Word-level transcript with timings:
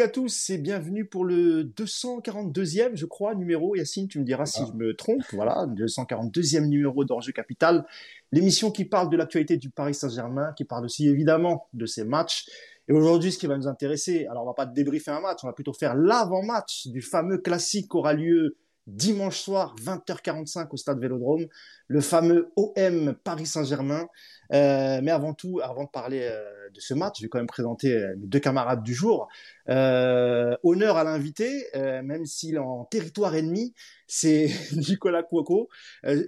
Salut 0.00 0.08
à 0.08 0.12
tous 0.14 0.48
et 0.48 0.56
bienvenue 0.56 1.04
pour 1.04 1.26
le 1.26 1.62
242e, 1.62 2.96
je 2.96 3.04
crois, 3.04 3.34
numéro. 3.34 3.76
Yacine, 3.76 4.08
tu 4.08 4.18
me 4.18 4.24
diras 4.24 4.46
si 4.46 4.62
je 4.66 4.72
me 4.72 4.96
trompe. 4.96 5.22
Voilà, 5.34 5.66
242e 5.66 6.68
numéro 6.68 7.04
d'Enjeu 7.04 7.32
Capital. 7.32 7.84
L'émission 8.32 8.70
qui 8.70 8.86
parle 8.86 9.10
de 9.10 9.18
l'actualité 9.18 9.58
du 9.58 9.68
Paris 9.68 9.92
Saint-Germain, 9.92 10.54
qui 10.56 10.64
parle 10.64 10.86
aussi 10.86 11.06
évidemment 11.06 11.66
de 11.74 11.84
ses 11.84 12.04
matchs. 12.04 12.46
Et 12.88 12.94
aujourd'hui, 12.94 13.30
ce 13.30 13.36
qui 13.36 13.46
va 13.46 13.58
nous 13.58 13.68
intéresser, 13.68 14.24
alors 14.28 14.44
on 14.44 14.46
va 14.46 14.54
pas 14.54 14.64
débriefer 14.64 15.10
un 15.10 15.20
match, 15.20 15.40
on 15.42 15.48
va 15.48 15.52
plutôt 15.52 15.74
faire 15.74 15.94
l'avant-match 15.94 16.86
du 16.86 17.02
fameux 17.02 17.36
classique 17.36 17.90
qui 17.90 17.96
aura 17.98 18.14
lieu 18.14 18.56
dimanche 18.86 19.38
soir, 19.38 19.76
20h45 19.82 20.68
au 20.70 20.78
stade 20.78 20.98
Vélodrome, 20.98 21.44
le 21.88 22.00
fameux 22.00 22.50
OM 22.56 23.14
Paris 23.22 23.44
Saint-Germain. 23.44 24.08
Euh, 24.52 25.00
mais 25.02 25.10
avant 25.10 25.34
tout, 25.34 25.60
avant 25.62 25.84
de 25.84 25.90
parler 25.90 26.22
euh, 26.22 26.68
de 26.70 26.80
ce 26.80 26.94
match, 26.94 27.16
je 27.18 27.24
vais 27.24 27.28
quand 27.28 27.38
même 27.38 27.46
présenter 27.46 27.92
euh, 27.92 28.14
mes 28.18 28.26
deux 28.26 28.40
camarades 28.40 28.82
du 28.82 28.94
jour. 28.94 29.28
honneur 29.68 30.96
à 30.96 31.04
l'invité, 31.04 31.66
même 31.74 32.26
s'il 32.26 32.56
est 32.56 32.58
en 32.58 32.84
territoire 32.84 33.34
ennemi, 33.34 33.74
c'est 34.06 34.48
Nicolas 34.72 35.22
Cuoco. 35.22 35.68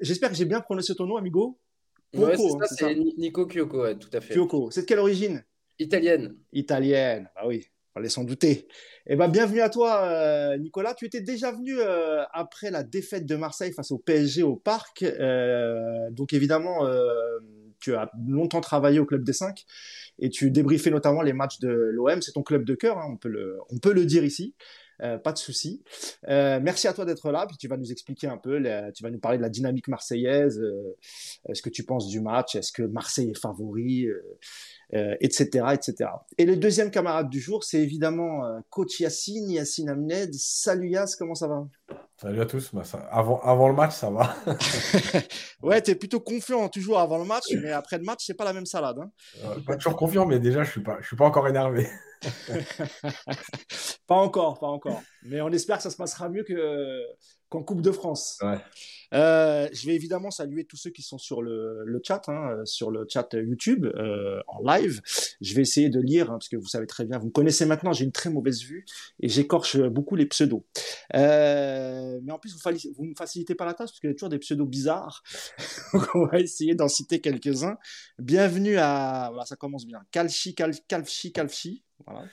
J'espère 0.01 0.31
que 0.31 0.37
j'ai 0.37 0.45
bien 0.45 0.61
prononcé 0.61 0.95
ton 0.95 1.07
nom, 1.07 1.17
amigo. 1.17 1.59
ouais, 2.15 2.37
c'est 2.37 2.43
hein, 2.45 2.59
ça, 2.67 2.77
c'est 2.77 2.95
Nico 2.95 3.47
Kyoko, 3.47 3.95
tout 3.95 4.11
à 4.13 4.21
fait. 4.21 4.35
Kyoko, 4.35 4.71
c'est 4.71 4.83
de 4.83 4.87
quelle 4.87 5.01
origine? 5.01 5.45
Italienne. 5.79 6.37
Italienne, 6.53 7.29
bah 7.35 7.43
oui, 7.47 7.67
fallait 7.93 8.09
s'en 8.09 8.25
douter. 8.25 8.69
Eh 9.07 9.17
ben, 9.17 9.29
bienvenue 9.29 9.61
à 9.61 9.69
toi, 9.69 10.05
euh, 10.05 10.57
Nicolas. 10.59 10.95
Tu 10.95 11.07
étais 11.07 11.21
déjà 11.21 11.51
venu 11.51 11.75
euh, 11.79 12.23
après 12.33 12.71
la 12.71 12.85
défaite 12.85 13.27
de 13.27 13.35
Marseille 13.35 13.73
face 13.73 13.91
au 13.91 13.99
PSG 13.99 14.43
au 14.43 14.57
Parc. 14.57 15.03
Euh, 15.03 16.09
donc, 16.11 16.33
évidemment, 16.33 16.87
tu 17.83 17.95
as 17.95 18.11
longtemps 18.27 18.61
travaillé 18.61 18.99
au 19.01 19.07
Club 19.07 19.25
des 19.25 19.33
5 19.33 19.65
et 20.19 20.31
tu 20.31 20.51
débriefais 20.51 20.91
notamment 20.91 21.23
les 21.23 21.33
matchs 21.33 21.59
de 21.59 21.69
l'OM. 21.69 22.23
C'est 22.23 22.33
ton 22.33 22.43
club 22.43 22.65
de 22.65 22.75
cœur, 22.75 22.99
hein, 22.99 23.07
on, 23.11 23.17
peut 23.17 23.93
le, 23.93 24.07
dire 24.07 24.25
ici. 24.25 24.55
pas 24.99 25.33
de 25.33 25.39
souci. 25.39 25.83
merci 26.29 26.89
à 26.89 26.93
toi 26.93 27.05
d'être 27.05 27.31
là. 27.31 27.47
Puis 27.47 27.57
tu 27.57 27.69
vas 27.69 27.77
nous 27.77 27.91
expliquer 27.91 28.29
un 28.29 28.39
peu, 28.39 28.63
tu 28.95 29.03
vas 29.03 29.11
nous 29.11 29.19
parler 29.19 29.39
de 29.39 29.43
la 29.43 29.49
dynamique 29.49 29.89
marseillaise. 29.89 30.63
ce 31.53 31.63
que 31.63 31.71
tu 31.71 31.85
penses 31.85 32.09
du 32.09 32.21
match 32.21 32.55
Est-ce 32.55 32.73
que 32.73 32.83
Marseille 32.83 33.31
est 33.31 33.39
favori 33.39 34.07
etc., 34.82 34.82
euh, 34.95 35.17
etc. 35.21 35.65
Et 36.37 36.45
le 36.45 36.57
deuxième 36.57 36.91
camarade 36.91 37.31
du 37.31 37.41
jour, 37.41 37.65
c'est 37.65 37.81
évidemment 37.81 38.45
euh, 38.45 38.61
coach 38.69 39.01
Yassine, 39.01 39.51
Yassine 39.51 39.89
Amned. 39.89 40.35
Salut 40.35 40.91
Yass, 40.91 41.17
comment 41.17 41.35
ça 41.35 41.49
va? 41.49 41.67
Salut 42.21 42.41
à 42.43 42.47
tous. 42.47 42.75
Bah, 42.75 42.83
avant, 43.11 43.41
avant 43.41 43.69
le 43.69 43.75
match, 43.75 43.95
ça 43.95 44.11
va. 44.11 44.37
ouais, 45.63 45.81
tu 45.83 45.93
es 45.93 45.95
plutôt 45.95 46.21
confiant 46.21 46.69
toujours 46.69 47.01
avant 47.01 47.17
le 47.17 47.25
match, 47.25 47.45
mais 47.63 47.73
après 47.73 47.97
le 47.97 48.05
match, 48.05 48.25
c'est 48.27 48.35
pas 48.35 48.45
la 48.45 48.53
même 48.53 48.67
salade. 48.67 48.99
Hein. 48.99 49.11
Euh, 49.45 49.61
pas 49.67 49.77
toujours 49.77 49.97
confiant, 49.97 50.27
mais 50.27 50.39
déjà, 50.39 50.63
je 50.63 50.71
suis 50.71 50.83
pas, 50.83 50.99
je 51.01 51.07
suis 51.07 51.17
pas 51.17 51.25
encore 51.25 51.49
énervé. 51.49 51.89
pas 54.07 54.17
encore, 54.17 54.61
pas 54.61 54.69
encore. 54.69 55.03
Mais 55.23 55.41
on 55.41 55.49
espère 55.49 55.79
que 55.79 55.85
ça 55.85 55.91
se 55.91 55.97
passera 55.97 56.29
mieux 56.29 56.45
qu'en 57.53 57.63
Coupe 57.63 57.83
de 57.83 57.93
France. 57.93 58.39
Ouais. 58.41 58.59
Euh, 59.13 59.69
je 59.75 59.87
vais 59.87 59.95
évidemment 59.95 60.31
saluer 60.31 60.65
tous 60.65 60.79
ceux 60.79 60.89
qui 60.89 61.03
sont 61.03 61.19
sur 61.19 61.43
le, 61.43 61.83
le 61.85 62.01
chat, 62.03 62.23
hein, 62.29 62.63
sur 62.65 62.91
le 62.91 63.07
chat 63.07 63.29
YouTube 63.35 63.85
euh, 63.85 64.41
en 64.49 64.63
live. 64.63 65.03
Je 65.43 65.55
vais 65.55 65.61
essayer 65.61 65.91
de 65.91 66.01
lire 66.01 66.31
hein, 66.31 66.39
parce 66.39 66.49
que 66.49 66.57
vous 66.57 66.67
savez 66.67 66.87
très 66.87 67.05
bien, 67.05 67.19
vous 67.19 67.27
me 67.27 67.31
connaissez 67.31 67.67
maintenant, 67.67 67.93
j'ai 67.93 68.07
une 68.07 68.13
très 68.13 68.31
mauvaise 68.31 68.63
vue 68.63 68.87
et 69.21 69.29
j'écorche 69.29 69.77
beaucoup 69.77 70.17
les 70.17 70.25
pseudos. 70.25 70.65
Euh, 71.15 72.21
mais 72.25 72.33
en 72.33 72.39
plus, 72.39 72.55
vous, 72.55 72.71
vous 72.97 73.05
me 73.05 73.15
facilitez 73.15 73.55
pas 73.55 73.67
la 73.67 73.75
tâche 73.75 73.91
parce 73.91 74.01
qu'il 74.01 74.09
y 74.09 74.13
a 74.13 74.15
toujours 74.15 74.31
des 74.31 74.39
pseudos 74.39 74.67
bizarres. 74.67 75.23
Donc 75.93 76.09
on 76.15 76.25
va 76.25 76.41
essayer 76.41 76.75
d'en 76.75 76.89
citer 76.89 77.21
quelques-uns. 77.21 77.77
Bienvenue 78.19 78.79
à, 78.79 79.29
voilà, 79.29 79.45
ça 79.45 79.57
commence 79.57 79.87
bien. 79.87 80.01
Calchi, 80.11 80.55
Calchi, 80.55 81.33
Calchi. 81.33 81.85
Voilà. 82.07 82.25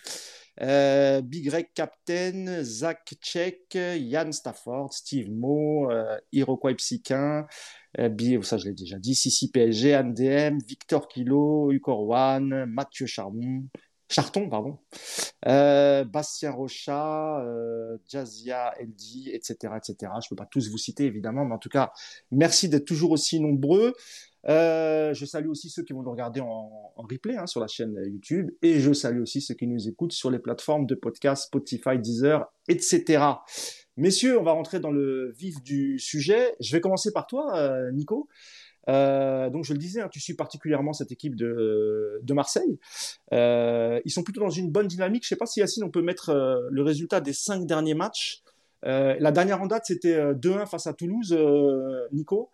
Euh, 0.61 1.21
Big 1.21 1.49
Captain, 1.73 2.63
Zach 2.63 3.13
Check, 3.21 3.75
Yann 3.75 4.33
Stafford, 4.33 4.93
Steve 4.93 5.31
Mo, 5.31 5.89
euh, 5.89 6.17
Iroquois 6.31 6.75
Psyquin, 6.75 7.45
euh, 7.97 8.41
ça 8.41 8.57
je 8.57 8.65
l'ai 8.65 8.73
déjà 8.73 8.99
dit, 8.99 9.15
Sissi 9.15 9.51
PSG, 9.51 9.93
MDM, 10.03 10.59
Victor 10.67 11.07
Kilo, 11.07 11.71
Ucorwan, 11.71 12.65
Mathieu 12.65 13.05
Charbon, 13.05 13.63
Charton, 14.09 14.49
pardon, 14.49 14.79
euh, 15.45 16.03
Bastien 16.03 16.51
Rocha, 16.51 17.41
euh, 17.41 17.97
Jazia 18.07 18.73
Eldi, 18.79 19.29
etc., 19.31 19.73
etc. 19.77 19.95
Je 20.01 20.25
ne 20.25 20.29
peux 20.29 20.35
pas 20.35 20.47
tous 20.47 20.69
vous 20.69 20.79
citer 20.79 21.05
évidemment, 21.05 21.45
mais 21.45 21.53
en 21.53 21.59
tout 21.59 21.69
cas, 21.69 21.93
merci 22.31 22.69
d'être 22.69 22.85
toujours 22.85 23.11
aussi 23.11 23.39
nombreux. 23.39 23.93
Euh, 24.47 25.13
je 25.13 25.25
salue 25.25 25.49
aussi 25.49 25.69
ceux 25.69 25.83
qui 25.83 25.93
vont 25.93 26.01
nous 26.01 26.11
regarder 26.11 26.39
en, 26.39 26.93
replay 26.95 27.35
hein, 27.35 27.47
sur 27.47 27.59
la 27.59 27.67
chaîne 27.67 27.95
YouTube 28.05 28.51
et 28.61 28.79
je 28.79 28.93
salue 28.93 29.21
aussi 29.21 29.41
ceux 29.41 29.53
qui 29.53 29.67
nous 29.67 29.87
écoutent 29.87 30.13
sur 30.13 30.31
les 30.31 30.39
plateformes 30.39 30.85
de 30.85 30.95
podcast, 30.95 31.47
Spotify, 31.47 31.97
Deezer, 31.97 32.45
etc. 32.67 33.23
Messieurs, 33.97 34.39
on 34.39 34.43
va 34.43 34.51
rentrer 34.51 34.79
dans 34.79 34.91
le 34.91 35.33
vif 35.37 35.61
du 35.63 35.99
sujet. 35.99 36.55
Je 36.59 36.71
vais 36.71 36.81
commencer 36.81 37.11
par 37.11 37.27
toi, 37.27 37.57
euh, 37.57 37.91
Nico. 37.91 38.27
Euh, 38.87 39.49
donc 39.49 39.65
je 39.65 39.73
le 39.73 39.79
disais, 39.79 40.01
hein, 40.01 40.09
tu 40.11 40.19
suis 40.19 40.33
particulièrement 40.33 40.93
cette 40.93 41.11
équipe 41.11 41.35
de, 41.35 42.19
de 42.23 42.33
Marseille. 42.33 42.79
ils 43.31 44.11
sont 44.11 44.23
plutôt 44.23 44.41
dans 44.41 44.49
une 44.49 44.71
bonne 44.71 44.87
dynamique. 44.87 45.23
Je 45.23 45.27
ne 45.27 45.29
sais 45.29 45.39
pas 45.39 45.45
si 45.45 45.59
Yacine, 45.59 45.83
on 45.83 45.91
peut 45.91 46.01
mettre 46.01 46.33
le 46.69 46.81
résultat 46.81 47.21
des 47.21 47.33
cinq 47.33 47.65
derniers 47.65 47.93
matchs. 47.93 48.41
La 48.83 49.31
dernière 49.31 49.61
en 49.61 49.67
date, 49.67 49.83
c'était 49.85 50.33
2-1 50.33 50.65
face 50.65 50.87
à 50.87 50.93
Toulouse, 50.93 51.37
Nico. 52.11 52.49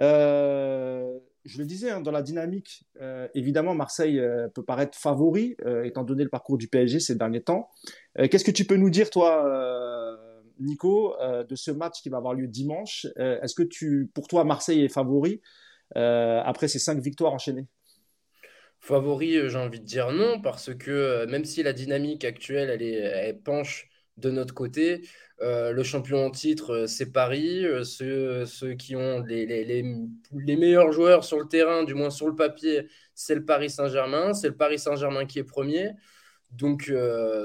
Euh, 0.00 1.18
je 1.44 1.58
le 1.58 1.66
disais, 1.66 1.90
hein, 1.90 2.00
dans 2.00 2.10
la 2.10 2.22
dynamique, 2.22 2.84
euh, 3.00 3.28
évidemment, 3.34 3.74
Marseille 3.74 4.18
euh, 4.18 4.48
peut 4.48 4.64
paraître 4.64 4.96
favori, 4.98 5.56
étant 5.84 6.04
donné 6.04 6.24
le 6.24 6.30
parcours 6.30 6.58
du 6.58 6.68
PSG 6.68 7.00
ces 7.00 7.14
derniers 7.16 7.42
temps. 7.42 7.68
Qu'est-ce 8.16 8.44
que 8.44 8.50
tu 8.50 8.64
peux 8.64 8.76
nous 8.76 8.90
dire, 8.90 9.10
toi, 9.10 10.18
Nico, 10.60 11.14
de 11.20 11.56
ce 11.56 11.70
match 11.70 12.00
qui 12.02 12.08
va 12.08 12.18
avoir 12.18 12.34
lieu 12.34 12.46
dimanche? 12.46 13.06
Est-ce 13.16 13.54
que 13.54 13.62
tu, 13.62 14.10
pour 14.14 14.28
toi, 14.28 14.44
Marseille 14.44 14.84
est 14.84 14.88
favori 14.88 15.40
après 15.94 16.68
ces 16.68 16.78
cinq 16.78 16.98
victoires 17.00 17.32
enchaînées? 17.32 17.66
Favori, 18.80 19.48
j'ai 19.48 19.58
envie 19.58 19.80
de 19.80 19.84
dire 19.84 20.12
non, 20.12 20.40
parce 20.40 20.74
que 20.74 21.24
même 21.26 21.44
si 21.44 21.62
la 21.62 21.72
dynamique 21.72 22.24
actuelle, 22.24 22.70
elle, 22.70 22.82
est, 22.82 22.92
elle 22.92 23.40
penche 23.40 23.88
de 24.16 24.30
notre 24.30 24.54
côté, 24.54 25.02
euh, 25.44 25.72
le 25.72 25.82
champion 25.82 26.24
en 26.24 26.30
titre, 26.30 26.70
euh, 26.70 26.86
c'est 26.86 27.12
Paris. 27.12 27.66
Euh, 27.66 27.84
ceux, 27.84 28.74
qui 28.74 28.96
ont 28.96 29.20
les, 29.20 29.82
meilleurs 30.32 30.90
joueurs 30.90 31.22
sur 31.22 31.38
le 31.38 31.46
terrain, 31.46 31.84
du 31.84 31.92
moins 31.92 32.08
sur 32.08 32.26
le 32.26 32.34
papier, 32.34 32.88
c'est 33.14 33.34
le 33.34 33.44
Paris 33.44 33.68
Saint-Germain. 33.68 34.32
C'est 34.32 34.48
le 34.48 34.56
Paris 34.56 34.78
Saint-Germain 34.78 35.26
qui 35.26 35.38
est 35.38 35.44
premier. 35.44 35.90
Donc, 36.50 36.88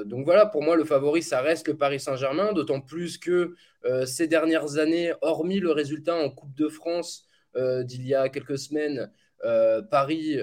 donc 0.05 0.23
voilà, 0.23 0.45
pour 0.45 0.61
moi, 0.61 0.75
le 0.75 0.85
favori, 0.85 1.23
ça 1.23 1.41
reste 1.41 1.67
le 1.67 1.75
Paris 1.75 1.99
Saint-Germain, 1.99 2.53
d'autant 2.53 2.79
plus 2.79 3.17
que 3.17 3.55
ces 4.05 4.27
dernières 4.27 4.77
années, 4.77 5.13
hormis 5.21 5.59
le 5.59 5.71
résultat 5.71 6.15
en 6.15 6.29
Coupe 6.29 6.53
de 6.53 6.69
France 6.69 7.27
d'il 7.55 8.05
y 8.05 8.13
a 8.13 8.29
quelques 8.29 8.59
semaines, 8.59 9.11
Paris 9.89 10.37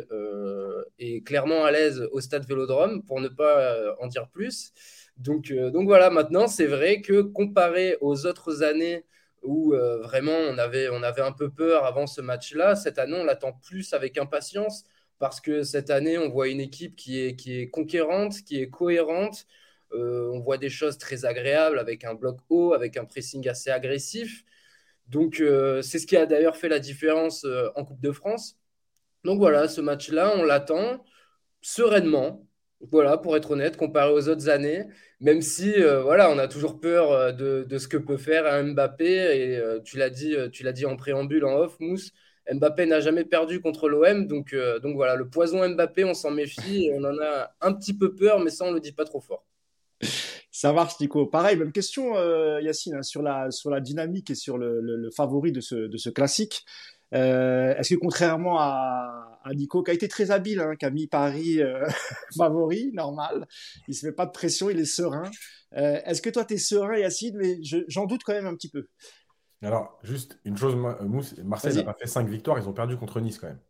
est 0.98 1.24
clairement 1.24 1.64
à 1.64 1.70
l'aise 1.70 2.08
au 2.10 2.20
stade 2.20 2.44
Vélodrome, 2.44 3.04
pour 3.04 3.20
ne 3.20 3.28
pas 3.28 3.94
en 4.00 4.08
dire 4.08 4.28
plus. 4.30 4.72
Donc, 5.16 5.50
euh, 5.50 5.70
donc 5.70 5.86
voilà, 5.86 6.10
maintenant, 6.10 6.46
c'est 6.46 6.66
vrai 6.66 7.00
que 7.00 7.22
comparé 7.22 7.96
aux 8.00 8.26
autres 8.26 8.62
années 8.62 9.04
où 9.42 9.74
euh, 9.74 9.98
vraiment 10.02 10.32
on 10.32 10.58
avait, 10.58 10.88
on 10.90 11.02
avait 11.02 11.22
un 11.22 11.32
peu 11.32 11.50
peur 11.50 11.84
avant 11.84 12.06
ce 12.06 12.20
match-là, 12.20 12.76
cette 12.76 12.98
année, 12.98 13.16
on 13.18 13.24
l'attend 13.24 13.52
plus 13.52 13.92
avec 13.94 14.18
impatience 14.18 14.84
parce 15.18 15.40
que 15.40 15.62
cette 15.62 15.90
année, 15.90 16.18
on 16.18 16.28
voit 16.28 16.48
une 16.48 16.60
équipe 16.60 16.96
qui 16.96 17.20
est, 17.20 17.36
qui 17.36 17.58
est 17.60 17.70
conquérante, 17.70 18.42
qui 18.44 18.60
est 18.60 18.68
cohérente. 18.68 19.46
Euh, 19.92 20.30
on 20.32 20.40
voit 20.40 20.58
des 20.58 20.68
choses 20.68 20.98
très 20.98 21.24
agréables 21.24 21.78
avec 21.78 22.04
un 22.04 22.14
bloc 22.14 22.38
haut, 22.50 22.74
avec 22.74 22.96
un 22.96 23.04
pressing 23.04 23.48
assez 23.48 23.70
agressif. 23.70 24.44
Donc, 25.08 25.36
c'est 25.82 25.98
ce 26.00 26.06
qui 26.06 26.16
a 26.16 26.26
d'ailleurs 26.26 26.56
fait 26.56 26.68
la 26.68 26.80
différence 26.80 27.46
en 27.76 27.84
Coupe 27.84 28.00
de 28.00 28.10
France. 28.12 28.58
Donc 29.24 29.38
voilà, 29.38 29.68
ce 29.68 29.80
match-là, 29.80 30.34
on 30.36 30.44
l'attend 30.44 31.04
sereinement. 31.60 32.46
Voilà, 32.80 33.16
pour 33.16 33.36
être 33.36 33.52
honnête, 33.52 33.76
comparé 33.78 34.12
aux 34.12 34.28
autres 34.28 34.50
années, 34.50 34.84
même 35.20 35.40
si 35.40 35.72
euh, 35.72 36.02
voilà, 36.02 36.30
on 36.30 36.38
a 36.38 36.46
toujours 36.46 36.78
peur 36.78 37.10
euh, 37.10 37.32
de, 37.32 37.78
ce 37.78 37.88
que 37.88 37.96
peut 37.96 38.18
faire 38.18 38.62
Mbappé, 38.62 39.06
et 39.06 39.56
euh, 39.56 39.80
tu 39.80 39.96
l'as 39.96 40.10
dit, 40.10 40.36
tu 40.52 40.62
l'as 40.62 40.72
dit 40.72 40.84
en 40.84 40.94
préambule 40.94 41.46
en 41.46 41.56
off, 41.56 41.80
Mousse, 41.80 42.12
Mbappé 42.52 42.84
n'a 42.86 43.00
jamais 43.00 43.24
perdu 43.24 43.60
contre 43.60 43.88
l'OM, 43.88 44.26
donc, 44.26 44.54
donc 44.82 44.94
voilà, 44.94 45.16
le 45.16 45.28
poison 45.28 45.66
Mbappé, 45.66 46.04
on 46.04 46.14
s'en 46.14 46.30
méfie, 46.30 46.90
on 46.92 47.02
en 47.02 47.18
a 47.18 47.50
un 47.62 47.72
petit 47.72 47.96
peu 47.96 48.14
peur, 48.14 48.40
mais 48.40 48.50
ça, 48.50 48.64
on 48.66 48.70
ne 48.70 48.74
le 48.74 48.80
dit 48.80 48.92
pas 48.92 49.04
trop 49.04 49.20
fort. 49.20 49.44
Ça 50.52 50.72
marche, 50.72 51.00
Nico. 51.00 51.26
Pareil, 51.26 51.56
même 51.56 51.72
question, 51.72 52.14
Yacine, 52.60 52.96
hein, 52.96 53.02
sur, 53.02 53.22
la, 53.22 53.50
sur 53.50 53.70
la 53.70 53.80
dynamique 53.80 54.30
et 54.30 54.34
sur 54.34 54.58
le, 54.58 55.10
favori 55.16 55.50
de 55.50 55.60
ce, 55.60 55.74
de 55.74 55.96
ce 55.96 56.08
classique. 56.08 56.64
Est-ce 57.10 57.94
que 57.94 57.98
contrairement 57.98 58.60
à, 58.60 59.35
Nico, 59.54 59.82
qui 59.82 59.90
a 59.90 59.94
été 59.94 60.08
très 60.08 60.30
habile, 60.30 60.60
hein, 60.60 60.76
qui 60.76 60.84
a 60.84 60.90
mis 60.90 61.06
Paris 61.06 61.60
euh, 61.60 61.86
favori, 62.36 62.90
normal, 62.92 63.46
il 63.88 63.94
se 63.94 64.06
met 64.06 64.12
pas 64.12 64.26
de 64.26 64.32
pression, 64.32 64.70
il 64.70 64.78
est 64.78 64.84
serein. 64.84 65.30
Euh, 65.76 66.00
est-ce 66.04 66.22
que 66.22 66.30
toi, 66.30 66.44
tu 66.44 66.54
es 66.54 66.58
serein, 66.58 66.96
Yacine? 66.96 67.36
Mais 67.36 67.58
j'en 67.88 68.06
doute 68.06 68.22
quand 68.24 68.32
même 68.32 68.46
un 68.46 68.54
petit 68.54 68.70
peu. 68.70 68.88
Alors, 69.62 69.98
juste 70.02 70.38
une 70.44 70.56
chose, 70.56 70.76
Mousse, 71.00 71.36
Marseille 71.38 71.74
n'a 71.76 71.82
pas 71.82 71.96
fait 71.98 72.06
5 72.06 72.28
victoires, 72.28 72.58
ils 72.58 72.68
ont 72.68 72.72
perdu 72.72 72.96
contre 72.96 73.20
Nice 73.20 73.38
quand 73.38 73.48
même. 73.48 73.60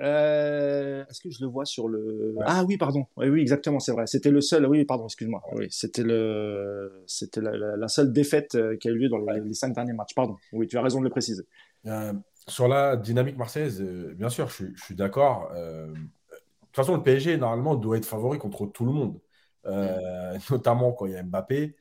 Euh, 0.00 1.04
est-ce 1.08 1.20
que 1.20 1.30
je 1.30 1.38
le 1.40 1.48
vois 1.48 1.64
sur 1.64 1.88
le 1.88 2.34
Ah 2.44 2.64
oui, 2.64 2.76
pardon. 2.76 3.06
Oui, 3.16 3.28
oui, 3.28 3.40
exactement, 3.40 3.78
c'est 3.78 3.92
vrai. 3.92 4.06
C'était 4.06 4.30
le 4.30 4.40
seul. 4.40 4.66
Oui, 4.66 4.84
pardon, 4.84 5.04
excuse-moi. 5.04 5.42
Oui, 5.52 5.66
c'était 5.70 6.02
le, 6.02 7.04
c'était 7.06 7.40
la, 7.40 7.88
seule 7.88 8.12
défaite 8.12 8.56
euh, 8.56 8.76
qui 8.76 8.88
a 8.88 8.90
eu 8.90 8.96
lieu 8.96 9.08
dans 9.08 9.18
les, 9.18 9.54
cinq 9.54 9.72
derniers 9.72 9.92
matchs. 9.92 10.14
Pardon. 10.14 10.36
Oui, 10.52 10.66
tu 10.66 10.76
as 10.76 10.82
raison 10.82 10.98
de 10.98 11.04
le 11.04 11.10
préciser. 11.10 11.44
Euh, 11.86 12.12
sur 12.48 12.68
la 12.68 12.96
dynamique 12.96 13.36
marseillaise, 13.36 13.80
bien 14.16 14.28
sûr, 14.28 14.48
je, 14.48 14.66
suis 14.76 14.94
d'accord. 14.94 15.50
de 15.52 15.94
toute 15.94 16.76
façon, 16.76 16.96
le 16.96 17.02
PSG 17.02 17.36
normalement 17.36 17.74
doit 17.74 17.96
être 17.96 18.06
favori 18.06 18.38
contre 18.38 18.66
tout 18.66 18.84
le 18.84 18.92
monde, 18.92 19.20
notamment 20.50 20.92
quand 20.92 21.06
il 21.06 21.12
y 21.12 21.16
a 21.16 21.22
Mbappé. 21.22 21.76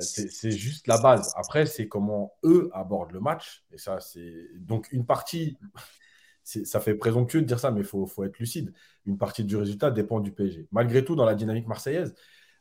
c'est 0.00 0.50
juste 0.50 0.86
la 0.86 0.98
base. 0.98 1.32
Après, 1.36 1.66
c'est 1.66 1.88
comment 1.88 2.34
eux 2.44 2.70
abordent 2.72 3.12
le 3.12 3.20
match. 3.20 3.64
Et 3.72 3.78
ça, 3.78 4.00
c'est 4.00 4.48
donc 4.54 4.88
une 4.92 5.06
partie 5.06 5.58
ça 6.46 6.80
fait 6.80 6.94
présomptueux 6.94 7.42
de 7.42 7.46
dire 7.46 7.58
ça, 7.58 7.70
mais 7.70 7.80
il 7.80 7.86
faut, 7.86 8.06
être 8.24 8.38
lucide. 8.38 8.72
Une 9.04 9.18
partie 9.18 9.44
du 9.44 9.56
résultat 9.56 9.90
dépend 9.90 10.20
du 10.20 10.32
PSG. 10.32 10.68
Malgré 10.72 11.04
tout, 11.04 11.16
dans 11.16 11.24
la 11.24 11.34
dynamique 11.34 11.66
marseillaise, 11.66 12.14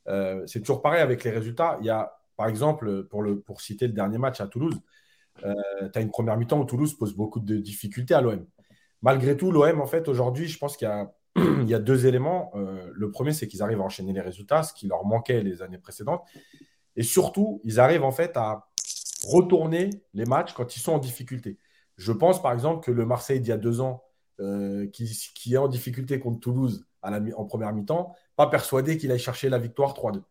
euh, 0.07 0.45
c'est 0.47 0.59
toujours 0.59 0.81
pareil 0.81 1.01
avec 1.01 1.23
les 1.23 1.31
résultats. 1.31 1.77
Il 1.81 1.85
y 1.85 1.89
a, 1.89 2.17
par 2.35 2.47
exemple, 2.47 3.03
pour, 3.05 3.21
le, 3.21 3.39
pour 3.39 3.61
citer 3.61 3.87
le 3.87 3.93
dernier 3.93 4.17
match 4.17 4.41
à 4.41 4.47
Toulouse, 4.47 4.79
euh, 5.43 5.53
tu 5.91 5.99
as 5.99 6.01
une 6.01 6.09
première 6.09 6.37
mi-temps 6.37 6.59
où 6.59 6.65
Toulouse 6.65 6.93
pose 6.97 7.15
beaucoup 7.15 7.39
de 7.39 7.57
difficultés 7.57 8.13
à 8.13 8.21
l'OM. 8.21 8.45
Malgré 9.01 9.37
tout, 9.37 9.51
l'OM, 9.51 9.81
en 9.81 9.85
fait, 9.85 10.07
aujourd'hui, 10.07 10.47
je 10.47 10.57
pense 10.57 10.77
qu'il 10.77 10.87
y, 11.67 11.73
a, 11.73 11.79
deux 11.79 12.05
éléments. 12.05 12.51
Euh, 12.55 12.89
le 12.93 13.11
premier, 13.11 13.33
c'est 13.33 13.47
qu'ils 13.47 13.61
arrivent 13.61 13.81
à 13.81 13.83
enchaîner 13.83 14.13
les 14.13 14.21
résultats, 14.21 14.63
ce 14.63 14.73
qui 14.73 14.87
leur 14.87 15.05
manquait 15.05 15.41
les 15.41 15.61
années 15.61 15.77
précédentes. 15.77 16.23
Et 16.95 17.03
surtout, 17.03 17.61
ils 17.63 17.79
arrivent 17.79 18.03
en 18.03 18.11
fait 18.11 18.37
à 18.37 18.67
retourner 19.27 19.89
les 20.13 20.25
matchs 20.25 20.53
quand 20.53 20.75
ils 20.75 20.79
sont 20.79 20.93
en 20.93 20.99
difficulté. 20.99 21.57
Je 21.97 22.11
pense 22.11 22.41
par 22.41 22.53
exemple 22.53 22.83
que 22.83 22.91
le 22.91 23.05
Marseille 23.05 23.39
d'il 23.39 23.49
y 23.49 23.53
a 23.53 23.57
deux 23.57 23.81
ans, 23.81 24.03
euh, 24.41 24.87
qui, 24.87 25.53
est 25.53 25.57
en 25.57 25.67
difficulté 25.69 26.19
contre 26.19 26.39
Toulouse 26.41 26.85
en 27.01 27.45
première 27.45 27.71
mi-temps, 27.71 28.15
pas 28.35 28.47
persuadé 28.47 28.97
qu'il 28.97 29.11
aille 29.11 29.19
chercher 29.19 29.49
la 29.49 29.59
victoire 29.59 29.93
3-2. 29.93 30.23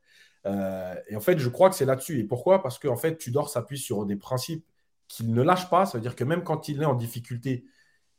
Euh, 0.47 0.95
et 1.09 1.17
en 1.17 1.21
fait, 1.21 1.39
je 1.39 1.49
crois 1.49 1.71
que 1.71 1.77
c'est 1.77 1.85
là-dessus. 1.85 2.19
Et 2.21 2.25
pourquoi? 2.25 2.63
Parce 2.63 2.79
qu'en 2.79 2.97
fait, 2.97 3.17
Tudor 3.17 3.49
s'appuie 3.49 3.79
sur 3.79 4.05
des 4.05 4.17
principes 4.17 4.67
qu'il 5.09 5.33
ne 5.33 5.43
lâche 5.43 5.69
pas. 5.71 5.87
Ça 5.87 5.99
veut 5.99 6.03
dire 6.03 6.17
que 6.17 6.25
même 6.25 6.45
quand 6.45 6.69
il 6.69 6.83
est 6.83 6.87
en 6.87 6.95
difficulté, 6.95 7.67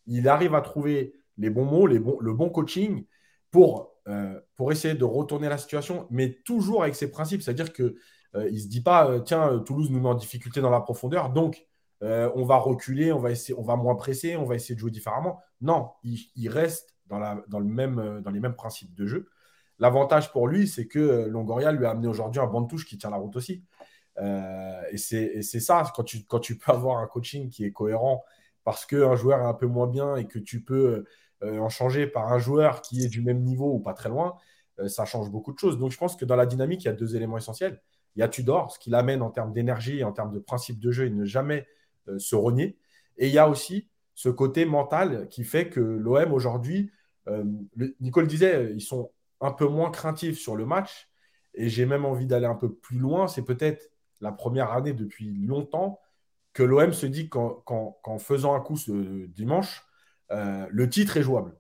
il 0.05 0.27
arrive 0.27 0.55
à 0.55 0.61
trouver 0.61 1.13
les 1.37 1.49
bons 1.49 1.65
mots, 1.65 1.87
les 1.87 1.99
bons, 1.99 2.17
le 2.19 2.33
bon 2.33 2.49
coaching 2.49 3.05
pour, 3.51 3.93
euh, 4.07 4.39
pour 4.55 4.71
essayer 4.71 4.93
de 4.93 5.03
retourner 5.03 5.49
la 5.49 5.57
situation, 5.57 6.07
mais 6.09 6.41
toujours 6.45 6.83
avec 6.83 6.95
ses 6.95 7.11
principes. 7.11 7.41
C'est-à-dire 7.41 7.73
qu'il 7.73 7.95
ne 8.35 8.57
se 8.57 8.67
dit 8.67 8.81
pas, 8.81 9.19
tiens, 9.21 9.59
Toulouse 9.65 9.89
nous 9.91 9.99
met 9.99 10.09
en 10.09 10.15
difficulté 10.15 10.61
dans 10.61 10.69
la 10.69 10.81
profondeur, 10.81 11.31
donc 11.31 11.65
euh, 12.03 12.29
on 12.35 12.43
va 12.43 12.57
reculer, 12.57 13.11
on 13.11 13.19
va, 13.19 13.31
essayer, 13.31 13.57
on 13.57 13.63
va 13.63 13.75
moins 13.75 13.95
presser, 13.95 14.35
on 14.35 14.45
va 14.45 14.55
essayer 14.55 14.75
de 14.75 14.79
jouer 14.79 14.91
différemment. 14.91 15.39
Non, 15.61 15.91
il, 16.03 16.49
reste 16.49 16.95
dans, 17.07 17.19
la, 17.19 17.43
dans, 17.47 17.59
le 17.59 17.65
même, 17.65 17.99
euh, 17.99 18.21
dans 18.21 18.31
les 18.31 18.39
mêmes 18.39 18.55
principes 18.55 18.93
de 18.93 19.05
jeu. 19.05 19.29
L'avantage 19.79 20.31
pour 20.31 20.47
lui, 20.47 20.67
c'est 20.67 20.87
que 20.87 20.99
euh, 20.99 21.27
Longoria 21.27 21.71
lui 21.71 21.85
a 21.85 21.91
amené 21.91 22.07
aujourd'hui 22.07 22.41
un 22.41 22.47
banc 22.47 22.61
de 22.61 22.67
touche 22.67 22.85
qui 22.85 22.97
tient 22.97 23.09
la 23.09 23.17
route 23.17 23.35
aussi. 23.35 23.63
Et 24.17 24.97
c'est 24.97 25.59
ça, 25.59 25.83
quand 25.95 26.03
tu, 26.03 26.23
quand 26.25 26.39
tu 26.39 26.57
peux 26.57 26.71
avoir 26.71 26.99
un 26.99 27.07
coaching 27.07 27.49
qui 27.49 27.65
est 27.65 27.71
cohérent 27.71 28.23
parce 28.63 28.85
qu'un 28.85 29.15
joueur 29.15 29.39
est 29.39 29.45
un 29.45 29.53
peu 29.53 29.67
moins 29.67 29.87
bien 29.87 30.15
et 30.15 30.25
que 30.25 30.39
tu 30.39 30.63
peux 30.63 31.05
en 31.41 31.69
changer 31.69 32.07
par 32.07 32.31
un 32.31 32.39
joueur 32.39 32.81
qui 32.81 33.03
est 33.03 33.09
du 33.09 33.21
même 33.21 33.41
niveau 33.41 33.73
ou 33.73 33.79
pas 33.79 33.93
très 33.93 34.09
loin, 34.09 34.35
ça 34.87 35.05
change 35.05 35.29
beaucoup 35.29 35.53
de 35.53 35.59
choses. 35.59 35.77
Donc 35.77 35.91
je 35.91 35.97
pense 35.97 36.15
que 36.15 36.25
dans 36.25 36.35
la 36.35 36.45
dynamique, 36.45 36.83
il 36.83 36.87
y 36.87 36.89
a 36.89 36.93
deux 36.93 37.15
éléments 37.15 37.37
essentiels. 37.37 37.81
Il 38.15 38.21
y 38.21 38.23
a 38.23 38.29
Tudor, 38.29 38.71
ce 38.71 38.79
qu'il 38.79 38.95
amène 38.95 39.21
en 39.21 39.29
termes 39.29 39.51
d'énergie, 39.51 40.03
en 40.03 40.11
termes 40.13 40.33
de 40.33 40.39
principe 40.39 40.79
de 40.79 40.91
jeu, 40.91 41.05
et 41.05 41.09
ne 41.09 41.25
jamais 41.25 41.67
euh, 42.07 42.17
se 42.17 42.35
rogner. 42.35 42.77
Et 43.17 43.27
il 43.27 43.33
y 43.33 43.37
a 43.37 43.49
aussi 43.49 43.89
ce 44.13 44.29
côté 44.29 44.65
mental 44.65 45.27
qui 45.29 45.43
fait 45.43 45.69
que 45.69 45.81
l'OM 45.81 46.31
aujourd'hui, 46.31 46.91
euh, 47.27 47.43
Nicole 47.99 48.27
disait, 48.27 48.71
ils 48.73 48.81
sont 48.81 49.11
un 49.41 49.51
peu 49.51 49.67
moins 49.67 49.91
craintifs 49.91 50.39
sur 50.39 50.55
le 50.55 50.65
match. 50.65 51.09
Et 51.53 51.69
j'ai 51.69 51.85
même 51.85 52.05
envie 52.05 52.25
d'aller 52.25 52.45
un 52.45 52.55
peu 52.55 52.73
plus 52.73 52.99
loin. 52.99 53.27
C'est 53.27 53.43
peut-être 53.43 53.89
la 54.25 54.31
première 54.31 54.71
année 54.71 54.93
depuis 54.93 55.33
longtemps 55.45 55.99
que 56.53 56.63
l'OM 56.63 56.93
se 56.93 57.05
dit 57.05 57.29
qu'en 57.29 58.19
faisant 58.19 58.53
un 58.55 58.59
coup 58.61 58.77
ce 58.77 59.25
dimanche, 59.27 59.85
euh, 60.31 60.67
le 60.69 60.89
titre 60.89 61.17
est 61.17 61.23
jouable. 61.23 61.53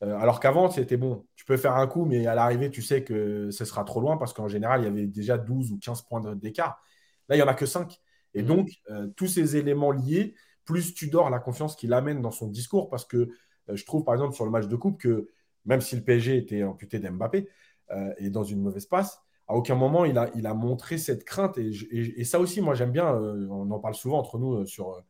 alors 0.00 0.40
qu'avant, 0.40 0.70
c'était 0.70 0.96
bon, 0.96 1.26
tu 1.36 1.44
peux 1.44 1.56
faire 1.56 1.76
un 1.76 1.86
coup, 1.86 2.04
mais 2.04 2.26
à 2.26 2.34
l'arrivée, 2.34 2.70
tu 2.70 2.82
sais 2.82 3.04
que 3.04 3.50
ce 3.50 3.64
sera 3.64 3.84
trop 3.84 4.00
loin 4.00 4.16
parce 4.16 4.32
qu'en 4.32 4.48
général, 4.48 4.82
il 4.82 4.84
y 4.84 4.88
avait 4.88 5.06
déjà 5.06 5.38
12 5.38 5.72
ou 5.72 5.78
15 5.78 6.02
points 6.02 6.34
d'écart. 6.34 6.82
Là, 7.28 7.36
il 7.36 7.38
n'y 7.38 7.42
en 7.42 7.48
a 7.48 7.54
que 7.54 7.66
5. 7.66 8.00
Et 8.34 8.42
mm. 8.42 8.46
donc, 8.46 8.70
euh, 8.90 9.08
tous 9.16 9.26
ces 9.26 9.56
éléments 9.56 9.90
liés, 9.90 10.34
plus 10.64 10.94
tu 10.94 11.08
dors 11.08 11.30
la 11.30 11.38
confiance 11.38 11.76
qu'il 11.76 11.92
amène 11.92 12.20
dans 12.20 12.30
son 12.30 12.48
discours, 12.48 12.88
parce 12.88 13.04
que 13.04 13.16
euh, 13.16 13.76
je 13.76 13.84
trouve, 13.84 14.04
par 14.04 14.14
exemple, 14.14 14.34
sur 14.34 14.44
le 14.44 14.50
match 14.50 14.66
de 14.66 14.76
coupe, 14.76 15.00
que 15.00 15.28
même 15.64 15.80
si 15.80 15.96
le 15.96 16.02
PSG 16.02 16.36
était 16.36 16.64
amputé 16.64 16.98
d'Mbappé 16.98 17.48
euh, 17.90 18.12
et 18.18 18.30
dans 18.30 18.44
une 18.44 18.60
mauvaise 18.60 18.86
passe, 18.86 19.20
aucun 19.54 19.74
moment 19.74 20.04
il 20.04 20.18
a, 20.18 20.30
il 20.34 20.46
a 20.46 20.54
montré 20.54 20.98
cette 20.98 21.24
crainte. 21.24 21.58
Et, 21.58 22.24
ça 22.24 22.40
aussi, 22.40 22.60
moi, 22.60 22.74
j'aime 22.74 22.92
bien, 22.92 23.12
on 23.14 23.70
en 23.70 23.78
parle 23.78 23.94
souvent 23.94 24.18
entre 24.18 24.38
nous 24.38 24.64
sur, 24.66 25.02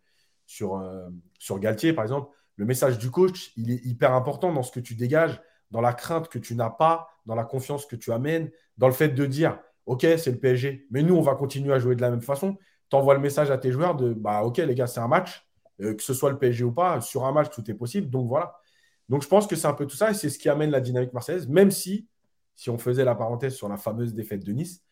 sur, 0.47 0.83
sur 1.39 1.59
Galtier, 1.59 1.93
par 1.93 2.05
exemple. 2.05 2.31
Le 2.57 2.65
message 2.65 2.99
du 2.99 3.11
coach, 3.11 3.53
il 3.57 3.71
est 3.71 3.85
hyper 3.85 4.13
important 4.13 4.53
dans 4.53 4.63
ce 4.63 4.73
que 4.73 4.81
tu 4.81 4.95
dégages, 4.95 5.41
dans 5.71 5.81
la 5.81 5.93
crainte 5.93 6.29
que 6.29 6.39
tu 6.39 6.55
n'as 6.55 6.71
pas, 6.71 7.09
dans 7.27 7.35
la 7.35 7.45
confiance 7.45 7.87
que 7.87 7.97
tu 7.97 8.13
amènes, 8.13 8.51
dans 8.79 8.89
le 8.89 8.93
fait 8.93 9.09
de 9.09 9.27
dire, 9.27 9.59
OK, 9.87 10.03
c'est 10.03 10.31
le 10.31 10.39
PSG, 10.39 10.87
mais 10.91 11.03
nous, 11.03 11.17
on 11.17 11.23
va 11.23 11.35
continuer 11.35 11.73
à 11.73 11.79
jouer 11.79 11.97
de 11.97 12.03
la 12.03 12.11
même 12.11 12.23
façon 12.23 12.57
t'envoies 12.93 13.15
le 13.15 13.21
message 13.21 13.51
à 13.51 13.57
tes 13.57 13.73
joueurs 13.73 13.97
de 13.97 14.13
bah 14.13 14.43
ok 14.43 14.59
les 14.59 14.75
gars, 14.75 14.87
c'est 14.87 15.01
un 15.01 15.09
match, 15.09 15.49
euh, 15.81 15.95
que 15.95 16.03
ce 16.03 16.13
soit 16.13 16.31
le 16.31 16.39
PSG 16.39 16.63
ou 16.63 16.73
pas, 16.73 17.01
sur 17.01 17.25
un 17.25 17.33
match 17.33 17.49
tout 17.51 17.69
est 17.71 17.75
possible. 17.75 18.11
Donc 18.11 18.29
voilà. 18.29 18.55
Donc 19.09 19.23
je 19.23 19.29
pense 19.29 19.47
que 19.47 19.57
c'est 19.57 19.67
un 19.67 19.73
peu 19.73 19.87
tout 19.87 19.97
ça 19.97 20.11
et 20.11 20.15
c'est 20.15 20.29
ce 20.29 20.39
qui 20.39 20.51
amène 20.51 20.71
la 20.71 20.81
dynamique 20.81 21.15
marseillaise, 21.15 21.49
même 21.49 21.71
si, 21.71 22.07
si 22.55 22.71
on 22.71 22.79
faisait 22.79 23.05
la 23.05 23.15
parenthèse 23.15 23.55
sur 23.55 23.69
la 23.69 23.77
fameuse 23.77 24.15
défaite 24.15 24.45
de 24.45 24.53
Nice, 24.53 24.83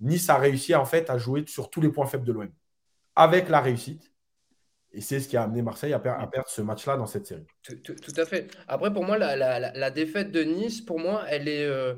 Nice 0.00 0.28
a 0.30 0.36
réussi 0.36 0.74
en 0.74 0.84
fait 0.84 1.10
à 1.10 1.18
jouer 1.18 1.44
sur 1.46 1.70
tous 1.70 1.80
les 1.80 1.88
points 1.88 2.06
faibles 2.06 2.24
de 2.24 2.32
l'OM 2.32 2.50
avec 3.16 3.48
la 3.48 3.60
réussite. 3.60 4.12
Et 4.92 5.00
c'est 5.00 5.20
ce 5.20 5.28
qui 5.28 5.36
a 5.36 5.42
amené 5.42 5.60
Marseille 5.60 5.92
à, 5.92 5.98
perdre 5.98 6.48
ce 6.48 6.62
match-là 6.62 6.96
dans 6.96 7.06
cette 7.06 7.26
série. 7.26 7.46
Tout, 7.62 7.94
à 8.16 8.24
fait. 8.24 8.50
Après, 8.68 8.92
pour 8.92 9.04
moi, 9.04 9.18
la, 9.18 9.90
défaite 9.90 10.30
de 10.32 10.42
Nice, 10.42 10.80
pour 10.80 10.98
moi, 10.98 11.24
elle 11.28 11.48
est. 11.48 11.66
Euh, 11.66 11.94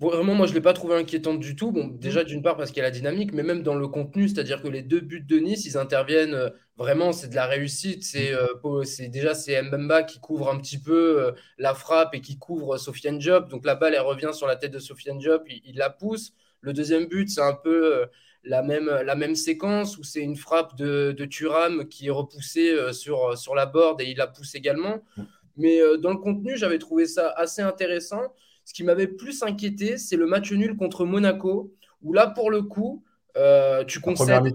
Vraiment, 0.00 0.34
moi, 0.34 0.46
je 0.46 0.50
ne 0.50 0.56
l'ai 0.56 0.60
pas 0.60 0.72
trouvé 0.72 0.96
inquiétante 0.96 1.38
du 1.38 1.54
tout. 1.54 1.70
Bon, 1.70 1.86
déjà, 1.86 2.22
mm. 2.22 2.26
d'une 2.26 2.42
part, 2.42 2.56
parce 2.56 2.70
qu'il 2.70 2.78
y 2.78 2.80
a 2.80 2.84
la 2.84 2.90
dynamique, 2.90 3.32
mais 3.32 3.44
même 3.44 3.62
dans 3.62 3.76
le 3.76 3.86
contenu, 3.86 4.28
c'est-à-dire 4.28 4.60
que 4.60 4.68
les 4.68 4.82
deux 4.82 5.00
buts 5.00 5.20
de 5.20 5.38
Nice, 5.38 5.66
ils 5.66 5.78
interviennent 5.78 6.34
euh, 6.34 6.50
vraiment, 6.76 7.12
c'est 7.12 7.28
de 7.28 7.36
la 7.36 7.46
réussite. 7.46 8.02
C'est 8.02 8.32
mm. 8.32 8.58
euh, 8.64 9.08
déjà 9.08 9.34
c'est 9.34 9.60
Mbemba 9.62 10.02
qui 10.02 10.18
couvre 10.18 10.50
un 10.50 10.58
petit 10.58 10.80
peu 10.80 11.22
euh, 11.22 11.32
la 11.58 11.74
frappe 11.74 12.14
et 12.14 12.20
qui 12.20 12.38
couvre 12.38 12.76
Sofiane 12.76 13.18
Diop. 13.18 13.48
Donc 13.48 13.64
la 13.64 13.76
balle, 13.76 13.94
elle 13.94 14.00
revient 14.00 14.30
sur 14.32 14.48
la 14.48 14.56
tête 14.56 14.72
de 14.72 14.80
Sofiane 14.80 15.18
Diop, 15.18 15.44
il, 15.48 15.76
la 15.76 15.90
pousse. 15.90 16.32
Le 16.60 16.72
deuxième 16.72 17.06
but, 17.06 17.30
c'est 17.30 17.42
un 17.42 17.54
peu 17.54 18.06
la, 18.42 18.62
même, 18.62 18.86
la 18.86 19.14
même 19.14 19.36
séquence 19.36 19.96
où 19.96 20.02
c'est 20.02 20.22
une 20.22 20.36
frappe 20.36 20.76
de, 20.76 21.12
de 21.16 21.24
Thuram 21.24 21.86
qui 21.88 22.08
est 22.08 22.10
repoussée 22.10 22.74
sur, 22.92 23.36
sur 23.36 23.54
la 23.54 23.66
board 23.66 24.00
et 24.00 24.06
il 24.06 24.16
la 24.16 24.26
pousse 24.26 24.54
également. 24.54 25.02
Mm. 25.16 25.22
Mais 25.56 25.80
dans 25.98 26.10
le 26.10 26.16
contenu, 26.16 26.56
j'avais 26.56 26.78
trouvé 26.78 27.06
ça 27.06 27.28
assez 27.36 27.62
intéressant. 27.62 28.32
Ce 28.64 28.72
qui 28.72 28.84
m'avait 28.84 29.06
plus 29.06 29.42
inquiété, 29.42 29.98
c'est 29.98 30.16
le 30.16 30.26
match 30.26 30.50
nul 30.52 30.76
contre 30.76 31.04
Monaco, 31.04 31.72
où 32.02 32.12
là, 32.12 32.26
pour 32.28 32.50
le 32.50 32.62
coup, 32.62 33.04
euh, 33.36 33.84
tu, 33.84 34.00
concèdes, 34.00 34.54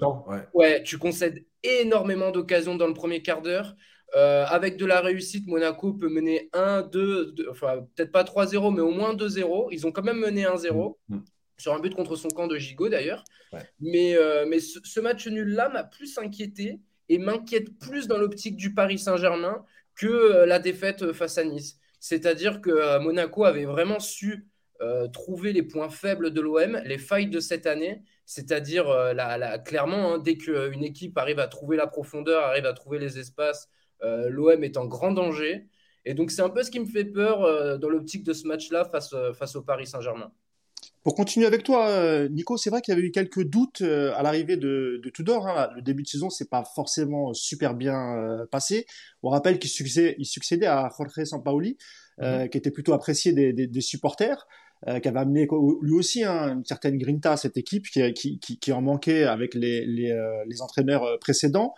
ouais. 0.53 0.83
tu 0.83 0.97
concèdes 0.97 1.43
énormément 1.63 2.31
d'occasions 2.31 2.75
dans 2.75 2.87
le 2.87 2.93
premier 2.93 3.21
quart 3.21 3.41
d'heure. 3.41 3.75
Euh, 4.15 4.45
avec 4.47 4.77
de 4.77 4.85
la 4.85 5.01
réussite, 5.01 5.45
Monaco 5.47 5.93
peut 5.93 6.09
mener 6.09 6.49
1, 6.53 6.83
2, 6.83 7.35
enfin 7.51 7.85
peut-être 7.95 8.11
pas 8.11 8.23
3-0, 8.23 8.73
mais 8.73 8.81
au 8.81 8.91
moins 8.91 9.13
2-0. 9.13 9.67
Ils 9.71 9.85
ont 9.85 9.91
quand 9.91 10.01
même 10.01 10.19
mené 10.19 10.45
1-0 10.45 10.95
mm, 11.09 11.15
mm. 11.15 11.23
sur 11.57 11.73
un 11.73 11.79
but 11.79 11.93
contre 11.93 12.15
son 12.15 12.29
camp 12.29 12.47
de 12.47 12.57
Gigot 12.57 12.89
d'ailleurs. 12.89 13.23
Mais, 13.79 14.15
euh, 14.15 14.45
mais 14.47 14.59
ce, 14.59 14.99
match 14.99 15.27
nul-là 15.27 15.69
m'a 15.69 15.83
plus 15.83 16.17
inquiété 16.17 16.79
et 17.09 17.17
m'inquiète 17.17 17.77
plus 17.79 18.07
dans 18.07 18.17
l'optique 18.17 18.55
du 18.55 18.73
Paris 18.73 18.99
Saint-Germain 18.99 19.63
que 19.95 20.45
la 20.45 20.59
défaite 20.59 21.11
face 21.13 21.37
à 21.37 21.43
Nice. 21.43 21.77
C'est-à-dire 21.99 22.61
que 22.61 22.69
euh, 22.69 22.99
Monaco 22.99 23.43
avait 23.43 23.65
vraiment 23.65 23.99
su 23.99 24.47
euh, 24.81 25.07
trouver 25.07 25.53
les 25.53 25.63
points 25.63 25.89
faibles 25.89 26.31
de 26.31 26.41
l'OM, 26.41 26.81
les 26.85 26.97
failles 26.97 27.29
de 27.29 27.39
cette 27.39 27.67
année. 27.67 28.03
C'est-à-dire, 28.25 28.89
euh, 28.89 29.57
clairement, 29.59 30.13
hein, 30.13 30.17
dès 30.19 30.37
qu'une 30.37 30.83
équipe 30.83 31.17
arrive 31.17 31.39
à 31.39 31.47
trouver 31.47 31.77
la 31.77 31.87
profondeur, 31.87 32.43
arrive 32.43 32.65
à 32.65 32.73
trouver 32.73 32.99
les 32.99 33.19
espaces, 33.19 33.69
l'OM 34.01 34.63
est 34.63 34.77
en 34.77 34.85
grand 34.85 35.11
danger. 35.11 35.67
Et 36.05 36.13
donc, 36.13 36.31
c'est 36.31 36.41
un 36.41 36.49
peu 36.49 36.63
ce 36.63 36.71
qui 36.71 36.79
me 36.79 36.85
fait 36.85 37.05
peur 37.05 37.77
dans 37.79 37.89
l'optique 37.89 38.23
de 38.23 38.31
ce 38.31 38.47
match-là 38.47 38.85
face, 38.85 39.13
face 39.33 39.55
au 39.57 39.61
Paris 39.61 39.87
Saint-Germain. 39.87 40.31
Pour 41.03 41.15
continuer 41.15 41.45
avec 41.45 41.63
toi, 41.63 41.87
euh, 41.87 42.27
Nico, 42.27 42.57
c'est 42.57 42.69
vrai 42.69 42.81
qu'il 42.81 42.93
y 42.93 42.97
avait 42.97 43.07
eu 43.07 43.11
quelques 43.11 43.43
doutes 43.43 43.81
euh, 43.81 44.13
à 44.17 44.23
l'arrivée 44.23 44.57
de, 44.57 44.99
de 45.01 45.09
Tudor. 45.09 45.47
Hein. 45.47 45.69
Le 45.75 45.81
début 45.81 46.03
de 46.03 46.07
saison, 46.07 46.29
c'est 46.29 46.49
pas 46.49 46.65
forcément 46.75 47.33
super 47.33 47.73
bien 47.73 48.17
euh, 48.17 48.45
passé. 48.45 48.85
On 49.23 49.29
rappelle 49.29 49.59
qu'il 49.59 49.69
succédait, 49.69 50.15
il 50.19 50.25
succédait 50.25 50.65
à 50.65 50.89
Jorge 50.97 51.23
Sampaoli, 51.23 51.77
mhm. 52.21 52.49
qui 52.49 52.57
était 52.57 52.71
plutôt 52.71 52.93
apprécié 52.93 53.31
des, 53.31 53.53
des, 53.53 53.67
des 53.67 53.81
supporters. 53.81 54.45
qui 55.01 55.07
avait 55.07 55.19
amené 55.19 55.47
lui 55.81 55.93
aussi 55.93 56.23
hein, 56.23 56.53
une 56.53 56.65
certaine 56.65 56.97
grinta 56.97 57.33
à 57.33 57.37
cette 57.37 57.55
équipe 57.55 57.85
qui, 57.87 58.13
qui, 58.13 58.59
qui, 58.59 58.71
en 58.73 58.81
manquait 58.81 59.23
avec 59.23 59.53
les, 59.53 59.85
les, 59.85 60.13
les 60.47 60.61
entraîneurs 60.61 61.17
précédents. 61.19 61.73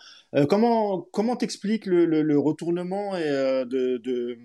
comment 0.50 1.02
comment 1.12 1.36
t'expliques 1.36 1.86
le, 1.86 2.06
le, 2.06 2.40
retournement 2.40 3.16
et, 3.18 3.30
de, 3.66 3.98
de 3.98 4.38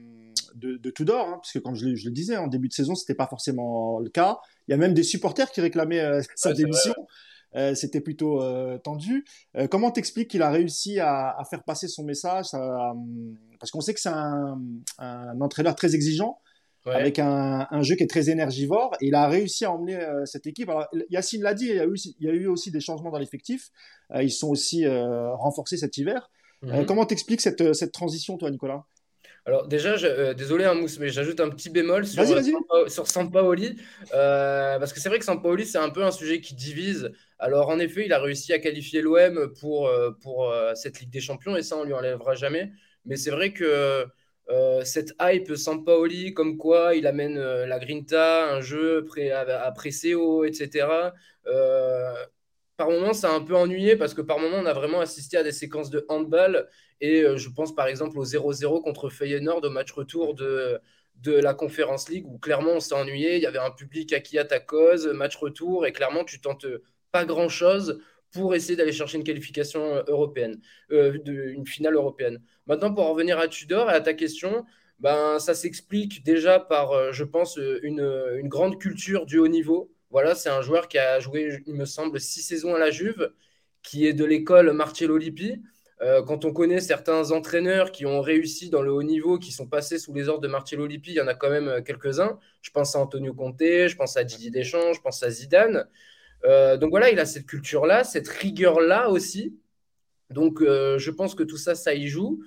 de, 0.57 0.77
de 0.77 0.91
Tudor, 0.91 1.29
hein, 1.29 1.37
parce 1.37 1.53
que 1.53 1.59
comme 1.59 1.75
je, 1.75 1.87
le 1.87 2.11
disais 2.11 2.37
en 2.37 2.47
début 2.47 2.69
de 2.69 2.73
saison, 2.73 2.95
c'était 2.95 3.15
pas 3.15 3.27
forcément 3.27 4.01
le 4.01 4.09
cas. 4.09 4.39
Il 4.69 4.73
y 4.73 4.75
a 4.75 4.77
même 4.77 4.95
des 4.95 5.03
supporters 5.03 5.51
qui 5.51 5.61
réclamaient 5.61 6.01
euh, 6.01 6.21
sa 6.37 6.53
démission. 6.53 6.95
Euh, 7.55 7.75
c'était 7.75 8.01
plutôt 8.01 8.43
euh, 8.43 8.77
tendu. 8.79 9.25
comment 9.71 9.91
t'expliques 9.91 10.31
qu'il 10.31 10.43
a 10.43 10.51
réussi 10.51 11.01
à, 11.01 11.37
faire 11.49 11.63
passer 11.63 11.89
son 11.89 12.05
message 12.05 12.49
Parce 13.59 13.71
qu'on 13.71 13.81
sait 13.81 13.95
que 13.95 14.01
c'est 14.01 14.11
un, 14.11 14.61
entraîneur 15.41 15.75
très 15.75 15.95
exigeant, 15.95 16.39
avec 16.85 17.19
un, 17.19 17.83
jeu 17.83 17.95
qui 17.95 18.03
est 18.03 18.11
très 18.11 18.29
énergivore, 18.29 18.93
et 19.01 19.07
il 19.07 19.15
a 19.15 19.27
réussi 19.29 19.65
à 19.65 19.73
emmener 19.73 19.99
cette 20.27 20.47
équipe. 20.47 20.69
Alors, 20.69 20.87
Yacine 21.09 21.43
l'a 21.43 21.55
dit, 21.55 21.67
il 21.67 21.77
y, 21.77 21.81
a 21.81 21.87
eu, 21.87 21.95
il 22.21 22.27
y, 22.27 22.29
a 22.29 22.35
eu, 22.35 22.47
aussi 22.47 22.71
des 22.71 22.81
changements 22.81 23.11
dans 23.11 23.19
l'effectif. 23.19 23.71
ils 24.21 24.31
sont 24.31 24.49
aussi 24.49 24.87
renforcés 24.87 25.79
cet 25.79 25.97
hiver. 25.97 26.31
Mhm. 26.63 26.85
comment 26.85 27.07
t'expliques 27.07 27.41
cette, 27.41 27.73
cette 27.75 27.93
transition, 27.93 28.37
toi, 28.37 28.51
Nicolas? 28.51 28.85
Alors 29.47 29.69
déjà, 29.69 29.95
euh, 29.95 30.35
désolé 30.35 30.65
hein, 30.65 30.75
Mousse, 30.75 30.99
mais 30.99 31.09
j'ajoute 31.09 31.39
un 31.39 31.49
petit 31.51 31.71
bémol 31.71 32.05
sur, 32.05 32.25
euh, 32.25 32.89
sur 32.89 33.07
Sampaoli, 33.07 33.77
euh, 34.13 34.77
parce 34.81 34.93
que 34.93 34.99
c'est 34.99 35.09
vrai 35.09 35.21
que 35.21 35.25
Sampaoli, 35.25 35.65
c'est 35.65 35.79
un 35.79 35.91
peu 35.91 36.03
un 36.03 36.11
sujet 36.11 36.41
qui 36.41 36.55
divise. 36.55 37.13
Alors 37.39 37.69
en 37.69 37.79
effet, 37.79 38.07
il 38.07 38.13
a 38.13 38.19
réussi 38.19 38.53
à 38.53 38.59
qualifier 38.59 39.03
l'OM 39.03 39.53
pour, 39.61 39.89
pour 40.21 40.53
cette 40.75 40.99
Ligue 40.99 41.11
des 41.11 41.21
Champions, 41.21 41.57
et 41.57 41.63
ça, 41.63 41.77
on 41.77 41.85
lui 41.85 41.93
enlèvera 41.93 42.35
jamais. 42.35 42.73
Mais 43.05 43.15
c'est 43.15 43.31
vrai 43.31 43.53
que 43.53 44.05
cette 44.83 45.15
hype 45.21 45.55
Sampaoli, 45.55 46.35
comme 46.35 46.57
quoi 46.57 46.97
il 46.97 47.07
amène 47.07 47.39
la 47.39 47.79
grinta, 47.79 48.53
un 48.53 48.61
jeu 48.61 49.05
pré 49.05 49.31
à, 49.31 49.71
presser 49.71 50.15
haut, 50.17 50.45
etc., 50.45 51.13
par 52.77 52.91
moments, 52.91 53.15
ça 53.15 53.31
a 53.31 53.35
un 53.35 53.41
peu 53.41 53.55
ennuyé 53.55 53.97
parce 53.97 54.13
que 54.13 54.21
par 54.21 54.39
moments, 54.39 54.59
on 54.59 54.67
a 54.67 54.73
vraiment 54.73 55.01
assisté 55.01 55.37
à 55.37 55.43
des 55.43 55.53
séquences 55.53 55.89
de 55.89 56.05
handball. 56.09 56.69
Et 57.01 57.23
euh, 57.23 57.37
je 57.37 57.49
pense 57.51 57.75
par 57.75 57.87
exemple 57.87 58.19
au 58.19 58.25
0-0 58.25 58.83
contre 58.83 59.11
Feyenoord 59.11 59.65
au 59.65 59.71
match 59.71 59.93
retour 59.93 60.35
de, 60.35 60.81
de 61.17 61.33
la 61.33 61.55
Conférence 61.55 62.09
League 62.09 62.27
où 62.27 62.39
clairement 62.39 62.73
on 62.73 62.81
s'est 62.81 62.95
ennuyé. 62.95 63.37
Il 63.37 63.43
y 63.43 63.47
avait 63.47 63.59
un 63.59 63.71
public 63.71 64.13
à 64.13 64.21
qui 64.21 64.39
à 64.39 64.45
ta 64.45 64.61
cause, 64.61 65.07
match 65.09 65.37
retour, 65.37 65.87
et 65.87 65.93
clairement 65.93 66.25
tu 66.25 66.41
tentes 66.41 66.67
pas 67.13 67.25
grand 67.25 67.49
chose 67.49 68.01
pour 68.33 68.55
essayer 68.55 68.77
d'aller 68.77 68.93
chercher 68.93 69.19
une 69.19 69.25
qualification 69.25 69.81
euh, 69.97 70.03
européenne, 70.09 70.61
euh, 70.93 71.19
une 71.27 71.67
finale 71.67 71.95
européenne. 71.95 72.43
Maintenant, 72.67 72.93
pour 72.93 73.07
revenir 73.09 73.39
à 73.39 73.49
Tudor 73.49 73.91
et 73.91 73.95
à 73.95 74.01
ta 74.01 74.15
question, 74.15 74.65
ben, 74.99 75.39
ça 75.39 75.55
s'explique 75.55 76.25
déjà 76.25 76.59
par, 76.59 77.13
je 77.13 77.25
pense, 77.25 77.59
une, 77.83 78.01
une 78.39 78.49
grande 78.49 78.81
culture 78.81 79.27
du 79.27 79.39
haut 79.39 79.49
niveau. 79.49 79.93
Voilà, 80.11 80.35
c'est 80.35 80.49
un 80.49 80.63
joueur 80.63 80.89
qui 80.89 80.99
a 80.99 81.21
joué, 81.21 81.63
il 81.67 81.75
me 81.75 81.85
semble, 81.85 82.19
six 82.21 82.43
saisons 82.43 82.75
à 82.75 82.79
la 82.79 82.91
Juve, 82.91 83.31
qui 83.83 84.07
est 84.07 84.13
de 84.15 84.25
l'école 84.25 84.73
Marcello 84.73 85.17
Lippi. 85.17 85.63
Euh, 86.03 86.23
quand 86.23 86.45
on 86.45 86.53
connaît 86.53 86.81
certains 86.81 87.31
entraîneurs 87.31 87.91
qui 87.91 88.05
ont 88.05 88.21
réussi 88.21 88.69
dans 88.69 88.83
le 88.83 88.93
haut 88.93 89.03
niveau, 89.03 89.39
qui 89.39 89.51
sont 89.51 89.67
passés 89.67 89.99
sous 89.99 90.13
les 90.13 90.29
ordres 90.29 90.43
de 90.43 90.49
Marcello 90.49 90.87
Lippi, 90.87 91.13
il 91.13 91.17
y 91.17 91.21
en 91.21 91.27
a 91.27 91.35
quand 91.35 91.49
même 91.49 91.69
euh, 91.69 91.81
quelques-uns. 91.81 92.39
Je 92.61 92.71
pense 92.71 92.95
à 92.95 93.01
Antonio 93.01 93.33
Conte, 93.33 93.61
je 93.61 93.97
pense 93.97 94.17
à 94.17 94.25
Didier 94.25 94.51
Deschamps, 94.51 94.93
je 94.93 95.01
pense 95.01 95.23
à 95.23 95.31
Zidane. 95.31 95.89
Euh, 96.45 96.77
donc 96.77 96.91
voilà, 96.91 97.11
il 97.11 97.19
a 97.19 97.25
cette 97.25 97.47
culture-là, 97.47 98.05
cette 98.05 98.29
rigueur-là 98.29 99.09
aussi. 99.09 99.59
Donc 100.31 100.61
je 100.61 101.11
pense 101.11 101.37
que 101.37 101.45
tout 101.45 101.57
ça, 101.57 101.77
ça 101.77 101.95
y 101.95 102.09
joue. 102.09 102.43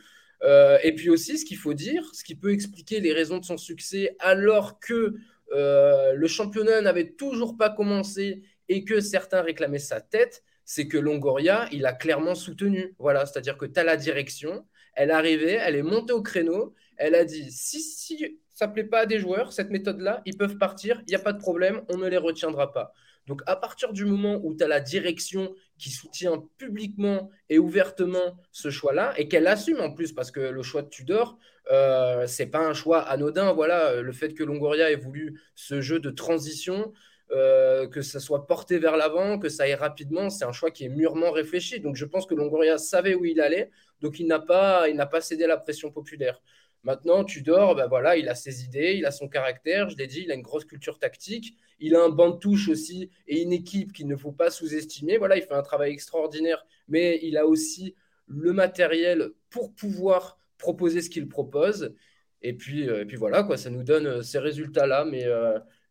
et 0.83 0.93
puis 0.95 1.09
aussi, 1.09 1.37
ce 1.37 1.45
qu'il 1.45 1.57
faut 1.57 1.73
dire, 1.73 2.03
ce 2.13 2.25
qui 2.25 2.35
peut 2.35 2.51
expliquer 2.51 2.99
les 2.99 3.13
raisons 3.13 3.37
de 3.37 3.45
son 3.45 3.57
succès 3.57 4.17
alors 4.19 4.81
que 4.81 5.15
le 5.53 6.27
championnat 6.27 6.81
n'avait 6.81 7.11
toujours 7.11 7.55
pas 7.55 7.69
commencé 7.69 8.43
et 8.67 8.83
que 8.83 8.99
certains 8.99 9.41
réclamaient 9.41 9.79
sa 9.79 10.01
tête, 10.01 10.43
c'est 10.69 10.87
que 10.87 10.99
Longoria, 10.99 11.67
il 11.71 11.87
a 11.87 11.93
clairement 11.93 12.35
soutenu. 12.35 12.93
Voilà, 12.99 13.25
c'est-à-dire 13.25 13.57
que 13.57 13.65
tu 13.65 13.79
as 13.79 13.83
la 13.83 13.97
direction, 13.97 14.67
elle 14.93 15.09
est 15.09 15.13
arrivée, 15.13 15.53
elle 15.53 15.75
est 15.75 15.81
montée 15.81 16.13
au 16.13 16.21
créneau, 16.21 16.75
elle 16.95 17.15
a 17.15 17.25
dit 17.25 17.51
si, 17.51 17.81
si 17.81 18.39
ça 18.53 18.67
ne 18.67 18.73
plaît 18.73 18.83
pas 18.83 18.99
à 18.99 19.05
des 19.07 19.17
joueurs, 19.17 19.51
cette 19.51 19.71
méthode-là, 19.71 20.21
ils 20.27 20.37
peuvent 20.37 20.59
partir, 20.59 21.01
il 21.07 21.09
n'y 21.09 21.15
a 21.15 21.23
pas 21.23 21.33
de 21.33 21.39
problème, 21.39 21.81
on 21.89 21.97
ne 21.97 22.07
les 22.07 22.17
retiendra 22.17 22.71
pas. 22.71 22.93
Donc 23.25 23.41
à 23.47 23.55
partir 23.55 23.93
du 23.93 24.05
moment 24.05 24.39
où 24.43 24.55
tu 24.55 24.63
as 24.63 24.67
la 24.67 24.79
direction 24.79 25.55
qui 25.79 25.89
soutient 25.89 26.43
publiquement 26.59 27.31
et 27.49 27.57
ouvertement 27.57 28.37
ce 28.51 28.69
choix-là, 28.69 29.15
et 29.17 29.27
qu'elle 29.27 29.47
assume 29.47 29.81
en 29.81 29.91
plus, 29.91 30.13
parce 30.13 30.29
que 30.29 30.39
le 30.39 30.61
choix 30.61 30.83
de 30.83 30.89
Tudor, 30.89 31.39
euh, 31.71 32.27
c'est 32.27 32.45
pas 32.45 32.59
un 32.59 32.73
choix 32.75 32.99
anodin. 32.99 33.53
Voilà, 33.53 34.03
le 34.03 34.11
fait 34.11 34.35
que 34.35 34.43
Longoria 34.43 34.91
ait 34.91 34.95
voulu 34.95 35.41
ce 35.55 35.81
jeu 35.81 35.99
de 35.99 36.11
transition, 36.11 36.93
euh, 37.31 37.87
que 37.87 38.01
ça 38.01 38.19
soit 38.19 38.47
porté 38.47 38.79
vers 38.79 38.97
l'avant, 38.97 39.37
que 39.37 39.49
ça 39.49 39.63
aille 39.63 39.75
rapidement, 39.75 40.31
c'est 40.31 40.45
un 40.45 40.51
choix 40.51 40.71
qui 40.71 40.85
est 40.85 40.89
mûrement 40.89 41.31
réfléchi. 41.31 41.79
Donc 41.79 41.95
je 41.95 42.05
pense 42.05 42.25
que 42.25 42.33
Longoria 42.33 42.77
savait 42.77 43.13
où 43.13 43.23
il 43.25 43.39
allait, 43.39 43.69
donc 44.01 44.19
il 44.19 44.25
n'a 44.25 44.39
pas, 44.39 44.89
il 44.89 44.95
n'a 44.95 45.05
pas 45.05 45.21
cédé 45.21 45.43
à 45.43 45.47
la 45.47 45.57
pression 45.57 45.91
populaire. 45.91 46.41
Maintenant, 46.83 47.23
Tudor, 47.23 47.75
ben 47.75 47.87
voilà, 47.87 48.17
il 48.17 48.29
a 48.29 48.35
ses 48.35 48.63
idées, 48.63 48.95
il 48.97 49.05
a 49.05 49.11
son 49.11 49.27
caractère, 49.27 49.89
je 49.89 49.97
l'ai 49.97 50.07
dit, 50.07 50.21
il 50.23 50.31
a 50.31 50.33
une 50.33 50.41
grosse 50.41 50.65
culture 50.65 50.97
tactique, 50.97 51.55
il 51.79 51.95
a 51.95 52.03
un 52.03 52.09
banc 52.09 52.31
de 52.31 52.37
touche 52.37 52.69
aussi 52.69 53.11
et 53.27 53.41
une 53.41 53.51
équipe 53.51 53.93
qu'il 53.93 54.07
ne 54.07 54.15
faut 54.15 54.31
pas 54.31 54.49
sous-estimer. 54.49 55.17
Voilà, 55.17 55.37
il 55.37 55.43
fait 55.43 55.53
un 55.53 55.61
travail 55.61 55.91
extraordinaire, 55.91 56.65
mais 56.87 57.19
il 57.21 57.37
a 57.37 57.45
aussi 57.45 57.95
le 58.27 58.53
matériel 58.53 59.31
pour 59.49 59.73
pouvoir 59.73 60.39
proposer 60.57 61.01
ce 61.01 61.09
qu'il 61.09 61.27
propose. 61.27 61.93
Et 62.41 62.53
puis, 62.53 62.89
euh, 62.89 63.01
et 63.01 63.05
puis 63.05 63.17
voilà, 63.17 63.43
quoi, 63.43 63.57
ça 63.57 63.69
nous 63.69 63.83
donne 63.83 64.07
euh, 64.07 64.21
ces 64.21 64.39
résultats-là, 64.39 65.05
mais, 65.05 65.25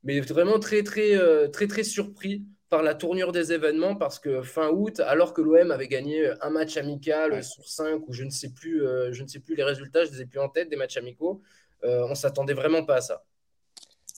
mais 0.04 0.20
vraiment 0.20 0.58
très, 0.58 0.82
très, 0.82 1.18
très, 1.50 1.66
très 1.66 1.84
surpris 1.84 2.44
par 2.68 2.82
la 2.82 2.94
tournure 2.94 3.32
des 3.32 3.52
événements 3.52 3.96
parce 3.96 4.18
que 4.18 4.42
fin 4.42 4.68
août, 4.68 5.00
alors 5.00 5.32
que 5.32 5.40
l'OM 5.40 5.70
avait 5.70 5.88
gagné 5.88 6.30
un 6.42 6.50
match 6.50 6.76
amical 6.76 7.42
sur 7.42 7.66
cinq 7.68 8.06
ou 8.08 8.12
je 8.12 8.24
ne 8.24 8.30
sais 8.30 8.50
plus, 8.52 8.82
je 9.10 9.22
ne 9.22 9.28
sais 9.28 9.40
plus 9.40 9.54
les 9.54 9.64
résultats, 9.64 10.04
je 10.04 10.10
ne 10.10 10.16
les 10.16 10.22
ai 10.22 10.26
plus 10.26 10.38
en 10.40 10.48
tête 10.48 10.68
des 10.68 10.76
matchs 10.76 10.98
amicaux, 10.98 11.42
on 11.82 12.14
s'attendait 12.14 12.54
vraiment 12.54 12.84
pas 12.84 12.96
à 12.96 13.00
ça. 13.00 13.24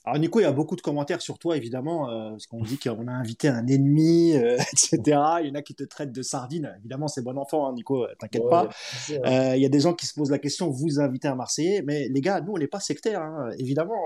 Alors 0.07 0.19
Nico, 0.19 0.41
il 0.41 0.45
y 0.45 0.47
a 0.47 0.53
beaucoup 0.53 0.77
de 0.77 0.81
commentaires 0.81 1.21
sur 1.21 1.39
toi, 1.39 1.59
évidemment, 1.59 2.11
euh, 2.11 2.31
parce 2.31 2.47
qu'on 2.47 2.63
dit 2.63 2.79
qu'on 2.79 3.07
a 3.07 3.13
invité 3.13 3.49
un 3.49 3.67
ennemi, 3.67 4.35
euh, 4.35 4.57
etc. 4.73 4.99
Il 5.43 5.49
y 5.49 5.51
en 5.51 5.55
a 5.55 5.63
qui 5.63 5.75
te 5.75 5.85
traitent 5.85 6.13
de 6.13 6.23
sardine. 6.23 6.75
Évidemment, 6.79 7.07
c'est 7.07 7.23
bon 7.23 7.37
enfant, 7.37 7.69
hein, 7.69 7.75
Nico, 7.75 8.05
euh, 8.05 8.09
t'inquiète 8.19 8.49
pas. 8.49 8.71
Euh, 9.11 9.57
il 9.57 9.63
y 9.63 9.67
a 9.67 9.69
des 9.69 9.81
gens 9.81 9.93
qui 9.93 10.07
se 10.07 10.15
posent 10.15 10.31
la 10.31 10.39
question, 10.39 10.71
vous 10.71 11.01
invitez 11.01 11.29
un 11.29 11.35
Marseillais, 11.35 11.83
mais 11.83 12.09
les 12.09 12.21
gars, 12.23 12.41
nous, 12.41 12.53
on 12.53 12.59
n'est 12.59 12.67
pas 12.67 12.81
sectaires. 12.81 13.21
Hein. 13.21 13.51
Évidemment, 13.59 13.99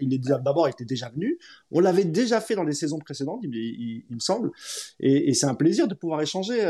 il 0.00 0.12
est 0.12 0.18
d'abord, 0.18 0.68
il 0.68 0.72
était 0.72 0.84
déjà 0.84 1.08
venu. 1.08 1.38
On 1.70 1.80
l'avait 1.80 2.04
déjà 2.04 2.40
fait 2.42 2.54
dans 2.54 2.64
les 2.64 2.74
saisons 2.74 2.98
précédentes, 2.98 3.40
il, 3.42 4.04
me 4.10 4.18
semble. 4.18 4.50
Et, 4.98 5.30
et 5.30 5.34
c'est 5.34 5.46
un 5.46 5.54
plaisir 5.54 5.88
de 5.88 5.94
pouvoir 5.94 6.20
échanger 6.20 6.60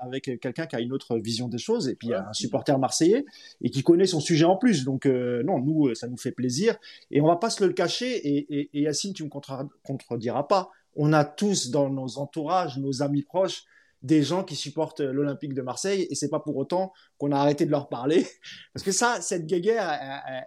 avec 0.00 0.38
quelqu'un 0.40 0.66
qui 0.66 0.76
a 0.76 0.80
une 0.80 0.92
autre 0.92 1.18
vision 1.18 1.48
des 1.48 1.58
choses, 1.58 1.88
et 1.88 1.96
puis 1.96 2.14
un 2.14 2.32
supporter 2.32 2.78
marseillais, 2.78 3.24
et 3.60 3.70
qui 3.70 3.82
connaît 3.82 4.06
son 4.06 4.20
sujet 4.20 4.44
en 4.44 4.56
plus. 4.56 4.84
Donc, 4.84 5.06
non, 5.06 5.58
nous, 5.58 5.94
ça 5.94 6.06
nous 6.06 6.16
fait 6.16 6.32
plaisir. 6.32 6.76
Et 7.10 7.20
on 7.20 7.26
va 7.26 7.36
pas 7.36 7.50
se 7.50 7.64
le 7.64 7.72
cacher 7.72 8.03
et, 8.04 8.70
Yacine, 8.72 9.12
tu 9.12 9.24
me 9.24 9.28
contrediras 9.28 10.44
pas, 10.44 10.70
on 10.96 11.12
a 11.12 11.24
tous 11.24 11.70
dans 11.70 11.90
nos 11.90 12.18
entourages, 12.18 12.78
nos 12.78 13.02
amis 13.02 13.22
proches, 13.22 13.64
des 14.02 14.22
gens 14.22 14.44
qui 14.44 14.54
supportent 14.54 15.00
l'Olympique 15.00 15.54
de 15.54 15.62
Marseille 15.62 16.06
et 16.10 16.14
c'est 16.14 16.28
pas 16.28 16.40
pour 16.40 16.56
autant 16.56 16.92
qu'on 17.18 17.32
a 17.32 17.36
arrêté 17.36 17.66
de 17.66 17.70
leur 17.70 17.88
parler. 17.88 18.26
Parce 18.74 18.84
que 18.84 18.92
ça 18.92 19.20
cette 19.20 19.46
guéguerre 19.46 19.88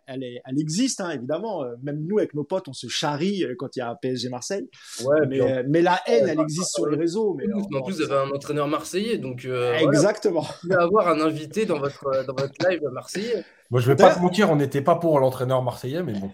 elle, 0.05 0.23
elle, 0.23 0.59
existe 0.59 1.01
hein, 1.01 1.11
évidemment. 1.11 1.63
Même 1.81 2.05
nous 2.05 2.17
avec 2.17 2.33
nos 2.33 2.43
potes 2.43 2.67
on 2.67 2.73
se 2.73 2.87
charrie 2.87 3.45
quand 3.57 3.75
il 3.75 3.79
y 3.79 3.81
a 3.81 3.89
un 3.89 3.95
PSG 3.95 4.29
Marseille. 4.29 4.69
Ouais, 5.03 5.25
mais, 5.67 5.81
la 5.81 6.01
haine 6.07 6.27
elle 6.27 6.39
existe 6.39 6.75
sur 6.75 6.87
les 6.87 6.97
réseaux 6.97 7.35
mais 7.37 7.45
en, 7.53 7.81
plus 7.83 7.95
vous 7.95 8.01
avez 8.01 8.27
un 8.27 8.31
entraîneur 8.31 8.67
marseillais 8.67 9.17
donc 9.17 9.45
euh, 9.45 9.77
exactement. 9.77 10.41
Vous 10.41 10.69
pouvez 10.69 10.75
avoir 10.75 11.07
un 11.07 11.21
invité 11.21 11.65
dans 11.65 11.79
votre 11.79 12.25
dans 12.25 12.35
votre 12.35 12.53
live 12.67 12.81
marseillais. 12.91 13.45
Moi, 13.69 13.81
je 13.81 13.87
vais 13.87 13.97
pas 13.97 14.15
te 14.15 14.19
mentir, 14.19 14.49
on 14.49 14.55
n'était 14.55 14.81
pas 14.81 14.95
pour 14.95 15.19
l'entraîneur 15.19 15.61
marseillais, 15.61 16.01
mais 16.01 16.13
bon. 16.13 16.31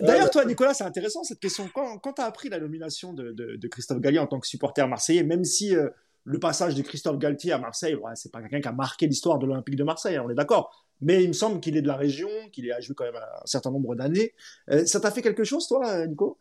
D'ailleurs, 0.00 0.30
toi, 0.30 0.44
Nicolas, 0.44 0.74
c'est 0.74 0.84
intéressant 0.84 1.22
cette 1.22 1.38
question. 1.38 1.68
Quand, 1.72 1.98
quand 1.98 2.14
tu 2.14 2.22
as 2.22 2.24
appris 2.24 2.48
la 2.48 2.58
nomination 2.58 3.12
de, 3.12 3.32
de, 3.32 3.68
Christophe 3.68 4.00
Gallier 4.00 4.18
en 4.18 4.26
tant 4.26 4.40
que 4.40 4.46
supporter 4.46 4.88
marseillais, 4.88 5.22
même 5.22 5.44
si 5.44 5.76
euh, 5.76 5.88
le 6.24 6.38
passage 6.38 6.74
de 6.74 6.82
Christophe 6.82 7.18
Galtier 7.18 7.52
à 7.52 7.58
Marseille, 7.58 7.94
ouais, 7.94 8.12
c'est 8.14 8.32
pas 8.32 8.40
quelqu'un 8.40 8.60
qui 8.60 8.68
a 8.68 8.72
marqué 8.72 9.06
l'histoire 9.06 9.38
de 9.38 9.46
l'Olympique 9.46 9.76
de 9.76 9.84
Marseille, 9.84 10.18
on 10.18 10.30
est 10.30 10.34
d'accord. 10.34 10.88
Mais 11.00 11.22
il 11.22 11.28
me 11.28 11.32
semble 11.34 11.60
qu'il 11.60 11.76
est 11.76 11.82
de 11.82 11.88
la 11.88 11.96
région, 11.96 12.28
qu'il 12.50 12.70
a 12.72 12.80
joué 12.80 12.94
quand 12.94 13.04
même 13.04 13.16
un 13.16 13.46
certain 13.46 13.70
nombre 13.70 13.94
d'années. 13.94 14.32
Euh, 14.70 14.86
ça 14.86 15.00
t'a 15.00 15.10
fait 15.10 15.22
quelque 15.22 15.44
chose, 15.44 15.66
toi, 15.66 16.06
Nico? 16.06 16.38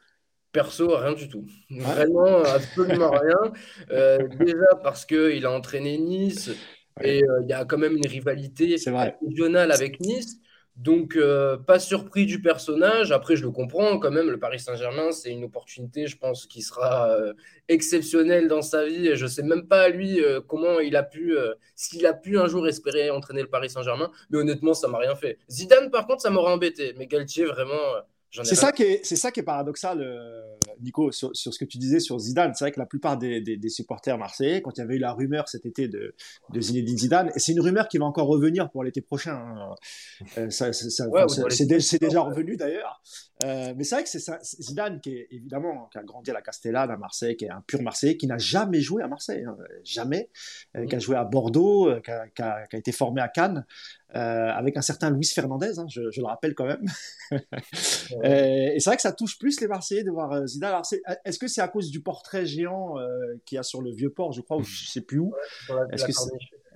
Perso, 0.54 0.96
rien 0.96 1.14
du 1.14 1.28
tout. 1.28 1.46
Vraiment, 1.70 2.44
absolument 2.44 3.12
rien. 3.12 3.52
Euh, 3.92 4.28
déjà 4.40 4.76
parce 4.82 5.06
qu'il 5.06 5.46
a 5.46 5.52
entraîné 5.52 5.98
Nice, 5.98 6.52
et 7.02 7.24
euh, 7.24 7.42
il 7.42 7.50
y 7.50 7.54
a 7.54 7.66
quand 7.66 7.80
même 7.80 7.98
une 7.98 8.08
rivalité 8.08 8.76
régionale 9.22 9.72
avec 9.72 10.00
Nice. 10.00 10.38
Donc, 10.76 11.16
euh, 11.16 11.58
pas 11.58 11.80
surpris 11.80 12.26
du 12.26 12.42
personnage. 12.42 13.12
Après, 13.12 13.36
je 13.36 13.44
le 13.44 13.52
comprends 13.52 14.00
quand 14.00 14.12
même. 14.12 14.30
Le 14.30 14.40
Paris 14.40 14.60
Saint-Germain, 14.60 15.12
c'est 15.12 15.32
une 15.32 15.44
opportunité, 15.44 16.08
je 16.08 16.18
pense, 16.18 16.48
qui 16.48 16.62
sera 16.62 17.12
euh, 17.12 17.34
exceptionnelle 17.68 18.48
dans 18.48 18.62
sa 18.62 18.86
vie. 18.86 19.08
Et 19.08 19.16
je 19.16 19.28
sais 19.28 19.44
même 19.44 19.68
pas, 19.68 19.90
lui, 19.90 20.20
comment 20.48 20.80
il 20.80 20.96
a 20.96 21.04
pu, 21.04 21.36
s'il 21.76 22.06
a 22.08 22.14
pu 22.14 22.40
un 22.40 22.48
jour 22.48 22.68
espérer 22.68 23.12
entraîner 23.12 23.42
le 23.42 23.50
Paris 23.50 23.70
Saint-Germain. 23.70 24.10
Mais 24.32 24.40
honnêtement, 24.40 24.74
ça 24.74 24.88
m'a 24.88 24.98
rien 24.98 25.16
fait. 25.16 25.38
Zidane, 25.50 25.92
par 25.92 26.08
contre, 26.08 26.22
ça 26.22 26.32
m'aurait 26.32 26.54
embêté. 26.54 26.94
Mais 26.98 27.06
Galtier, 27.06 27.46
vraiment, 27.46 28.02
C'est 28.42 28.56
ça, 28.56 28.72
qui 28.72 28.82
est, 28.82 29.06
c'est 29.06 29.16
ça 29.16 29.32
qui 29.32 29.42
est 29.42 29.44
paradoxal, 29.44 30.02
euh, 30.02 30.42
Nico, 30.82 31.12
sur, 31.12 31.30
sur, 31.36 31.54
ce 31.54 31.60
que 31.60 31.66
tu 31.66 31.78
disais 31.78 32.00
sur 32.00 32.18
Zidane. 32.18 32.54
C'est 32.56 32.66
vrai 32.66 32.72
que 32.72 32.80
la 32.80 32.88
plupart 32.88 33.16
des, 33.16 33.42
des, 33.42 33.58
des, 33.58 33.70
supporters 33.70 34.18
marseillais, 34.18 34.64
quand 34.64 34.76
il 34.76 34.80
y 34.80 34.84
avait 34.84 34.96
eu 34.96 35.00
la 35.00 35.14
rumeur 35.14 35.48
cet 35.48 35.68
été 35.68 35.88
de, 35.88 36.16
de 36.50 36.62
Zinedine 36.62 36.98
Zidane, 36.98 37.32
et 37.36 37.40
c'est 37.40 37.52
une 37.52 37.62
rumeur 37.62 37.88
qui 37.88 38.00
va 38.00 38.06
encore 38.06 38.26
revenir 38.26 38.72
pour 38.72 38.84
l'été 38.84 39.02
prochain. 39.02 39.36
Hein. 39.36 39.76
Euh, 40.40 40.50
ça, 40.50 40.74
ça, 40.74 41.06
c'est, 41.50 42.00
déjà 42.02 42.22
revenu 42.22 42.58
d'ailleurs. 42.58 43.04
Euh, 43.44 43.74
mais 43.76 43.84
c'est 43.84 43.96
vrai 43.96 44.04
que 44.04 44.10
c'est 44.10 44.44
Zidane 44.44 45.00
qui 45.00 45.16
est 45.16 45.28
évidemment 45.30 45.90
qui 45.92 46.00
a 46.00 46.04
grandi 46.04 46.32
à 46.32 46.34
la 46.34 46.42
Castellane 46.42 46.90
à 46.90 46.98
Marseille, 46.98 47.36
qui 47.36 47.46
est 47.46 47.52
un 47.52 47.62
pur 47.62 47.84
Marseillais, 47.84 48.18
qui 48.18 48.26
n'a 48.26 48.38
jamais 48.40 48.82
joué 48.82 49.04
à 49.04 49.08
Marseille, 49.08 49.44
hein, 49.44 49.58
jamais, 49.84 50.30
euh, 50.76 50.88
qui 50.88 50.96
a 50.96 50.98
mmh. 50.98 51.02
joué 51.02 51.18
à 51.18 51.24
Bordeaux, 51.24 51.90
qui 52.02 52.10
a, 52.10 52.28
qui, 52.30 52.42
a, 52.42 52.66
qui, 52.66 52.76
a, 52.76 52.80
été 52.80 52.92
formé 52.92 53.22
à 53.22 53.28
Cannes. 53.28 53.66
Euh, 54.16 54.50
avec 54.50 54.78
un 54.78 54.82
certain 54.82 55.10
Luis 55.10 55.26
Fernandez, 55.26 55.80
hein, 55.80 55.86
je, 55.90 56.12
je, 56.12 56.22
le 56.22 56.28
rappelle 56.28 56.54
quand 56.54 56.66
même. 56.66 56.86
et, 58.24 58.76
c'est 58.80 58.90
vrai 58.90 58.96
que 58.96 59.02
ça 59.02 59.12
touche 59.12 59.40
plus 59.40 59.60
les 59.60 59.68
Marseillais 59.68 60.04
de 60.04 60.12
voir 60.12 60.32
euh, 60.34 60.46
Zidane. 60.46 60.82
Est-ce 61.26 61.40
que 61.40 61.48
c'est 61.48 61.62
à 61.62 61.68
cause 61.68 61.90
du 61.90 62.02
portrait 62.02 62.46
géant 62.46 63.00
euh, 63.00 63.08
qu'il 63.46 63.56
y 63.56 63.60
a 63.60 63.64
sur 63.64 63.82
le 63.82 63.92
vieux 63.92 64.12
port, 64.12 64.32
je 64.32 64.42
crois, 64.42 64.58
ou 64.58 64.64
je 64.64 64.88
sais 64.88 65.02
plus 65.02 65.20
où? 65.20 65.34
Est-ce 65.92 66.06
que 66.06 66.12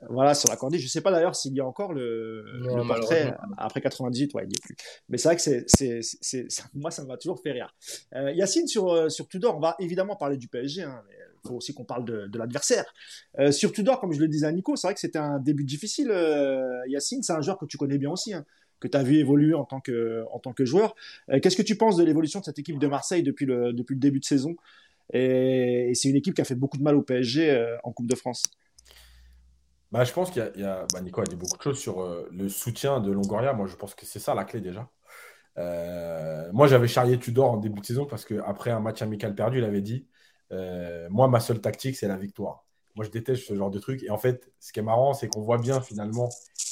voilà, 0.09 0.35
sur 0.35 0.49
la 0.49 0.55
corniche. 0.55 0.81
Je 0.81 0.87
sais 0.87 1.01
pas 1.01 1.11
d'ailleurs 1.11 1.35
s'il 1.35 1.53
y 1.53 1.59
a 1.59 1.65
encore 1.65 1.91
le, 1.91 2.43
le 2.43 2.87
portrait 2.87 3.35
après 3.57 3.81
98. 3.81 4.33
Ouais, 4.33 4.43
il 4.43 4.49
n'y 4.49 4.53
est 4.55 4.61
plus. 4.61 4.75
Mais 5.09 5.17
c'est 5.17 5.27
vrai 5.27 5.35
que 5.35 5.41
c'est, 5.41 6.47
moi, 6.73 6.91
ça 6.91 7.03
m'a 7.03 7.17
toujours 7.17 7.39
fait 7.41 7.51
rire. 7.51 7.75
Euh, 8.15 8.31
Yacine, 8.31 8.67
sur, 8.67 9.11
sur 9.11 9.27
Tudor, 9.27 9.57
on 9.57 9.59
va 9.59 9.75
évidemment 9.79 10.15
parler 10.15 10.37
du 10.37 10.47
PSG. 10.47 10.83
Hein, 10.83 11.03
mais 11.07 11.16
aussi 11.55 11.73
qu'on 11.73 11.85
parle 11.85 12.05
de, 12.05 12.37
l'adversaire. 12.37 12.85
Euh, 13.39 13.51
sur 13.51 13.71
Tudor, 13.71 13.99
comme 13.99 14.13
je 14.13 14.19
le 14.19 14.27
disais 14.27 14.45
à 14.45 14.51
Nico, 14.51 14.75
c'est 14.75 14.87
vrai 14.87 14.93
que 14.93 14.99
c'était 14.99 15.19
un 15.19 15.39
début 15.39 15.63
difficile. 15.63 16.09
Euh, 16.11 16.79
Yacine, 16.87 17.23
c'est 17.23 17.33
un 17.33 17.41
joueur 17.41 17.57
que 17.57 17.65
tu 17.65 17.77
connais 17.77 17.97
bien 17.97 18.11
aussi, 18.11 18.33
hein, 18.33 18.45
que 18.79 18.87
tu 18.87 18.97
as 18.97 19.03
vu 19.03 19.17
évoluer 19.17 19.53
en 19.53 19.65
tant 19.65 19.79
que, 19.79 20.25
joueur. 20.59 20.95
Euh, 21.29 21.39
qu'est-ce 21.39 21.57
que 21.57 21.61
tu 21.61 21.75
penses 21.75 21.97
de 21.97 22.03
l'évolution 22.03 22.39
de 22.39 22.45
cette 22.45 22.59
équipe 22.59 22.79
de 22.79 22.87
Marseille 22.87 23.23
depuis 23.23 23.45
le, 23.45 23.73
début 23.73 24.19
de 24.19 24.25
saison? 24.25 24.55
Et, 25.13 25.91
c'est 25.93 26.09
une 26.09 26.15
équipe 26.15 26.33
qui 26.33 26.41
a 26.41 26.45
fait 26.45 26.55
beaucoup 26.55 26.77
de 26.77 26.83
mal 26.83 26.95
au 26.95 27.01
PSG 27.01 27.77
en 27.83 27.91
Coupe 27.91 28.07
de 28.07 28.15
France. 28.15 28.43
Bah, 29.91 30.03
je 30.03 30.11
pense 30.11 30.31
qu'il 30.31 30.41
y 30.57 30.63
a, 30.63 30.85
bah, 30.93 31.01
Nico 31.01 31.21
a 31.21 31.23
dit 31.23 31.37
beaucoup 31.37 31.57
de 31.57 31.63
choses 31.63 31.79
sur 31.79 32.27
le 32.31 32.49
soutien 32.49 32.99
de 32.99 33.11
Longoria. 33.11 33.53
Moi, 33.53 33.67
je 33.67 33.75
pense 33.75 33.95
que 33.95 34.05
c'est 34.05 34.19
ça 34.19 34.35
la 34.35 34.43
clé 34.43 34.61
déjà. 34.61 34.89
moi, 36.51 36.67
j'avais 36.67 36.87
charrié 36.87 37.17
Tudor 37.17 37.51
en 37.51 37.57
début 37.57 37.79
de 37.79 37.85
saison 37.85 38.05
parce 38.05 38.25
qu'après 38.25 38.71
un 38.71 38.79
match 38.79 39.01
amical 39.01 39.33
perdu, 39.33 39.59
il 39.59 39.63
avait 39.63 39.81
dit 39.81 40.07
euh, 40.51 41.07
moi, 41.09 41.27
ma 41.27 41.39
seule 41.39 41.61
tactique, 41.61 41.95
c'est 41.95 42.07
la 42.07 42.17
victoire. 42.17 42.65
Moi, 42.95 43.05
je 43.05 43.11
déteste 43.11 43.43
ce 43.43 43.55
genre 43.55 43.69
de 43.69 43.79
truc. 43.79 44.03
Et 44.03 44.09
en 44.09 44.17
fait, 44.17 44.51
ce 44.59 44.71
qui 44.71 44.79
est 44.79 44.83
marrant, 44.83 45.13
c'est 45.13 45.27
qu'on 45.27 45.41
voit 45.41 45.57
bien 45.57 45.81
finalement 45.81 46.29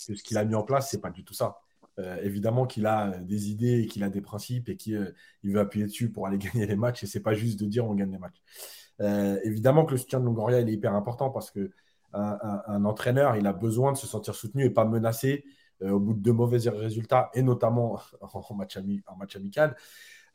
que 0.08 0.16
ce 0.16 0.24
qu'il 0.24 0.38
a 0.38 0.46
mis 0.46 0.56
en 0.56 0.64
place, 0.64 0.90
c'est 0.90 1.02
pas 1.02 1.12
du 1.12 1.24
tout 1.24 1.34
ça. 1.34 1.60
Euh, 1.98 2.18
évidemment 2.22 2.66
qu'il 2.66 2.88
a 2.88 3.12
euh, 3.12 3.20
des 3.22 3.50
idées 3.50 3.84
et 3.84 3.88
qu'il 3.88 4.04
a 4.04 4.10
des 4.10 4.20
principes 4.20 4.68
et 4.68 4.76
qu'il 4.76 5.14
veut 5.44 5.60
appuyer 5.60 5.86
dessus 5.86 6.12
pour 6.12 6.28
aller 6.28 6.38
gagner 6.40 6.66
les 6.66 6.76
matchs. 6.76 7.04
Et 7.04 7.08
c'est 7.08 7.22
pas 7.22 7.34
juste 7.34 7.60
de 7.60 7.66
dire 7.66 7.86
on 7.86 7.94
gagne 7.94 8.12
les 8.12 8.18
matchs. 8.18 8.42
évidemment 9.46 9.86
que 9.86 9.92
le 9.92 9.98
soutien 9.98 10.20
de 10.20 10.26
Longoria 10.26 10.60
il 10.60 10.70
est 10.70 10.74
hyper 10.74 10.94
important 10.94 11.30
parce 11.30 11.52
que 11.52 11.72
un, 12.14 12.86
entraîneur, 12.86 13.36
il 13.36 13.46
a 13.46 13.52
besoin 13.52 13.92
de 13.92 13.98
se 13.98 14.08
sentir 14.08 14.36
soutenu 14.36 14.64
et 14.64 14.70
pas 14.70 14.86
menacé 14.86 15.44
au 15.82 16.00
bout 16.00 16.14
de 16.14 16.20
deux 16.20 16.32
mauvais 16.32 16.58
résultats 16.70 17.30
et 17.34 17.42
notamment 17.42 18.00
en 18.22 18.56
match 18.56 18.78
amical. 19.36 19.76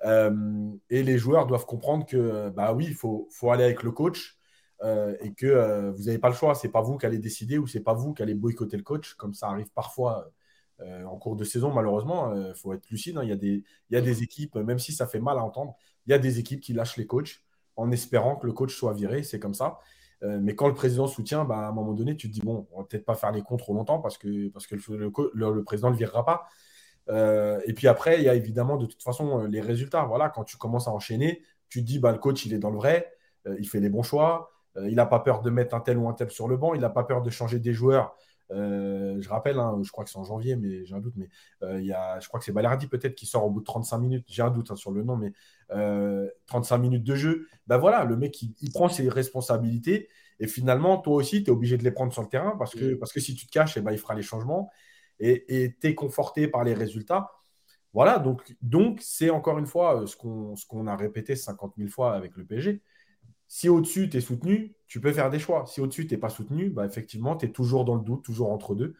Euh, 0.04 0.71
et 0.88 1.02
les 1.02 1.19
joueurs 1.19 1.47
doivent 1.47 1.66
comprendre 1.66 2.07
que, 2.07 2.49
bah 2.50 2.73
oui, 2.73 2.87
il 2.88 2.95
faut, 2.95 3.28
faut 3.30 3.50
aller 3.50 3.64
avec 3.64 3.83
le 3.83 3.92
coach 3.92 4.38
euh, 4.83 5.14
et 5.21 5.35
que 5.35 5.47
euh, 5.47 5.90
vous 5.92 6.04
n'avez 6.04 6.19
pas 6.19 6.28
le 6.28 6.35
choix. 6.35 6.54
C'est 6.54 6.71
pas 6.71 6.80
vous 6.80 6.97
qui 6.97 7.07
allez 7.07 7.19
décider 7.19 7.59
ou 7.59 7.66
c'est 7.66 7.80
pas 7.80 7.95
vous 7.95 8.14
qui 8.14 8.23
allez 8.23 8.35
boycotter 8.35 8.76
le 8.76 8.83
coach, 8.83 9.14
comme 9.14 9.35
ça 9.35 9.49
arrive 9.49 9.71
parfois 9.73 10.30
en 11.07 11.19
cours 11.19 11.37
de 11.37 11.45
saison, 11.45 11.71
malheureusement. 11.75 12.35
Il 12.35 12.54
faut 12.54 12.73
être 12.73 12.88
lucide. 12.88 13.19
Hein. 13.19 13.23
Il, 13.25 13.30
y 13.30 13.37
des, 13.37 13.64
il 13.90 13.95
y 13.95 13.97
a 13.97 14.00
des 14.00 14.23
équipes, 14.23 14.57
même 14.57 14.78
si 14.78 14.92
ça 14.92 15.07
fait 15.07 15.21
mal 15.21 15.37
à 15.37 15.45
entendre, 15.45 15.76
il 16.07 16.11
y 16.11 16.14
a 16.14 16.19
des 16.19 16.38
équipes 16.38 16.61
qui 16.62 16.73
lâchent 16.73 16.97
les 16.97 17.07
coachs 17.07 17.42
en 17.76 17.90
espérant 17.90 18.37
que 18.37 18.47
le 18.47 18.54
coach 18.54 18.75
soit 18.75 18.95
viré. 18.95 19.23
C'est 19.23 19.38
comme 19.38 19.52
ça. 19.52 19.78
mais 20.23 20.54
quand 20.54 20.69
le 20.69 20.75
président 20.75 21.07
soutient, 21.07 21.45
bah, 21.45 21.59
à 21.59 21.69
un 21.69 21.73
moment 21.73 21.92
donné, 21.92 22.16
tu 22.16 22.28
te 22.28 22.33
dis, 22.33 22.40
bon, 22.40 22.66
on 22.73 22.78
va 22.78 22.87
peut-être 22.87 23.04
pas 23.04 23.14
faire 23.14 23.30
les 23.30 23.42
comptes 23.42 23.59
trop 23.59 23.75
longtemps 23.75 23.99
parce 24.00 24.16
que, 24.16 24.49
parce 24.49 24.67
que 24.67 24.75
le, 24.75 25.13
le 25.34 25.65
président 25.65 25.89
ne 25.89 25.93
le 25.93 25.99
virera 25.99 26.25
pas. 26.25 26.49
Euh, 27.10 27.60
et 27.66 27.73
puis 27.73 27.88
après, 27.88 28.18
il 28.18 28.25
y 28.25 28.28
a 28.28 28.34
évidemment 28.34 28.76
de 28.76 28.86
toute 28.86 29.02
façon 29.02 29.40
euh, 29.40 29.49
les 29.49 29.60
résultats. 29.60 30.04
Voilà, 30.04 30.28
quand 30.28 30.44
tu 30.44 30.56
commences 30.56 30.88
à 30.88 30.92
enchaîner, 30.92 31.42
tu 31.68 31.80
te 31.80 31.86
dis 31.86 31.99
bah, 31.99 32.12
le 32.12 32.18
coach 32.18 32.46
il 32.46 32.54
est 32.54 32.58
dans 32.58 32.70
le 32.70 32.76
vrai, 32.76 33.12
euh, 33.46 33.56
il 33.58 33.68
fait 33.68 33.80
les 33.80 33.90
bons 33.90 34.02
choix, 34.02 34.50
il 34.76 34.94
n'a 34.94 35.06
pas 35.06 35.18
peur 35.18 35.42
de 35.42 35.50
mettre 35.50 35.75
un 35.75 35.80
tel 35.80 35.99
ou 35.99 36.08
un 36.08 36.12
tel 36.12 36.30
sur 36.30 36.46
le 36.46 36.56
banc, 36.56 36.75
il 36.75 36.80
n'a 36.80 36.90
pas 36.90 37.02
peur 37.02 37.23
de 37.23 37.30
changer 37.30 37.58
des 37.58 37.73
joueurs. 37.73 38.14
je 38.50 39.28
rappelle, 39.28 39.58
hein, 39.58 39.76
je 39.82 39.90
crois 39.90 40.04
que 40.04 40.10
c'est 40.10 40.18
en 40.18 40.25
janvier, 40.25 40.54
mais 40.54 40.84
j'ai 40.84 40.94
un 40.94 41.00
doute, 41.00 41.14
mais 41.16 41.28
il 41.80 41.84
y 41.84 41.92
a, 41.92 42.20
je 42.20 42.28
crois 42.28 42.38
que 42.38 42.46
c'est 42.46 42.52
Balerdi 42.52 42.86
peut-être 42.86 43.16
qui 43.16 43.26
sort 43.26 43.44
au 43.44 43.50
bout 43.50 43.60
de 43.60 43.64
35 43.64 43.99
minutes, 43.99 44.25
j'ai 44.28 44.42
un 44.42 44.50
doute 44.50 44.70
hein, 44.70 44.76
sur 44.76 44.92
le 44.92 45.02
nom, 45.02 45.16
mais 45.16 45.32
35 46.46 46.78
minutes 46.78 47.02
de 47.02 47.16
jeu. 47.16 47.49
Ben 47.66 47.78
voilà, 47.78 48.04
le 48.04 48.16
mec 48.16 48.40
il, 48.42 48.70
prend 48.73 48.88
ses 48.88 49.08
responsabilités 49.08 50.08
et 50.38 50.46
finalement 50.46 50.99
toi 50.99 51.16
aussi 51.16 51.42
tu 51.42 51.50
es 51.50 51.52
obligé 51.52 51.76
de 51.76 51.82
les 51.82 51.90
prendre 51.90 52.12
sur 52.12 52.23
le 52.23 52.28
terrain 52.28 52.54
parce 52.56 52.73
que, 52.73 52.94
parce 52.94 53.12
que 53.12 53.18
si 53.18 53.34
tu 53.34 53.46
te 53.46 53.50
caches, 53.50 53.76
ben, 53.80 53.90
il 53.90 53.99
fera 53.99 54.14
les 54.14 54.23
changements 54.23 54.70
et 55.21 55.76
tu 55.80 55.87
es 55.87 55.95
conforté 55.95 56.49
par 56.49 56.65
les 56.65 56.75
résultats. 56.75 57.30
Voilà, 57.93 58.19
donc 58.19 58.56
donc 58.63 59.00
c'est 59.02 59.30
encore 59.30 59.59
une 59.59 59.67
fois 59.67 60.02
euh, 60.02 60.06
ce 60.06 60.17
qu'on 60.17 60.54
qu'on 60.69 60.87
a 60.87 60.97
répété 60.97 61.35
50 61.35 61.75
000 61.76 61.89
fois 61.89 62.15
avec 62.15 62.37
le 62.37 62.45
PSG. 62.45 62.83
Si 63.49 63.69
au-dessus, 63.69 64.09
tu 64.09 64.19
es 64.19 64.21
soutenu, 64.21 64.76
tu 64.87 65.00
peux 65.00 65.13
faire 65.13 65.30
des 65.30 65.41
choix. 65.41 65.67
Si 65.67 65.80
au-dessus, 65.80 66.06
tu 66.06 66.15
n'es 66.15 66.21
pas 66.21 66.28
soutenu, 66.30 66.71
bah, 66.71 66.87
effectivement, 66.87 67.37
tu 67.37 67.47
es 67.47 67.50
toujours 67.50 67.85
dans 67.85 67.97
le 67.97 68.02
doute, 68.02 68.25
toujours 68.25 68.52
entre 68.52 68.76
deux. 68.76 68.95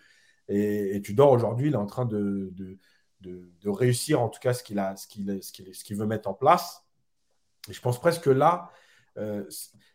Et, 0.49 1.01
tu 1.05 1.15
dors 1.15 1.31
aujourd'hui, 1.31 1.69
il 1.69 1.75
est 1.75 1.77
en 1.77 1.87
train 1.87 2.05
de, 2.07 2.53
de, 2.53 2.79
de, 3.21 3.69
réussir 3.69 4.21
en 4.21 4.29
tout 4.29 4.41
cas 4.41 4.53
ce 4.53 4.65
qu'il 4.65 4.83
ce 4.97 5.07
qu'il 5.07 5.45
ce 5.75 5.85
qu'il 5.85 5.97
veut 5.97 6.07
mettre 6.07 6.29
en 6.29 6.35
place. 6.35 6.85
Et 7.69 7.73
je 7.73 7.81
pense 7.81 8.01
presque 8.01 8.27
là, 8.27 8.71
euh, 9.19 9.45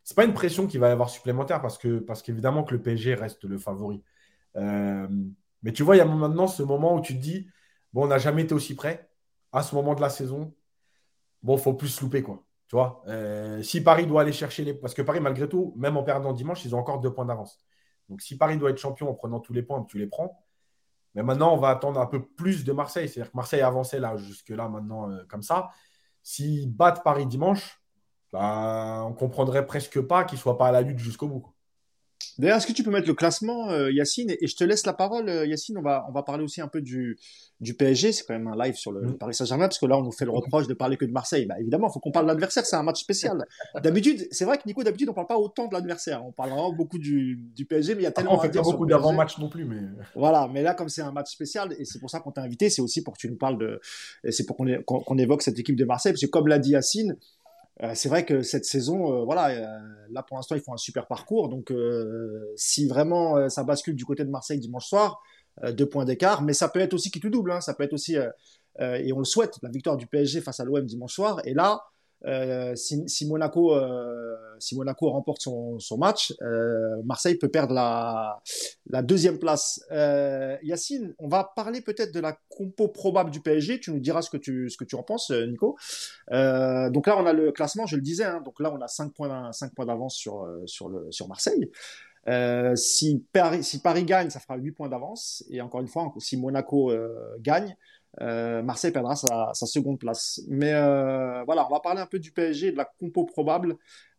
c'est 0.04 0.16
pas 0.16 0.26
une 0.26 0.34
pression 0.34 0.68
qui 0.68 0.78
va 0.78 0.90
y 0.90 0.92
avoir 0.92 1.10
supplémentaire 1.10 1.62
parce 1.62 1.78
que 1.78 2.00
parce 2.00 2.22
qu'évidemment 2.22 2.64
que 2.64 2.74
le 2.76 2.82
PSG 2.82 3.16
reste 3.16 3.44
le 3.44 3.58
favori. 3.58 4.04
Euh, 4.56 5.08
mais 5.66 5.74
tu 5.74 5.82
vois, 5.84 5.96
il 5.96 6.00
y 6.00 6.02
a 6.02 6.06
maintenant 6.06 6.48
ce 6.48 6.62
moment 6.62 6.96
où 6.96 7.02
tu 7.02 7.16
te 7.16 7.20
dis, 7.20 7.50
bon, 7.92 8.04
on 8.06 8.08
n'a 8.08 8.20
jamais 8.20 8.44
été 8.44 8.54
aussi 8.54 8.76
près 8.76 9.10
à 9.52 9.64
ce 9.64 9.74
moment 9.74 9.96
de 9.96 10.02
la 10.02 10.10
saison. 10.10 10.54
Bon, 11.42 11.58
il 11.58 11.62
faut 11.62 11.74
plus 11.74 11.90
se 11.90 12.02
louper, 12.02 12.22
quoi. 12.22 12.46
Tu 12.68 12.76
vois, 12.76 13.04
euh, 13.08 13.64
si 13.64 13.82
Paris 13.84 14.06
doit 14.06 14.22
aller 14.22 14.32
chercher 14.32 14.64
les. 14.64 14.76
Parce 14.76 14.94
que 14.94 15.02
Paris, 15.02 15.20
malgré 15.20 15.50
tout, 15.50 15.74
même 15.76 15.98
en 15.98 16.04
perdant 16.04 16.34
dimanche, 16.34 16.64
ils 16.66 16.76
ont 16.76 16.80
encore 16.80 17.00
deux 17.00 17.12
points 17.12 17.26
d'avance. 17.26 17.58
Donc, 18.10 18.22
si 18.22 18.38
Paris 18.38 18.58
doit 18.58 18.70
être 18.70 18.78
champion 18.78 19.10
en 19.10 19.16
prenant 19.16 19.40
tous 19.40 19.54
les 19.54 19.64
points, 19.64 19.84
tu 19.86 19.98
les 19.98 20.08
prends. 20.08 20.46
Mais 21.16 21.24
maintenant, 21.24 21.54
on 21.54 21.58
va 21.58 21.70
attendre 21.70 22.00
un 22.00 22.06
peu 22.06 22.24
plus 22.24 22.64
de 22.64 22.72
Marseille. 22.72 23.10
C'est-à-dire 23.10 23.32
que 23.32 23.38
Marseille 23.38 23.62
avançait 23.62 24.00
là, 24.00 24.18
jusque-là, 24.18 24.70
maintenant, 24.70 25.10
euh, 25.10 25.24
comme 25.28 25.42
ça. 25.42 25.72
S'ils 26.22 26.72
battent 26.72 27.04
Paris 27.04 27.26
dimanche, 27.26 27.82
bah, 28.32 29.04
on 29.08 29.14
comprendrait 29.14 29.66
presque 29.66 30.00
pas 30.02 30.26
qu'ils 30.26 30.38
ne 30.38 30.42
soient 30.42 30.58
pas 30.60 30.68
à 30.68 30.72
la 30.72 30.82
lutte 30.82 31.00
jusqu'au 31.00 31.28
bout. 31.28 31.55
D'ailleurs, 32.38 32.58
est-ce 32.58 32.68
que 32.68 32.74
tu 32.74 32.84
peux 32.84 32.92
mettre 32.92 33.08
le 33.08 33.14
classement, 33.14 33.70
euh, 33.72 33.92
Yacine 33.92 34.30
et, 34.30 34.48
je 34.48 34.56
te 34.56 34.64
laisse 34.64 34.86
la 34.86 34.94
parole, 34.94 35.30
euh, 35.30 35.46
Yacine. 35.46 35.78
On 35.78 35.82
va, 35.82 36.06
on 36.10 36.12
va 36.12 36.24
parler 36.24 36.44
aussi 36.44 36.62
un 36.62 36.68
peu 36.68 36.82
du, 36.82 37.18
du 37.62 37.74
PSG. 37.74 38.12
C'est 38.12 38.26
quand 38.26 38.34
même 38.34 38.48
un 38.48 38.62
live 38.62 38.76
sur 38.76 38.92
le. 38.92 39.16
Paris 39.18 39.34
Saint-Germain, 39.34 39.68
parce 39.68 39.80
que 39.80 39.86
là, 39.86 39.98
on 39.98 40.04
nous 40.04 40.12
fait 40.12 40.26
le 40.26 40.32
reproche 40.32 40.68
de 40.68 40.74
parler 40.74 40.98
que 40.98 41.06
de 41.06 41.12
Marseille. 41.12 41.46
Bah, 41.46 41.56
évidemment, 41.60 41.88
il 41.90 41.94
faut 41.94 42.00
qu'on 42.00 42.12
parle 42.12 42.26
de 42.26 42.32
l'adversaire. 42.32 42.66
C'est 42.66 42.76
un 42.76 42.84
match 42.84 43.00
spécial. 43.00 43.46
D'habitude, 43.82 44.28
c'est 44.32 44.46
vrai 44.46 44.58
que 44.58 44.64
Nico, 44.66 44.84
d'habitude, 44.84 45.10
on 45.10 45.14
parle 45.14 45.28
pas 45.28 45.38
autant 45.38 45.68
de 45.68 45.74
l'adversaire. 45.74 46.26
On 46.26 46.32
parle 46.32 46.50
vraiment 46.50 46.74
beaucoup 46.74 46.98
du, 46.98 47.40
du 47.56 47.66
PSG, 47.66 47.96
mais 47.96 48.02
il 48.02 48.04
y 48.04 48.08
a 48.08 48.12
tellement. 48.12 48.36
on 48.36 48.40
fait 48.40 48.50
pas 48.50 48.62
beaucoup 48.62 48.86
d'avant-match 48.86 49.38
non 49.38 49.50
plus, 49.50 49.66
mais. 49.66 49.82
Voilà, 50.16 50.50
mais 50.52 50.62
là, 50.62 50.74
comme 50.74 50.90
c'est 50.90 51.02
un 51.02 51.12
match 51.12 51.32
spécial, 51.32 51.74
et 51.78 51.86
c'est 51.86 52.00
pour 52.00 52.10
ça 52.10 52.20
qu'on 52.20 52.32
t'a 52.32 52.42
invité, 52.42 52.70
c'est 52.70 52.82
aussi 52.82 53.04
pour 53.04 53.14
que 53.14 53.20
tu 53.20 53.30
nous 53.30 53.38
parles 53.38 53.58
de, 53.58 53.80
c'est 54.30 54.46
pour 54.46 54.56
qu'on 54.58 54.66
qu'on 54.84 55.18
évoque 55.18 55.42
cette 55.42 55.60
équipe 55.60 55.76
de 55.76 55.86
Marseille, 55.86 56.14
parce 56.14 56.22
que 56.22 56.28
comme 56.28 56.48
l'a 56.48 56.60
dit 56.60 56.72
Yacine, 56.72 57.18
euh, 57.84 57.92
c'est 57.94 58.08
vrai 58.08 58.26
que 58.26 58.42
cette 58.42 58.66
saison, 58.66 59.12
euh, 59.12 59.26
voilà, 59.26 59.50
euh, 59.50 59.80
là 60.10 60.24
pour 60.24 60.38
l'instant 60.38 60.56
ils 60.56 60.62
font 60.62 60.74
un 60.74 60.78
super 60.78 61.08
parcours. 61.08 61.50
Donc 61.50 61.74
si 62.56 62.88
vraiment 62.88 63.50
ça 63.50 63.64
bascule 63.64 63.96
du 63.96 64.06
côté 64.06 64.24
de 64.24 64.30
Marseille 64.30 64.60
dimanche 64.60 64.88
soir, 64.88 65.22
deux 65.72 65.88
points 65.88 66.06
d'écart, 66.06 66.42
mais 66.42 66.54
ça 66.54 66.70
peut 66.70 66.80
être 66.80 66.94
aussi 66.94 67.12
qui 67.12 67.20
tout 67.20 67.30
double. 67.30 67.52
Hein, 67.52 67.62
ça 67.62 67.74
peut 67.74 67.84
être 67.84 67.94
aussi 67.94 68.16
et 68.80 69.14
on 69.14 69.20
le 69.20 69.26
souhaite 69.26 69.58
la 69.62 69.70
victoire 69.70 69.98
du 69.98 70.08
PSG 70.08 70.42
face 70.42 70.60
à 70.60 70.66
l'OM 70.66 70.86
dimanche 70.86 71.14
soir. 71.14 71.42
Et 71.46 71.54
là, 71.54 71.82
euh, 72.26 72.76
si, 72.76 73.28
Monaco, 73.28 73.76
euh, 73.76 74.36
si 74.60 74.76
Monaco 74.76 75.10
remporte 75.12 75.42
son, 75.42 75.98
match, 75.98 76.34
euh, 76.42 77.02
Marseille 77.04 77.36
peut 77.36 77.50
perdre 77.50 77.74
la, 77.74 79.02
deuxième 79.04 79.38
place. 79.38 79.82
Yacine, 80.64 81.14
on 81.20 81.28
va 81.28 81.52
parler 81.56 81.82
peut-être 81.82 82.14
de 82.14 82.20
la 82.20 82.38
compo 82.50 82.88
probable 82.88 83.32
du 83.32 83.42
PSG. 83.42 83.80
Tu 83.80 83.92
nous 83.92 84.00
diras 84.00 84.22
ce 84.22 84.30
que 84.30 84.38
tu, 84.38 84.70
ce 84.70 84.78
que 84.78 84.86
tu 84.86 84.96
en 84.96 85.04
penses, 85.04 85.32
Nico. 85.32 85.78
donc 86.30 87.08
là, 87.08 87.18
on 87.18 87.26
a 87.26 87.34
le 87.34 87.52
classement, 87.52 87.86
je 87.86 87.96
le 87.96 88.02
disais. 88.02 88.26
Hein. 88.26 88.42
donc 88.44 88.60
là, 88.60 88.74
on 88.74 88.82
a 88.82 88.88
5 88.88 89.14
points, 89.14 89.52
5 89.52 89.74
points 89.76 89.86
d'avance 89.86 90.16
sur, 90.16 90.48
sur 90.66 91.28
Marseille. 91.28 91.70
si, 92.76 93.24
Paris, 93.34 93.64
si 93.64 93.82
Paris 93.82 94.04
gagne, 94.04 94.30
ça 94.30 94.40
fera 94.40 94.58
8 94.58 94.72
points 94.72 94.90
d'avance. 94.90 95.44
Et 95.50 95.62
encore 95.62 95.82
une 95.82 95.88
fois, 95.88 96.12
si 96.20 96.38
Monaco 96.38 96.92
gagne, 97.40 97.76
euh, 98.22 98.62
Marseille 98.62 98.92
perdra 98.92 99.16
sa, 99.16 99.54
seconde 99.54 100.00
place. 100.00 100.42
Mais 100.48 100.74
euh, 100.74 101.44
voilà, 101.46 101.68
on 101.68 101.70
va 101.70 101.80
parler 101.80 102.02
un 102.02 102.06
peu 102.06 102.20
du 102.20 102.32
PSG, 102.32 102.72
de 102.72 102.78
la 102.78 102.86
compo 102.86 103.26
probable. 103.26 103.76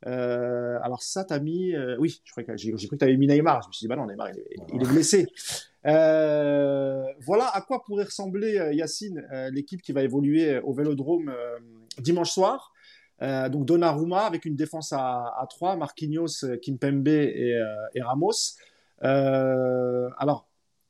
Euh, 0.06 0.78
alors 0.82 1.02
ça, 1.02 1.24
t'as 1.24 1.38
mis... 1.38 1.74
oui, 1.98 2.20
je 2.24 2.32
crois 2.32 2.44
que 2.44 2.56
j'ai 2.56 2.72
cru 2.72 2.88
que 2.88 2.96
t'avais 2.96 3.16
mis 3.16 3.26
Neymar. 3.26 3.62
Je 3.62 3.68
me 3.68 3.72
suis 3.72 3.84
dit, 3.84 3.88
bah 3.88 3.96
non, 3.96 4.06
Neymar, 4.06 4.30
il 4.30 4.82
est, 4.82 4.88
blessé. 4.88 5.26
voilà 5.84 7.48
à 7.52 7.60
quoi 7.66 7.82
pourrait 7.84 8.04
ressembler 8.04 8.70
Yacine, 8.72 9.26
l'équipe 9.52 9.82
qui 9.82 9.92
va 9.92 10.02
évoluer 10.02 10.58
au 10.58 10.72
Vélodrome 10.72 11.34
dimanche 11.98 12.30
soir. 12.30 12.72
donc 13.20 13.64
Donnarumma 13.64 14.26
avec 14.26 14.44
une 14.44 14.56
défense 14.56 14.92
à, 14.92 15.34
à 15.38 15.46
3, 15.48 15.76
Marquinhos, 15.76 16.44
Kimpembe 16.62 17.08
et, 17.08 17.58
et 17.94 18.02
Ramos. 18.02 18.56
alors 19.00 20.46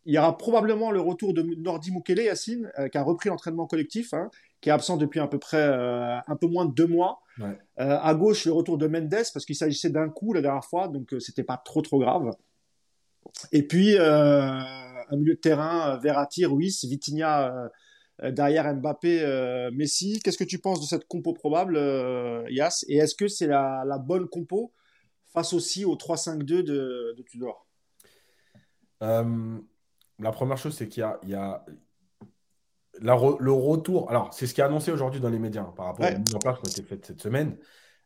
il 0.07 0.14
y 0.14 0.19
aura 0.19 0.38
probablement 0.38 0.92
le 0.92 1.01
retour 1.01 1.35
de 1.35 1.42
Nordi 1.42 1.90
Mukele, 1.90 2.23
Yacine, 2.23 2.71
euh, 2.79 2.88
qui 2.88 2.97
a 2.97 3.03
repris 3.03 3.29
l'entraînement 3.29 3.66
collectif, 3.66 4.14
hein, 4.14 4.31
qui 4.61 4.69
est 4.69 4.73
absent 4.73 4.97
depuis 4.97 5.19
à 5.19 5.27
peu 5.27 5.38
près 5.38 5.61
euh, 5.61 6.16
un 6.27 6.37
peu 6.37 6.47
moins 6.47 6.64
de 6.64 6.73
deux 6.73 6.87
mois. 6.87 7.21
Euh, 7.40 7.53
à 7.77 8.14
gauche, 8.14 8.47
le 8.47 8.53
retour 8.53 8.79
de 8.79 8.87
Mendes, 8.87 9.11
parce 9.11 9.45
qu'il 9.45 9.57
s'agissait 9.57 9.90
d'un 9.90 10.09
coup 10.09 10.33
la 10.33 10.40
dernière 10.40 10.64
fois, 10.64 10.88
donc 10.88 11.12
c'était 11.19 11.42
pas 11.42 11.61
trop 11.62 11.83
trop 11.83 11.99
grave. 11.99 12.31
Et 13.53 13.64
puis, 13.64 13.99
un 13.99 15.16
milieu 15.16 15.35
de 15.35 15.40
terrain, 15.40 15.99
Verratti, 15.99 16.47
Ruiz, 16.47 16.85
Vitinha 16.85 17.69
derrière 18.23 18.73
Mbappé, 18.75 19.71
Messi. 19.75 20.21
Qu'est-ce 20.21 20.38
que 20.38 20.45
tu 20.45 20.59
penses 20.59 20.81
de 20.81 20.87
cette 20.87 21.07
compo 21.07 21.35
probable, 21.35 21.77
Yass 22.49 22.87
Et 22.88 22.97
est-ce 22.97 23.14
que 23.14 23.29
c'est 23.29 23.49
la, 23.49 23.99
bonne 23.99 24.29
compo 24.29 24.73
face 25.35 25.53
aussi 25.53 25.85
au 25.85 25.97
3-5-2 25.97 26.45
de, 26.45 26.62
de 26.62 27.23
Tudor? 27.23 27.66
La 30.19 30.33
première 30.33 30.57
chose, 30.57 30.75
c'est 30.77 30.89
qu'il 30.89 31.07
y 31.25 31.35
a, 31.35 31.65
le 33.01 33.53
retour. 33.53 34.11
Alors, 34.11 34.33
c'est 34.33 34.47
ce 34.47 34.55
qui 34.55 34.61
est 34.61 34.65
annoncé 34.65 34.91
aujourd'hui 34.91 35.21
dans 35.21 35.29
les 35.29 35.39
médias 35.39 35.63
hein, 35.63 35.75
par 35.77 35.87
rapport 35.87 36.07
aux 36.07 36.19
mises 36.19 36.35
en 36.35 36.39
place 36.39 36.59
qui 36.59 36.67
ont 36.67 36.71
été 36.71 36.83
faites 36.83 37.05
cette 37.07 37.21
semaine. 37.21 37.57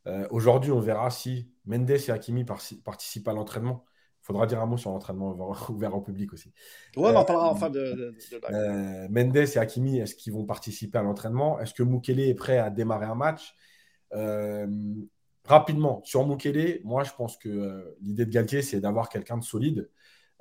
Euh, 0.06 0.26
aujourd'hui, 0.30 0.72
on 0.72 0.80
verra 0.80 1.10
si 1.10 1.50
Mendes 1.66 1.90
et 1.90 2.10
Hakimi 2.10 2.44
participent 2.84 3.28
à 3.28 3.32
l'entraînement. 3.32 3.84
Il 4.22 4.26
faudra 4.26 4.46
dire 4.46 4.60
un 4.60 4.66
mot 4.66 4.76
sur 4.76 4.90
l'entraînement 4.90 5.36
ouvert 5.68 5.94
au 5.94 6.00
public 6.00 6.32
aussi. 6.32 6.52
Ouais, 6.96 7.10
on 7.10 7.16
en 7.16 7.24
parlera 7.24 7.50
en 7.50 7.54
fin 7.54 7.70
de. 7.70 7.80
de, 7.80 8.14
euh, 8.50 9.08
Mendes 9.08 9.36
et 9.36 9.58
Hakimi, 9.58 9.98
est-ce 9.98 10.14
qu'ils 10.14 10.32
vont 10.32 10.44
participer 10.44 10.98
à 10.98 11.02
l'entraînement? 11.02 11.60
Est-ce 11.60 11.74
que 11.74 11.82
Mukele 11.82 12.20
est 12.20 12.34
prêt 12.34 12.58
à 12.58 12.70
démarrer 12.70 13.06
un 13.06 13.14
match? 13.14 13.54
Euh, 14.14 14.66
Rapidement, 15.46 16.02
sur 16.04 16.26
Mukele, 16.26 16.80
moi, 16.84 17.02
je 17.02 17.10
pense 17.12 17.36
que 17.36 17.96
l'idée 18.00 18.26
de 18.26 18.30
Galtier, 18.30 18.62
c'est 18.62 18.80
d'avoir 18.80 19.08
quelqu'un 19.08 19.38
de 19.38 19.42
solide 19.42 19.90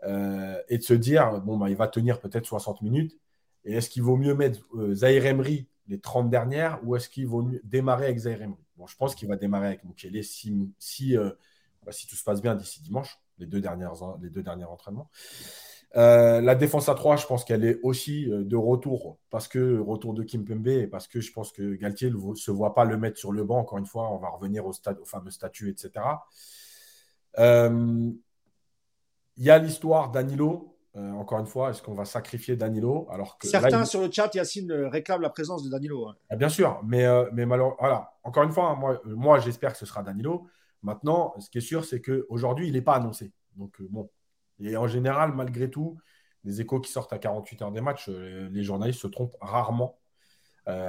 euh, 0.03 0.61
et 0.69 0.77
de 0.77 0.83
se 0.83 0.93
dire, 0.93 1.41
bon, 1.41 1.57
bah, 1.57 1.69
il 1.69 1.75
va 1.75 1.87
tenir 1.87 2.19
peut-être 2.19 2.45
60 2.45 2.81
minutes. 2.81 3.17
Et 3.65 3.73
est-ce 3.73 3.89
qu'il 3.89 4.03
vaut 4.03 4.17
mieux 4.17 4.33
mettre 4.33 4.61
euh, 4.75 4.95
Zahir 4.95 5.25
Emery 5.25 5.67
les 5.87 5.99
30 5.99 6.29
dernières 6.29 6.79
ou 6.83 6.95
est-ce 6.95 7.09
qu'il 7.09 7.27
vaut 7.27 7.41
mieux 7.41 7.61
démarrer 7.63 8.05
avec 8.05 8.19
Zahir 8.19 8.41
Emery? 8.41 8.63
Bon, 8.77 8.87
je 8.87 8.95
pense 8.95 9.15
qu'il 9.15 9.27
va 9.27 9.35
démarrer 9.35 9.67
avec 9.67 9.83
Mukele 9.83 10.23
si, 10.23 10.55
si, 10.79 11.17
euh, 11.17 11.31
bah, 11.83 11.91
si 11.91 12.07
tout 12.07 12.15
se 12.15 12.23
passe 12.23 12.41
bien 12.41 12.55
d'ici 12.55 12.81
dimanche, 12.81 13.19
les 13.37 13.45
deux, 13.45 13.59
dernières, 13.59 13.93
les 14.21 14.29
deux 14.29 14.43
derniers 14.43 14.65
entraînements. 14.65 15.09
la 15.93 16.55
défense 16.55 16.87
à 16.87 16.95
3, 16.95 17.17
je 17.17 17.25
pense 17.25 17.43
qu'elle 17.43 17.65
est 17.65 17.79
aussi 17.83 18.27
de 18.27 18.55
retour 18.55 19.17
parce 19.29 19.47
que 19.47 19.79
retour 19.79 20.13
de 20.13 20.23
Kim 20.23 20.45
Pembe 20.45 20.67
et 20.67 20.87
parce 20.87 21.07
que 21.07 21.19
je 21.19 21.31
pense 21.31 21.51
que 21.51 21.75
Galtier 21.75 22.11
ne 22.11 22.35
se 22.35 22.51
voit 22.51 22.73
pas 22.73 22.85
le 22.85 22.97
mettre 22.97 23.17
sur 23.17 23.31
le 23.31 23.43
banc. 23.43 23.59
Encore 23.59 23.77
une 23.77 23.85
fois, 23.85 24.11
on 24.11 24.17
va 24.17 24.29
revenir 24.29 24.65
au, 24.65 24.73
stade, 24.73 24.99
au 24.99 25.05
fameux 25.05 25.31
statut, 25.31 25.69
etc. 25.69 25.91
Euh, 27.37 28.11
il 29.39 29.45
y 29.45 29.49
a 29.49 29.57
l'histoire 29.57 30.11
Danilo. 30.11 30.75
Euh, 30.95 31.11
encore 31.11 31.39
une 31.39 31.45
fois, 31.45 31.69
est-ce 31.69 31.81
qu'on 31.81 31.93
va 31.93 32.03
sacrifier 32.03 32.55
Danilo 32.55 33.07
alors 33.09 33.37
que 33.37 33.47
Certains 33.47 33.85
sur 33.85 34.01
le 34.01 34.11
chat, 34.11 34.33
Yacine, 34.33 34.71
euh, 34.71 34.89
réclament 34.89 35.21
la 35.21 35.29
présence 35.29 35.63
de 35.63 35.69
Danilo. 35.69 36.11
Ah, 36.29 36.35
bien 36.35 36.49
sûr, 36.49 36.81
mais, 36.83 37.05
euh, 37.05 37.25
mais 37.31 37.45
malheureusement, 37.45 37.77
voilà. 37.79 38.11
encore 38.23 38.43
une 38.43 38.51
fois, 38.51 38.75
moi, 38.75 39.01
moi 39.05 39.39
j'espère 39.39 39.71
que 39.71 39.77
ce 39.77 39.85
sera 39.85 40.03
Danilo. 40.03 40.47
Maintenant, 40.83 41.33
ce 41.39 41.49
qui 41.49 41.59
est 41.59 41.61
sûr, 41.61 41.85
c'est 41.85 42.01
qu'aujourd'hui, 42.01 42.67
il 42.67 42.73
n'est 42.73 42.81
pas 42.81 42.95
annoncé. 42.95 43.31
Donc, 43.55 43.81
bon. 43.89 44.09
Et 44.59 44.75
en 44.75 44.87
général, 44.87 45.33
malgré 45.33 45.69
tout, 45.69 45.97
les 46.43 46.59
échos 46.59 46.81
qui 46.81 46.91
sortent 46.91 47.13
à 47.13 47.17
48 47.17 47.61
heures 47.61 47.71
des 47.71 47.81
matchs, 47.81 48.09
les 48.09 48.63
journalistes 48.63 48.99
se 48.99 49.07
trompent 49.07 49.37
rarement, 49.41 49.99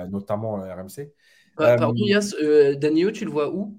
notamment 0.08 0.54
RMC. 0.56 1.12
pardon, 1.56 1.92
Yass, 1.96 2.34
Danilo, 2.78 3.10
tu 3.10 3.24
le 3.24 3.30
vois 3.30 3.52
où? 3.52 3.76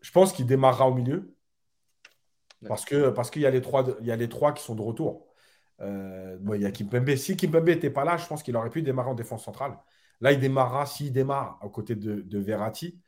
Je 0.00 0.10
pense 0.10 0.32
qu'il 0.32 0.46
démarrera 0.46 0.88
au 0.88 0.94
milieu. 0.94 1.33
Parce 2.68 2.84
que 2.84 3.10
parce 3.10 3.30
qu'il 3.30 3.42
y 3.42 3.46
a 3.46 3.50
les 3.50 3.60
trois 3.60 3.84
il 4.00 4.06
y 4.06 4.12
a 4.12 4.16
les 4.16 4.28
trois 4.28 4.52
qui 4.52 4.62
sont 4.62 4.74
de 4.74 4.82
retour. 4.82 5.26
Euh, 5.80 6.38
il 6.54 6.62
y 6.62 6.66
a 6.66 6.70
Kimpembe. 6.70 7.14
Si 7.16 7.36
Kimpembe 7.36 7.68
n'était 7.68 7.90
pas 7.90 8.04
là, 8.04 8.16
je 8.16 8.26
pense 8.26 8.42
qu'il 8.42 8.56
aurait 8.56 8.70
pu 8.70 8.82
démarrer 8.82 9.10
en 9.10 9.14
défense 9.14 9.44
centrale. 9.44 9.76
Là, 10.20 10.32
il 10.32 10.40
démarrera 10.40 10.86
s'il 10.86 11.12
démarre 11.12 11.58
aux 11.62 11.70
côtés 11.70 11.96
de, 11.96 12.20
de 12.22 12.38
Verratti. 12.38 13.00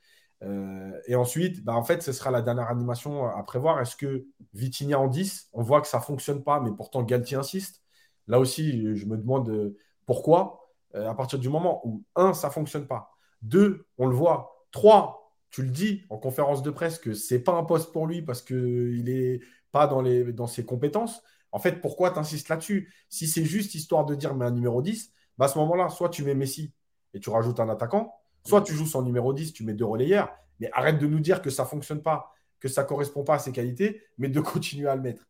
Euh, 0.42 0.92
et 1.06 1.14
ensuite, 1.14 1.64
bah, 1.64 1.74
en 1.74 1.82
fait, 1.84 2.02
ce 2.02 2.12
sera 2.12 2.30
la 2.30 2.42
dernière 2.42 2.68
animation 2.68 3.26
à 3.26 3.42
prévoir. 3.42 3.80
Est-ce 3.80 3.96
que 3.96 4.26
Vitinha 4.54 4.98
en 4.98 5.08
10 5.08 5.48
On 5.52 5.62
voit 5.62 5.80
que 5.80 5.88
ça 5.88 5.98
ne 5.98 6.02
fonctionne 6.02 6.42
pas, 6.42 6.60
mais 6.60 6.70
pourtant 6.76 7.02
Galtier 7.02 7.36
insiste. 7.36 7.82
Là 8.26 8.38
aussi, 8.40 8.96
je 8.96 9.06
me 9.06 9.16
demande 9.16 9.48
euh, 9.50 9.76
pourquoi. 10.04 10.60
à 10.94 11.14
partir 11.14 11.38
du 11.38 11.48
moment 11.48 11.80
où, 11.86 12.04
un, 12.16 12.34
ça 12.34 12.48
ne 12.48 12.52
fonctionne 12.52 12.86
pas. 12.86 13.10
Deux, 13.42 13.86
on 13.98 14.06
le 14.06 14.14
voit. 14.14 14.66
Trois, 14.72 15.25
tu 15.50 15.62
le 15.62 15.70
dis 15.70 16.04
en 16.10 16.18
conférence 16.18 16.62
de 16.62 16.70
presse 16.70 16.98
que 16.98 17.14
c'est 17.14 17.38
pas 17.38 17.52
un 17.52 17.64
poste 17.64 17.92
pour 17.92 18.06
lui 18.06 18.22
parce 18.22 18.42
qu'il 18.42 19.04
n'est 19.04 19.40
pas 19.72 19.86
dans, 19.86 20.02
les, 20.02 20.32
dans 20.32 20.46
ses 20.46 20.64
compétences. 20.64 21.22
En 21.52 21.58
fait, 21.58 21.80
pourquoi 21.80 22.10
tu 22.10 22.18
insistes 22.18 22.48
là-dessus? 22.48 22.92
Si 23.08 23.26
c'est 23.26 23.44
juste 23.44 23.74
histoire 23.74 24.04
de 24.04 24.14
dire 24.14 24.34
mais 24.34 24.44
un 24.44 24.50
numéro 24.50 24.82
10, 24.82 25.12
bah 25.38 25.46
à 25.46 25.48
ce 25.48 25.58
moment-là, 25.58 25.88
soit 25.88 26.08
tu 26.08 26.24
mets 26.24 26.34
Messi 26.34 26.72
et 27.14 27.20
tu 27.20 27.30
rajoutes 27.30 27.60
un 27.60 27.68
attaquant, 27.68 28.14
soit 28.44 28.62
tu 28.62 28.74
joues 28.74 28.86
son 28.86 29.02
numéro 29.02 29.32
10, 29.32 29.52
tu 29.52 29.64
mets 29.64 29.74
deux 29.74 29.84
relayeurs, 29.84 30.30
mais 30.60 30.70
arrête 30.72 30.98
de 30.98 31.06
nous 31.06 31.20
dire 31.20 31.42
que 31.42 31.50
ça 31.50 31.62
ne 31.64 31.68
fonctionne 31.68 32.02
pas, 32.02 32.32
que 32.60 32.68
ça 32.68 32.82
ne 32.82 32.88
correspond 32.88 33.24
pas 33.24 33.34
à 33.34 33.38
ses 33.38 33.52
qualités, 33.52 34.02
mais 34.18 34.28
de 34.28 34.40
continuer 34.52 34.88
à 34.88 34.96
le 34.96 35.02
mettre. 35.02 35.26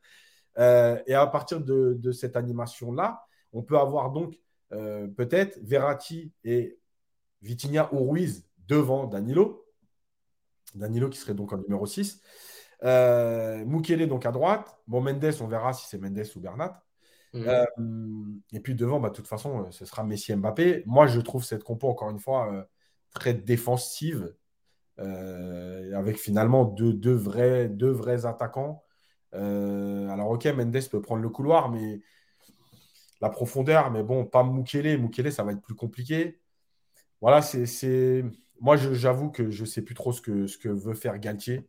Euh, 0.59 1.01
et 1.07 1.15
à 1.15 1.27
partir 1.27 1.61
de, 1.61 2.13
cette 2.13 2.37
animation-là, 2.37 3.23
on 3.53 3.63
peut 3.63 3.79
avoir 3.79 4.11
donc 4.11 4.39
euh, 4.73 5.07
peut-être 5.07 5.59
Verratti 5.63 6.33
et 6.45 6.79
Vitinha 7.43 7.89
ou 7.93 8.11
Ruiz 8.11 8.47
devant 8.67 9.07
Danilo, 9.07 9.66
Danilo 10.75 11.09
qui 11.09 11.19
serait 11.19 11.35
donc 11.35 11.53
en 11.53 11.59
numéro 11.59 11.87
6. 11.87 12.21
Euh, 12.85 13.65
Mukele 13.65 14.07
donc 14.07 14.27
à 14.27 14.33
droite. 14.33 14.79
Bon, 14.87 15.01
Mendes, 15.01 15.33
on 15.41 15.47
verra 15.47 15.73
si 15.73 15.87
c'est 15.87 15.99
Mendes 15.99 16.25
ou 16.35 16.41
Bernat. 16.41 16.83
Mhm. 17.37 17.49
Euh, 17.49 18.41
et 18.53 18.61
puis 18.61 18.75
devant, 18.75 19.01
bah, 19.01 19.11
de 19.11 19.15
toute 19.15 19.27
façon, 19.27 19.65
euh, 19.65 19.71
ce 19.71 19.85
sera 19.85 20.05
Messi 20.05 20.35
Mbappé. 20.35 20.83
Moi, 20.87 21.07
je 21.07 21.21
trouve 21.21 21.45
cette 21.45 21.65
compo, 21.65 21.89
encore 21.89 22.11
une 22.11 22.19
fois, 22.19 22.53
euh, 22.53 22.65
très 23.15 23.35
défensive, 23.35 24.35
avec 24.99 26.17
finalement 26.17 26.65
deux, 26.65 26.95
deux, 26.95 27.15
vrais, 27.15 27.69
deux 27.69 27.91
vrais 27.91 28.25
attaquants. 28.25 28.83
alors, 29.33 30.31
ok, 30.31 30.47
Mendes 30.47 30.89
peut 30.91 31.03
prendre 31.03 31.23
le 31.23 31.29
couloir, 31.29 31.71
mais 31.71 32.01
la 33.21 33.29
profondeur, 33.29 33.91
mais 33.91 34.03
bon, 34.03 34.25
pas 34.25 34.43
Mukele. 34.43 34.99
Mukele, 34.99 35.33
ça 35.33 35.43
va 35.45 35.53
être 35.53 35.61
plus 35.61 35.75
compliqué. 35.75 36.41
Voilà, 37.21 37.43
c'est 37.43 38.25
moi, 38.61 38.77
j'avoue 38.77 39.31
que 39.31 39.51
je 39.51 39.63
ne 39.63 39.67
sais 39.67 39.83
plus 39.83 39.95
trop 39.95 40.13
ce 40.13 40.21
que, 40.21 40.47
ce 40.47 40.59
que 40.59 40.69
veut 40.69 40.95
faire 40.95 41.19
Galtier. 41.19 41.67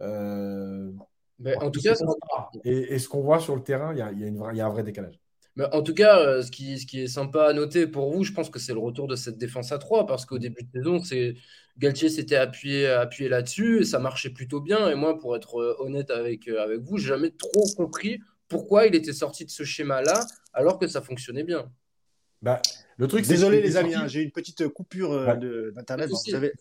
Euh, 0.00 0.90
mais 1.38 1.56
en 1.56 1.70
tout 1.70 1.80
cas, 1.80 1.94
et, 2.64 2.98
ce 2.98 3.08
qu'on 3.08 3.20
voit 3.20 3.40
sur 3.40 3.56
le 3.56 3.62
terrain, 3.62 3.92
il 3.92 3.98
y 3.98 4.02
a, 4.02 4.12
y, 4.12 4.24
a 4.24 4.52
y 4.54 4.60
a, 4.60 4.66
un 4.66 4.70
vrai 4.70 4.82
décalage. 4.82 5.18
Mais 5.56 5.64
en 5.72 5.82
tout 5.82 5.94
cas, 5.94 6.18
euh, 6.18 6.42
ce 6.42 6.50
qui, 6.50 6.78
ce 6.78 6.86
qui, 6.86 7.02
est 7.02 7.06
sympa 7.06 7.46
à 7.46 7.52
noter 7.52 7.86
pour 7.86 8.12
vous, 8.12 8.24
je 8.24 8.32
pense 8.32 8.50
que 8.50 8.58
c'est 8.58 8.72
le 8.72 8.80
retour 8.80 9.06
de 9.06 9.14
cette 9.14 9.38
défense 9.38 9.70
à 9.72 9.78
3, 9.78 10.06
parce 10.06 10.26
qu'au 10.26 10.38
début 10.38 10.62
de 10.64 10.78
saison, 10.78 10.98
c'est 11.02 11.34
Galtier 11.78 12.08
s'était 12.08 12.36
appuyé, 12.36 12.86
appuyé 12.86 13.28
là-dessus 13.28 13.80
et 13.80 13.84
ça 13.84 13.98
marchait 13.98 14.30
plutôt 14.30 14.60
bien. 14.60 14.88
Et 14.88 14.94
moi, 14.94 15.18
pour 15.18 15.36
être 15.36 15.60
euh, 15.60 15.76
honnête 15.78 16.10
avec, 16.10 16.48
avec 16.48 16.80
vous, 16.80 16.98
j'ai 16.98 17.08
jamais 17.08 17.30
trop 17.30 17.64
compris 17.76 18.20
pourquoi 18.48 18.86
il 18.86 18.94
était 18.94 19.12
sorti 19.12 19.44
de 19.44 19.50
ce 19.50 19.64
schéma-là 19.64 20.26
alors 20.52 20.78
que 20.78 20.86
ça 20.86 21.02
fonctionnait 21.02 21.44
bien. 21.44 21.70
Bah, 22.42 22.60
le 22.96 23.08
truc, 23.08 23.26
Désolé 23.26 23.60
les 23.60 23.76
amis, 23.76 23.94
hein, 23.94 24.06
j'ai 24.06 24.22
une 24.22 24.30
petite 24.30 24.68
coupure 24.68 25.12
euh, 25.12 25.70
d'internet. 25.72 26.10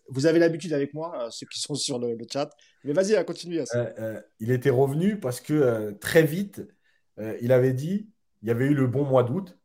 vous 0.09 0.25
avez, 0.25 0.39
l'habitude 0.39 0.73
avec 0.73 0.93
moi, 0.93 1.25
euh, 1.25 1.29
ceux 1.29 1.45
qui 1.45 1.59
sont 1.59 1.75
sur 1.75 1.99
le, 1.99 2.17
chat. 2.31 2.49
Mais 2.83 2.93
vas-y, 2.93 3.15
hein, 3.15 3.23
continue. 3.23 3.59
Euh, 3.75 4.21
il 4.39 4.51
était 4.51 4.69
revenu 4.69 5.19
parce 5.19 5.41
que 5.41 5.91
très 5.99 6.23
vite, 6.23 6.61
il 7.41 7.51
avait 7.51 7.73
dit, 7.73 8.09
il 8.41 8.47
y 8.47 8.51
avait 8.51 8.65
eu 8.65 8.73
le 8.73 8.87
bon 8.87 9.05
mois 9.05 9.23
d'août. 9.23 9.57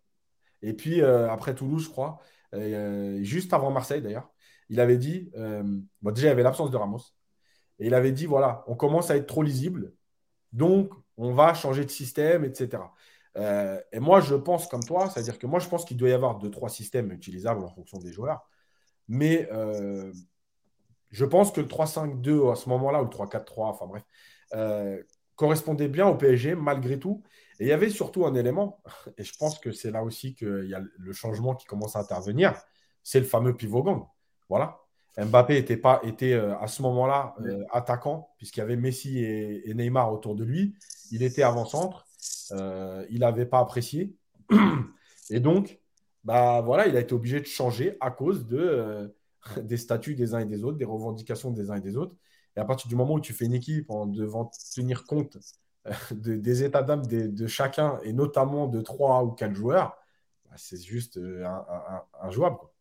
Et 0.61 0.73
puis 0.73 1.03
après 1.03 1.55
Toulouse, 1.55 1.85
je 1.85 1.91
crois, 1.91 2.21
juste 3.23 3.53
avant 3.53 3.71
Marseille 3.71 4.03
d'ailleurs, 4.03 4.31
il 4.69 4.81
avait 4.81 4.99
dit, 4.99 5.31
bon, 6.03 6.11
déjà 6.13 6.27
il 6.27 6.31
y 6.31 6.33
avait 6.33 6.43
l'absence 6.43 6.71
de 6.71 6.77
Ramos. 6.77 7.01
Et 7.79 7.87
il 7.87 7.95
avait 7.95 8.13
dit, 8.13 8.27
voilà, 8.27 8.65
on 8.67 8.75
commence 8.75 9.11
à 9.11 9.17
être 9.17 9.27
trop 9.27 9.43
lisible. 9.43 9.93
Donc, 10.53 10.93
on 11.17 11.33
va 11.33 11.55
changer 11.55 11.85
de 11.85 11.91
système, 11.91 12.45
etc. 12.45 12.83
Euh, 13.39 13.81
et 13.93 14.01
moi, 14.01 14.21
je 14.21 14.35
pense 14.35 14.67
comme 14.67 14.83
toi, 14.83 15.09
c'est-à-dire 15.09 15.39
que 15.39 15.47
moi, 15.47 15.61
je 15.61 15.69
pense 15.69 15.85
qu'il 15.85 15.97
doit 15.97 16.09
y 16.09 16.13
avoir 16.13 16.39
deux, 16.39 16.51
trois 16.51 16.69
systèmes 16.69 17.13
utilisables 17.13 17.63
en 17.63 17.69
fonction 17.69 17.99
des 17.99 18.13
joueurs. 18.13 18.49
Mais 19.07 19.49
euh, 19.53 20.13
je 21.11 21.25
pense 21.25 21.53
que 21.53 21.61
le 21.61 21.69
3-5-2 21.69 22.53
à 22.53 22.57
ce 22.57 22.69
moment-là, 22.69 23.01
ou 23.01 23.05
le 23.05 23.11
3-4-3, 23.11 23.45
enfin 23.71 23.87
bref, 23.87 24.03
euh, 24.55 25.03
correspondait 25.37 25.89
bien 25.89 26.07
au 26.09 26.17
PSG 26.17 26.55
malgré 26.55 26.99
tout. 26.99 27.23
Et 27.61 27.65
il 27.65 27.69
y 27.69 27.73
avait 27.73 27.91
surtout 27.91 28.27
un 28.27 28.35
élément, 28.35 28.83
et 29.17 29.25
je 29.25 29.37
pense 29.37 29.59
que 29.59 29.73
c'est 29.73 29.91
là 29.91 30.05
aussi 30.05 30.35
qu'il 30.35 30.69
y 30.69 30.75
a 30.75 30.83
le 30.97 31.13
changement 31.13 31.55
qui 31.55 31.67
commence 31.67 31.97
à 31.97 32.01
intervenir, 32.01 32.55
c'est 33.03 33.21
le 33.21 33.27
fameux 33.27 33.57
pivot 33.57 33.83
gang. 33.83 34.05
Voilà. 34.49 34.81
Mbappé 35.17 35.57
était, 35.57 35.77
pas, 35.77 36.01
était 36.05 36.35
à 36.35 36.69
ce 36.69 36.83
moment-là 36.83 37.35
attaquant, 37.73 38.31
puisqu'il 38.37 38.61
y 38.61 38.63
avait 38.63 38.77
Messi 38.77 39.19
et, 39.19 39.69
et, 39.69 39.75
Neymar 39.75 40.13
autour 40.13 40.37
de 40.37 40.45
lui. 40.45 40.77
Il 41.11 41.25
était 41.25 41.43
avant-centre. 41.43 42.08
Il 42.51 43.21
n'avait 43.21 43.47
pas 43.47 43.61
apprécié. 43.61 44.15
Et 45.31 45.41
donc, 45.41 45.81
bah 46.25 46.63
voilà, 46.63 46.87
il 46.87 46.97
a 46.97 47.01
été 47.01 47.15
obligé 47.15 47.41
de 47.41 47.47
changer 47.47 47.97
à 48.01 48.11
cause 48.11 48.47
de, 48.47 49.15
des 49.63 49.77
statuts 49.77 50.15
des 50.15 50.35
uns 50.35 50.41
et 50.41 50.47
des 50.47 50.65
autres, 50.65 50.79
des 50.79 50.85
revendications 50.85 51.51
des 51.51 51.71
uns 51.71 51.77
et 51.77 51.81
des 51.81 51.97
autres. 51.97 52.15
Et 52.57 52.61
à 52.61 52.65
partir 52.65 52.89
du 52.89 52.97
moment 52.97 53.15
où 53.15 53.21
tu 53.21 53.33
fais 53.33 53.45
une 53.45 53.55
équipe 53.55 53.91
en 53.91 54.07
devant 54.07 54.51
tenir 54.75 55.05
compte 55.05 55.39
des 56.11 56.65
états 56.65 56.83
d'âme 56.83 57.07
de, 57.07 57.47
chacun, 57.47 57.99
et 58.03 58.13
notamment 58.13 58.67
de 58.67 58.81
trois 58.81 59.25
ou 59.25 59.31
quatre 59.33 59.55
joueurs, 59.55 59.97
bah, 60.47 60.57
c'est 60.57 60.83
juste 60.83 61.21
injouable. 62.21 62.57
Quoi. 62.57 62.73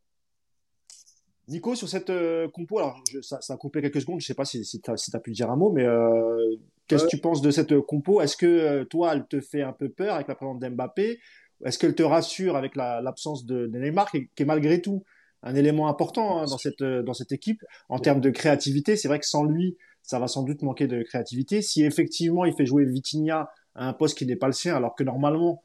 Nico, 1.47 1.75
sur 1.75 1.87
cette 1.87 2.09
euh, 2.09 2.49
compo, 2.49 2.79
alors 2.79 3.01
ça, 3.21 3.39
a 3.47 3.57
coupé 3.57 3.81
quelques 3.81 4.01
secondes, 4.01 4.19
je 4.19 4.25
ne 4.25 4.27
sais 4.27 4.33
pas 4.33 4.43
si, 4.43 4.63
tu 4.81 4.91
as, 4.91 5.19
pu 5.19 5.31
dire 5.31 5.49
un 5.49 5.55
mot, 5.55 5.71
mais 5.71 5.85
euh, 5.85 6.57
qu'est-ce 6.87 7.05
que 7.05 7.09
tu 7.09 7.17
penses 7.17 7.41
de 7.41 7.51
cette 7.51 7.79
compo? 7.81 8.21
Est-ce 8.21 8.37
que 8.37 8.45
euh, 8.45 8.85
toi, 8.85 9.13
elle 9.13 9.25
te 9.27 9.41
fait 9.41 9.61
un 9.61 9.73
peu 9.73 9.89
peur 9.89 10.15
avec 10.15 10.27
la 10.27 10.35
présence 10.35 10.59
d'Mbappé? 10.59 11.19
Est-ce 11.65 11.79
qu'elle 11.79 11.95
te 11.95 12.03
rassure 12.03 12.55
avec 12.55 12.75
l'absence 12.75 13.45
de, 13.45 13.67
Neymar, 13.67 14.11
qui, 14.11 14.29
est 14.37 14.45
malgré 14.45 14.81
tout 14.81 15.03
un 15.43 15.55
élément 15.55 15.87
important 15.87 16.39
hein, 16.39 16.45
dans, 16.45 16.57
cette, 16.57 16.83
dans 16.83 17.13
cette 17.13 17.31
équipe? 17.31 17.63
En 17.89 17.99
termes 17.99 18.21
de 18.21 18.29
créativité 18.29 18.95
C'est 18.95 19.07
vrai 19.07 19.19
que 19.19 19.25
sans 19.25 19.43
lui, 19.43 19.77
ça 20.03 20.19
va 20.19 20.27
sans 20.27 20.43
doute 20.43 20.61
manquer 20.61 20.87
de 20.87 21.03
créativité. 21.03 21.61
Si 21.61 21.83
effectivement 21.83 22.45
il 22.45 22.53
fait 22.53 22.65
jouer 22.65 22.85
Vitinha 22.85 23.49
à 23.75 23.87
un 23.87 23.93
poste 23.93 24.17
qui 24.17 24.25
n'est 24.25 24.35
pas 24.35 24.47
le 24.47 24.53
sien, 24.53 24.75
alors 24.75 24.95
que 24.95 25.03
normalement 25.03 25.63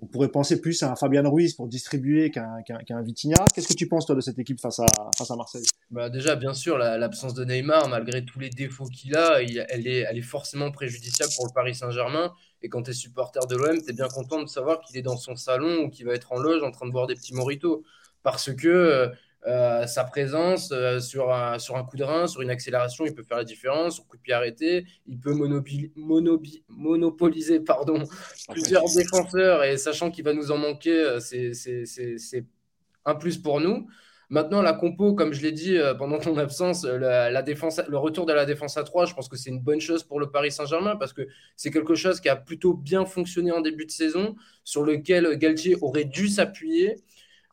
on 0.00 0.06
pourrait 0.06 0.28
penser 0.28 0.60
plus 0.60 0.82
à 0.82 0.90
un 0.90 0.96
Fabian 0.96 1.28
Ruiz 1.30 1.54
pour 1.54 1.68
distribuer 1.68 2.30
qu'un 2.30 2.62
qu 2.62 2.94
Vitinha. 3.04 3.44
Qu'est-ce 3.54 3.68
que 3.68 3.74
tu 3.74 3.88
penses, 3.88 4.06
toi, 4.06 4.14
de 4.14 4.20
cette 4.20 4.38
équipe 4.38 4.60
face 4.60 4.80
à, 4.80 4.86
face 5.16 5.30
à 5.30 5.36
Marseille? 5.36 5.64
Bah 5.90 6.10
Déjà, 6.10 6.36
bien 6.36 6.52
sûr, 6.52 6.76
l'absence 6.78 7.34
de 7.34 7.44
Neymar, 7.44 7.88
malgré 7.88 8.24
tous 8.24 8.38
les 8.38 8.50
défauts 8.50 8.86
qu'il 8.86 9.16
a, 9.16 9.40
elle, 9.40 9.86
est, 9.86 10.04
elle 10.08 10.18
est 10.18 10.22
forcément 10.22 10.70
préjudiciable 10.70 11.32
pour 11.36 11.46
le 11.46 11.52
Paris 11.52 11.74
Saint-Germain. 11.74 12.32
Et 12.62 12.68
quand 12.68 12.82
tu 12.82 12.90
es 12.90 12.94
supporter 12.94 13.46
de 13.46 13.56
l'OM, 13.56 13.80
tu 13.80 13.90
es 13.90 13.92
bien 13.92 14.08
content 14.08 14.42
de 14.42 14.48
savoir 14.48 14.80
qu'il 14.80 14.96
est 14.96 15.02
dans 15.02 15.16
son 15.16 15.36
salon 15.36 15.84
ou 15.84 15.90
qu'il 15.90 16.06
va 16.06 16.14
être 16.14 16.32
en 16.32 16.38
loge 16.38 16.62
en 16.62 16.70
train 16.70 16.86
de 16.86 16.92
boire 16.92 17.06
des 17.06 17.14
petits 17.14 17.34
moritos. 17.34 17.82
Parce 18.22 18.52
que 18.54 19.10
euh, 19.46 19.86
sa 19.86 20.04
présence 20.04 20.72
euh, 20.72 21.00
sur, 21.00 21.30
un, 21.30 21.58
sur 21.58 21.76
un 21.76 21.84
coup 21.84 21.98
de 21.98 22.04
rein, 22.04 22.26
sur 22.26 22.40
une 22.40 22.48
accélération, 22.48 23.04
il 23.04 23.14
peut 23.14 23.22
faire 23.22 23.36
la 23.36 23.44
différence. 23.44 23.96
Sur 23.96 24.06
coup 24.06 24.16
de 24.16 24.22
pied 24.22 24.32
arrêté, 24.32 24.86
il 25.06 25.20
peut 25.20 25.34
monopoliser 25.34 27.60
pardon, 27.60 28.04
plusieurs 28.48 28.84
défenseurs 28.96 29.62
et 29.64 29.76
sachant 29.76 30.10
qu'il 30.10 30.24
va 30.24 30.32
nous 30.32 30.50
en 30.50 30.56
manquer, 30.56 30.98
euh, 30.98 31.20
c'est 31.20 32.46
un 33.04 33.14
plus 33.14 33.36
pour 33.36 33.60
nous. 33.60 33.86
Maintenant, 34.30 34.62
la 34.62 34.72
compo, 34.72 35.14
comme 35.14 35.34
je 35.34 35.42
l'ai 35.42 35.52
dit 35.52 35.76
pendant 35.98 36.18
ton 36.18 36.38
absence, 36.38 36.84
la, 36.84 37.42
défense, 37.42 37.82
le 37.86 37.98
retour 37.98 38.24
de 38.24 38.32
la 38.32 38.46
défense 38.46 38.78
à 38.78 38.82
3, 38.82 39.04
je 39.04 39.12
pense 39.12 39.28
que 39.28 39.36
c'est 39.36 39.50
une 39.50 39.60
bonne 39.60 39.82
chose 39.82 40.02
pour 40.02 40.18
le 40.18 40.30
Paris 40.30 40.50
Saint-Germain 40.50 40.96
parce 40.96 41.12
que 41.12 41.28
c'est 41.54 41.70
quelque 41.70 41.94
chose 41.94 42.20
qui 42.20 42.30
a 42.30 42.36
plutôt 42.36 42.72
bien 42.72 43.04
fonctionné 43.04 43.52
en 43.52 43.60
début 43.60 43.84
de 43.84 43.90
saison, 43.90 44.34
sur 44.64 44.82
lequel 44.82 45.36
Galtier 45.36 45.76
aurait 45.82 46.06
dû 46.06 46.28
s'appuyer. 46.28 46.96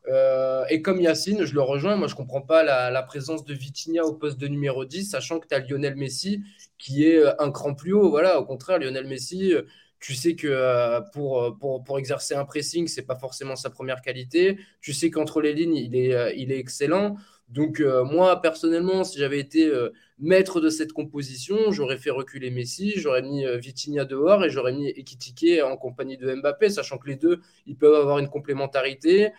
Euh, 0.08 0.64
et 0.68 0.82
comme 0.82 1.00
Yacine, 1.00 1.44
je 1.44 1.54
le 1.54 1.62
rejoins, 1.62 1.96
moi 1.96 2.08
je 2.08 2.14
ne 2.14 2.16
comprends 2.16 2.40
pas 2.42 2.62
la, 2.62 3.02
présence 3.02 3.44
de 3.44 3.54
Vitinha 3.54 4.02
au 4.02 4.14
poste 4.14 4.38
de 4.38 4.48
numéro 4.48 4.84
10, 4.84 5.10
sachant 5.10 5.38
que 5.38 5.46
tu 5.46 5.54
as 5.54 5.60
Lionel 5.60 5.96
Messi 5.96 6.42
qui 6.78 7.04
est 7.06 7.18
euh, 7.18 7.32
un 7.38 7.50
cran 7.52 7.74
plus 7.74 7.92
haut. 7.92 8.10
Voilà, 8.10 8.40
au 8.40 8.44
contraire, 8.44 8.78
Lionel 8.78 9.06
Messi, 9.06 9.52
euh, 9.52 9.62
tu 10.00 10.14
sais 10.14 10.34
que 10.34 11.00
pour, 11.12 11.56
pour, 11.60 11.84
pour, 11.84 11.98
exercer 12.00 12.34
un 12.34 12.44
pressing, 12.44 12.88
ce 12.88 13.00
n'est 13.00 13.06
pas 13.06 13.14
forcément 13.14 13.54
sa 13.54 13.70
première 13.70 14.02
qualité. 14.02 14.58
Tu 14.80 14.92
sais 14.92 15.10
qu'entre 15.10 15.40
les 15.40 15.52
lignes, 15.52 15.76
il 15.76 15.94
est, 15.94 16.36
il 16.36 16.50
est 16.50 16.58
excellent. 16.58 17.16
Donc 17.52 17.80
euh, 17.80 18.02
moi, 18.02 18.40
personnellement, 18.40 19.04
si 19.04 19.18
j'avais 19.18 19.38
été 19.38 19.66
euh, 19.66 19.90
maître 20.18 20.58
de 20.58 20.70
cette 20.70 20.94
composition, 20.94 21.70
j'aurais 21.70 21.98
fait 21.98 22.08
reculer 22.08 22.50
Messi, 22.50 22.94
j'aurais 22.96 23.20
mis 23.20 23.44
euh, 23.44 23.58
Vitinha 23.58 24.06
dehors 24.06 24.42
et 24.42 24.48
j'aurais 24.48 24.72
mis 24.72 24.88
Ekitike 24.88 25.60
en 25.62 25.76
compagnie 25.76 26.16
de 26.16 26.34
Mbappé, 26.34 26.70
sachant 26.70 26.96
que 26.96 27.08
les 27.08 27.16
deux, 27.16 27.40
ils 27.66 27.76
peuvent 27.76 27.94
avoir 27.94 28.18
une 28.18 28.28
complémentarité. 28.28 29.32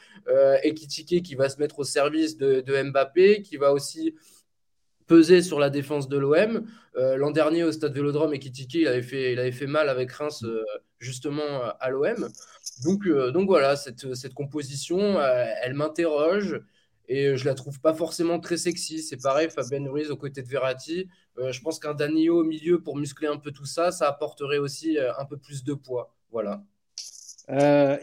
Ekitike 0.63 1.23
qui 1.23 1.33
va 1.33 1.49
se 1.49 1.57
mettre 1.57 1.79
au 1.79 1.83
service 1.83 2.37
de, 2.37 2.83
Mbappé, 2.83 3.41
qui 3.41 3.57
va 3.57 3.73
aussi 3.73 4.13
peser 5.07 5.41
sur 5.41 5.59
la 5.59 5.71
défense 5.71 6.07
de 6.07 6.17
l'OM. 6.17 6.65
L'an 6.95 7.31
dernier, 7.31 7.63
au 7.63 7.71
stade 7.71 7.93
Vélodrome, 7.93 8.33
Ekitike, 8.33 8.75
il 8.75 8.87
avait 8.87 9.01
fait, 9.01 9.67
mal 9.67 9.89
avec 9.89 10.11
Reims, 10.11 10.45
justement, 10.99 11.63
à 11.79 11.89
l'OM. 11.89 12.29
Donc, 12.83 13.47
voilà, 13.47 13.75
cette 13.75 14.33
composition, 14.33 15.19
elle 15.19 15.73
m'interroge. 15.73 16.61
Et 17.09 17.25
euh, 17.25 17.37
je 17.37 17.45
la 17.45 17.53
trouve 17.53 17.79
pas 17.79 17.93
forcément 17.93 18.39
très 18.39 18.57
sexy. 18.57 19.01
C'est 19.01 19.21
pareil, 19.21 19.49
Fabien 19.49 19.89
Ruiz 19.89 20.09
aux 20.09 20.17
côtés 20.17 20.41
de 20.41 20.47
Verratti. 20.47 21.07
Euh, 21.37 21.51
je 21.51 21.61
pense 21.61 21.79
qu'un 21.79 21.93
Danilo 21.93 22.39
au 22.39 22.43
milieu 22.43 22.81
pour 22.81 22.95
muscler 22.95 23.27
un 23.27 23.37
peu 23.37 23.51
tout 23.51 23.65
ça, 23.65 23.91
ça 23.91 24.07
apporterait 24.07 24.57
aussi 24.57 24.97
euh, 24.97 25.11
un 25.17 25.25
peu 25.25 25.37
plus 25.37 25.63
de 25.63 25.73
poids. 25.73 26.15
Voilà. 26.31 26.63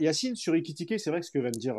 Yacine, 0.00 0.36
sur 0.36 0.54
Ikitike, 0.54 1.00
c'est 1.00 1.08
vrai 1.08 1.20
que 1.20 1.26
ce 1.26 1.30
que 1.30 1.38
vient 1.38 1.50
de 1.50 1.58
dire 1.58 1.76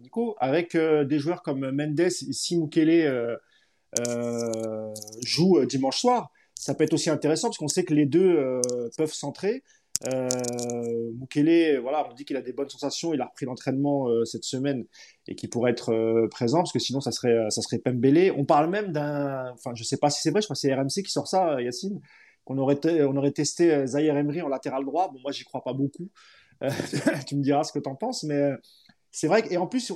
Nico, 0.00 0.34
avec 0.38 0.74
des 0.74 1.18
joueurs 1.18 1.42
comme 1.42 1.70
Mendes 1.70 2.00
et 2.00 2.08
Simukele 2.08 3.38
jouent 5.22 5.66
dimanche 5.66 5.98
soir, 5.98 6.30
ça 6.54 6.74
peut 6.74 6.84
être 6.84 6.94
aussi 6.94 7.10
intéressant 7.10 7.48
parce 7.48 7.58
qu'on 7.58 7.68
sait 7.68 7.84
que 7.84 7.92
les 7.92 8.06
deux 8.06 8.62
peuvent 8.96 9.12
centrer. 9.12 9.62
Euh, 10.08 11.80
voilà, 11.80 12.08
on 12.10 12.14
dit 12.14 12.24
qu'il 12.24 12.36
a 12.36 12.42
des 12.42 12.52
bonnes 12.52 12.68
sensations. 12.68 13.14
Il 13.14 13.20
a 13.20 13.26
repris 13.26 13.46
l'entraînement 13.46 14.08
euh, 14.08 14.24
cette 14.24 14.44
semaine 14.44 14.84
et 15.26 15.34
qu'il 15.34 15.50
pourrait 15.50 15.70
être 15.70 15.92
euh, 15.92 16.28
présent 16.28 16.58
parce 16.58 16.72
que 16.72 16.78
sinon 16.78 17.00
ça 17.00 17.12
serait 17.12 17.50
ça 17.50 17.62
serait 17.62 17.78
Pembele. 17.78 18.32
On 18.36 18.44
parle 18.44 18.70
même 18.70 18.92
d'un, 18.92 19.50
enfin 19.52 19.72
je 19.74 19.84
sais 19.84 19.96
pas 19.96 20.10
si 20.10 20.20
c'est 20.20 20.30
vrai, 20.30 20.40
je 20.40 20.46
crois 20.46 20.54
que 20.54 20.60
c'est 20.60 20.74
RMC 20.74 21.02
qui 21.04 21.10
sort 21.10 21.28
ça, 21.28 21.60
Yacine, 21.60 22.00
qu'on 22.44 22.58
aurait 22.58 22.78
on 23.02 23.16
aurait 23.16 23.32
testé 23.32 23.86
Zahir 23.86 24.16
Emery 24.16 24.42
en 24.42 24.48
latéral 24.48 24.84
droit. 24.84 25.10
Bon 25.12 25.18
moi 25.22 25.32
j'y 25.32 25.44
crois 25.44 25.62
pas 25.62 25.72
beaucoup. 25.72 26.10
tu 27.26 27.36
me 27.36 27.42
diras 27.42 27.64
ce 27.64 27.72
que 27.72 27.78
tu 27.78 27.88
en 27.88 27.96
penses, 27.96 28.22
mais 28.22 28.50
c'est 29.10 29.28
vrai 29.28 29.44
et 29.50 29.56
en 29.56 29.66
plus 29.66 29.92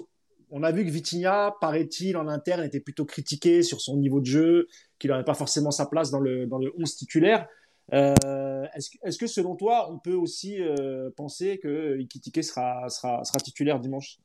on 0.53 0.63
a 0.65 0.73
vu 0.73 0.85
que 0.85 0.91
Vitinha, 0.91 1.55
paraît-il, 1.61 2.17
en 2.17 2.27
interne, 2.27 2.65
était 2.65 2.81
plutôt 2.81 3.05
critiqué 3.05 3.63
sur 3.63 3.81
son 3.81 3.97
niveau 3.97 4.21
de 4.21 4.27
jeu, 4.27 4.67
qu'il 4.99 5.11
n'avait 5.11 5.25
pas 5.25 5.35
forcément 5.35 5.71
sa 5.71 5.87
place 5.87 6.11
dans 6.11 6.19
le, 6.19 6.47
dans 6.47 6.59
le 6.59 6.73
11 6.77 6.97
titulaire. 6.97 7.47
Euh, 7.93 8.67
est-ce, 8.75 9.19
que 9.19 9.27
selon 9.27 9.57
toi, 9.57 9.91
on 9.91 9.99
peut 9.99 10.15
aussi 10.15 10.61
euh, 10.61 11.11
penser 11.17 11.59
que 11.59 11.99
Ikitike 11.99 12.45
sera, 12.45 12.89
sera, 12.89 13.25
sera 13.25 13.39
titulaire 13.39 13.81
dimanche? 13.81 14.19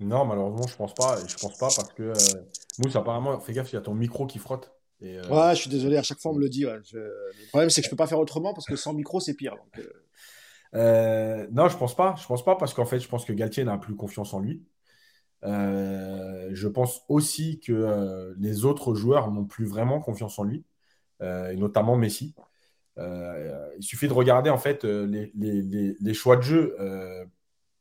Non, 0.00 0.24
malheureusement, 0.24 0.66
je 0.66 0.76
pense 0.76 0.94
pas. 0.94 1.16
Je 1.26 1.36
pense 1.36 1.56
pas 1.58 1.68
parce 1.68 1.92
que 1.92 2.02
euh, 2.02 2.42
Mousse, 2.78 2.96
apparemment, 2.96 3.38
fais 3.38 3.52
gaffe, 3.52 3.72
il 3.72 3.76
y 3.76 3.78
a 3.78 3.82
ton 3.82 3.94
micro 3.94 4.26
qui 4.26 4.38
frotte. 4.38 4.72
Et, 5.00 5.20
Ouais, 5.30 5.54
je 5.54 5.60
suis 5.60 5.70
désolé, 5.70 5.96
à 5.96 6.02
chaque 6.02 6.20
fois 6.20 6.32
on 6.32 6.34
me 6.34 6.40
le 6.40 6.48
dit. 6.48 6.62
Le 6.62 7.48
problème, 7.48 7.70
c'est 7.70 7.82
que 7.82 7.86
je 7.86 7.90
peux 7.90 7.96
pas 7.96 8.06
faire 8.06 8.20
autrement 8.20 8.52
parce 8.52 8.66
que 8.66 8.76
sans 8.76 8.94
micro, 8.94 9.20
c'est 9.20 9.34
pire. 9.34 9.56
non, 10.74 11.68
je 11.68 11.76
pense 11.76 11.94
pas. 11.94 12.16
Je 12.20 12.26
pense 12.26 12.44
pas 12.44 12.56
parce 12.56 12.74
qu'en 12.74 12.86
fait, 12.86 12.98
je 12.98 13.08
pense 13.08 13.24
que 13.24 13.32
Galtier 13.32 13.64
n'a 13.64 13.78
plus 13.78 13.94
confiance 13.94 14.34
en 14.34 14.40
lui. 14.40 14.64
je 15.44 16.66
pense 16.66 17.02
aussi 17.08 17.60
que 17.60 18.34
les 18.38 18.64
autres 18.64 18.94
joueurs 18.94 19.30
n'ont 19.30 19.44
plus 19.44 19.66
vraiment 19.66 20.00
confiance 20.00 20.36
en 20.40 20.44
lui, 20.44 20.64
et 21.20 21.56
notamment 21.56 21.96
Messi. 21.96 22.34
Euh, 22.98 23.70
il 23.78 23.82
suffit 23.82 24.08
de 24.08 24.12
regarder 24.12 24.50
en 24.50 24.58
fait 24.58 24.84
euh, 24.84 25.06
les, 25.34 26.14
choix 26.14 26.36
de 26.36 26.42
jeu. 26.42 26.76
Euh, 26.80 27.24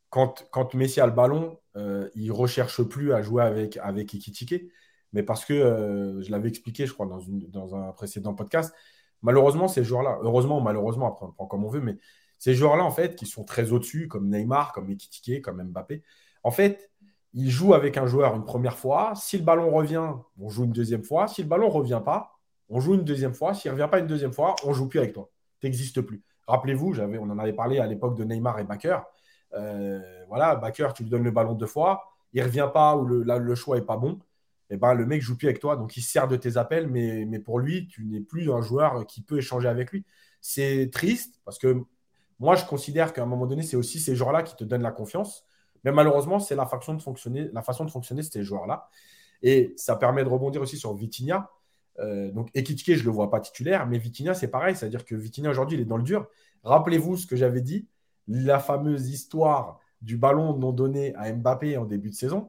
quand, 0.10 0.74
Messi 0.74 1.00
a 1.02 1.06
le 1.06 1.14
ballon, 1.14 1.58
il 1.76 2.28
ne 2.28 2.32
recherche 2.32 2.82
plus 2.84 3.14
à 3.14 3.22
jouer 3.22 3.44
avec, 3.44 3.78
avec 3.78 4.14
Ikitike, 4.14 4.72
mais 5.14 5.24
parce 5.24 5.46
que, 5.46 6.20
je 6.22 6.32
l'avais 6.32 6.50
expliqué, 6.50 6.86
je 6.86 6.94
crois, 6.94 7.06
dans, 7.06 7.22
dans 7.50 7.76
un 7.76 7.92
précédent 7.94 8.34
podcast, 8.34 8.74
malheureusement, 9.22 9.68
ces 9.70 9.84
joueurs-là, 9.84 10.20
heureusement 10.22 10.58
ou 10.60 10.62
malheureusement, 10.62 11.08
après 11.08 11.26
on 11.26 11.32
prend 11.32 11.46
comme 11.46 11.64
on 11.64 11.70
veut, 11.70 11.80
mais 11.80 11.98
ces 12.40 12.56
joueurs-là, 12.56 12.84
en 12.84 12.92
fait, 12.92 13.16
qui 13.16 13.26
sont 13.26 13.46
très 13.46 13.72
au-dessus, 13.72 14.08
comme 14.08 14.28
Neymar, 14.30 14.74
comme 14.74 14.90
Ikitike, 14.90 15.42
comme 15.44 15.64
Mbappé, 15.64 16.04
en 16.44 16.52
fait, 16.52 16.92
ils 17.34 17.50
jouent 17.50 17.74
avec 17.74 17.98
un 17.98 18.08
joueur 18.08 18.36
une 18.36 18.44
première 18.44 18.78
fois. 18.78 19.14
Si 19.16 19.38
le 19.38 19.44
ballon 19.44 19.72
revient, 19.72 20.10
on 20.40 20.50
joue 20.50 20.66
une 20.66 20.72
deuxième 20.72 21.04
fois. 21.04 21.28
Si 21.28 21.42
le 21.42 21.48
ballon 21.48 21.68
ne 21.68 21.74
revient 21.74 22.02
pas, 22.04 22.41
on 22.72 22.80
joue 22.80 22.96
une 22.96 23.04
deuxième 23.04 23.34
fois. 23.34 23.54
S'il 23.54 23.70
ne 23.70 23.76
revient 23.76 23.90
pas 23.90 24.00
une 24.00 24.08
deuxième 24.08 24.34
fois, 24.34 24.56
on 24.64 24.70
ne 24.70 24.74
joue 24.74 24.88
plus 24.88 25.00
avec 25.00 25.14
toi. 25.14 25.30
Tu 25.60 25.68
n'existes 25.68 26.02
plus. 26.02 26.24
Rappelez-vous, 26.48 26.96
on 27.00 27.30
en 27.30 27.38
avait 27.38 27.54
parlé 27.54 27.80
à 27.80 27.86
l'époque 27.86 28.18
de 28.18 28.24
Neymar 28.24 28.60
et 28.60 28.64
Baker. 28.64 29.00
Euh, 29.54 30.00
voilà, 30.28 30.56
Baker, 30.56 30.90
tu 30.96 31.04
lui 31.04 31.10
donnes 31.10 31.24
le 31.24 31.32
ballon 31.32 31.54
deux 31.54 31.68
fois, 31.68 32.04
il 32.34 32.42
ne 32.42 32.46
revient 32.46 32.70
pas 32.74 32.96
ou 32.96 33.06
le, 33.06 33.56
choix 33.56 33.78
n'est 33.78 33.86
pas 33.86 33.98
bon. 33.98 34.20
Eh 34.70 34.78
ben, 34.78 34.94
le 34.94 35.06
mec 35.06 35.22
joue 35.22 35.38
plus 35.38 35.48
avec 35.48 35.60
toi, 35.60 35.76
donc 35.76 35.98
il 35.98 36.02
sert 36.02 36.30
de 36.30 36.38
tes 36.38 36.56
appels, 36.56 36.88
mais, 36.88 37.40
pour 37.40 37.60
lui, 37.60 37.88
tu 37.88 38.06
n'es 38.06 38.22
plus 38.22 38.52
un 38.52 38.62
joueur 38.62 39.06
qui 39.06 39.22
peut 39.22 39.38
échanger 39.38 39.68
avec 39.68 39.92
lui. 39.92 40.06
C'est 40.40 40.90
triste 40.92 41.42
parce 41.44 41.60
que 41.60 41.84
moi, 42.40 42.56
je 42.56 42.66
considère 42.66 43.12
qu'à 43.14 43.22
un 43.22 43.26
moment 43.26 43.46
donné, 43.46 43.64
c'est 43.64 43.76
aussi 43.76 44.00
ces 44.00 44.16
joueurs-là 44.16 44.44
qui 44.44 44.56
te 44.56 44.64
donnent 44.64 44.82
la 44.82 44.92
confiance. 44.92 45.46
Mais 45.84 45.92
malheureusement, 45.92 46.40
c'est 46.40 46.56
la 46.56 46.66
façon 46.66 46.94
de 46.94 47.02
fonctionner, 47.02 47.50
la 47.52 47.62
façon 47.62 47.86
de 47.86 47.92
fonctionner 47.92 48.24
ces 48.24 48.44
joueurs-là. 48.44 48.88
Et 49.44 49.74
ça 49.76 49.96
permet 49.96 50.24
de 50.24 50.30
rebondir 50.30 50.62
aussi 50.62 50.78
sur 50.78 50.94
Vitinha. 50.96 51.50
Euh, 52.00 52.32
donc 52.32 52.50
Ekitike, 52.54 52.96
je 52.96 53.02
ne 53.02 53.06
le 53.06 53.12
vois 53.12 53.30
pas 53.30 53.40
titulaire, 53.40 53.88
mais 53.88 53.98
Vitinha, 53.98 54.34
c'est 54.34 54.48
pareil. 54.48 54.76
C'est-à-dire 54.76 55.06
que 55.06 55.16
Vitinha, 55.16 55.50
aujourd'hui, 55.50 55.78
il 55.78 55.82
est 55.82 55.86
dans 55.86 55.98
le 55.98 56.04
dur. 56.04 56.28
Rappelez-vous 56.64 57.18
ce 57.18 57.28
que 57.28 57.36
j'avais 57.36 57.62
dit, 57.62 57.88
la 58.28 58.60
fameuse 58.60 59.10
histoire 59.10 59.80
du 60.02 60.18
ballon 60.18 60.58
non 60.58 60.72
donné 60.72 61.14
à 61.16 61.32
Mbappé 61.32 61.78
en 61.78 61.86
début 61.86 62.10
de 62.10 62.16
saison 62.16 62.48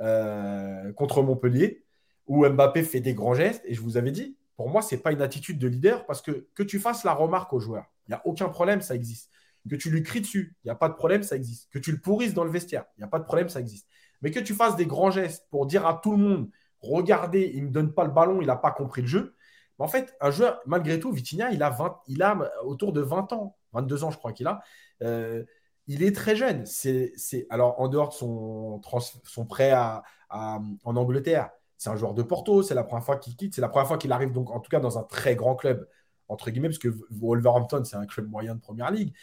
euh, 0.00 0.92
contre 0.92 1.22
Montpellier, 1.22 1.84
où 2.26 2.46
Mbappé 2.46 2.82
fait 2.82 3.00
des 3.00 3.14
grands 3.14 3.34
gestes. 3.34 3.62
Et 3.66 3.74
je 3.74 3.80
vous 3.80 3.96
avais 3.96 4.12
dit, 4.12 4.36
pour 4.56 4.68
moi, 4.68 4.82
ce 4.82 4.94
n'est 4.94 5.00
pas 5.00 5.12
une 5.12 5.22
attitude 5.22 5.58
de 5.58 5.68
leader 5.68 6.06
parce 6.06 6.22
que 6.22 6.48
que 6.54 6.62
tu 6.62 6.78
fasses 6.78 7.04
la 7.04 7.14
remarque 7.14 7.52
aux 7.52 7.60
joueurs, 7.60 7.86
il 8.06 8.10
n'y 8.10 8.14
a 8.14 8.22
aucun 8.26 8.48
problème, 8.48 8.80
ça 8.80 8.94
existe. 8.94 9.30
Que 9.68 9.76
tu 9.76 9.90
lui 9.90 10.02
cries 10.02 10.20
dessus, 10.20 10.56
il 10.64 10.68
n'y 10.68 10.70
a 10.70 10.74
pas 10.74 10.88
de 10.88 10.94
problème, 10.94 11.22
ça 11.22 11.36
existe. 11.36 11.70
Que 11.70 11.78
tu 11.78 11.92
le 11.92 11.98
pourrisses 11.98 12.34
dans 12.34 12.44
le 12.44 12.50
vestiaire, 12.50 12.84
il 12.96 13.00
n'y 13.00 13.04
a 13.04 13.08
pas 13.08 13.18
de 13.18 13.24
problème, 13.24 13.48
ça 13.48 13.60
existe. 13.60 13.86
Mais 14.22 14.30
que 14.30 14.40
tu 14.40 14.54
fasses 14.54 14.76
des 14.76 14.86
grands 14.86 15.10
gestes 15.10 15.46
pour 15.50 15.66
dire 15.66 15.86
à 15.86 16.00
tout 16.02 16.12
le 16.12 16.18
monde, 16.18 16.50
regardez, 16.80 17.50
il 17.54 17.62
ne 17.62 17.68
me 17.68 17.72
donne 17.72 17.92
pas 17.92 18.04
le 18.04 18.10
ballon, 18.10 18.40
il 18.40 18.46
n'a 18.46 18.56
pas 18.56 18.70
compris 18.70 19.02
le 19.02 19.08
jeu. 19.08 19.34
en 19.78 19.88
fait, 19.88 20.14
un 20.20 20.30
joueur, 20.30 20.60
malgré 20.66 21.00
tout, 21.00 21.12
Vitinha, 21.12 21.50
il 21.52 21.62
a, 21.62 21.70
20, 21.70 22.00
il 22.08 22.22
a 22.22 22.38
autour 22.64 22.92
de 22.92 23.00
20 23.00 23.32
ans, 23.32 23.56
22 23.72 24.04
ans, 24.04 24.10
je 24.10 24.18
crois 24.18 24.32
qu'il 24.32 24.46
a. 24.46 24.60
Euh, 25.02 25.44
il 25.86 26.02
est 26.02 26.14
très 26.14 26.36
jeune. 26.36 26.66
C'est, 26.66 27.12
alors, 27.50 27.80
en 27.80 27.88
dehors 27.88 28.10
de 28.10 28.14
son, 28.14 29.46
prêt 29.46 29.72
à, 29.72 30.02
en 30.30 30.96
Angleterre, 30.96 31.50
c'est 31.76 31.90
un 31.90 31.96
joueur 31.96 32.14
de 32.14 32.22
Porto, 32.22 32.62
c'est 32.62 32.74
la 32.74 32.84
première 32.84 33.04
fois 33.04 33.16
qu'il 33.16 33.36
quitte, 33.36 33.54
c'est 33.54 33.62
la 33.62 33.68
première 33.68 33.88
fois 33.88 33.96
qu'il 33.98 34.12
arrive, 34.12 34.32
donc 34.32 34.50
en 34.50 34.60
tout 34.60 34.68
cas, 34.68 34.80
dans 34.80 34.98
un 34.98 35.02
très 35.02 35.34
grand 35.34 35.56
club, 35.56 35.88
entre 36.28 36.50
guillemets, 36.50 36.68
parce 36.68 36.78
que 36.78 36.94
Wolverhampton, 37.10 37.84
c'est 37.84 37.96
un 37.96 38.06
club 38.06 38.28
moyen 38.28 38.54
de 38.54 38.60
première 38.60 38.90
ligue. 38.90 39.14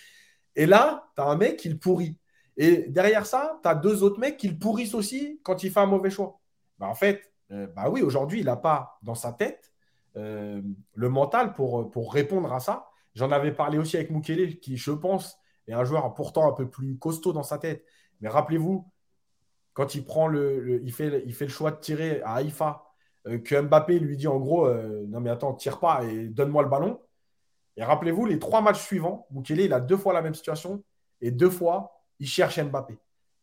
Et 0.55 0.65
là, 0.65 1.07
tu 1.15 1.21
as 1.21 1.25
un 1.25 1.37
mec 1.37 1.57
qui 1.57 1.69
le 1.69 1.77
pourrit. 1.77 2.17
Et 2.57 2.89
derrière 2.89 3.25
ça, 3.27 3.59
tu 3.61 3.69
as 3.69 3.75
deux 3.75 4.01
autres 4.03 4.19
mecs 4.19 4.37
qui 4.37 4.47
le 4.47 4.57
pourrissent 4.57 4.95
aussi 4.95 5.39
quand 5.43 5.63
il 5.63 5.71
fait 5.71 5.79
un 5.79 5.85
mauvais 5.85 6.09
choix. 6.09 6.39
Bah, 6.79 6.87
en 6.87 6.95
fait, 6.95 7.31
euh, 7.51 7.67
bah 7.67 7.89
oui, 7.89 8.01
aujourd'hui, 8.01 8.39
il 8.39 8.45
n'a 8.45 8.55
pas 8.55 8.99
dans 9.03 9.15
sa 9.15 9.33
tête 9.33 9.71
euh, 10.15 10.61
le 10.93 11.09
mental 11.09 11.53
pour, 11.53 11.89
pour 11.91 12.13
répondre 12.13 12.51
à 12.53 12.59
ça. 12.59 12.89
J'en 13.15 13.31
avais 13.31 13.51
parlé 13.51 13.77
aussi 13.77 13.95
avec 13.95 14.11
Mukele, 14.11 14.59
qui, 14.59 14.77
je 14.77 14.91
pense, 14.91 15.37
est 15.67 15.73
un 15.73 15.83
joueur 15.83 16.13
pourtant 16.13 16.47
un 16.49 16.53
peu 16.53 16.69
plus 16.69 16.97
costaud 16.97 17.33
dans 17.33 17.43
sa 17.43 17.57
tête. 17.57 17.85
Mais 18.21 18.29
rappelez-vous, 18.29 18.91
quand 19.73 19.95
il 19.95 20.05
prend 20.05 20.27
le, 20.27 20.81
il, 20.83 20.91
fait, 20.91 21.23
il 21.25 21.33
fait 21.33 21.45
le 21.45 21.51
choix 21.51 21.71
de 21.71 21.79
tirer 21.79 22.21
à 22.23 22.35
Haïfa, 22.35 22.83
euh, 23.27 23.37
que 23.39 23.59
Mbappé 23.59 23.99
lui 23.99 24.17
dit 24.17 24.27
en 24.27 24.37
gros 24.37 24.69
Non, 24.69 25.19
mais 25.19 25.29
attends, 25.29 25.53
tire 25.53 25.79
pas 25.79 26.03
et 26.03 26.27
donne-moi 26.27 26.63
le 26.63 26.69
ballon. 26.69 26.99
Et 27.75 27.83
rappelez-vous, 27.83 28.25
les 28.25 28.39
trois 28.39 28.61
matchs 28.61 28.81
suivants, 28.81 29.27
Mukele, 29.31 29.61
il 29.61 29.73
a 29.73 29.79
deux 29.79 29.97
fois 29.97 30.13
la 30.13 30.21
même 30.21 30.33
situation 30.33 30.83
et 31.21 31.31
deux 31.31 31.49
fois, 31.49 32.01
il 32.19 32.27
cherche 32.27 32.59
Mbappé. 32.59 32.97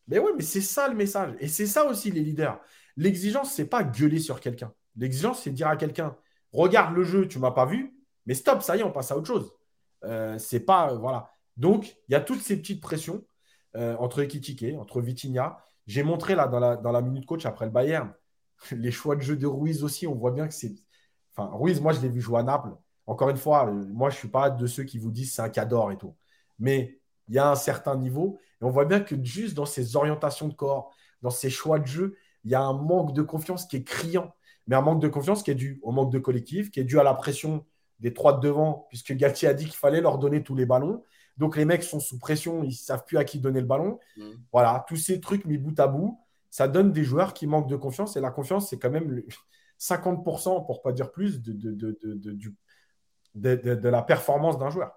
Mais 0.08 0.18
oui, 0.18 0.32
mais 0.36 0.42
c'est 0.42 0.60
ça 0.60 0.88
le 0.88 0.94
message. 0.94 1.34
Et 1.38 1.48
c'est 1.48 1.66
ça 1.66 1.84
aussi 1.86 2.10
les 2.10 2.20
leaders. 2.20 2.60
L'exigence, 2.96 3.52
c'est 3.52 3.66
pas 3.66 3.82
gueuler 3.84 4.18
sur 4.18 4.40
quelqu'un. 4.40 4.72
L'exigence, 4.96 5.42
c'est 5.42 5.50
dire 5.50 5.68
à 5.68 5.76
quelqu'un 5.76 6.16
regarde 6.54 6.94
le 6.94 7.04
jeu, 7.04 7.28
tu 7.28 7.38
m'as 7.38 7.50
pas 7.50 7.66
vu, 7.66 7.94
mais 8.26 8.34
stop, 8.34 8.62
ça 8.62 8.76
y 8.76 8.80
est, 8.80 8.84
on 8.84 8.92
passe 8.92 9.10
à 9.10 9.16
autre 9.16 9.26
chose. 9.26 9.52
Euh, 10.04 10.38
c'est 10.38 10.60
pas. 10.60 10.92
Euh, 10.92 10.98
voilà. 10.98 11.30
Donc, 11.56 11.96
il 12.08 12.12
y 12.12 12.14
a 12.14 12.20
toutes 12.20 12.40
ces 12.40 12.56
petites 12.56 12.80
pressions 12.80 13.24
euh, 13.76 13.96
entre 13.98 14.20
Ekitike, 14.20 14.76
entre 14.78 15.00
Vitinha. 15.00 15.58
J'ai 15.86 16.02
montré 16.02 16.34
là 16.34 16.46
dans 16.48 16.92
la, 16.92 17.02
minute 17.02 17.26
coach 17.26 17.44
après 17.44 17.66
le 17.66 17.70
Bayern, 17.70 18.12
les 18.72 18.90
choix 18.90 19.16
de 19.16 19.20
jeu 19.20 19.36
de 19.36 19.46
Ruiz 19.46 19.84
aussi, 19.84 20.06
on 20.06 20.14
voit 20.14 20.30
bien 20.30 20.48
que 20.48 20.54
c'est. 20.54 20.74
Enfin, 21.36 21.50
Ruiz, 21.54 21.80
moi, 21.80 21.92
je 21.92 22.00
l'ai 22.00 22.08
vu 22.08 22.20
jouer 22.20 22.40
à 22.40 22.42
Naples. 22.42 22.74
Encore 23.06 23.28
une 23.28 23.36
fois, 23.36 23.66
moi, 23.66 24.08
je 24.08 24.16
ne 24.16 24.18
suis 24.20 24.28
pas 24.28 24.48
de 24.50 24.66
ceux 24.66 24.84
qui 24.84 24.98
vous 24.98 25.10
disent 25.10 25.34
c'est 25.34 25.42
un 25.42 25.50
cador 25.50 25.92
et 25.92 25.98
tout. 25.98 26.16
Mais 26.58 27.00
il 27.28 27.34
y 27.34 27.38
a 27.38 27.50
un 27.50 27.56
certain 27.56 27.96
niveau. 27.96 28.38
Et 28.62 28.64
on 28.64 28.70
voit 28.70 28.84
bien 28.84 29.00
que 29.00 29.22
juste 29.22 29.54
dans 29.54 29.66
ses 29.66 29.96
orientations 29.96 30.48
de 30.48 30.54
corps, 30.54 30.94
dans 31.20 31.30
ses 31.30 31.50
choix 31.50 31.78
de 31.78 31.86
jeu, 31.86 32.16
il 32.44 32.50
y 32.50 32.54
a 32.54 32.62
un 32.62 32.72
manque 32.72 33.12
de 33.14 33.22
confiance 33.22 33.66
qui 33.66 33.76
est 33.76 33.84
criant. 33.84 34.32
Mais 34.66 34.76
un 34.76 34.80
manque 34.80 35.02
de 35.02 35.08
confiance 35.08 35.42
qui 35.42 35.50
est 35.50 35.54
dû 35.54 35.78
au 35.82 35.92
manque 35.92 36.10
de 36.10 36.18
collectif, 36.18 36.70
qui 36.70 36.80
est 36.80 36.84
dû 36.84 36.98
à 36.98 37.02
la 37.02 37.14
pression 37.14 37.66
des 38.00 38.14
trois 38.14 38.34
de 38.34 38.40
devant, 38.40 38.86
puisque 38.88 39.12
Galtier 39.12 39.48
a 39.48 39.54
dit 39.54 39.64
qu'il 39.64 39.74
fallait 39.74 40.00
leur 40.00 40.18
donner 40.18 40.42
tous 40.42 40.54
les 40.54 40.66
ballons. 40.66 41.02
Donc 41.36 41.56
les 41.56 41.64
mecs 41.64 41.82
sont 41.82 42.00
sous 42.00 42.18
pression, 42.18 42.62
ils 42.62 42.68
ne 42.68 42.72
savent 42.72 43.04
plus 43.04 43.18
à 43.18 43.24
qui 43.24 43.40
donner 43.40 43.60
le 43.60 43.66
ballon. 43.66 43.98
Mmh. 44.16 44.22
Voilà, 44.52 44.84
tous 44.88 44.96
ces 44.96 45.20
trucs 45.20 45.44
mis 45.44 45.58
bout 45.58 45.78
à 45.78 45.86
bout, 45.86 46.18
ça 46.50 46.68
donne 46.68 46.92
des 46.92 47.04
joueurs 47.04 47.34
qui 47.34 47.46
manquent 47.46 47.68
de 47.68 47.76
confiance. 47.76 48.16
Et 48.16 48.20
la 48.20 48.30
confiance, 48.30 48.70
c'est 48.70 48.78
quand 48.78 48.90
même 48.90 49.22
50%, 49.78 50.64
pour 50.66 50.82
pas 50.82 50.92
dire 50.92 51.10
plus, 51.10 51.42
de, 51.42 51.52
de 53.34 53.88
la 53.88 54.02
performance 54.02 54.58
d'un 54.58 54.70
joueur. 54.70 54.92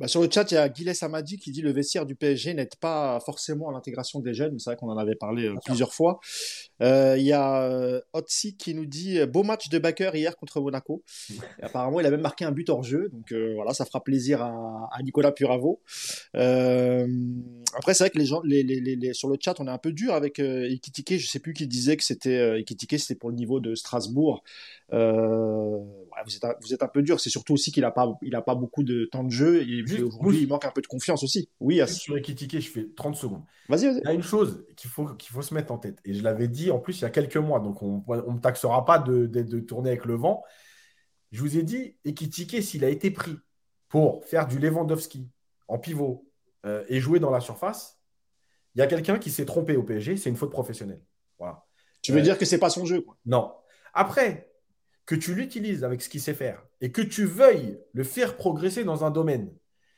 Bah, 0.00 0.08
sur 0.08 0.20
le 0.20 0.28
chat, 0.28 0.50
il 0.50 0.54
y 0.54 0.56
a 0.56 0.72
Gilles 0.72 0.92
Amadi 1.02 1.38
qui 1.38 1.52
dit 1.52 1.62
le 1.62 1.70
vestiaire 1.70 2.04
du 2.04 2.16
PSG 2.16 2.52
n'aide 2.54 2.74
pas 2.80 3.20
forcément 3.20 3.68
à 3.68 3.72
l'intégration 3.72 4.18
des 4.18 4.34
jeunes. 4.34 4.58
C'est 4.58 4.70
vrai 4.70 4.76
qu'on 4.76 4.90
en 4.90 4.98
avait 4.98 5.14
parlé 5.14 5.46
euh, 5.46 5.54
plusieurs 5.64 5.94
fois. 5.94 6.18
Euh, 6.82 7.14
il 7.16 7.24
y 7.24 7.32
a 7.32 7.62
euh, 7.62 8.00
Otsi 8.12 8.56
qui 8.56 8.74
nous 8.74 8.86
dit 8.86 9.24
beau 9.26 9.44
match 9.44 9.68
de 9.68 9.78
backer 9.78 10.16
hier 10.16 10.36
contre 10.36 10.60
Monaco. 10.60 11.04
apparemment, 11.62 12.00
il 12.00 12.06
a 12.06 12.10
même 12.10 12.22
marqué 12.22 12.44
un 12.44 12.50
but 12.50 12.68
hors 12.70 12.82
jeu. 12.82 13.08
Donc 13.12 13.32
voilà, 13.54 13.72
ça 13.72 13.84
fera 13.84 14.02
plaisir 14.02 14.42
à, 14.42 14.98
Nicolas 15.04 15.30
Puravo. 15.30 15.80
après, 16.34 17.94
c'est 17.94 18.04
vrai 18.04 18.10
que 18.10 18.18
les 18.18 18.26
gens, 18.26 18.40
les, 18.42 19.12
sur 19.14 19.28
le 19.28 19.36
chat, 19.40 19.60
on 19.60 19.68
est 19.68 19.70
un 19.70 19.78
peu 19.78 19.92
dur 19.92 20.14
avec 20.14 20.40
Ikitike. 20.40 21.18
Je 21.18 21.26
sais 21.28 21.38
plus 21.38 21.52
qui 21.52 21.68
disait 21.68 21.96
que 21.96 22.04
c'était 22.04 22.58
Ikitike, 22.58 22.98
c'était 22.98 23.14
pour 23.14 23.30
le 23.30 23.36
niveau 23.36 23.60
de 23.60 23.76
Strasbourg. 23.76 24.42
vous, 24.90 26.36
êtes 26.36 26.44
un, 26.44 26.54
vous 26.62 26.74
êtes 26.74 26.82
un 26.82 26.88
peu 26.88 27.02
dur. 27.02 27.20
C'est 27.20 27.30
surtout 27.30 27.54
aussi 27.54 27.70
qu'il 27.70 27.82
n'a 27.82 27.92
pas, 27.92 28.18
il 28.22 28.34
a 28.34 28.42
pas 28.42 28.56
beaucoup 28.56 28.82
de 28.82 29.04
temps 29.04 29.22
de 29.22 29.30
jeu. 29.30 29.62
Et 29.62 29.83
aujourd'hui, 29.92 30.42
il 30.42 30.48
manque 30.48 30.64
un 30.64 30.70
peu 30.70 30.80
de 30.80 30.86
confiance 30.86 31.22
aussi. 31.22 31.48
Oui, 31.60 31.80
à... 31.80 31.86
sur 31.86 32.16
Ekitike, 32.16 32.60
je 32.60 32.68
fais 32.68 32.88
30 32.96 33.16
secondes. 33.16 33.42
Vas-y, 33.68 33.86
vas-y. 33.86 33.98
Il 33.98 34.04
y 34.04 34.08
a 34.08 34.12
une 34.12 34.22
chose 34.22 34.66
qu'il 34.76 34.90
faut, 34.90 35.06
qu'il 35.14 35.32
faut 35.32 35.42
se 35.42 35.54
mettre 35.54 35.72
en 35.72 35.78
tête. 35.78 35.98
Et 36.04 36.14
je 36.14 36.22
l'avais 36.22 36.48
dit 36.48 36.70
en 36.70 36.78
plus 36.78 36.98
il 36.98 37.02
y 37.02 37.04
a 37.04 37.10
quelques 37.10 37.36
mois, 37.36 37.60
donc 37.60 37.82
on 37.82 38.04
ne 38.08 38.34
me 38.34 38.40
taxera 38.40 38.84
pas 38.84 38.98
de, 38.98 39.26
de, 39.26 39.60
tourner 39.60 39.90
avec 39.90 40.04
le 40.04 40.14
vent. 40.14 40.42
Je 41.32 41.40
vous 41.40 41.56
ai 41.56 41.62
dit, 41.62 41.96
Ekitike, 42.04 42.62
s'il 42.62 42.84
a 42.84 42.88
été 42.88 43.10
pris 43.10 43.36
pour 43.88 44.24
faire 44.24 44.46
du 44.46 44.58
Lewandowski 44.58 45.28
en 45.68 45.78
pivot 45.78 46.30
euh, 46.66 46.84
et 46.88 47.00
jouer 47.00 47.20
dans 47.20 47.30
la 47.30 47.40
surface, 47.40 48.00
il 48.74 48.80
y 48.80 48.82
a 48.82 48.86
quelqu'un 48.86 49.18
qui 49.18 49.30
s'est 49.30 49.44
trompé 49.44 49.76
au 49.76 49.82
PSG, 49.82 50.16
c'est 50.16 50.30
une 50.30 50.36
faute 50.36 50.50
professionnelle. 50.50 51.02
Voilà. 51.38 51.64
Tu 52.02 52.12
veux 52.12 52.18
euh, 52.18 52.22
dire 52.22 52.38
que 52.38 52.44
c'est 52.44 52.58
pas 52.58 52.70
son 52.70 52.84
jeu 52.84 53.00
quoi. 53.00 53.16
Non. 53.24 53.52
Après, 53.92 54.50
que 55.06 55.14
tu 55.14 55.34
l'utilises 55.34 55.84
avec 55.84 56.02
ce 56.02 56.08
qu'il 56.08 56.20
sait 56.20 56.34
faire 56.34 56.62
et 56.80 56.90
que 56.92 57.02
tu 57.02 57.24
veuilles 57.24 57.78
le 57.92 58.04
faire 58.04 58.36
progresser 58.36 58.84
dans 58.84 59.04
un 59.04 59.10
domaine 59.10 59.52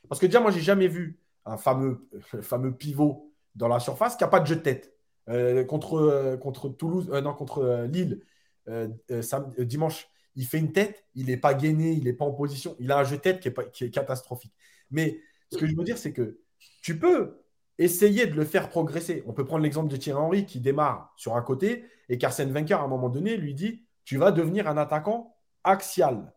parce 0.09 0.19
que 0.19 0.25
déjà, 0.25 0.39
moi, 0.39 0.51
j'ai 0.51 0.61
jamais 0.61 0.87
vu 0.87 1.19
un 1.45 1.57
fameux, 1.57 2.07
fameux 2.41 2.75
pivot 2.75 3.31
dans 3.55 3.67
la 3.67 3.79
surface 3.79 4.15
qui 4.15 4.23
n'a 4.23 4.29
pas 4.29 4.39
de 4.39 4.45
jeu 4.47 4.55
de 4.55 4.61
tête. 4.61 4.93
Euh, 5.29 5.65
contre, 5.65 5.95
euh, 5.95 6.37
contre 6.37 6.69
Toulouse, 6.69 7.09
euh, 7.11 7.21
non, 7.21 7.33
contre 7.33 7.87
Lille, 7.89 8.21
dimanche, 9.59 10.09
il 10.35 10.45
fait 10.45 10.59
une 10.59 10.71
tête, 10.71 11.05
il 11.15 11.27
n'est 11.27 11.37
pas 11.37 11.53
gainé, 11.53 11.91
il 11.93 12.03
n'est 12.03 12.13
pas 12.13 12.25
en 12.25 12.31
position, 12.31 12.75
il 12.79 12.91
a 12.91 12.99
un 12.99 13.03
jeu 13.03 13.17
de 13.17 13.21
tête 13.21 13.39
qui 13.39 13.47
est, 13.47 13.71
qui 13.71 13.85
est 13.85 13.89
catastrophique. 13.89 14.53
Mais 14.91 15.19
ce 15.51 15.57
que 15.57 15.65
je 15.65 15.75
veux 15.75 15.83
dire, 15.83 15.97
c'est 15.97 16.13
que 16.13 16.39
tu 16.81 16.99
peux 16.99 17.41
essayer 17.77 18.25
de 18.25 18.33
le 18.33 18.45
faire 18.45 18.69
progresser. 18.69 19.23
On 19.25 19.33
peut 19.33 19.45
prendre 19.45 19.63
l'exemple 19.63 19.89
de 19.89 19.97
Thierry 19.97 20.19
Henry 20.19 20.45
qui 20.45 20.59
démarre 20.59 21.13
sur 21.15 21.35
un 21.35 21.41
côté 21.41 21.85
et 22.09 22.17
qu'Arsène 22.17 22.51
Wenger, 22.51 22.75
à 22.75 22.81
un 22.81 22.87
moment 22.87 23.09
donné, 23.09 23.37
lui 23.37 23.53
dit 23.53 23.85
Tu 24.03 24.17
vas 24.17 24.31
devenir 24.31 24.67
un 24.67 24.77
attaquant 24.77 25.35
axial. 25.63 26.33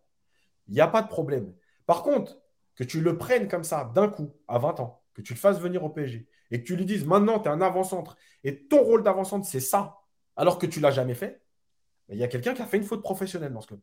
Il 0.69 0.75
n'y 0.75 0.81
a 0.81 0.89
pas 0.89 1.03
de 1.03 1.09
problème. 1.09 1.53
Par 1.87 2.03
contre, 2.03 2.40
que 2.81 2.85
tu 2.85 3.03
le 3.03 3.19
prennes 3.19 3.47
comme 3.47 3.63
ça 3.63 3.93
d'un 3.95 4.09
coup 4.09 4.33
à 4.49 4.59
20 4.59 4.81
ans, 4.81 5.03
que 5.13 5.21
tu 5.21 5.35
le 5.35 5.39
fasses 5.39 5.61
venir 5.61 5.85
au 5.85 5.91
PSG 5.91 6.27
et 6.51 6.63
que 6.63 6.67
tu 6.67 6.77
lui 6.77 6.87
dises 6.87 7.05
maintenant 7.05 7.39
tu 7.39 7.47
es 7.47 7.53
un 7.53 7.61
avant-centre 7.61 8.17
et 8.43 8.67
ton 8.69 8.83
rôle 8.83 9.03
d'avant-centre 9.03 9.47
c'est 9.47 9.61
ça, 9.61 9.99
alors 10.35 10.57
que 10.59 10.65
tu 10.65 10.81
l'as 10.81 10.91
jamais 10.91 11.13
fait, 11.13 11.43
il 12.09 12.17
y 12.17 12.25
a 12.25 12.29
quelqu'un 12.29 12.55
qui 12.55 12.63
a 12.63 12.67
fait 12.67 12.79
une 12.79 12.85
faute 12.85 13.03
professionnelle 13.03 13.53
dans 13.53 13.61
ce 13.61 13.67
club. 13.67 13.81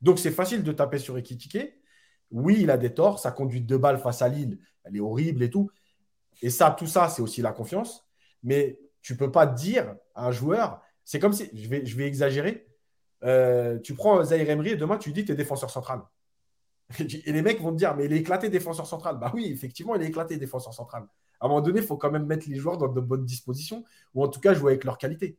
Donc 0.00 0.18
c'est 0.18 0.30
facile 0.30 0.62
de 0.62 0.72
taper 0.72 0.96
sur 0.96 1.18
Ekitike. 1.18 1.74
Oui, 2.30 2.56
il 2.60 2.70
a 2.70 2.78
des 2.78 2.94
torts, 2.94 3.18
sa 3.18 3.30
conduite 3.30 3.66
de 3.66 3.76
balle 3.76 3.98
face 3.98 4.22
à 4.22 4.28
Lille, 4.30 4.58
elle 4.84 4.96
est 4.96 5.00
horrible 5.00 5.42
et 5.42 5.50
tout. 5.50 5.70
Et 6.40 6.48
ça, 6.48 6.70
tout 6.70 6.86
ça, 6.86 7.10
c'est 7.10 7.20
aussi 7.20 7.42
la 7.42 7.52
confiance. 7.52 8.08
Mais 8.42 8.80
tu 9.02 9.18
peux 9.18 9.30
pas 9.30 9.44
dire 9.44 9.96
à 10.14 10.28
un 10.28 10.32
joueur, 10.32 10.80
c'est 11.04 11.18
comme 11.18 11.34
si, 11.34 11.50
je 11.52 11.68
vais, 11.68 12.06
exagérer, 12.06 12.66
euh, 13.22 13.78
tu 13.80 13.94
prends 13.94 14.24
Zahir 14.24 14.48
Emery 14.48 14.70
et 14.70 14.76
demain 14.76 14.96
tu 14.96 15.12
dis 15.12 15.26
tu 15.26 15.32
es 15.32 15.34
défenseur 15.34 15.68
central. 15.68 16.00
Et 16.98 17.32
les 17.32 17.42
mecs 17.42 17.60
vont 17.60 17.72
te 17.72 17.76
dire, 17.76 17.94
mais 17.96 18.06
il 18.06 18.12
est 18.12 18.18
éclaté 18.18 18.48
défenseur 18.48 18.86
central. 18.86 19.18
Bah 19.20 19.30
oui, 19.34 19.50
effectivement, 19.52 19.94
il 19.94 20.02
est 20.02 20.08
éclaté 20.08 20.36
défenseur 20.36 20.74
central. 20.74 21.04
À 21.40 21.46
un 21.46 21.48
moment 21.48 21.60
donné, 21.60 21.80
il 21.80 21.86
faut 21.86 21.96
quand 21.96 22.10
même 22.10 22.26
mettre 22.26 22.48
les 22.48 22.56
joueurs 22.56 22.78
dans 22.78 22.88
de 22.88 23.00
bonnes 23.00 23.24
dispositions, 23.24 23.84
ou 24.14 24.24
en 24.24 24.28
tout 24.28 24.40
cas 24.40 24.54
jouer 24.54 24.72
avec 24.72 24.84
leur 24.84 24.98
qualité. 24.98 25.36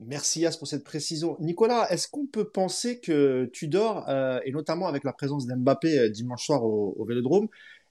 Merci 0.00 0.46
As 0.46 0.56
pour 0.56 0.66
cette 0.66 0.82
précision. 0.82 1.36
Nicolas, 1.40 1.90
est-ce 1.90 2.08
qu'on 2.08 2.26
peut 2.26 2.48
penser 2.48 3.00
que 3.00 3.44
Tudor, 3.52 4.08
euh, 4.08 4.40
et 4.46 4.50
notamment 4.50 4.88
avec 4.88 5.04
la 5.04 5.12
présence 5.12 5.46
d'Mbappé 5.46 5.98
euh, 5.98 6.08
dimanche 6.08 6.46
soir 6.46 6.64
au, 6.64 7.04
Vélodrome, 7.04 7.48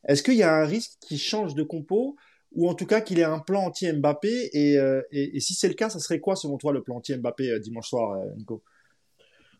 est-ce 0.07 0.23
qu'il 0.23 0.33
y 0.33 0.43
a 0.43 0.55
un 0.55 0.65
risque 0.65 0.93
qu'il 1.01 1.19
change 1.19 1.53
de 1.53 1.61
compo 1.61 2.15
ou 2.51 2.67
en 2.67 2.73
tout 2.73 2.87
cas 2.87 3.01
qu'il 3.01 3.19
ait 3.19 3.23
un 3.23 3.37
plan 3.37 3.65
anti-Mbappé 3.65 4.49
et, 4.53 4.79
euh, 4.79 5.03
et, 5.11 5.39
si 5.39 5.53
c'est 5.53 5.67
le 5.67 5.75
cas, 5.75 5.91
ça 5.91 5.99
serait 5.99 6.19
quoi 6.19 6.35
selon 6.35 6.57
toi 6.57 6.73
le 6.73 6.81
plan 6.81 6.95
anti-Mbappé 6.95 7.59
dimanche 7.59 7.89
soir, 7.89 8.19
Nico? 8.37 8.63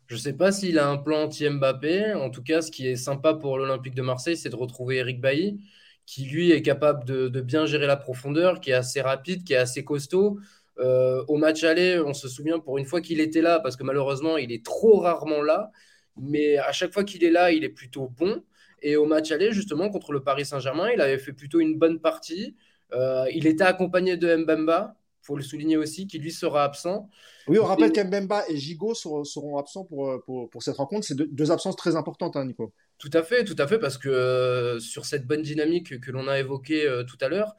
Je 0.09 0.15
ne 0.15 0.19
sais 0.19 0.33
pas 0.33 0.51
s'il 0.51 0.79
a 0.79 0.89
un 0.89 0.97
plan 0.97 1.25
anti-Mbappé. 1.25 2.15
En 2.15 2.31
tout 2.31 2.41
cas, 2.41 2.63
ce 2.63 2.71
qui 2.71 2.87
est 2.87 2.95
sympa 2.95 3.35
pour 3.35 3.59
l'Olympique 3.59 3.93
de 3.93 4.01
Marseille, 4.01 4.35
c'est 4.35 4.49
de 4.49 4.55
retrouver 4.55 4.97
Eric 4.97 5.21
Bailly, 5.21 5.59
qui 6.07 6.25
lui 6.25 6.51
est 6.51 6.63
capable 6.63 7.05
de, 7.05 7.41
bien 7.41 7.67
gérer 7.67 7.85
la 7.85 7.95
profondeur, 7.95 8.59
qui 8.59 8.71
est 8.71 8.73
assez 8.73 9.01
rapide, 9.01 9.43
qui 9.43 9.53
est 9.53 9.57
assez 9.57 9.83
costaud. 9.83 10.39
Euh, 10.79 11.23
au 11.27 11.37
match 11.37 11.63
aller, 11.63 11.99
on 11.99 12.15
se 12.15 12.27
souvient 12.27 12.57
pour 12.59 12.79
une 12.79 12.85
fois 12.85 13.01
qu'il 13.01 13.19
était 13.19 13.41
là, 13.41 13.59
parce 13.59 13.75
que 13.75 13.83
malheureusement, 13.83 14.37
il 14.37 14.51
est 14.51 14.65
trop 14.65 14.99
rarement 14.99 15.43
là. 15.43 15.69
Mais 16.17 16.57
à 16.57 16.71
chaque 16.71 16.91
fois 16.91 17.03
qu'il 17.03 17.23
est 17.23 17.29
là, 17.29 17.51
il 17.51 17.63
est 17.63 17.69
plutôt 17.69 18.07
bon. 18.09 18.43
Et 18.81 18.95
au 18.95 19.05
match 19.05 19.31
aller, 19.31 19.51
justement, 19.51 19.89
contre 19.89 20.11
le 20.11 20.23
Paris 20.23 20.45
Saint-Germain, 20.45 20.89
il 20.91 21.01
avait 21.01 21.19
fait 21.19 21.33
plutôt 21.33 21.59
une 21.59 21.77
bonne 21.77 21.99
partie. 21.99 22.55
Euh, 22.93 23.25
il 23.31 23.45
était 23.45 23.63
accompagné 23.63 24.17
de 24.17 24.35
Mbemba, 24.37 24.95
faut 25.29 25.37
le 25.37 25.43
souligner 25.43 25.77
aussi, 25.77 26.07
qui 26.07 26.17
lui 26.17 26.31
sera 26.31 26.63
absent. 26.63 27.07
Oui, 27.47 27.59
on 27.59 27.65
rappelle 27.65 27.91
qu'Mbemba 27.91 28.43
et 28.49 28.57
Gigot 28.57 28.95
seront, 28.95 29.57
absents 29.57 29.85
pour, 29.85 30.23
pour, 30.25 30.63
cette 30.63 30.77
rencontre. 30.77 31.05
C'est 31.05 31.15
deux, 31.15 31.51
absences 31.51 31.75
très 31.75 31.95
importantes, 31.95 32.35
hein, 32.35 32.45
Nico. 32.45 32.73
Tout 32.97 33.11
à 33.13 33.21
fait, 33.21 33.43
tout 33.43 33.55
à 33.59 33.67
fait, 33.67 33.77
parce 33.77 33.97
que 33.97 34.77
sur 34.79 35.05
cette 35.05 35.27
bonne 35.27 35.43
dynamique 35.43 35.99
que 35.99 36.11
l'on 36.11 36.27
a 36.27 36.39
évoquée 36.39 36.87
tout 37.07 37.17
à 37.21 37.29
l'heure, 37.29 37.55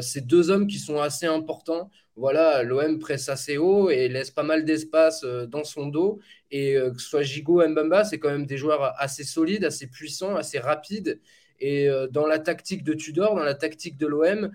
c'est 0.00 0.26
deux 0.26 0.50
hommes 0.50 0.66
qui 0.66 0.78
sont 0.78 1.00
assez 1.00 1.26
importants. 1.26 1.90
Voilà, 2.16 2.62
l'OM 2.62 2.98
presse 2.98 3.28
assez 3.28 3.56
haut 3.56 3.90
et 3.90 4.08
laisse 4.08 4.30
pas 4.30 4.42
mal 4.42 4.64
d'espace 4.64 5.24
dans 5.24 5.64
son 5.64 5.86
dos. 5.86 6.20
Et 6.50 6.74
que 6.74 6.98
ce 7.00 7.08
soit 7.08 7.22
Gigo 7.22 7.62
ou 7.62 7.68
Mbamba, 7.68 8.04
c'est 8.04 8.18
quand 8.18 8.30
même 8.30 8.46
des 8.46 8.58
joueurs 8.58 8.94
assez 9.00 9.24
solides, 9.24 9.64
assez 9.64 9.86
puissants, 9.86 10.36
assez 10.36 10.58
rapides. 10.58 11.18
Et 11.60 11.88
dans 12.10 12.26
la 12.26 12.38
tactique 12.38 12.84
de 12.84 12.92
Tudor, 12.92 13.34
dans 13.34 13.44
la 13.44 13.54
tactique 13.54 13.96
de 13.96 14.06
l'OM, 14.06 14.50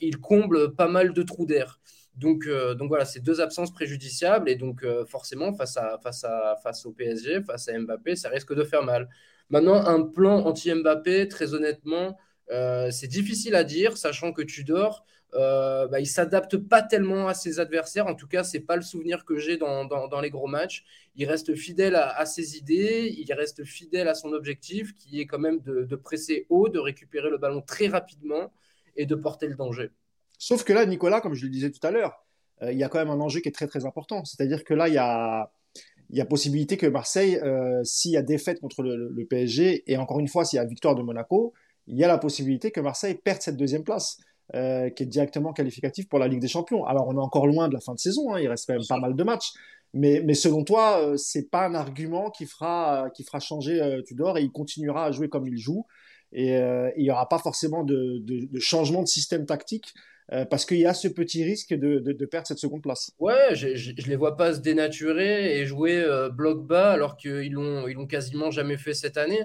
il 0.00 0.18
comble 0.20 0.74
pas 0.74 0.88
mal 0.88 1.12
de 1.12 1.22
trous 1.22 1.46
d'air. 1.46 1.78
Donc, 2.18 2.46
euh, 2.46 2.74
donc 2.74 2.88
voilà, 2.88 3.04
c'est 3.04 3.20
deux 3.20 3.40
absences 3.40 3.72
préjudiciables 3.72 4.50
et 4.50 4.56
donc 4.56 4.82
euh, 4.82 5.04
forcément 5.06 5.52
face, 5.54 5.76
à, 5.76 5.98
face, 6.02 6.24
à, 6.24 6.56
face 6.62 6.84
au 6.84 6.90
PSG, 6.90 7.42
face 7.42 7.68
à 7.68 7.78
Mbappé, 7.78 8.16
ça 8.16 8.28
risque 8.28 8.52
de 8.54 8.64
faire 8.64 8.82
mal. 8.82 9.08
Maintenant, 9.50 9.86
un 9.86 10.02
plan 10.02 10.44
anti-Mbappé, 10.44 11.28
très 11.28 11.54
honnêtement, 11.54 12.18
euh, 12.50 12.90
c'est 12.90 13.06
difficile 13.06 13.54
à 13.54 13.62
dire, 13.62 13.96
sachant 13.96 14.32
que 14.32 14.42
Tudor, 14.42 15.04
bah, 15.32 16.00
il 16.00 16.06
s'adapte 16.06 16.56
pas 16.56 16.82
tellement 16.82 17.28
à 17.28 17.34
ses 17.34 17.60
adversaires. 17.60 18.08
En 18.08 18.14
tout 18.14 18.26
cas, 18.26 18.42
c'est 18.42 18.60
pas 18.60 18.76
le 18.76 18.82
souvenir 18.82 19.24
que 19.24 19.38
j'ai 19.38 19.56
dans, 19.56 19.84
dans, 19.84 20.20
les 20.20 20.30
gros 20.30 20.48
matchs. 20.48 20.84
Il 21.14 21.26
reste 21.26 21.54
fidèle 21.54 21.94
à, 21.94 22.26
ses 22.26 22.56
idées, 22.56 23.14
il 23.16 23.32
reste 23.32 23.64
fidèle 23.64 24.08
à 24.08 24.14
son 24.14 24.32
objectif, 24.32 24.94
qui 24.94 25.20
est 25.20 25.26
quand 25.26 25.38
même 25.38 25.60
de 25.60 25.96
presser 25.96 26.46
haut, 26.48 26.68
de 26.68 26.78
récupérer 26.78 27.30
le 27.30 27.38
ballon 27.38 27.62
très 27.62 27.86
rapidement 27.86 28.52
et 28.98 29.06
de 29.06 29.14
porter 29.14 29.46
le 29.46 29.54
danger. 29.54 29.90
Sauf 30.38 30.64
que 30.64 30.72
là, 30.72 30.84
Nicolas, 30.84 31.20
comme 31.20 31.34
je 31.34 31.44
le 31.44 31.50
disais 31.50 31.70
tout 31.70 31.84
à 31.86 31.90
l'heure, 31.90 32.24
euh, 32.62 32.72
il 32.72 32.78
y 32.78 32.84
a 32.84 32.88
quand 32.88 32.98
même 32.98 33.10
un 33.10 33.20
enjeu 33.20 33.40
qui 33.40 33.48
est 33.48 33.52
très 33.52 33.66
très 33.66 33.86
important. 33.86 34.24
C'est-à-dire 34.24 34.64
que 34.64 34.74
là, 34.74 34.88
il 34.88 34.94
y 34.94 34.98
a, 34.98 36.24
possibilité 36.26 36.76
que 36.76 36.86
Marseille, 36.86 37.38
euh, 37.42 37.82
s'il 37.84 38.12
y 38.12 38.16
a 38.16 38.22
défaite 38.22 38.60
contre 38.60 38.82
le, 38.82 39.24
PSG, 39.24 39.90
et 39.90 39.96
encore 39.96 40.20
une 40.20 40.28
fois, 40.28 40.44
s'il 40.44 40.58
y 40.58 40.60
a 40.60 40.64
victoire 40.64 40.94
de 40.94 41.02
Monaco, 41.02 41.52
il 41.86 41.96
y 41.96 42.04
a 42.04 42.08
la 42.08 42.18
possibilité 42.18 42.70
que 42.70 42.80
Marseille 42.80 43.14
perde 43.14 43.40
cette 43.40 43.56
deuxième 43.56 43.84
place, 43.84 44.18
euh, 44.54 44.90
qui 44.90 45.04
est 45.04 45.06
directement 45.06 45.52
qualificative 45.52 46.06
pour 46.08 46.18
la 46.18 46.28
Ligue 46.28 46.40
des 46.40 46.48
Champions. 46.48 46.84
Alors, 46.84 47.08
on 47.08 47.14
est 47.14 47.22
encore 47.22 47.46
loin 47.46 47.68
de 47.68 47.74
la 47.74 47.80
fin 47.80 47.94
de 47.94 47.98
saison, 47.98 48.34
hein, 48.34 48.40
il 48.40 48.48
reste 48.48 48.66
quand 48.66 48.74
même 48.74 48.86
pas 48.88 48.98
mal 48.98 49.14
de 49.14 49.24
matchs. 49.24 49.52
Mais, 49.94 50.34
selon 50.34 50.64
toi, 50.64 51.14
c'est 51.16 51.50
pas 51.50 51.66
un 51.66 51.74
argument 51.74 52.30
qui 52.30 52.44
fera 52.44 53.10
changer 53.40 54.02
Tudor 54.06 54.36
et 54.36 54.42
il 54.42 54.52
continuera 54.52 55.06
à 55.06 55.12
jouer 55.12 55.30
comme 55.30 55.48
il 55.48 55.56
joue. 55.56 55.86
Et 56.32 56.58
il 56.96 57.02
n'y 57.02 57.10
aura 57.10 57.28
pas 57.28 57.38
forcément 57.38 57.84
de, 57.84 58.18
de, 58.18 58.46
de, 58.46 58.60
changement 58.60 59.02
de 59.02 59.08
système 59.08 59.46
tactique 59.46 59.94
euh, 60.32 60.44
parce 60.44 60.66
qu'il 60.66 60.76
y 60.76 60.84
a 60.84 60.92
ce 60.92 61.08
petit 61.08 61.42
risque 61.42 61.72
de, 61.72 62.00
de, 62.00 62.26
perdre 62.26 62.46
cette 62.46 62.58
seconde 62.58 62.82
place. 62.82 63.12
Ouais, 63.18 63.54
je 63.54 63.68
ne 63.68 64.08
les 64.08 64.16
vois 64.16 64.36
pas 64.36 64.54
se 64.54 64.60
dénaturer 64.60 65.58
et 65.58 65.64
jouer 65.64 65.96
euh, 65.96 66.28
bloc 66.28 66.66
bas 66.66 66.92
alors 66.92 67.16
qu'ils 67.16 67.52
l'ont 67.52 67.88
ils 67.88 67.94
l'ont 67.94 68.06
quasiment 68.06 68.50
jamais 68.50 68.76
fait 68.76 68.92
cette 68.92 69.16
année. 69.16 69.42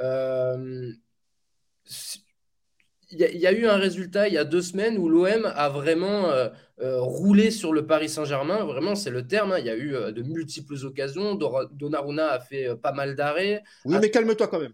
Euh, 0.00 0.90
il 3.10 3.20
y, 3.20 3.46
a 3.46 3.52
eu 3.52 3.66
un 3.66 3.76
résultat 3.76 4.26
il 4.26 4.34
y 4.34 4.38
a 4.38 4.44
deux 4.44 4.62
semaines 4.62 4.98
où 4.98 5.08
l'OM 5.08 5.44
a 5.54 5.68
vraiment 5.68 6.32
roulé 6.80 7.52
sur 7.52 7.72
le 7.72 7.86
Paris 7.86 8.08
Saint-Germain. 8.08 8.64
Vraiment, 8.64 8.96
c'est 8.96 9.10
le 9.10 9.28
terme. 9.28 9.52
Hein. 9.52 9.60
Il 9.60 9.66
y 9.66 9.70
a 9.70 9.76
eu 9.76 9.90
de 9.90 10.22
multiples 10.22 10.74
occasions. 10.84 11.36
Donnarumma 11.36 12.26
a 12.26 12.40
fait 12.40 12.74
pas 12.74 12.90
mal 12.90 13.14
d'arrêts. 13.14 13.62
Oui, 13.84 13.96
mais 14.00 14.10
calme-toi 14.10 14.48
quand 14.48 14.58
même. 14.58 14.72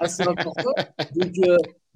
Assez, 0.00 0.22
important. 0.22 0.72
Donc, 1.14 1.34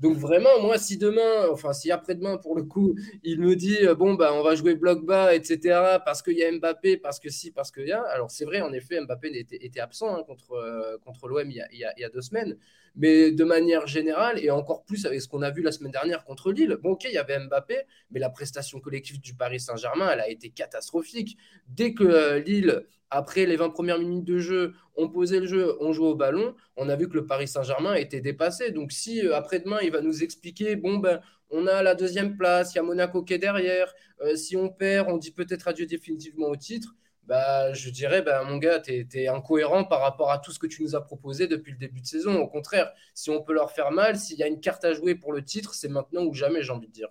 donc 0.03 0.17
vraiment, 0.17 0.61
moi, 0.61 0.79
si 0.79 0.99
demain, 0.99 1.49
enfin 1.53 1.73
si 1.73 1.93
après-demain, 1.93 2.37
pour 2.37 2.57
le 2.57 2.65
coup, 2.65 2.97
il 3.23 3.41
me 3.41 3.55
dit 3.55 3.87
euh, 3.87 3.95
bon 3.95 4.15
bah 4.15 4.33
on 4.35 4.43
va 4.43 4.57
jouer 4.57 4.75
bloc 4.75 5.07
bas, 5.07 5.33
etc. 5.33 6.01
Parce 6.05 6.23
qu'il 6.23 6.37
y 6.37 6.43
a 6.43 6.51
Mbappé, 6.51 6.97
parce 6.97 7.21
que 7.21 7.31
si, 7.31 7.53
parce 7.53 7.71
qu'il 7.71 7.87
y 7.87 7.93
a. 7.93 8.03
Alors 8.03 8.29
c'est 8.33 8.45
vrai, 8.45 8.61
en 8.63 8.73
effet, 8.73 9.01
Mbappé 9.01 9.31
était, 9.33 9.81
absent 9.81 10.17
hein, 10.17 10.25
contre 10.27 10.55
euh, 10.55 10.99
contre 11.05 11.29
l'OM 11.29 11.49
il, 11.49 11.65
y 11.73 12.05
a 12.05 12.09
deux 12.09 12.21
semaines, 12.21 12.59
mais 12.97 13.31
de 13.31 13.45
manière 13.45 13.87
générale 13.87 14.41
et 14.41 14.51
encore 14.51 14.85
plus 14.85 15.07
avec 15.07 15.23
ce 15.23 15.29
qu'on 15.29 15.43
a 15.43 15.53
vu 15.53 15.63
la 15.63 15.71
semaine 15.71 15.93
dernière 15.93 16.25
contre 16.25 16.51
Lille. 16.51 16.77
Bon 16.83 16.91
ok, 16.91 17.05
il 17.05 17.13
y 17.13 17.19
avait 17.19 17.39
Mbappé, 17.39 17.83
mais 18.11 18.19
la 18.19 18.29
prestation 18.29 18.81
collective 18.81 19.21
du 19.21 19.35
Paris 19.35 19.61
Saint-Germain, 19.61 20.11
elle 20.13 20.21
a 20.21 20.29
été 20.29 20.51
catastrophique. 20.51 21.37
Dès 21.69 21.95
que 21.95 22.03
euh, 22.03 22.39
Lille 22.41 22.87
après 23.13 23.45
les 23.45 23.57
20 23.57 23.71
premières 23.71 23.99
minutes 23.99 24.25
de 24.25 24.39
jeu, 24.39 24.73
on 24.97 25.09
posait 25.09 25.39
le 25.39 25.47
jeu, 25.47 25.77
on 25.81 25.93
jouait 25.93 26.09
au 26.09 26.15
ballon, 26.15 26.55
on 26.77 26.89
a 26.89 26.97
vu 26.97 27.09
que 27.11 27.15
le 27.15 27.27
Paris 27.27 27.47
Saint-Germain 27.47 27.95
était 27.95 28.23
dépassé. 28.23 28.71
Donc 28.71 28.91
si 28.91 29.25
euh, 29.27 29.37
après-demain, 29.37 29.81
il 29.83 29.93
va 29.93 30.01
nous 30.01 30.23
expliquer, 30.23 30.77
bon, 30.77 30.97
ben, 30.97 31.21
on 31.51 31.67
a 31.67 31.83
la 31.83 31.95
deuxième 31.95 32.39
place, 32.39 32.73
il 32.73 32.77
y 32.77 32.79
a 32.79 32.83
Monaco 32.83 33.23
qui 33.23 33.35
est 33.35 33.39
derrière, 33.39 33.93
euh, 34.23 34.35
si 34.35 34.57
on 34.57 34.71
perd, 34.71 35.11
on 35.11 35.19
dit 35.19 35.31
peut-être 35.31 35.69
adieu 35.69 35.85
définitivement 35.85 36.49
au 36.49 36.57
titre, 36.57 36.95
bah, 37.25 37.73
je 37.75 37.91
dirais, 37.91 38.23
bah, 38.23 38.43
mon 38.45 38.57
gars, 38.57 38.81
tu 38.81 39.07
es, 39.13 39.29
incohérent 39.29 39.85
par 39.85 40.01
rapport 40.01 40.31
à 40.31 40.39
tout 40.39 40.51
ce 40.51 40.59
que 40.59 40.67
tu 40.67 40.83
nous 40.83 40.97
as 40.97 41.05
proposé 41.05 41.47
depuis 41.47 41.73
le 41.73 41.79
début 41.79 42.01
de 42.01 42.07
saison. 42.07 42.41
Au 42.41 42.49
contraire, 42.49 42.93
si 43.15 43.31
on 43.31 43.43
peut 43.43 43.53
leur 43.53 43.71
faire 43.73 43.91
mal, 43.91 44.19
s'il 44.19 44.39
y 44.39 44.43
a 44.43 44.47
une 44.47 44.61
carte 44.61 44.85
à 44.85 44.95
jouer 44.95 45.15
pour 45.15 45.33
le 45.33 45.45
titre, 45.45 45.75
c'est 45.75 45.89
maintenant 45.89 46.25
ou 46.25 46.33
jamais, 46.35 46.63
j'ai 46.63 46.73
envie 46.73 46.89
de 46.89 46.93
dire. 46.93 47.09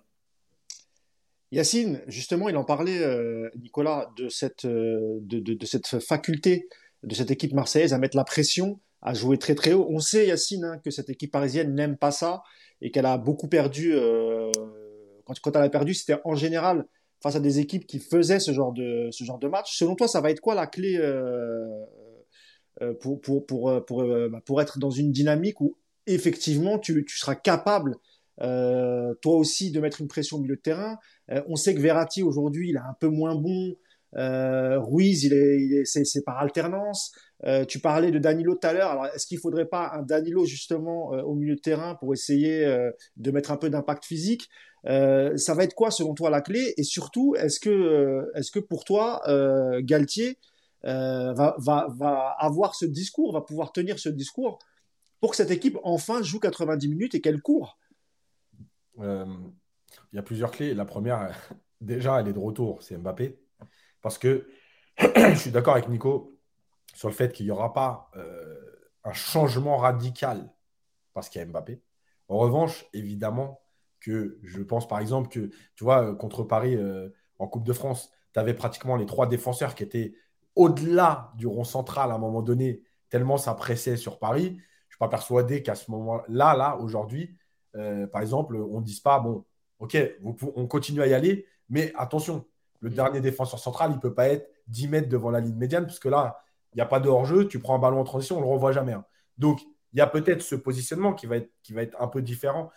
Yacine, 1.52 2.00
justement, 2.06 2.48
il 2.48 2.56
en 2.56 2.64
parlait, 2.64 3.02
euh, 3.02 3.50
Nicolas, 3.60 4.10
de 4.16 4.30
cette, 4.30 4.64
euh, 4.64 5.18
de, 5.20 5.66
cette 5.66 6.00
faculté 6.00 6.66
de 7.02 7.14
cette 7.14 7.30
équipe 7.30 7.52
marseillaise 7.52 7.92
à 7.92 7.98
mettre 7.98 8.16
la 8.16 8.24
pression, 8.24 8.80
à 9.02 9.12
jouer 9.12 9.36
très 9.36 9.54
très 9.54 9.74
haut. 9.74 9.86
On 9.90 9.98
sait, 9.98 10.28
Yacine, 10.28 10.64
hein, 10.64 10.78
que 10.82 10.90
cette 10.90 11.10
équipe 11.10 11.30
parisienne 11.30 11.74
n'aime 11.74 11.98
pas 11.98 12.10
ça 12.10 12.42
et 12.80 12.90
qu'elle 12.90 13.04
a 13.04 13.18
beaucoup 13.18 13.48
perdu. 13.48 13.92
Euh, 13.92 14.50
quand, 15.26 15.38
quand 15.40 15.54
elle 15.54 15.62
a 15.62 15.68
perdu, 15.68 15.92
c'était 15.92 16.20
en 16.24 16.34
général 16.34 16.86
face 17.22 17.36
à 17.36 17.40
des 17.40 17.58
équipes 17.58 17.86
qui 17.86 17.98
faisaient 17.98 18.40
ce 18.40 18.52
genre 18.52 18.72
de, 18.72 19.08
ce 19.10 19.24
genre 19.24 19.38
de 19.38 19.48
match. 19.48 19.76
Selon 19.76 19.94
toi, 19.94 20.08
ça 20.08 20.22
va 20.22 20.30
être 20.30 20.40
quoi 20.40 20.54
la 20.54 20.66
clé 20.66 20.98
pour, 23.00 23.20
pour, 23.20 23.44
pour, 23.44 23.84
pour, 23.84 24.04
bah, 24.04 24.40
pour, 24.44 24.62
être 24.62 24.78
dans 24.78 24.90
une 24.90 25.12
dynamique 25.12 25.60
où 25.60 25.76
effectivement 26.06 26.78
tu, 26.78 27.04
tu 27.04 27.18
seras 27.18 27.34
capable 27.34 27.96
euh, 28.40 29.14
toi 29.20 29.36
aussi 29.36 29.70
de 29.70 29.80
mettre 29.80 30.00
une 30.00 30.08
pression 30.08 30.38
au 30.38 30.40
milieu 30.40 30.56
de 30.56 30.60
terrain. 30.60 30.98
Euh, 31.30 31.42
on 31.48 31.56
sait 31.56 31.74
que 31.74 31.80
Verratti 31.80 32.22
aujourd'hui, 32.22 32.70
il 32.70 32.76
est 32.76 32.80
un 32.80 32.96
peu 32.98 33.08
moins 33.08 33.34
bon. 33.34 33.74
Euh, 34.16 34.78
Ruiz, 34.78 35.24
il 35.24 35.32
est, 35.32 35.84
c'est, 35.84 36.24
par 36.24 36.38
alternance. 36.38 37.12
tu 37.68 37.80
parlais 37.80 38.10
de 38.10 38.18
Danilo 38.18 38.54
tout 38.54 38.66
à 38.66 38.72
l'heure. 38.72 38.90
Alors, 38.90 39.06
est-ce 39.06 39.26
qu'il 39.26 39.38
faudrait 39.38 39.66
pas 39.66 39.90
un 39.94 40.02
Danilo 40.02 40.44
justement 40.44 41.08
au 41.08 41.34
milieu 41.34 41.56
de 41.56 41.60
terrain 41.60 41.94
pour 41.96 42.12
essayer 42.12 42.66
de 43.16 43.30
mettre 43.30 43.50
un 43.50 43.56
peu 43.56 43.70
d'impact 43.70 44.04
physique? 44.04 44.48
Ça 44.84 45.54
va 45.54 45.64
être 45.64 45.74
quoi 45.74 45.90
selon 45.90 46.14
toi 46.14 46.28
la 46.28 46.42
clé? 46.42 46.74
Et 46.76 46.82
surtout, 46.82 47.34
est-ce 47.36 47.58
que, 47.58 48.30
est-ce 48.34 48.50
que 48.50 48.58
pour 48.58 48.84
toi, 48.84 49.22
Galtier 49.80 50.38
va, 50.84 52.36
avoir 52.38 52.74
ce 52.74 52.84
discours, 52.84 53.32
va 53.32 53.40
pouvoir 53.40 53.72
tenir 53.72 53.98
ce 53.98 54.10
discours 54.10 54.58
pour 55.20 55.30
que 55.30 55.36
cette 55.36 55.50
équipe 55.50 55.78
enfin 55.84 56.22
joue 56.22 56.38
90 56.38 56.88
minutes 56.88 57.14
et 57.14 57.22
qu'elle 57.22 57.40
court? 57.40 57.78
Il 59.02 60.16
y 60.16 60.18
a 60.18 60.22
plusieurs 60.22 60.50
clés. 60.50 60.74
La 60.74 60.84
première, 60.84 61.34
déjà, 61.80 62.20
elle 62.20 62.28
est 62.28 62.32
de 62.32 62.38
retour, 62.38 62.82
c'est 62.82 62.96
Mbappé. 62.96 63.38
Parce 64.00 64.18
que 64.18 64.48
je 64.98 65.34
suis 65.36 65.50
d'accord 65.50 65.74
avec 65.74 65.88
Nico 65.88 66.38
sur 66.94 67.08
le 67.08 67.14
fait 67.14 67.32
qu'il 67.32 67.46
n'y 67.46 67.52
aura 67.52 67.72
pas 67.72 68.10
euh, 68.16 68.90
un 69.04 69.12
changement 69.12 69.76
radical 69.76 70.52
parce 71.14 71.28
qu'il 71.28 71.40
y 71.40 71.42
a 71.42 71.46
Mbappé. 71.46 71.82
En 72.28 72.38
revanche, 72.38 72.86
évidemment 72.92 73.60
que 74.00 74.38
je 74.42 74.62
pense 74.62 74.88
par 74.88 74.98
exemple 74.98 75.28
que, 75.28 75.50
tu 75.74 75.84
vois, 75.84 76.02
euh, 76.02 76.14
contre 76.14 76.42
Paris 76.42 76.76
en 77.38 77.48
Coupe 77.48 77.64
de 77.64 77.72
France, 77.72 78.10
tu 78.32 78.40
avais 78.40 78.54
pratiquement 78.54 78.96
les 78.96 79.06
trois 79.06 79.26
défenseurs 79.26 79.74
qui 79.74 79.82
étaient 79.82 80.14
au-delà 80.54 81.32
du 81.36 81.46
rond 81.46 81.64
central 81.64 82.10
à 82.10 82.14
un 82.14 82.18
moment 82.18 82.42
donné, 82.42 82.82
tellement 83.08 83.36
ça 83.36 83.54
pressait 83.54 83.96
sur 83.96 84.18
Paris. 84.18 84.48
Je 84.48 84.52
ne 84.52 84.90
suis 84.90 84.98
pas 84.98 85.08
persuadé 85.08 85.62
qu'à 85.62 85.74
ce 85.74 85.90
moment-là, 85.90 86.56
là, 86.56 86.76
aujourd'hui, 86.76 87.36
euh, 87.76 88.06
par 88.06 88.22
exemple, 88.22 88.56
on 88.56 88.80
ne 88.80 88.84
dise 88.84 89.00
pas, 89.00 89.18
bon, 89.20 89.44
ok, 89.78 89.96
on 90.22 90.66
continue 90.66 91.02
à 91.02 91.06
y 91.06 91.14
aller, 91.14 91.46
mais 91.68 91.92
attention, 91.96 92.44
le 92.80 92.90
mm. 92.90 92.94
dernier 92.94 93.20
défenseur 93.20 93.58
central, 93.58 93.90
il 93.90 93.96
ne 93.96 94.00
peut 94.00 94.14
pas 94.14 94.28
être 94.28 94.48
10 94.68 94.88
mètres 94.88 95.08
devant 95.08 95.30
la 95.30 95.40
ligne 95.40 95.56
médiane, 95.56 95.86
parce 95.86 95.98
que 95.98 96.08
là, 96.08 96.42
il 96.72 96.76
n'y 96.76 96.82
a 96.82 96.86
pas 96.86 97.00
de 97.00 97.08
hors-jeu, 97.08 97.48
tu 97.48 97.58
prends 97.58 97.74
un 97.74 97.78
ballon 97.78 98.00
en 98.00 98.04
transition, 98.04 98.36
on 98.36 98.40
ne 98.40 98.44
le 98.44 98.50
revoit 98.50 98.72
jamais. 98.72 98.92
Hein. 98.92 99.04
Donc, 99.38 99.60
il 99.92 99.98
y 99.98 100.00
a 100.00 100.06
peut-être 100.06 100.42
ce 100.42 100.54
positionnement 100.54 101.12
qui 101.12 101.26
va, 101.26 101.36
être, 101.36 101.50
qui 101.62 101.72
va 101.72 101.82
être 101.82 102.00
un 102.00 102.08
peu 102.08 102.22
différent, 102.22 102.70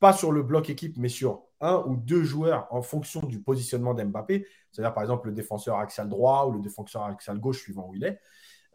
pas 0.00 0.12
sur 0.12 0.32
le 0.32 0.42
bloc 0.42 0.70
équipe, 0.70 0.96
mais 0.96 1.08
sur 1.08 1.42
un 1.60 1.84
ou 1.86 1.96
deux 1.96 2.24
joueurs 2.24 2.66
en 2.70 2.82
fonction 2.82 3.20
du 3.20 3.40
positionnement 3.40 3.94
d'Mbappé, 3.94 4.46
c'est-à-dire 4.72 4.92
par 4.92 5.02
exemple 5.02 5.28
le 5.28 5.34
défenseur 5.34 5.78
axial 5.78 6.08
droit 6.08 6.46
ou 6.46 6.52
le 6.52 6.60
défenseur 6.60 7.04
axial 7.04 7.38
gauche, 7.38 7.60
suivant 7.60 7.88
où 7.88 7.94
il 7.94 8.04
est. 8.04 8.18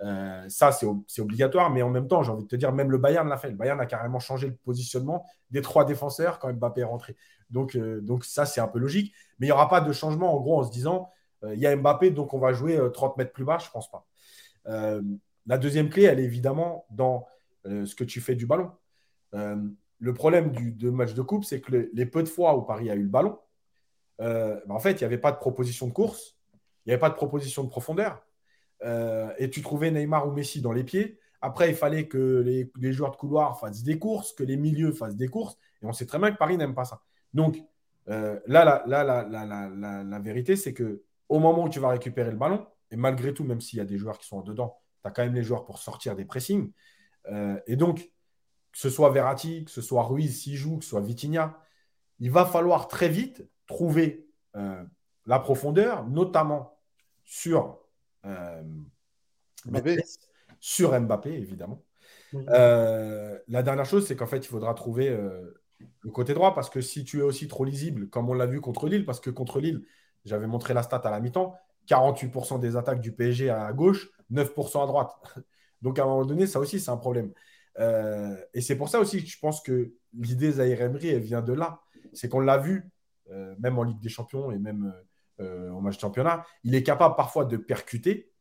Euh, 0.01 0.47
ça, 0.47 0.71
c'est 0.71 1.21
obligatoire, 1.21 1.71
mais 1.71 1.81
en 1.81 1.89
même 1.89 2.07
temps, 2.07 2.21
j'ai 2.21 2.31
envie 2.31 2.43
de 2.43 2.47
te 2.47 2.55
dire, 2.55 2.71
même 2.71 2.91
le 2.91 2.97
Bayern 2.97 3.27
l'a 3.27 3.37
fait. 3.37 3.49
Le 3.49 3.55
Bayern 3.55 3.79
a 3.79 3.85
carrément 3.85 4.19
changé 4.19 4.47
le 4.47 4.55
positionnement 4.55 5.25
des 5.49 5.61
trois 5.61 5.85
défenseurs 5.85 6.39
quand 6.39 6.51
Mbappé 6.51 6.81
est 6.81 6.85
rentré. 6.85 7.15
Donc, 7.49 7.75
euh, 7.75 8.01
ça, 8.21 8.45
c'est 8.45 8.61
un 8.61 8.67
peu 8.67 8.79
logique. 8.79 9.13
Mais 9.39 9.47
il 9.47 9.49
n'y 9.49 9.53
aura 9.53 9.69
pas 9.69 9.81
de 9.81 9.91
changement, 9.91 10.35
en 10.35 10.39
gros, 10.39 10.59
en 10.59 10.63
se 10.63 10.71
disant, 10.71 11.09
euh, 11.43 11.55
il 11.55 11.59
y 11.59 11.67
a 11.67 11.75
Mbappé, 11.75 12.11
donc 12.11 12.33
on 12.33 12.39
va 12.39 12.53
jouer 12.53 12.79
30 12.93 13.17
mètres 13.17 13.31
plus 13.31 13.45
bas, 13.45 13.57
je 13.59 13.67
ne 13.67 13.71
pense 13.71 13.89
pas. 13.89 14.05
la 15.45 15.57
deuxième 15.57 15.89
clé, 15.89 16.03
elle 16.03 16.19
est 16.19 16.25
évidemment 16.25 16.85
dans 16.89 17.25
ce 17.65 17.95
que 17.95 18.03
tu 18.03 18.21
fais 18.21 18.35
du 18.35 18.45
ballon. 18.45 18.71
le 19.33 20.13
problème 20.13 20.51
du 20.51 20.91
match 20.91 21.13
de 21.13 21.21
coupe, 21.21 21.45
c'est 21.45 21.61
que 21.61 21.89
les 21.91 22.05
peu 22.05 22.21
de 22.21 22.29
fois 22.29 22.55
où 22.55 22.61
Paris 22.63 22.89
a 22.89 22.95
eu 22.95 23.03
le 23.03 23.09
ballon, 23.09 23.39
bah, 24.19 24.59
en 24.69 24.79
fait, 24.79 24.93
il 24.93 24.99
n'y 24.99 25.05
avait 25.05 25.17
pas 25.17 25.31
de 25.31 25.37
proposition 25.37 25.87
de 25.87 25.93
course, 25.93 26.37
il 26.85 26.89
n'y 26.89 26.93
avait 26.93 26.99
pas 26.99 27.09
de 27.09 27.15
proposition 27.15 27.63
de 27.63 27.69
profondeur. 27.69 28.26
Euh, 28.83 29.33
et 29.37 29.49
tu 29.49 29.61
trouvais 29.61 29.91
Neymar 29.91 30.27
ou 30.27 30.31
Messi 30.31 30.61
dans 30.61 30.71
les 30.71 30.83
pieds, 30.83 31.19
Après, 31.41 31.69
il 31.69 31.75
fallait 31.75 32.07
que 32.07 32.41
les, 32.75 32.93
joueurs 32.93 33.11
de 33.11 33.15
couloir 33.15 33.59
fassent 33.59 33.83
des 33.83 33.99
courses, 33.99 34.33
que 34.33 34.43
les 34.43 34.57
milieux 34.57 34.91
fassent 34.91 35.15
des 35.15 35.27
courses. 35.27 35.57
Et 35.81 35.85
on 35.85 35.93
sait 35.93 36.05
très 36.05 36.19
bien 36.19 36.31
que 36.31 36.37
Paris 36.37 36.57
n'aime 36.57 36.73
pas 36.73 36.85
ça. 36.85 37.01
Donc, 37.33 37.57
euh, 38.09 38.39
là, 38.47 38.65
là, 38.65 39.03
là, 39.03 39.03
la, 39.23 40.03
la 40.03 40.19
vérité, 40.19 40.55
c'est 40.55 40.73
que 40.73 41.03
au 41.29 41.39
moment 41.39 41.65
où 41.65 41.69
tu 41.69 41.79
vas 41.79 41.89
récupérer 41.89 42.31
le 42.31 42.37
ballon, 42.37 42.65
et 42.89 42.95
malgré 42.95 43.33
tout, 43.33 43.43
même 43.43 43.61
s'il 43.61 43.77
y 43.79 43.81
a 43.81 43.85
des 43.85 43.97
joueurs 43.97 44.17
qui 44.17 44.27
sont 44.27 44.41
dedans, 44.41 44.79
tu 45.01 45.07
as 45.07 45.11
quand 45.11 45.23
même 45.23 45.35
les 45.35 45.43
joueurs 45.43 45.65
pour 45.65 45.77
sortir 45.77 46.15
des 46.15 46.25
pressings. 46.25 46.71
Euh, 47.29 47.59
et 47.67 47.75
donc, 47.75 47.99
que 48.71 48.79
ce 48.79 48.89
soit 48.89 49.09
Verratti, 49.11 49.65
que 49.65 49.71
ce 49.71 49.81
soit 49.81 50.03
Ruiz 50.03 50.41
s'il 50.41 50.55
joue, 50.55 50.77
que 50.77 50.83
ce 50.83 50.91
soit 50.91 51.01
Vitinha, 51.01 51.59
il 52.19 52.31
va 52.31 52.45
falloir 52.45 52.87
très 52.87 53.09
vite 53.09 53.47
trouver 53.67 54.25
la 55.27 55.39
profondeur, 55.39 56.07
notamment 56.07 56.79
sur 57.23 57.77
Mbappé. 59.65 60.03
sur 60.59 60.99
Mbappé, 60.99 61.31
évidemment. 61.31 61.83
la 62.33 63.63
dernière 63.63 63.85
chose, 63.85 64.07
c'est 64.07 64.15
qu'en 64.15 64.27
fait, 64.27 64.37
il 64.37 64.47
faudra 64.47 64.73
trouver 64.73 65.15
le 66.01 66.11
côté 66.11 66.33
droit 66.33 66.53
parce 66.53 66.69
que 66.69 66.81
si 66.81 67.03
tu 67.03 67.19
es 67.19 67.23
aussi 67.23 67.47
trop 67.47 67.65
lisible, 67.65 68.09
comme 68.09 68.29
on 68.29 68.33
l'a 68.33 68.45
vu 68.45 68.61
contre 68.61 68.87
Lille, 68.87 69.05
parce 69.05 69.19
que 69.19 69.29
contre 69.29 69.59
Lille, 69.59 69.85
j'avais 70.25 70.47
montré 70.47 70.73
la 70.73 70.83
stat 70.83 70.97
à 70.97 71.11
la 71.11 71.19
mi-temps, 71.19 71.55
48% 71.87 72.59
des 72.59 72.75
attaques 72.75 73.01
du 73.01 73.13
PSG 73.13 73.49
à 73.49 73.71
gauche, 73.73 74.09
9% 74.31 74.83
à 74.83 74.87
droite. 74.87 75.11
Donc 75.81 75.99
à 75.99 76.03
un 76.03 76.05
moment 76.05 76.25
donné, 76.25 76.47
ça 76.47 76.59
aussi, 76.59 76.79
c'est 76.79 76.91
un 76.91 76.97
problème. 76.97 77.31
Euh, 77.79 78.35
et 78.53 78.61
c'est 78.61 78.75
pour 78.75 78.89
ça 78.89 78.99
aussi 78.99 79.23
que 79.23 79.29
je 79.29 79.39
pense 79.39 79.61
que 79.61 79.93
l'idée 80.13 80.53
Zahir 80.53 80.81
Emery, 80.81 81.09
elle 81.09 81.21
vient 81.21 81.41
de 81.41 81.53
là. 81.53 81.81
C'est 82.13 82.29
qu'on 82.29 82.39
l'a 82.39 82.57
vu, 82.57 82.89
euh, 83.29 83.55
même 83.59 83.77
en 83.77 83.83
Ligue 83.83 83.99
des 83.99 84.09
Champions 84.09 84.51
et 84.51 84.57
même 84.57 84.85
euh, 84.85 85.03
en 85.39 85.81
match 85.81 85.95
de 85.95 86.01
championnat, 86.01 86.45
il 86.63 86.75
est 86.75 86.83
capable 86.83 87.15
parfois 87.15 87.45
de 87.45 87.57
percuter. 87.57 88.31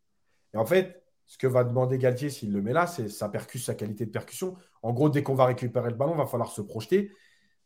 Et 0.55 0.57
en 0.57 0.65
fait, 0.65 1.03
ce 1.27 1.39
que 1.39 1.47
va 1.47 1.65
demander 1.65 1.99
Galtier 1.99 2.31
s'il 2.31 2.53
le 2.53 2.63
met 2.63 2.73
là, 2.73 2.87
c'est 2.87 3.09
sa 3.09 3.29
percussion, 3.29 3.73
sa 3.73 3.75
qualité 3.75 4.07
de 4.07 4.11
percussion. 4.11 4.57
En 4.83 4.93
gros, 4.93 5.11
dès 5.11 5.23
qu'on 5.23 5.35
va 5.35 5.47
récupérer 5.47 5.91
le 5.91 5.97
ballon, 5.97 6.15
il 6.15 6.19
va 6.19 6.27
falloir 6.27 6.51
se 6.51 6.63
projeter. 6.63 7.13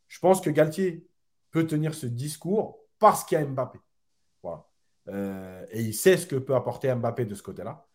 Je 0.07 0.19
pense 0.19 0.41
que 0.41 0.49
Galtier 0.49 1.07
peut 1.51 1.67
tenir 1.67 1.93
ce 1.93 2.07
discours 2.07 2.79
parce 2.99 3.23
qu'il 3.23 3.37
y 3.37 3.41
a 3.41 3.45
Mbappé. 3.45 3.79
Voilà. 4.41 4.67
Euh, 5.09 5.65
et 5.71 5.81
il 5.81 5.93
sait 5.93 6.17
ce 6.17 6.25
que 6.25 6.35
peut 6.35 6.55
apporter 6.55 6.93
Mbappé 6.93 7.25
de 7.25 7.35
ce 7.35 7.43
côté-là. 7.43 7.85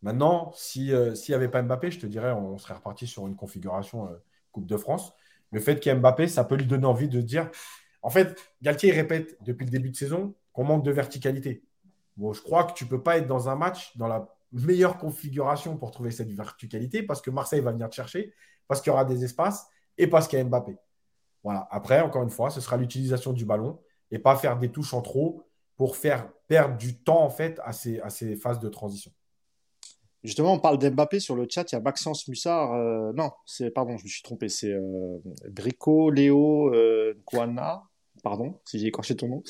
Maintenant, 0.00 0.50
euh, 0.50 1.14
s'il 1.14 1.32
n'y 1.32 1.34
avait 1.34 1.48
pas 1.48 1.62
Mbappé, 1.62 1.90
je 1.90 2.00
te 2.00 2.06
dirais, 2.06 2.32
on 2.32 2.58
serait 2.58 2.74
reparti 2.74 3.06
sur 3.06 3.26
une 3.26 3.36
configuration 3.36 4.08
euh, 4.08 4.16
Coupe 4.50 4.66
de 4.66 4.76
France. 4.76 5.12
Le 5.50 5.60
fait 5.60 5.78
qu'il 5.78 5.92
y 5.92 5.94
ait 5.94 5.98
Mbappé, 5.98 6.26
ça 6.26 6.44
peut 6.44 6.56
lui 6.56 6.66
donner 6.66 6.86
envie 6.86 7.08
de 7.08 7.20
dire. 7.20 7.50
En 8.00 8.10
fait, 8.10 8.36
Galtier 8.62 8.92
répète 8.92 9.36
depuis 9.42 9.64
le 9.64 9.70
début 9.70 9.90
de 9.90 9.96
saison 9.96 10.34
qu'on 10.52 10.64
manque 10.64 10.84
de 10.84 10.90
verticalité. 10.90 11.64
Bon, 12.16 12.32
je 12.32 12.42
crois 12.42 12.64
que 12.64 12.74
tu 12.74 12.84
ne 12.84 12.90
peux 12.90 13.02
pas 13.02 13.18
être 13.18 13.26
dans 13.26 13.48
un 13.48 13.56
match 13.56 13.96
dans 13.96 14.08
la 14.08 14.28
meilleure 14.52 14.98
configuration 14.98 15.76
pour 15.76 15.90
trouver 15.90 16.10
cette 16.10 16.30
verticalité 16.30 17.02
parce 17.02 17.22
que 17.22 17.30
Marseille 17.30 17.60
va 17.60 17.72
venir 17.72 17.88
te 17.88 17.94
chercher, 17.94 18.34
parce 18.68 18.80
qu'il 18.80 18.90
y 18.90 18.92
aura 18.92 19.04
des 19.04 19.24
espaces 19.24 19.66
et 19.98 20.06
parce 20.06 20.28
qu'il 20.28 20.38
y 20.38 20.42
a 20.42 20.44
Mbappé. 20.44 20.76
Voilà. 21.42 21.66
Après, 21.70 22.00
encore 22.00 22.22
une 22.22 22.30
fois, 22.30 22.50
ce 22.50 22.60
sera 22.60 22.76
l'utilisation 22.76 23.32
du 23.32 23.44
ballon 23.44 23.80
et 24.10 24.18
pas 24.18 24.36
faire 24.36 24.58
des 24.58 24.70
touches 24.70 24.94
en 24.94 25.02
trop 25.02 25.42
pour 25.76 25.96
faire 25.96 26.30
perdre 26.46 26.76
du 26.76 26.98
temps 26.98 27.22
en 27.22 27.30
fait 27.30 27.60
à 27.64 27.72
ces, 27.72 28.36
phases 28.36 28.60
de 28.60 28.68
transition. 28.68 29.10
Justement, 30.22 30.52
on 30.52 30.60
parle 30.60 30.78
d'Mbappé 30.78 31.18
sur 31.18 31.34
le 31.34 31.46
chat. 31.48 31.72
Il 31.72 31.74
y 31.74 31.78
a 31.78 31.80
Maxence 31.80 32.28
Mussard. 32.28 32.74
Euh, 32.74 33.12
non, 33.14 33.32
c'est 33.44 33.70
pardon, 33.70 33.96
je 33.96 34.04
me 34.04 34.08
suis 34.08 34.22
trompé. 34.22 34.48
C'est 34.48 34.72
euh, 34.72 35.18
Brico 35.50 36.10
Léo 36.10 36.72
euh, 36.72 37.20
Pardon, 38.22 38.60
si 38.64 38.78
j'ai 38.78 38.86
écorché 38.86 39.16
ton 39.16 39.28
nom. 39.28 39.42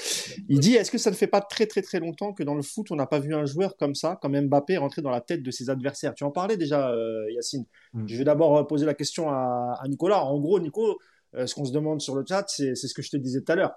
Il 0.48 0.60
dit 0.60 0.74
Est-ce 0.74 0.90
que 0.90 0.98
ça 0.98 1.10
ne 1.10 1.14
fait 1.14 1.26
pas 1.26 1.42
très 1.42 1.66
très 1.66 1.82
très 1.82 2.00
longtemps 2.00 2.32
que 2.32 2.42
dans 2.42 2.54
le 2.54 2.62
foot, 2.62 2.90
on 2.90 2.96
n'a 2.96 3.06
pas 3.06 3.18
vu 3.18 3.34
un 3.34 3.44
joueur 3.44 3.76
comme 3.76 3.94
ça, 3.94 4.18
comme 4.22 4.38
Mbappé, 4.40 4.78
rentrer 4.78 5.02
dans 5.02 5.10
la 5.10 5.20
tête 5.20 5.42
de 5.42 5.50
ses 5.50 5.68
adversaires? 5.68 6.14
Tu 6.14 6.24
en 6.24 6.30
parlais 6.30 6.56
déjà, 6.56 6.90
euh, 6.90 7.30
Yacine. 7.32 7.66
Hmm. 7.92 8.06
Je 8.06 8.16
vais 8.16 8.24
d'abord 8.24 8.66
poser 8.66 8.86
la 8.86 8.94
question 8.94 9.28
à, 9.28 9.78
à 9.80 9.88
Nicolas. 9.88 10.24
En 10.24 10.40
gros, 10.40 10.58
Nico, 10.58 10.98
ce 11.34 11.54
qu'on 11.54 11.64
se 11.64 11.72
demande 11.72 12.00
sur 12.00 12.14
le 12.14 12.24
chat, 12.26 12.44
c'est 12.48 12.74
ce 12.74 12.94
que 12.94 13.02
je 13.02 13.10
te 13.10 13.16
disais 13.16 13.40
tout 13.42 13.52
à 13.52 13.56
l'heure 13.56 13.74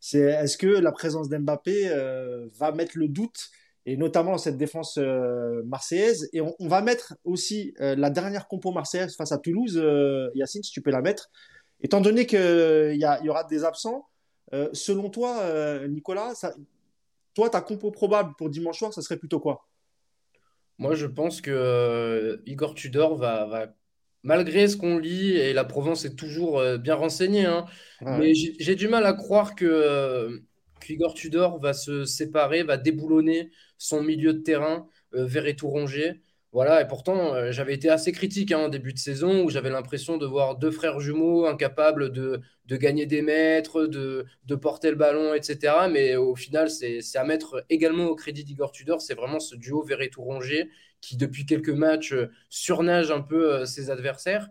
c'est 0.00 0.20
est-ce 0.20 0.56
que 0.56 0.66
la 0.66 0.92
présence 0.92 1.28
d'Mbappé 1.28 1.88
euh, 1.88 2.46
va 2.56 2.72
mettre 2.72 2.92
le 2.96 3.08
doute 3.08 3.50
et 3.86 3.96
notamment 3.96 4.32
dans 4.32 4.38
cette 4.38 4.56
défense 4.56 4.98
euh, 4.98 5.62
marseillaise? 5.66 6.28
Et 6.32 6.40
on, 6.40 6.54
va 6.60 6.82
mettre 6.82 7.16
aussi 7.24 7.74
euh, 7.80 7.96
la 7.96 8.10
dernière 8.10 8.48
compo 8.48 8.70
marseillaise 8.70 9.16
face 9.16 9.32
à 9.32 9.38
Toulouse 9.38 9.80
Yacine 10.34 10.62
si 10.62 10.70
tu 10.70 10.82
peux 10.82 10.90
la 10.90 11.02
mettre 11.02 11.30
étant 11.80 12.00
donné 12.00 12.26
qu'il 12.26 12.38
y, 12.38 13.24
y, 13.24 13.28
aura 13.28 13.44
des 13.44 13.64
absents 13.64 14.08
selon 14.72 15.10
toi 15.10 15.86
Nicolas 15.88 16.34
ça, 16.34 16.54
toi 17.34 17.50
ta 17.50 17.60
compo 17.60 17.90
probable 17.90 18.34
pour 18.36 18.50
dimanche 18.50 18.78
soir 18.78 18.92
ça 18.92 19.02
serait 19.02 19.18
plutôt 19.18 19.40
quoi? 19.40 19.66
Moi 20.78 20.94
je 20.94 21.06
pense 21.06 21.40
que 21.40 22.40
Igor 22.46 22.74
Tudor 22.74 23.16
va, 23.16 23.46
va 23.46 23.66
malgré 24.22 24.68
ce 24.68 24.76
qu'on 24.76 24.98
lit, 24.98 25.30
et 25.30 25.52
la 25.52 25.64
Provence 25.64 26.04
est 26.04 26.16
toujours 26.16 26.58
euh, 26.58 26.76
bien 26.78 26.94
renseignée, 26.94 27.46
hein, 27.46 27.66
mais 28.02 28.34
j'ai 28.34 28.74
du 28.74 28.88
mal 28.88 29.06
à 29.06 29.12
croire 29.12 29.54
que 29.54 29.64
euh, 29.64 30.38
Igor 30.88 31.14
Tudor 31.14 31.60
va 31.60 31.72
se 31.72 32.04
séparer, 32.04 32.62
va 32.62 32.76
déboulonner 32.76 33.50
son 33.76 34.02
milieu 34.02 34.32
de 34.32 34.40
terrain 34.40 34.88
euh, 35.14 35.24
vers 35.26 35.44
Rongier. 35.62 36.20
Voilà, 36.52 36.80
et 36.80 36.88
pourtant, 36.88 37.34
euh, 37.34 37.52
j'avais 37.52 37.74
été 37.74 37.90
assez 37.90 38.10
critique 38.10 38.52
hein, 38.52 38.58
en 38.58 38.68
début 38.70 38.94
de 38.94 38.98
saison 38.98 39.44
où 39.44 39.50
j'avais 39.50 39.68
l'impression 39.68 40.16
de 40.16 40.24
voir 40.24 40.56
deux 40.56 40.70
frères 40.70 40.98
jumeaux 40.98 41.44
incapables 41.46 42.10
de, 42.10 42.40
gagner 42.70 43.04
des 43.04 43.20
mètres, 43.20 43.84
de, 43.86 44.24
porter 44.56 44.88
le 44.90 44.96
ballon, 44.96 45.34
etc. 45.34 45.88
Mais 45.90 46.16
au 46.16 46.34
final, 46.36 46.70
c'est 46.70 47.02
à 47.16 47.24
mettre 47.24 47.64
également 47.68 48.06
au 48.06 48.14
crédit 48.14 48.44
d'Igor 48.44 48.72
Tudor. 48.72 49.02
C'est 49.02 49.14
vraiment 49.14 49.40
ce 49.40 49.56
duo 49.56 49.82
Verretou-Rongier 49.82 50.70
qui, 51.02 51.16
depuis 51.18 51.44
quelques 51.44 51.68
matchs, 51.68 52.12
euh, 52.14 52.30
surnage 52.48 53.10
un 53.10 53.20
peu 53.20 53.52
euh, 53.52 53.64
ses 53.66 53.90
adversaires. 53.90 54.48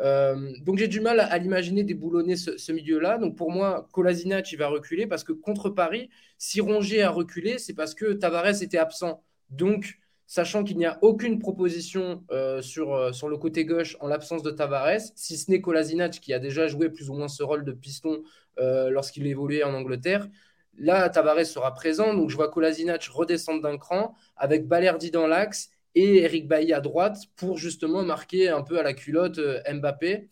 donc 0.00 0.78
j'ai 0.78 0.88
du 0.88 1.00
mal 1.00 1.20
à, 1.20 1.38
l'imaginer 1.38 1.84
déboulonner 1.84 2.36
ce, 2.36 2.72
milieu-là. 2.72 3.18
Donc 3.18 3.36
pour 3.36 3.50
moi, 3.50 3.86
Kolasinac, 3.92 4.50
il 4.52 4.56
va 4.56 4.68
reculer 4.68 5.06
parce 5.06 5.24
que 5.24 5.32
contre 5.32 5.68
Paris, 5.70 6.08
si 6.38 6.60
Rongier 6.62 7.02
a 7.02 7.10
reculé, 7.10 7.58
c'est 7.58 7.74
parce 7.74 7.94
que 7.94 8.14
Tavares 8.14 8.62
était 8.62 8.78
absent. 8.78 9.22
Donc 9.50 9.98
sachant 10.26 10.64
qu'il 10.64 10.78
n'y 10.78 10.86
a 10.86 10.98
aucune 11.02 11.38
proposition 11.38 12.24
euh, 12.30 12.62
sur, 12.62 12.94
euh, 12.94 13.12
sur 13.12 13.28
le 13.28 13.36
côté 13.36 13.64
gauche 13.64 13.96
en 14.00 14.06
l'absence 14.06 14.42
de 14.42 14.50
Tavares, 14.50 15.00
si 15.14 15.36
ce 15.36 15.50
n'est 15.50 15.60
Kolasinac 15.60 16.12
qui 16.12 16.32
a 16.32 16.38
déjà 16.38 16.66
joué 16.66 16.88
plus 16.88 17.10
ou 17.10 17.14
moins 17.14 17.28
ce 17.28 17.42
rôle 17.42 17.64
de 17.64 17.72
piston 17.72 18.22
euh, 18.58 18.90
lorsqu'il 18.90 19.26
évoluait 19.26 19.64
en 19.64 19.74
Angleterre. 19.74 20.28
Là, 20.76 21.08
Tavares 21.08 21.46
sera 21.46 21.72
présent, 21.74 22.14
donc 22.14 22.30
je 22.30 22.36
vois 22.36 22.50
Kolasinac 22.50 23.04
redescendre 23.04 23.62
d'un 23.62 23.78
cran 23.78 24.14
avec 24.36 24.66
Balerdi 24.66 25.10
dans 25.10 25.26
l'axe 25.26 25.70
et 25.94 26.22
Eric 26.22 26.48
Bailly 26.48 26.72
à 26.72 26.80
droite 26.80 27.18
pour 27.36 27.58
justement 27.58 28.02
marquer 28.02 28.48
un 28.48 28.62
peu 28.62 28.78
à 28.78 28.82
la 28.82 28.94
culotte 28.94 29.38
Mbappé. 29.72 30.28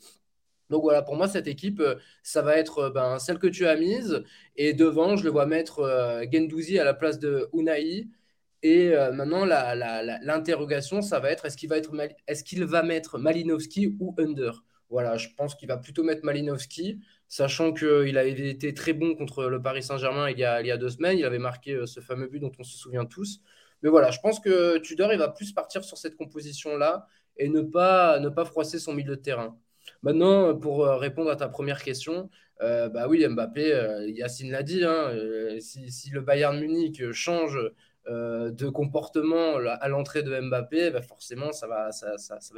Donc 0.70 0.82
voilà, 0.82 1.02
pour 1.02 1.16
moi, 1.16 1.28
cette 1.28 1.46
équipe, 1.46 1.82
ça 2.22 2.42
va 2.42 2.56
être 2.56 2.88
ben, 2.88 3.18
celle 3.18 3.38
que 3.38 3.46
tu 3.46 3.66
as 3.66 3.76
mise. 3.76 4.24
Et 4.56 4.72
devant, 4.72 5.16
je 5.16 5.22
le 5.22 5.30
vois 5.30 5.46
mettre 5.46 6.24
Gendouzi 6.32 6.78
à 6.78 6.84
la 6.84 6.94
place 6.94 7.20
de 7.20 7.48
Unai. 7.52 8.08
Et 8.62 8.90
euh, 8.94 9.12
maintenant, 9.12 9.44
l'interrogation, 9.44 11.02
ça 11.02 11.18
va 11.18 11.30
être 11.30 11.46
est-ce 11.46 11.56
qu'il 11.56 11.68
va, 12.64 12.82
mettre 12.82 13.18
Malinowski 13.18 13.96
ou 13.98 14.14
Under? 14.18 14.64
Voilà, 14.88 15.16
je 15.16 15.28
pense 15.36 15.54
qu'il 15.54 15.68
va 15.68 15.78
plutôt 15.78 16.04
mettre 16.04 16.24
Malinowski, 16.24 17.00
sachant 17.26 17.72
qu'il 17.72 18.16
avait 18.18 18.50
été 18.50 18.72
très 18.74 18.92
bon 18.92 19.16
contre 19.16 19.46
le 19.46 19.60
Paris 19.60 19.82
Saint-Germain 19.82 20.30
il, 20.30 20.38
y 20.38 20.44
a, 20.44 20.76
deux 20.76 20.90
semaines. 20.90 21.18
Il 21.18 21.24
avait 21.24 21.38
marqué 21.38 21.72
euh, 21.72 21.86
ce 21.86 22.00
fameux 22.00 22.28
but 22.28 22.38
dont 22.38 22.52
on 22.58 22.62
se 22.62 22.76
souvient 22.76 23.04
tous. 23.04 23.40
Mais 23.82 23.90
voilà, 23.90 24.12
je 24.12 24.20
pense 24.20 24.38
que 24.38 24.78
Tudor, 24.78 25.12
il 25.12 25.18
va 25.18 25.28
plus 25.28 25.52
partir 25.52 25.82
sur 25.82 25.98
cette 25.98 26.16
composition-là 26.16 27.08
et 27.36 27.48
ne 27.48 27.62
pas, 27.62 28.20
froisser 28.44 28.78
son 28.78 28.94
milieu 28.94 29.16
de 29.16 29.22
terrain. 29.22 29.58
Maintenant, 30.02 30.54
pour 30.54 30.84
euh, 30.84 30.96
répondre 30.96 31.30
à 31.30 31.36
ta 31.36 31.48
première 31.48 31.82
question, 31.82 32.30
bah 32.60 33.08
oui, 33.08 33.26
Mbappé, 33.26 34.06
Yacine 34.14 34.52
l'a 34.52 34.62
dit, 34.62 34.84
hein, 34.84 35.10
si, 35.58 36.10
le 36.10 36.20
Bayern 36.20 36.60
Munich 36.60 37.10
change 37.10 37.56
euh, 37.56 37.74
de 38.08 38.68
comportement 38.68 39.56
à 39.56 39.88
l'entrée 39.88 40.22
de 40.22 40.40
Mbappé, 40.40 40.90
bah, 40.90 41.02
forcément, 41.02 41.52
ça 41.52 41.66
va, 41.66 41.90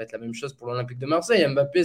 être 0.01 0.13
la 0.13 0.19
même 0.19 0.35
chose 0.35 0.55
pour 0.55 0.67
l'Olympique 0.67 0.99
de 0.99 1.07
Marseille. 1.07 1.47
Mbappé, 1.47 1.85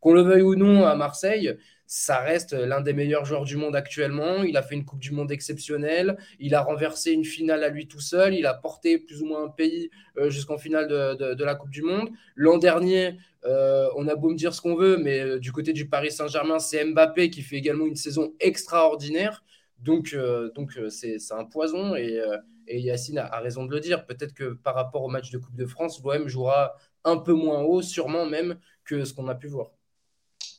qu'on 0.00 0.12
le 0.12 0.22
veuille 0.22 0.42
ou 0.42 0.54
non 0.54 0.86
à 0.86 0.94
Marseille, 0.94 1.56
ça 1.86 2.18
reste 2.18 2.52
l'un 2.52 2.80
des 2.80 2.92
meilleurs 2.92 3.24
joueurs 3.24 3.44
du 3.44 3.56
monde 3.56 3.76
actuellement. 3.76 4.42
Il 4.42 4.56
a 4.56 4.62
fait 4.62 4.74
une 4.74 4.84
Coupe 4.84 4.98
du 4.98 5.12
Monde 5.12 5.30
exceptionnelle. 5.30 6.16
Il 6.40 6.54
a 6.54 6.62
renversé 6.62 7.12
une 7.12 7.24
finale 7.24 7.62
à 7.62 7.68
lui 7.68 7.86
tout 7.86 8.00
seul. 8.00 8.34
Il 8.34 8.46
a 8.46 8.54
porté 8.54 8.98
plus 8.98 9.22
ou 9.22 9.26
moins 9.26 9.44
un 9.44 9.48
pays 9.48 9.90
euh, 10.18 10.28
jusqu'en 10.28 10.58
finale 10.58 10.88
de, 10.88 11.44
la 11.44 11.54
Coupe 11.54 11.70
du 11.70 11.82
Monde. 11.82 12.10
L'an 12.34 12.58
dernier, 12.58 13.18
euh, 13.44 13.88
on 13.96 14.08
a 14.08 14.16
beau 14.16 14.30
me 14.30 14.36
dire 14.36 14.52
ce 14.52 14.60
qu'on 14.60 14.74
veut, 14.74 14.96
mais 14.96 15.38
du 15.38 15.52
côté 15.52 15.72
du 15.72 15.88
Paris 15.88 16.10
Saint-Germain, 16.10 16.58
c'est 16.58 16.84
Mbappé 16.84 17.30
qui 17.30 17.42
fait 17.42 17.56
également 17.56 17.86
une 17.86 17.96
saison 17.96 18.32
extraordinaire. 18.40 19.44
Donc, 19.78 20.16
donc 20.54 20.78
c'est 20.88 21.18
un 21.32 21.44
poison 21.44 21.94
et 21.94 22.20
et 22.66 22.80
Yacine 22.80 23.18
a, 23.18 23.40
raison 23.40 23.64
de 23.64 23.74
le 23.74 23.80
dire. 23.80 24.06
Peut-être 24.06 24.34
que 24.34 24.54
par 24.54 24.74
rapport 24.74 25.02
au 25.02 25.08
match 25.08 25.30
de 25.30 25.38
Coupe 25.38 25.56
de 25.56 25.66
France, 25.66 26.02
l'OM 26.02 26.28
jouera 26.28 26.76
un 27.04 27.16
peu 27.16 27.32
moins 27.32 27.62
haut, 27.62 27.82
sûrement 27.82 28.26
même, 28.26 28.58
que 28.84 29.04
ce 29.04 29.14
qu'on 29.14 29.28
a 29.28 29.34
pu 29.34 29.48
voir. 29.48 29.70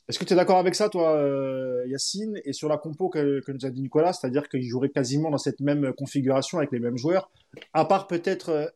Est-ce 0.08 0.18
que 0.18 0.24
tu 0.24 0.32
es 0.32 0.36
d'accord 0.36 0.58
avec 0.58 0.74
ça, 0.74 0.88
toi, 0.88 1.16
euh, 1.16 1.84
Yacine 1.86 2.40
Et 2.44 2.54
sur 2.54 2.68
la 2.68 2.78
compo 2.78 3.10
que, 3.10 3.42
nous 3.46 3.66
a 3.66 3.70
dit 3.70 3.82
Nicolas, 3.82 4.14
c'est-à-dire 4.14 4.48
qu'il 4.48 4.62
jouerait 4.62 4.88
quasiment 4.88 5.30
dans 5.30 5.38
cette 5.38 5.60
même 5.60 5.92
configuration 5.92 6.58
avec 6.58 6.72
les 6.72 6.80
mêmes 6.80 6.96
joueurs, 6.96 7.30
à 7.74 7.84
part 7.84 8.06
peut-être 8.06 8.72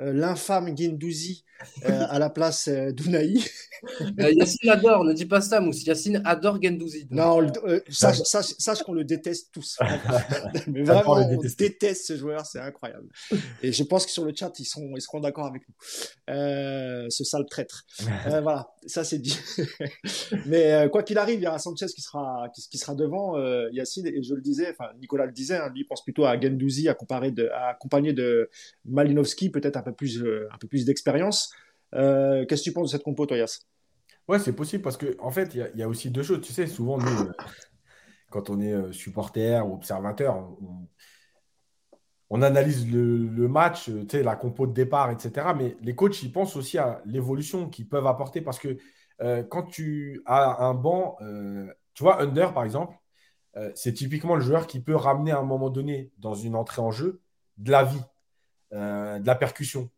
euh, 0.00 0.12
l'infâme 0.12 0.74
Guendouzi 0.74 1.44
à 1.84 2.18
la 2.18 2.28
place 2.28 2.68
d'Ounaï. 2.68 3.42
Yacine 4.18 4.70
adore, 4.70 5.04
ne 5.04 5.14
dis 5.14 5.24
pas 5.24 5.40
ça, 5.40 5.58
Mousse. 5.58 5.86
Yacine 5.86 6.20
adore 6.24 6.60
Gendouzi. 6.62 7.06
Non, 7.10 7.46
sache, 7.88 8.20
sache, 8.58 8.82
qu'on 8.82 8.92
le 8.92 9.04
déteste 9.04 9.52
tous. 9.52 9.78
Mais 10.66 10.82
vraiment, 10.82 11.12
on 11.12 11.40
déteste 11.58 12.08
ce 12.08 12.16
joueur, 12.16 12.44
c'est 12.44 12.58
incroyable. 12.58 13.08
Et 13.62 13.72
je 13.72 13.82
pense 13.84 14.04
que 14.04 14.12
sur 14.12 14.26
le 14.26 14.34
chat, 14.34 14.52
ils, 14.58 14.66
seront, 14.66 14.92
ils 14.96 15.00
seront 15.00 15.20
d'accord 15.20 15.46
avec 15.46 15.62
nous. 15.66 15.74
ce 17.10 17.24
sale 17.24 17.46
traître. 17.48 17.86
voilà, 18.26 18.68
ça 18.86 19.02
c'est 19.02 19.18
dit. 19.18 19.38
Mais 20.44 20.88
quoi 20.92 21.02
qu'il 21.02 21.16
arrive, 21.16 21.40
il 21.40 21.44
y 21.44 21.46
aura 21.46 21.58
Sanchez 21.58 21.86
qui 21.86 22.02
sera, 22.02 22.50
qui, 22.54 22.76
sera 22.76 22.94
devant 22.94 23.38
Yacine. 23.70 24.06
Et 24.08 24.22
je 24.22 24.34
le 24.34 24.42
disais, 24.42 24.70
enfin 24.70 24.90
Nicolas 25.00 25.24
le 25.24 25.32
disait, 25.32 25.56
hein, 25.56 25.70
lui 25.74 25.84
pense 25.84 26.04
plutôt 26.04 26.26
à 26.26 26.38
Gendouzi 26.38 26.88
à 26.88 26.94
de, 27.30 27.48
accompagné 27.52 28.12
de 28.12 28.50
Malinowski, 28.84 29.50
peut-être 29.50 29.76
un 29.76 29.82
plus, 29.92 30.22
euh, 30.22 30.48
un 30.52 30.58
peu 30.58 30.68
plus 30.68 30.84
d'expérience. 30.84 31.52
Euh, 31.94 32.44
qu'est-ce 32.46 32.62
que 32.62 32.70
tu 32.70 32.72
penses 32.72 32.90
de 32.90 32.96
cette 32.96 33.02
compo, 33.02 33.26
Toyas 33.26 33.60
Ouais, 34.28 34.38
c'est 34.38 34.52
possible 34.52 34.82
parce 34.82 34.96
qu'en 34.96 35.06
en 35.20 35.30
fait, 35.30 35.54
il 35.54 35.70
y, 35.74 35.82
a 35.82 35.88
aussi 35.88 36.10
deux 36.10 36.22
choses. 36.22 36.40
Tu 36.40 36.52
sais, 36.52 36.66
souvent, 36.66 36.98
nous, 36.98 37.06
euh, 37.06 37.32
quand 38.30 38.50
on 38.50 38.60
est 38.60 38.92
supporter 38.92 39.64
ou 39.66 39.74
observateur, 39.74 40.48
on, 42.28 42.42
analyse 42.42 42.90
le, 42.92 43.48
match, 43.48 43.84
tu 43.84 44.06
sais, 44.10 44.22
la 44.24 44.34
compo 44.34 44.66
de 44.66 44.72
départ, 44.72 45.10
etc. 45.12 45.48
Mais 45.56 45.76
les 45.80 45.94
coachs, 45.94 46.22
ils 46.22 46.32
pensent 46.32 46.56
aussi 46.56 46.76
à 46.76 47.00
l'évolution 47.06 47.68
qu'ils 47.68 47.88
peuvent 47.88 48.06
apporter 48.06 48.40
parce 48.40 48.58
que 48.58 48.76
quand 49.48 49.62
tu 49.62 50.22
as 50.26 50.64
un 50.64 50.74
banc, 50.74 51.16
tu 51.94 52.02
vois, 52.02 52.20
Under, 52.20 52.52
par 52.52 52.64
exemple, 52.64 52.96
c'est 53.76 53.92
typiquement 53.92 54.34
le 54.34 54.42
joueur 54.42 54.66
qui 54.66 54.80
peut 54.80 54.96
ramener 54.96 55.30
à 55.30 55.38
un 55.38 55.44
moment 55.44 55.70
donné, 55.70 56.10
dans 56.18 56.34
une 56.34 56.56
entrée 56.56 56.82
en 56.82 56.90
jeu, 56.90 57.22
de 57.58 57.70
la 57.70 57.84
vie, 57.84 58.02
euh, 58.72 59.18
de 59.18 59.26
la 59.26 59.34
percussion. 59.34 59.90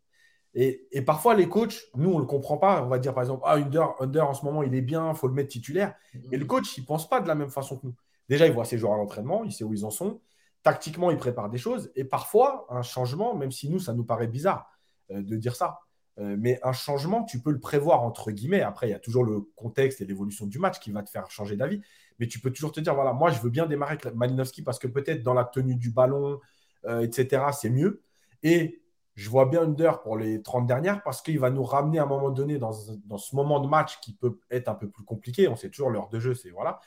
Et, 0.55 1.03
parfois, 1.03 1.35
les 1.35 1.49
coachs, 1.49 1.85
nous, 1.95 2.11
on 2.11 2.17
ne 2.17 2.21
le 2.21 2.27
comprend 2.27 2.57
pas. 2.57 2.83
On 2.83 2.89
va 2.89 2.99
dire, 2.99 3.15
par 3.15 3.23
exemple, 3.23 3.43
ah, 3.47 3.55
Under, 3.55 3.95
Under 4.01 4.29
en 4.29 4.35
ce 4.35 4.45
moment, 4.45 4.65
il 4.65 4.75
est 4.75 4.81
bien, 4.81 5.11
il 5.11 5.17
faut 5.17 5.29
le 5.29 5.35
mettre 5.35 5.51
titulaire. 5.51 5.95
Et 6.33 6.37
le 6.37 6.47
coach, 6.47 6.77
il 6.77 6.81
ne 6.81 6.87
pense 6.87 7.09
pas 7.09 7.21
de 7.21 7.29
la 7.29 7.37
même 7.37 7.51
façon 7.51 7.77
que 7.79 7.87
nous. 7.87 7.95
Déjà, 8.29 8.47
il 8.47 8.53
voit 8.53 8.65
ses 8.65 8.77
joueurs 8.77 8.95
à 8.95 8.97
l'entraînement, 8.97 9.45
il 9.45 9.53
sait 9.53 9.63
où 9.63 9.73
ils 9.73 9.85
en 9.85 9.91
sont. 9.91 10.21
Tactiquement, 10.65 11.13
il 11.13 11.17
prépare 11.17 11.49
des 11.49 11.59
choses. 11.59 11.93
Et 11.95 12.05
parfois, 12.05 12.67
un 12.71 12.83
changement, 12.83 13.37
même 13.37 13.53
si 13.53 13.71
nous, 13.71 13.79
ça 13.79 13.93
nous 13.93 14.05
paraît 14.05 14.27
bizarre 14.27 14.69
euh, 15.13 15.23
de 15.23 15.37
dire 15.37 15.55
ça, 15.55 15.81
mais 16.21 16.59
un 16.65 16.73
changement, 16.73 17.23
tu 17.23 17.39
peux 17.39 17.53
le 17.53 17.61
prévoir 17.61 18.03
entre 18.03 18.33
guillemets. 18.33 18.63
Après, 18.63 18.89
il 18.89 18.91
y 18.91 18.95
a 18.95 18.99
toujours 18.99 19.23
le 19.23 19.43
contexte 19.55 20.01
et 20.01 20.05
l'évolution 20.05 20.47
du 20.47 20.59
match 20.59 20.81
qui 20.81 20.91
va 20.91 21.05
te 21.05 21.11
faire 21.11 21.31
changer 21.31 21.55
d'avis 21.55 21.81
mais 22.19 22.27
tu 22.27 22.41
peux 22.41 22.51
toujours 22.51 22.73
te 22.73 22.81
dire, 22.81 22.95
voilà, 22.95 23.13
moi, 23.13 23.31
je 23.31 23.41
veux 23.41 23.51
bien 23.51 23.67
démarrer 23.67 23.99
avec 24.03 24.15
Malinowski 24.15 24.63
parce 24.63 24.79
que 24.79 24.87
peut-être 24.87 25.23
dans 25.23 25.35
la 25.35 25.45
tenue 25.45 25.77
du 25.77 25.91
ballon, 25.91 26.41
euh, 26.85 27.01
etc., 27.01 27.43
c'est 27.53 27.71
mieux. 27.71 28.03
Et 28.43 28.83
je 29.15 29.29
vois 29.31 29.47
bien 29.47 29.63
Under 29.63 30.01
pour 30.03 30.17
les 30.17 30.43
30 30.43 30.67
dernières 30.67 31.03
parce 31.03 31.23
qu'il 31.23 31.39
va 31.41 31.51
nous 31.51 31.65
ramener 31.65 31.99
à 31.99 32.05
un 32.05 32.07
moment 32.07 32.31
donné 32.31 32.59
dans, 32.59 32.73
ce 32.73 33.35
moment 33.35 33.59
de 33.59 33.67
match 33.67 33.99
qui 34.01 34.15
peut 34.15 34.39
être 34.51 34.69
un 34.69 34.75
peu 34.75 34.89
plus 34.89 35.05
compliqué. 35.05 35.49
On 35.49 35.57
sait 35.57 35.71
toujours 35.71 35.91
l'heure 35.91 36.09
de 36.09 36.21
jeu, 36.21 36.35
c'est 36.35 36.51
voilà. 36.51 36.81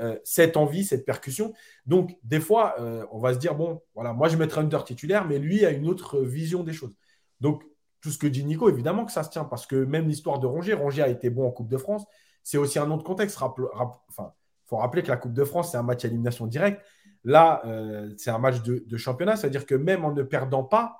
Euh, 0.00 0.18
cette 0.24 0.56
envie, 0.56 0.84
cette 0.84 1.04
percussion. 1.04 1.52
Donc, 1.86 2.16
des 2.24 2.40
fois, 2.40 2.74
euh, 2.80 3.06
on 3.12 3.18
va 3.18 3.32
se 3.32 3.38
dire, 3.38 3.54
bon, 3.54 3.80
voilà, 3.94 4.12
moi, 4.12 4.28
je 4.28 4.36
mettrai 4.36 4.60
Under 4.60 4.84
titulaire, 4.84 5.24
mais 5.24 5.38
lui 5.38 5.64
a 5.64 5.70
une 5.70 5.88
autre 5.88 6.20
vision 6.20 6.64
des 6.64 6.72
choses. 6.72 6.94
Donc, 7.40 7.64
tout 8.00 8.10
ce 8.10 8.18
que 8.18 8.26
dit 8.26 8.44
Nico, 8.44 8.68
évidemment 8.68 9.04
que 9.04 9.12
ça 9.12 9.22
se 9.22 9.30
tient 9.30 9.44
parce 9.44 9.66
que 9.66 9.76
même 9.76 10.06
l'histoire 10.08 10.38
de 10.38 10.46
Rongier, 10.46 10.74
Rongier 10.74 11.02
a 11.02 11.08
été 11.08 11.30
bon 11.30 11.46
en 11.46 11.50
Coupe 11.50 11.68
de 11.68 11.78
France. 11.78 12.04
C'est 12.42 12.58
aussi 12.58 12.78
un 12.78 12.90
autre 12.90 13.02
contexte. 13.02 13.40
enfin, 13.40 13.98
il 14.18 14.68
faut 14.68 14.76
rappeler 14.76 15.02
que 15.02 15.08
la 15.08 15.16
Coupe 15.16 15.32
de 15.32 15.44
France, 15.44 15.72
c'est 15.72 15.76
un 15.76 15.82
match 15.82 16.04
à 16.04 16.08
élimination 16.08 16.46
directe. 16.46 16.84
Là, 17.24 17.62
euh, 17.64 18.12
c'est 18.18 18.30
un 18.30 18.38
match 18.38 18.62
de, 18.62 18.96
championnat, 18.96 19.36
c'est-à-dire 19.36 19.66
que 19.66 19.74
même 19.74 20.04
en 20.04 20.12
ne 20.12 20.22
perdant 20.22 20.62
pas, 20.62 20.98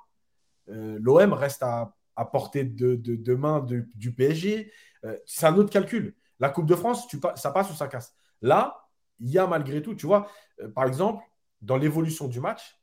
euh, 0.69 0.97
l'OM 0.99 1.33
reste 1.33 1.61
à, 1.63 1.93
portée 2.31 2.63
de, 2.63 3.35
main 3.35 3.65
du 3.93 4.11
PSG. 4.13 4.71
Euh, 5.03 5.15
c'est 5.25 5.45
un 5.45 5.55
autre 5.55 5.69
calcul. 5.69 6.15
La 6.39 6.49
Coupe 6.49 6.65
de 6.65 6.75
France, 6.75 7.07
ça 7.35 7.51
passe 7.51 7.69
ou 7.71 7.75
ça 7.75 7.87
casse. 7.87 8.15
Là, 8.41 8.87
il 9.19 9.29
y 9.29 9.37
a 9.37 9.45
malgré 9.47 9.81
tout, 9.81 9.95
tu 9.95 10.07
vois, 10.07 10.27
par 10.73 10.85
exemple, 10.85 11.23
dans 11.61 11.77
l'évolution 11.77 12.27
du 12.27 12.41
match, 12.41 12.79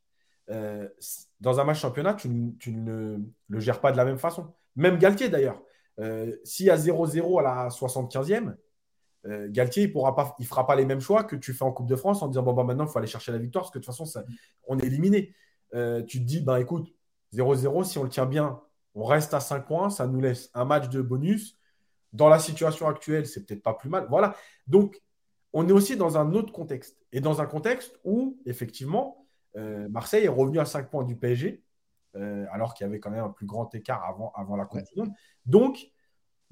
dans 1.40 1.60
un 1.60 1.64
match 1.64 1.80
championnat, 1.80 2.14
tu, 2.14 2.28
ne 2.28 3.18
le 3.48 3.60
gères 3.60 3.80
pas 3.80 3.92
de 3.92 3.96
la 3.96 4.04
même 4.04 4.18
façon. 4.18 4.54
Même 4.76 4.98
Galtier, 4.98 5.28
d'ailleurs. 5.28 5.60
S'il 6.44 6.66
y 6.66 6.70
a 6.70 6.76
0-0 6.76 7.40
à 7.40 7.42
la 7.42 7.68
75e, 7.68 8.54
euh, 9.26 9.48
Galtier, 9.50 9.84
il 9.84 9.94
ne 9.94 10.44
fera 10.44 10.66
pas 10.66 10.76
les 10.76 10.84
mêmes 10.84 11.00
choix 11.00 11.24
que 11.24 11.36
tu 11.36 11.52
fais 11.52 11.64
en 11.64 11.72
Coupe 11.72 11.86
de 11.86 11.96
France 11.96 12.22
en 12.22 12.28
disant 12.28 12.42
bon, 12.42 12.54
bah, 12.54 12.64
maintenant, 12.64 12.84
il 12.84 12.90
faut 12.90 12.98
aller 12.98 13.06
chercher 13.06 13.32
la 13.32 13.38
victoire 13.38 13.64
parce 13.64 13.72
que 13.72 13.78
de 13.78 13.84
toute 13.84 13.94
façon, 13.94 14.22
on 14.66 14.78
est 14.78 14.86
éliminé. 14.86 15.34
Euh, 15.74 16.02
tu 16.02 16.18
te 16.18 16.24
dis, 16.24 16.40
ben 16.40 16.56
écoute, 16.56 16.92
0-0, 17.32 17.84
si 17.84 17.98
on 17.98 18.04
le 18.04 18.08
tient 18.08 18.26
bien, 18.26 18.60
on 18.94 19.04
reste 19.04 19.32
à 19.32 19.40
5 19.40 19.66
points, 19.66 19.90
ça 19.90 20.06
nous 20.06 20.20
laisse 20.20 20.50
un 20.54 20.64
match 20.64 20.88
de 20.88 21.00
bonus. 21.00 21.56
Dans 22.12 22.28
la 22.28 22.38
situation 22.38 22.88
actuelle, 22.88 23.26
c'est 23.26 23.46
peut-être 23.46 23.62
pas 23.62 23.74
plus 23.74 23.88
mal. 23.88 24.06
Voilà. 24.10 24.34
Donc, 24.66 25.00
on 25.54 25.66
est 25.68 25.72
aussi 25.72 25.96
dans 25.96 26.18
un 26.18 26.34
autre 26.34 26.52
contexte. 26.52 26.98
Et 27.12 27.20
dans 27.20 27.40
un 27.40 27.46
contexte 27.46 27.98
où, 28.04 28.38
effectivement, 28.44 29.26
euh, 29.56 29.88
Marseille 29.88 30.24
est 30.24 30.28
revenu 30.28 30.58
à 30.58 30.66
5 30.66 30.90
points 30.90 31.04
du 31.04 31.16
PSG, 31.16 31.62
alors 32.50 32.74
qu'il 32.74 32.84
y 32.84 32.86
avait 32.86 33.00
quand 33.00 33.08
même 33.10 33.24
un 33.24 33.30
plus 33.30 33.46
grand 33.46 33.74
écart 33.74 34.04
avant, 34.04 34.32
avant 34.34 34.54
la 34.54 34.66
Coupe 34.66 34.82
du 34.82 35.00
Monde. 35.00 35.12
Donc, 35.46 35.91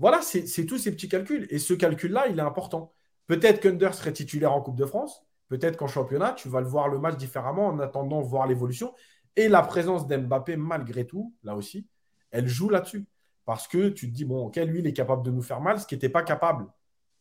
voilà, 0.01 0.23
c'est 0.23 0.65
tous 0.65 0.79
ces 0.79 0.91
petits 0.91 1.09
calculs. 1.09 1.47
Et 1.51 1.59
ce 1.59 1.75
calcul-là, 1.75 2.29
il 2.29 2.39
est 2.39 2.43
important. 2.43 2.93
Peut-être 3.27 3.61
qu'Under 3.61 3.91
serait 3.93 4.15
titulaire 4.15 4.53
en 4.53 4.63
Coupe 4.63 4.77
de 4.77 4.87
France. 4.87 5.27
Peut-être 5.49 5.77
qu'en 5.77 5.89
championnat, 5.89 6.33
tu 6.33 6.49
vas 6.49 6.61
le 6.63 6.67
voir 6.67 6.89
le 6.89 6.99
match 6.99 7.17
différemment 7.17 7.67
en 7.67 7.79
attendant 7.81 8.23
voir 8.23 8.47
l'évolution. 8.47 8.95
Et 9.37 9.49
la 9.49 9.61
présence 9.61 10.07
d'Mbappé, 10.07 10.57
malgré 10.57 11.07
tout, 11.07 11.35
là 11.45 11.55
aussi, 11.55 11.87
elle 12.31 12.49
joue 12.49 12.71
là-dessus. 12.71 13.07
Parce 13.45 13.69
que 13.69 13.91
tu 13.91 14.09
te 14.09 14.15
dis, 14.15 14.25
bon, 14.25 14.47
ok, 14.47 14.57
lui, 14.57 14.79
il 14.79 14.87
est 14.87 14.95
capable 14.95 15.23
de 15.23 15.31
nous 15.31 15.43
faire 15.43 15.61
mal, 15.61 15.79
ce 15.79 15.87
qui 15.87 15.95
n'était 15.95 16.09
pas 16.09 16.23
capable. 16.23 16.67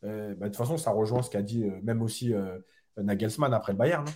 Euh, 0.05 0.33
bah, 0.35 0.45
de 0.45 0.53
toute 0.53 0.57
façon, 0.57 0.77
ça 0.77 0.91
rejoint 0.91 1.21
ce 1.21 1.29
qu'a 1.29 1.41
dit 1.41 1.65
euh, 1.65 1.81
même 1.83 2.01
aussi 2.01 2.33
euh, 2.33 2.57
Nagelsmann 2.95 3.53
après 3.53 3.73
le 3.73 3.77
Bayern. 3.77 4.07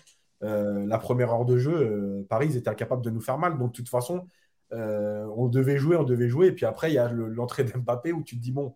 Hein. 0.41 0.85
la 0.87 0.97
première 0.99 1.33
heure 1.33 1.45
de 1.45 1.57
jeu, 1.57 2.25
Paris, 2.29 2.47
ils 2.51 2.57
étaient 2.57 2.69
incapables 2.69 3.03
de 3.03 3.09
nous 3.09 3.21
faire 3.21 3.37
mal. 3.37 3.57
Donc, 3.57 3.71
de 3.71 3.75
toute 3.75 3.89
façon, 3.89 4.25
euh, 4.73 5.25
on 5.35 5.47
devait 5.47 5.77
jouer, 5.77 5.95
on 5.95 6.03
devait 6.03 6.29
jouer. 6.29 6.47
Et 6.47 6.51
puis 6.51 6.65
après, 6.65 6.91
il 6.91 6.95
y 6.95 6.97
a 6.97 7.11
l'entrée 7.11 7.63
d'Mbappé 7.63 8.11
où 8.11 8.23
tu 8.23 8.37
te 8.37 8.41
dis, 8.41 8.51
bon, 8.51 8.75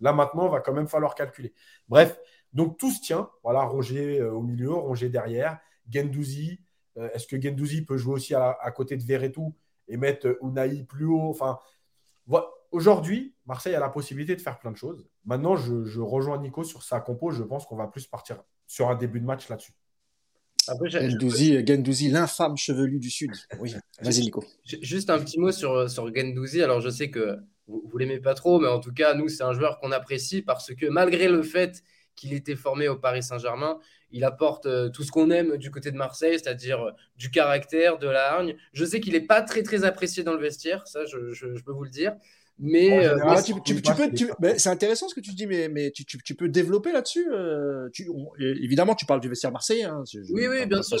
là 0.00 0.12
maintenant, 0.12 0.46
il 0.46 0.52
va 0.52 0.60
quand 0.60 0.72
même 0.72 0.88
falloir 0.88 1.14
calculer. 1.14 1.54
Bref, 1.88 2.18
donc 2.52 2.78
tout 2.78 2.90
se 2.90 3.00
tient. 3.00 3.30
Voilà, 3.42 3.62
Roger 3.62 4.20
euh, 4.20 4.32
au 4.32 4.42
milieu, 4.42 4.72
Roger 4.72 5.08
derrière, 5.08 5.58
Gendouzi. 5.90 6.60
Euh, 6.96 7.08
est-ce 7.14 7.26
que 7.26 7.40
Gendouzi 7.40 7.84
peut 7.84 7.96
jouer 7.96 8.14
aussi 8.14 8.34
à, 8.34 8.72
côté 8.74 8.96
de 8.96 9.02
Verretou 9.02 9.54
et 9.88 9.96
mettre 9.96 10.36
Unai 10.42 10.84
plus 10.84 11.06
haut? 11.06 11.36
Aujourd'hui, 12.70 13.34
Marseille 13.46 13.74
a 13.74 13.80
la 13.80 13.88
possibilité 13.88 14.36
de 14.36 14.42
faire 14.42 14.58
plein 14.58 14.70
de 14.70 14.76
choses. 14.76 15.08
Maintenant, 15.24 15.56
je, 15.56 15.84
je 15.84 16.02
rejoins 16.02 16.36
Nico 16.36 16.64
sur 16.64 16.82
sa 16.82 17.00
compo. 17.00 17.30
Je 17.30 17.42
pense 17.42 17.64
qu'on 17.64 17.76
va 17.76 17.86
plus 17.86 18.06
partir 18.06 18.42
sur 18.66 18.90
un 18.90 18.94
début 18.94 19.20
de 19.20 19.24
match 19.24 19.48
là-dessus. 19.48 19.72
Gendouzi, 21.66 22.10
l'infâme 22.10 22.56
chevelu 22.56 22.98
du 22.98 23.10
Sud. 23.10 23.30
Oui, 23.58 23.74
vas-y 24.02 24.20
Nico. 24.20 24.44
Juste 24.64 25.10
un 25.10 25.18
petit 25.18 25.38
mot 25.38 25.52
sur, 25.52 25.90
sur 25.90 26.14
Gendouzi. 26.14 26.62
Alors 26.62 26.80
je 26.80 26.90
sais 26.90 27.10
que 27.10 27.38
vous, 27.66 27.82
ne 27.94 27.98
l'aimez 27.98 28.20
pas 28.20 28.34
trop, 28.34 28.58
mais 28.58 28.68
en 28.68 28.80
tout 28.80 28.92
cas, 28.92 29.14
nous, 29.14 29.28
c'est 29.28 29.42
un 29.42 29.52
joueur 29.52 29.78
qu'on 29.78 29.92
apprécie 29.92 30.42
parce 30.42 30.74
que 30.74 30.86
malgré 30.86 31.28
le 31.28 31.42
fait 31.42 31.82
qu'il 32.16 32.32
était 32.32 32.56
formé 32.56 32.88
au 32.88 32.96
Paris 32.96 33.22
Saint-Germain, 33.22 33.78
il 34.10 34.24
apporte 34.24 34.66
euh, 34.66 34.88
tout 34.88 35.04
ce 35.04 35.12
qu'on 35.12 35.30
aime 35.30 35.56
du 35.56 35.70
côté 35.70 35.90
de 35.90 35.96
Marseille, 35.96 36.38
c'est-à-dire 36.38 36.80
euh, 36.80 36.90
du 37.16 37.30
caractère, 37.30 37.98
de 37.98 38.08
la 38.08 38.32
hargne. 38.32 38.56
Je 38.72 38.84
sais 38.84 39.00
qu'il 39.00 39.12
n'est 39.12 39.20
pas 39.20 39.42
très 39.42 39.62
très 39.62 39.84
apprécié 39.84 40.24
dans 40.24 40.32
le 40.32 40.40
vestiaire, 40.40 40.86
ça 40.86 41.04
je 41.04 41.62
peux 41.62 41.72
vous 41.72 41.84
le 41.84 41.90
dire. 41.90 42.16
Mais, 42.60 43.06
euh, 43.06 43.16
tu, 43.64 43.72
peux, 43.72 44.58
c'est 44.58 44.68
intéressant 44.68 45.08
ce 45.08 45.14
que 45.14 45.20
tu 45.20 45.32
dis, 45.32 45.46
mais, 45.46 45.68
mais 45.68 45.92
tu, 45.92 46.04
tu, 46.04 46.34
peux 46.34 46.48
développer 46.48 46.90
là-dessus. 46.90 47.28
Euh, 47.30 47.88
évidemment, 48.40 48.96
tu 48.96 49.06
parles 49.06 49.20
du 49.20 49.28
vestiaire 49.28 49.52
marseillais. 49.52 49.84
Hein, 49.84 50.02
oui, 50.30 50.48
oui, 50.48 50.66
bien 50.66 50.82
sûr. 50.82 50.98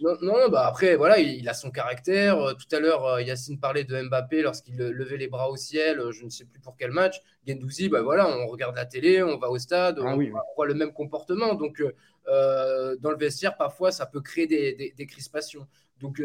non, 0.00 0.16
non, 0.22 0.48
bah 0.50 0.66
après, 0.66 0.96
voilà, 0.96 1.18
il, 1.18 1.46
a 1.46 1.52
son 1.52 1.70
caractère. 1.70 2.40
Euh, 2.40 2.54
tout 2.54 2.74
à 2.74 2.80
l'heure, 2.80 3.20
Yacine 3.20 3.60
parlait 3.60 3.84
de 3.84 4.00
Mbappé 4.00 4.40
lorsqu'il 4.40 4.76
levait 4.76 5.18
les 5.18 5.28
bras 5.28 5.50
au 5.50 5.56
ciel. 5.56 6.00
Je 6.10 6.24
ne 6.24 6.30
sais 6.30 6.46
plus 6.46 6.60
pour 6.60 6.74
quel 6.78 6.90
match. 6.90 7.20
Gendouzi, 7.46 7.90
bah 7.90 8.00
voilà, 8.00 8.26
on 8.26 8.46
regarde 8.46 8.76
la 8.76 8.86
télé, 8.86 9.22
on 9.22 9.36
va 9.36 9.50
au 9.50 9.58
stade, 9.58 9.98
ah 10.00 10.16
on, 10.16 10.18
voit 10.56 10.66
le 10.66 10.74
même 10.74 10.94
comportement. 10.94 11.54
Donc, 11.54 11.82
dans 12.26 13.10
le 13.10 13.16
vestiaire, 13.18 13.58
parfois, 13.58 13.92
ça 13.92 14.06
peut 14.06 14.22
créer 14.22 14.46
des, 14.46 14.72
des, 14.72 14.94
des 14.96 15.06
crispations. 15.06 15.66
Donc 16.00 16.20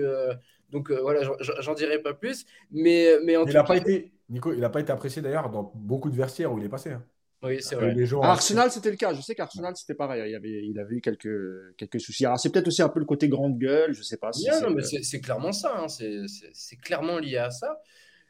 donc 0.71 0.91
euh, 0.91 0.99
voilà, 1.01 1.21
j'en 1.59 1.73
dirai 1.73 1.99
pas 1.99 2.13
plus. 2.13 2.45
Mais, 2.71 3.17
mais 3.23 3.37
en 3.37 3.45
il 3.45 3.53
n'a 3.53 3.63
pas 3.63 3.77
été, 3.77 4.11
Nico, 4.29 4.53
il 4.53 4.59
n'a 4.59 4.69
pas 4.69 4.79
été 4.79 4.91
apprécié 4.91 5.21
d'ailleurs 5.21 5.49
dans 5.49 5.71
beaucoup 5.75 6.09
de 6.09 6.15
vestiaires 6.15 6.51
où 6.51 6.59
il 6.59 6.65
est 6.65 6.69
passé. 6.69 6.91
Hein. 6.91 7.03
Oui, 7.41 7.59
c'est 7.61 7.75
vrai. 7.75 7.95
Arsenal, 8.21 8.69
c'était 8.69 8.91
le 8.91 8.97
cas. 8.97 9.13
Je 9.13 9.21
sais 9.21 9.33
qu'Arsenal, 9.33 9.73
c'était 9.75 9.93
pareil. 9.93 10.29
Il 10.29 10.35
avait, 10.35 10.67
il 10.67 10.77
avait 10.77 10.95
eu 10.95 11.01
quelques, 11.01 11.75
quelques 11.77 12.01
soucis. 12.01 12.25
Alors, 12.25 12.37
c'est 12.37 12.51
peut-être 12.51 12.67
aussi 12.67 12.81
un 12.81 12.89
peu 12.89 12.99
le 12.99 13.05
côté 13.05 13.29
grande 13.29 13.57
gueule. 13.57 13.93
Je 13.93 14.03
sais 14.03 14.17
pas. 14.17 14.31
non, 14.61 14.71
mais 14.71 14.83
c'est 14.83 15.21
clairement 15.21 15.53
ça. 15.53 15.73
Hein. 15.77 15.87
C'est 15.87 16.75
clairement 16.77 17.17
lié 17.17 17.37
à 17.37 17.49
ça. 17.49 17.79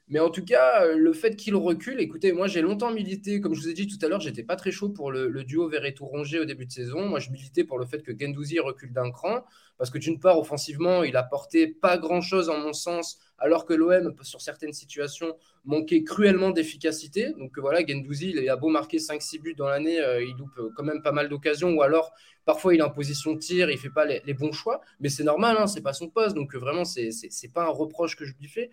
Mais 0.10 0.20
en 0.20 0.32
tout 0.32 0.44
cas, 0.44 0.88
le 0.88 1.14
fait 1.14 1.36
qu'il 1.36 1.56
recule, 1.56 2.00
écoutez, 2.00 2.34
moi 2.34 2.48
j'ai 2.48 2.62
longtemps 2.62 2.92
milité, 2.92 3.40
comme 3.40 3.54
je 3.54 3.62
vous 3.62 3.70
ai 3.70 3.74
dit 3.74 3.86
tout 3.86 4.04
à 4.04 4.10
l'heure, 4.10 4.20
j'étais 4.20 4.42
pas 4.44 4.56
très 4.56 4.72
chaud 4.72 4.90
pour 4.90 5.12
le, 5.12 5.44
duo 5.44 5.70
Verretou-Rongier 5.70 6.40
au 6.40 6.46
début 6.46 6.66
de 6.66 6.72
saison. 6.72 7.08
Moi 7.08 7.20
je 7.20 7.30
militais 7.30 7.64
pour 7.64 7.78
le 7.78 7.86
fait 7.86 8.02
que 8.02 8.12
Gendouzi 8.18 8.60
recule 8.60 8.92
d'un 8.92 9.12
cran, 9.12 9.46
parce 9.78 9.92
que 9.92 10.00
d'une 10.00 10.20
part, 10.20 10.40
offensivement, 10.40 11.04
il 11.04 11.16
apportait 11.16 11.68
pas 11.68 12.00
grand-chose 12.00 12.50
en 12.50 12.58
mon 12.58 12.74
sens, 12.74 13.20
alors 13.38 13.66
que 13.66 13.74
l'OM, 13.76 14.16
sur 14.24 14.42
certaines 14.42 14.74
situations, 14.74 15.38
manquait 15.64 16.04
cruellement 16.04 16.50
d'efficacité. 16.50 17.32
Donc 17.38 17.60
voilà, 17.60 17.86
Gendouzi, 17.86 18.32
il 18.36 18.50
a 18.50 18.56
beau 18.56 18.70
marquer 18.70 18.98
5-6 18.98 19.42
buts 19.42 19.56
dans 19.56 19.68
l'année, 19.68 20.00
il 20.22 20.36
loupe 20.40 20.74
quand 20.76 20.84
même 20.84 21.04
pas 21.04 21.12
mal 21.12 21.30
d'occasions, 21.30 21.72
ou 21.72 21.84
alors 21.84 22.14
parfois 22.46 22.74
il 22.74 22.80
est 22.80 22.84
en 22.84 22.90
position 22.90 23.34
de 23.34 23.38
tir, 23.38 23.70
il 23.70 23.78
fait 23.78 23.92
pas 23.92 24.06
les, 24.06 24.34
bons 24.34 24.52
choix, 24.52 24.82
mais 25.00 25.10
c'est 25.10 25.24
normal, 25.24 25.56
hein, 25.60 25.68
c'est 25.68 25.84
pas 25.84 25.94
son 25.94 26.10
poste, 26.10 26.36
donc 26.36 26.56
vraiment, 26.56 26.84
c'est 26.84 27.54
pas 27.54 27.66
un 27.66 27.70
reproche 27.70 28.16
que 28.16 28.26
je 28.26 28.34
lui 28.40 28.48
fais. 28.48 28.72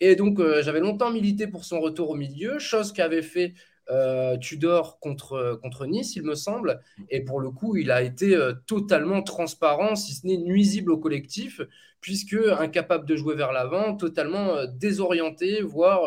Et 0.00 0.16
donc, 0.16 0.40
euh, 0.40 0.62
j'avais 0.62 0.80
longtemps 0.80 1.10
milité 1.10 1.46
pour 1.46 1.64
son 1.64 1.80
retour 1.80 2.10
au 2.10 2.16
milieu, 2.16 2.58
chose 2.58 2.92
qu'avait 2.92 3.22
fait 3.22 3.54
euh, 3.90 4.36
Tudor 4.38 4.98
contre, 4.98 5.58
contre 5.62 5.86
Nice, 5.86 6.16
il 6.16 6.22
me 6.22 6.34
semble. 6.34 6.80
Et 7.10 7.20
pour 7.20 7.40
le 7.40 7.50
coup, 7.50 7.76
il 7.76 7.90
a 7.90 8.02
été 8.02 8.34
euh, 8.34 8.54
totalement 8.66 9.22
transparent, 9.22 9.94
si 9.94 10.14
ce 10.14 10.26
n'est 10.26 10.36
nuisible 10.36 10.90
au 10.90 10.98
collectif, 10.98 11.60
puisque 12.00 12.36
incapable 12.58 13.06
de 13.06 13.16
jouer 13.16 13.34
vers 13.34 13.52
l'avant, 13.52 13.96
totalement 13.96 14.66
désorienté, 14.66 15.62
voire 15.62 16.02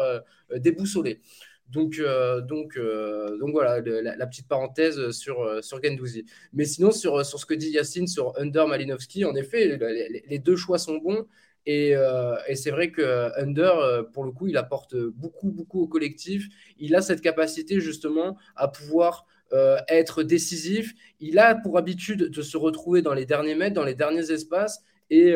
déboussolé. 0.56 1.22
Donc, 1.70 2.00
donc, 2.48 2.78
donc 2.78 3.52
voilà, 3.52 3.82
la, 3.82 4.28
petite 4.28 4.48
parenthèse 4.48 5.10
sur, 5.10 5.64
sur 5.64 5.82
Gendouzi. 5.84 6.24
Mais 6.54 6.66
sinon, 6.66 6.92
sur, 6.92 7.26
sur 7.26 7.40
ce 7.40 7.48
que 7.48 7.56
dit 7.56 7.72
Yacine 7.72 8.06
sur 8.06 8.38
Under 8.38 8.68
Malinowski, 8.68 9.26
en 9.26 9.34
effet, 9.34 9.80
les 10.28 10.38
deux 10.38 10.56
choix 10.56 10.78
sont 10.78 10.98
bons. 10.98 11.26
Euh, 11.68 12.38
et, 12.48 12.56
c'est 12.56 12.72
vrai 12.72 12.92
que 12.92 13.32
Under, 13.40 13.78
euh, 13.78 14.04
pour 14.04 14.24
le 14.24 14.32
coup, 14.32 14.48
il 14.48 14.58
apporte 14.58 14.96
beaucoup, 14.96 15.52
beaucoup 15.52 15.82
au 15.82 15.88
collectif. 15.88 16.48
Il 16.78 16.96
a 16.96 17.02
cette 17.02 17.22
capacité 17.22 17.80
justement 17.80 18.38
à 18.56 18.68
pouvoir 18.68 19.26
euh, 19.54 19.78
être 19.90 20.24
décisif. 20.24 20.94
Il 21.20 21.40
a 21.40 21.56
pour 21.56 21.78
habitude 21.78 22.30
de 22.30 22.42
se 22.42 22.58
retrouver 22.58 23.02
dans 23.02 23.14
les 23.14 23.26
derniers 23.26 23.56
mètres, 23.56 23.76
dans 23.76 23.84
les 23.84 23.96
derniers 23.96 24.32
espaces. 24.32 24.82
Et, 25.10 25.36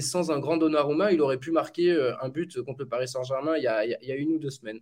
sans 0.00 0.30
un 0.30 0.38
grand 0.38 0.58
Donnarumma, 0.58 1.12
il 1.12 1.22
aurait 1.22 1.38
pu 1.38 1.50
marquer 1.50 1.90
un 2.20 2.28
but 2.28 2.60
contre 2.62 2.80
le 2.80 2.88
Paris 2.88 3.08
Saint-Germain 3.08 3.56
il, 3.56 3.62
y 3.62 4.12
a 4.12 4.14
une 4.14 4.32
ou 4.32 4.38
deux 4.38 4.50
semaines. 4.50 4.80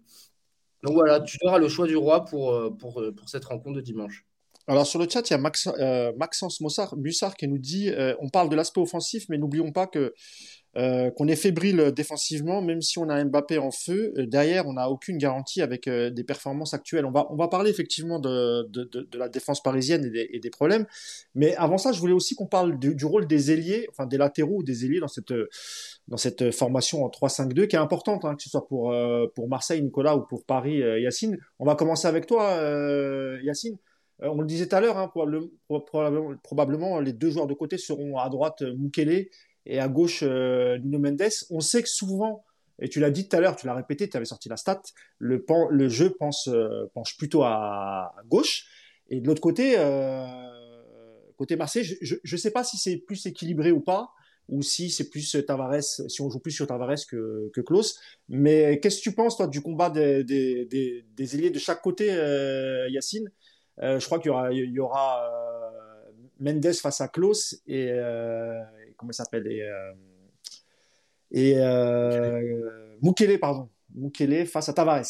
Donc 0.82 0.95
voilà, 0.95 1.20
tu 1.20 1.38
auras 1.45 1.59
le 1.59 1.68
choix 1.68 1.86
du 1.86 1.97
roi 1.97 2.24
pour, 2.24 2.76
pour, 2.76 3.01
cette 3.26 3.45
rencontre 3.45 3.76
de 3.76 3.80
dimanche. 3.80 4.26
Alors 4.66 4.88
sur 4.88 4.99
le 4.99 5.09
chat, 5.09 5.30
il 5.30 5.34
y 5.34 5.36
a 5.36 6.12
Maxence 6.16 6.61
Mossard, 6.61 6.97
Bussard 6.97 7.36
qui 7.36 7.47
nous 7.47 7.59
dit 7.59 7.92
on 8.18 8.28
parle 8.28 8.49
de 8.49 8.57
l'aspect 8.57 8.80
offensif, 8.80 9.26
mais 9.28 9.38
n'oublions 9.38 9.70
pas 9.70 9.86
que 9.86 10.12
euh, 10.77 11.11
qu'on 11.11 11.29
est 11.29 11.37
fébrile 11.37 11.93
défensivement, 11.93 12.61
même 12.61 12.83
si 12.83 12.99
on 12.99 13.09
a 13.09 13.22
Mbappé 13.22 13.59
en 13.59 13.70
feu, 13.70 14.12
euh, 14.18 14.27
derrière 14.27 14.66
on 14.66 14.72
n'a 14.72 14.91
aucune 14.91 15.18
garantie 15.18 15.62
avec 15.62 15.87
euh, 15.87 16.11
des 16.11 16.25
performances 16.25 16.75
actuelles. 16.75 17.07
On 17.07 17.12
va, 17.12 17.29
on 17.31 17.37
va 17.37 17.47
parler 17.47 17.70
effectivement 17.70 18.18
de, 18.18 18.66
de, 18.68 18.83
de, 18.83 19.18
la 19.18 19.29
défense 19.29 19.62
parisienne 19.62 20.11
et 20.12 20.41
des, 20.41 20.51
problèmes, 20.51 20.85
mais 21.37 21.55
avant 21.57 21.79
ça, 21.79 21.93
je 21.93 22.01
voulais 22.01 22.12
aussi 22.12 22.35
qu'on 22.35 22.47
parle 22.47 22.77
du, 22.79 22.95
du, 22.97 23.05
rôle 23.05 23.29
des 23.29 23.53
ailiers, 23.53 23.87
enfin 23.91 24.07
des 24.07 24.16
latéraux 24.18 24.59
ou 24.59 24.62
des 24.64 24.85
ailiers 24.85 24.99
dans 24.99 25.09
cette, 25.09 25.33
dans 26.09 26.16
cette 26.16 26.51
formation 26.51 27.05
en 27.05 27.09
3-5-2 27.09 27.68
qui 27.68 27.77
est 27.77 27.79
importante, 27.79 28.25
hein, 28.25 28.35
que 28.35 28.43
ce 28.43 28.51
soit 28.51 28.66
pour, 28.66 28.95
pour 29.35 29.49
Marseille, 29.49 29.81
Nicolas 29.81 30.16
ou 30.16 30.22
pour 30.22 30.45
Paris, 30.45 30.79
Yacine. 30.79 31.39
On 31.61 31.64
va 31.64 31.77
commencer 31.77 32.09
avec 32.09 32.27
toi, 32.27 32.59
Yacine. 33.43 33.77
On 34.20 34.41
le 34.41 34.47
disait 34.47 34.66
tout 34.68 34.77
à 34.77 34.81
l'heure, 34.81 34.99
hein, 34.99 35.09
probablement, 35.09 36.35
probablement, 36.43 37.01
les 37.01 37.12
deux 37.12 37.31
joueurs 37.31 37.47
de 37.47 37.55
côté 37.55 37.79
seront 37.79 38.18
à 38.18 38.29
droite 38.29 38.62
Mukele 38.62 39.27
et 39.67 39.79
à 39.79 39.89
gauche 39.89 40.21
euh, 40.23 40.79
Nuno 40.79 40.99
Mendes. 40.99 41.23
On 41.51 41.61
sait 41.61 41.83
que 41.83 41.89
souvent, 41.89 42.45
et 42.81 42.89
tu 42.89 43.01
l'as 43.01 43.11
dit 43.11 43.29
tout 43.29 43.37
à 43.37 43.41
l'heure, 43.41 43.57
tu 43.57 43.67
l'as 43.67 43.75
répété, 43.75 44.09
tu 44.09 44.17
avais 44.17 44.27
sorti 44.27 44.49
la 44.49 44.57
stat, 44.57 44.83
le, 45.19 45.39
jeu 45.89 46.17
euh, 46.49 46.87
penche 46.93 47.17
plutôt 47.17 47.43
à, 47.43 48.15
gauche. 48.29 48.67
Et 49.11 49.21
de 49.21 49.27
l'autre 49.27 49.41
côté, 49.41 49.75
euh, 49.79 50.27
côté 51.37 51.57
Marseille, 51.57 51.85
je 51.85 52.17
ne 52.17 52.37
sais 52.39 52.51
pas 52.51 52.65
si 52.65 52.77
c'est 52.79 52.97
plus 52.97 53.27
équilibré 53.27 53.71
ou 53.71 53.81
pas, 53.81 54.11
ou 54.49 54.62
si 54.62 54.91
c'est 54.91 55.09
plus 55.09 55.37
Tavares, 55.47 55.83
si 55.83 56.21
on 56.21 56.29
joue 56.29 56.39
plus 56.39 56.53
sur 56.53 56.67
Tavares 56.67 57.07
que, 57.09 57.51
que 57.55 57.61
Klaus. 57.61 57.99
Mais 58.29 58.81
qu'est-ce 58.81 58.99
que 58.99 59.03
tu 59.03 59.12
penses, 59.12 59.37
toi, 59.37 59.47
du 59.47 59.62
combat 59.62 59.89
des, 59.89 60.25
des, 60.25 61.35
ailiers 61.35 61.51
de 61.51 61.59
chaque 61.59 61.81
côté, 61.81 62.07
Yacine? 62.91 63.31
Je 63.79 64.05
crois 64.05 64.19
qu'il 64.19 64.31
y 64.31 64.81
aura, 64.81 65.31
Mendes 66.41 66.73
face 66.75 67.01
à 67.01 67.09
Klaus 67.09 67.62
et, 67.67 67.91
comment 69.05 69.11
il 69.11 69.15
s'appelle 69.15 69.47
et, 69.47 69.63
euh, 69.63 69.93
et 71.31 71.59
euh, 71.59 73.39
pardon, 73.39 73.69
Mukele 73.95 74.47
face 74.47 74.69
à 74.69 74.73
Tavares. 74.73 75.05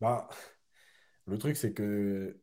Bah, 0.00 0.28
le 1.26 1.38
truc, 1.38 1.56
c'est 1.56 1.72
que 1.72 2.40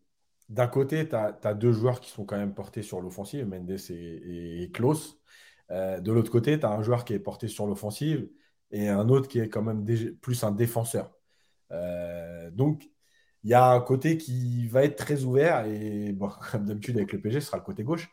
d'un 0.48 0.68
côté, 0.68 1.10
tu 1.10 1.16
as, 1.16 1.54
deux 1.54 1.74
joueurs 1.74 2.00
qui 2.00 2.10
sont 2.10 2.26
quand 2.26 2.38
même 2.38 2.54
portés 2.54 2.82
sur 2.82 3.02
l'offensive, 3.02 3.46
Mendes 3.46 3.78
et, 3.90 4.64
et, 4.64 4.72
Klaus. 4.72 5.20
Euh, 5.72 6.00
de 6.00 6.12
l'autre 6.12 6.32
côté, 6.32 6.60
tu 6.60 6.66
as 6.66 6.72
un 6.72 6.82
joueur 6.82 7.06
qui 7.06 7.14
est 7.14 7.20
porté 7.20 7.48
sur 7.48 7.68
l'offensive 7.68 8.30
et 8.72 8.88
un 8.88 9.10
autre 9.10 9.28
qui 9.28 9.40
est 9.40 9.50
quand 9.50 9.62
même 9.62 9.86
plus 10.22 10.44
un 10.44 10.52
défenseur. 10.52 11.12
donc, 12.54 12.90
il 13.44 13.50
y 13.52 13.54
a 13.54 13.72
un 13.72 13.80
côté 13.82 14.18
qui 14.18 14.68
va 14.68 14.84
être 14.84 14.98
très 14.98 15.24
ouvert 15.24 15.66
et, 15.66 16.12
bon, 16.14 16.30
comme 16.52 16.66
d'habitude 16.66 16.98
avec 16.98 17.12
le 17.14 17.22
PG, 17.22 17.42
ce 17.42 17.48
sera 17.48 17.58
le 17.58 17.64
côté 17.64 17.84
gauche. 17.84 18.10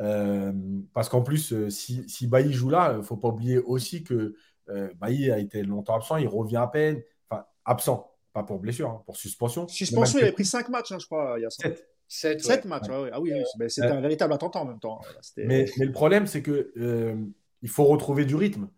Euh, 0.00 0.52
parce 0.92 1.08
qu'en 1.08 1.22
plus, 1.22 1.52
euh, 1.52 1.70
si, 1.70 2.08
si 2.08 2.26
Bailly 2.26 2.52
joue 2.52 2.68
là, 2.68 2.92
il 2.92 2.98
ne 2.98 3.02
faut 3.02 3.16
pas 3.16 3.28
oublier 3.28 3.58
aussi 3.58 4.04
que 4.04 4.34
euh, 4.68 4.88
Bailly 5.00 5.30
a 5.30 5.38
été 5.38 5.62
longtemps 5.62 5.96
absent, 5.96 6.16
il 6.16 6.28
revient 6.28 6.58
à 6.58 6.66
peine. 6.66 7.02
Enfin, 7.30 7.46
absent, 7.64 8.12
pas 8.32 8.42
pour 8.42 8.58
blessure, 8.58 8.90
hein, 8.90 9.02
pour 9.06 9.16
suspension. 9.16 9.66
Suspension, 9.68 10.18
il 10.20 10.26
a 10.26 10.32
pris 10.32 10.44
5 10.44 10.68
matchs, 10.68 10.92
hein, 10.92 10.98
je 10.98 11.06
crois, 11.06 11.34
il 11.38 11.42
y 11.42 11.46
a 11.46 11.50
7. 11.50 11.86
7, 12.08 12.66
matchs, 12.66 12.86
ah 12.88 13.20
oui, 13.20 13.32
c'était 13.68 13.88
un 13.88 14.00
véritable 14.00 14.32
attentat 14.32 14.60
en 14.60 14.64
même 14.66 14.78
temps. 14.78 15.00
Mais, 15.38 15.66
mais, 15.76 15.86
le 15.86 15.90
problème, 15.90 16.28
c'est 16.28 16.40
que 16.40 16.72
il 17.62 17.68
faut 17.68 17.84
retrouver 17.84 18.24
du 18.24 18.36
rythme. 18.36 18.68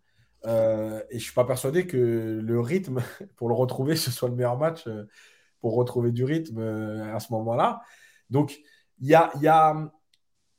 et 0.45 0.47
je 0.47 1.13
ne 1.13 1.19
suis 1.19 1.33
pas 1.33 1.45
persuadé 1.45 1.85
que 1.85 2.39
le 2.41 2.59
rythme, 2.59 3.01
pour 3.35 3.49
le 3.49 3.53
retrouver, 3.53 3.95
ce 3.95 4.09
soit 4.09 4.29
le 4.29 4.35
meilleur 4.35 4.57
match 4.57 4.85
pour 5.61 5.75
retrouver 5.75 6.11
du 6.11 6.23
rythme 6.23 6.59
à 7.13 7.19
ce 7.19 7.31
moment-là. 7.33 7.81
Donc, 8.31 8.59
il 8.99 9.07
y 9.07 9.13
a, 9.13 9.31
y 9.41 9.47
a 9.47 9.91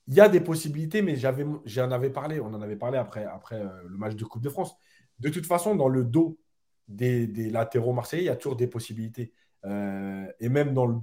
il 0.06 0.14
y 0.14 0.20
a 0.20 0.28
des 0.28 0.40
possibilités, 0.40 1.02
mais 1.02 1.16
j'en 1.16 1.90
avais 1.90 2.10
parlé, 2.10 2.40
on 2.40 2.48
en 2.48 2.62
avait 2.62 2.76
parlé 2.76 2.98
après, 2.98 3.24
après 3.24 3.60
euh, 3.60 3.68
le 3.88 3.96
match 3.96 4.14
de 4.14 4.24
Coupe 4.24 4.42
de 4.42 4.48
France. 4.48 4.74
De 5.18 5.28
toute 5.28 5.46
façon, 5.46 5.74
dans 5.76 5.88
le 5.88 6.04
dos 6.04 6.38
des, 6.88 7.26
latéraux 7.50 7.92
marseillais, 7.92 8.24
il 8.24 8.26
y 8.26 8.30
a 8.30 8.36
toujours 8.36 8.56
des 8.56 8.66
possibilités. 8.66 9.32
Euh, 9.64 10.26
et 10.40 10.48
même 10.48 10.74
dans 10.74 10.86
le, 10.86 10.96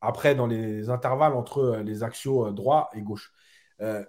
après, 0.00 0.34
dans 0.34 0.46
les 0.46 0.90
intervalles 0.90 1.34
entre 1.34 1.58
euh, 1.58 1.82
les 1.82 2.02
axiaux 2.02 2.52
droit 2.52 2.90
et 2.94 3.02
gauche. 3.02 3.32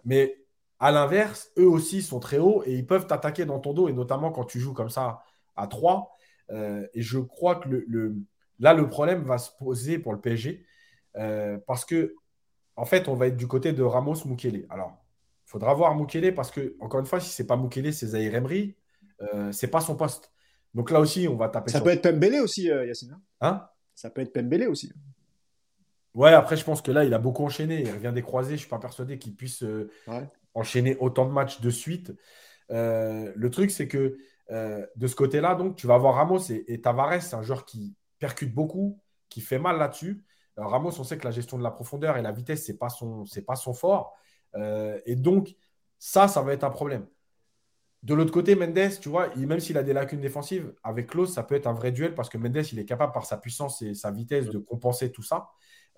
mais 0.03 0.37
à 0.79 0.91
l'inverse, 0.91 1.51
eux 1.57 1.67
aussi 1.67 2.01
sont 2.01 2.19
très 2.19 2.37
hauts 2.37 2.61
et 2.65 2.75
ils 2.75 2.85
peuvent 2.85 3.07
t'attaquer 3.07 3.45
dans 3.45 3.59
ton 3.59 3.73
dos, 3.73 3.87
et 3.87 3.93
notamment 3.93 4.31
quand 4.31 4.45
tu 4.45 4.59
joues 4.59 4.73
comme 4.73 4.89
ça 4.89 5.23
à 5.55 5.67
3. 5.67 6.11
et 6.51 7.01
je 7.01 7.17
crois 7.19 7.55
que 7.55 7.69
le, 7.69 8.15
là, 8.59 8.73
le 8.73 8.87
problème 8.89 9.23
va 9.23 9.37
se 9.37 9.51
poser 9.57 9.97
pour 9.99 10.13
le 10.13 10.19
PSG. 10.19 10.65
parce 11.65 11.85
que 11.85 12.15
en 12.75 12.85
fait, 12.85 13.07
on 13.07 13.15
va 13.15 13.27
être 13.27 13.37
du 13.37 13.47
côté 13.47 13.73
de 13.73 13.83
Ramos 13.83 14.25
Mukele. 14.25 14.65
Alors, 14.69 14.97
il 15.45 15.49
faudra 15.49 15.73
voir 15.73 15.95
Mukele 15.95 16.33
parce 16.33 16.51
que, 16.51 16.75
encore 16.79 16.99
une 16.99 17.05
fois, 17.05 17.19
si 17.19 17.29
ce 17.29 17.41
n'est 17.41 17.47
pas 17.47 17.57
Mukele, 17.57 17.93
c'est 17.93 18.07
Zahir 18.07 18.35
Emery, 18.35 18.75
euh, 19.21 19.51
ce 19.51 19.65
n'est 19.65 19.69
pas 19.69 19.81
son 19.81 19.95
poste. 19.95 20.31
Donc 20.73 20.91
là 20.91 20.99
aussi, 20.99 21.27
on 21.29 21.37
va 21.37 21.47
taper. 21.47 21.71
Ça 21.71 21.81
peut 21.81 21.89
être 21.89 22.01
Pembele 22.01 22.41
aussi, 22.41 22.69
euh, 22.69 22.85
Yacine. 22.85 23.11
Hein, 23.13 23.21
hein? 23.41 23.69
Ça 23.93 24.09
peut 24.09 24.21
être 24.21 24.33
Pembele 24.33 24.67
aussi. 24.67 24.91
Ouais, 26.13 26.33
après, 26.33 26.57
je 26.57 26.65
pense 26.65 26.81
que 26.81 26.91
là, 26.91 27.05
il 27.05 27.13
a 27.13 27.17
beaucoup 27.17 27.43
enchaîné. 27.43 27.81
Il 27.81 27.91
revient 27.91 28.11
des 28.13 28.21
croisés. 28.21 28.51
Je 28.51 28.53
ne 28.53 28.59
suis 28.59 28.69
pas 28.69 28.79
persuadé 28.79 29.17
qu'il 29.17 29.35
puisse 29.35 29.63
euh, 29.63 29.89
enchaîner 30.53 30.97
autant 30.99 31.25
de 31.25 31.31
matchs 31.31 31.61
de 31.61 31.69
suite. 31.69 32.13
le 32.69 33.47
truc, 33.49 33.71
c'est 33.71 33.87
que 33.87 34.17
de 34.49 35.07
ce 35.07 35.15
côté-là, 35.15 35.55
donc, 35.55 35.77
tu 35.77 35.87
vas 35.87 35.95
avoir 35.95 36.15
Ramos 36.15 36.39
et, 36.49 36.65
et 36.67 36.81
Tavares, 36.81 37.21
c'est 37.21 37.35
un 37.35 37.41
joueur 37.41 37.65
qui 37.65 37.95
percute 38.19 38.53
beaucoup, 38.53 38.99
qui 39.29 39.41
fait 39.41 39.59
mal 39.59 39.77
là-dessus. 39.77 40.24
Ramos, 40.57 40.99
on 40.99 41.03
sait 41.03 41.17
que 41.17 41.25
la 41.25 41.31
gestion 41.31 41.57
de 41.57 41.63
la 41.63 41.71
profondeur 41.71 42.17
et 42.17 42.21
la 42.21 42.31
vitesse, 42.31 42.65
ce 42.65 42.71
n'est 42.71 42.77
pas, 42.77 42.89
son, 42.89 43.25
pas 43.45 43.55
son 43.55 43.73
fort. 43.73 44.15
Euh, 44.55 44.99
et 45.05 45.15
donc, 45.15 45.55
ça, 45.99 46.27
ça 46.27 46.41
va 46.41 46.53
être 46.53 46.63
un 46.63 46.69
problème. 46.69 47.05
De 48.03 48.13
l'autre 48.13 48.31
côté, 48.31 48.55
Mendes, 48.55 48.99
tu 49.01 49.09
vois, 49.09 49.35
même 49.35 49.59
s'il 49.59 49.77
a 49.77 49.83
des 49.83 49.93
lacunes 49.93 50.21
défensives, 50.21 50.73
avec 50.83 51.07
Klaus, 51.07 51.33
ça 51.33 51.43
peut 51.43 51.55
être 51.55 51.67
un 51.67 51.73
vrai 51.73 51.91
duel 51.91 52.13
parce 52.13 52.29
que 52.29 52.37
Mendes, 52.37 52.63
il 52.71 52.79
est 52.79 52.85
capable 52.85 53.13
par 53.13 53.25
sa 53.25 53.37
puissance 53.37 53.81
et 53.81 53.95
sa 53.95 54.11
vitesse 54.11 54.49
de 54.49 54.59
compenser 54.59 55.11
tout 55.11 55.23
ça. 55.23 55.49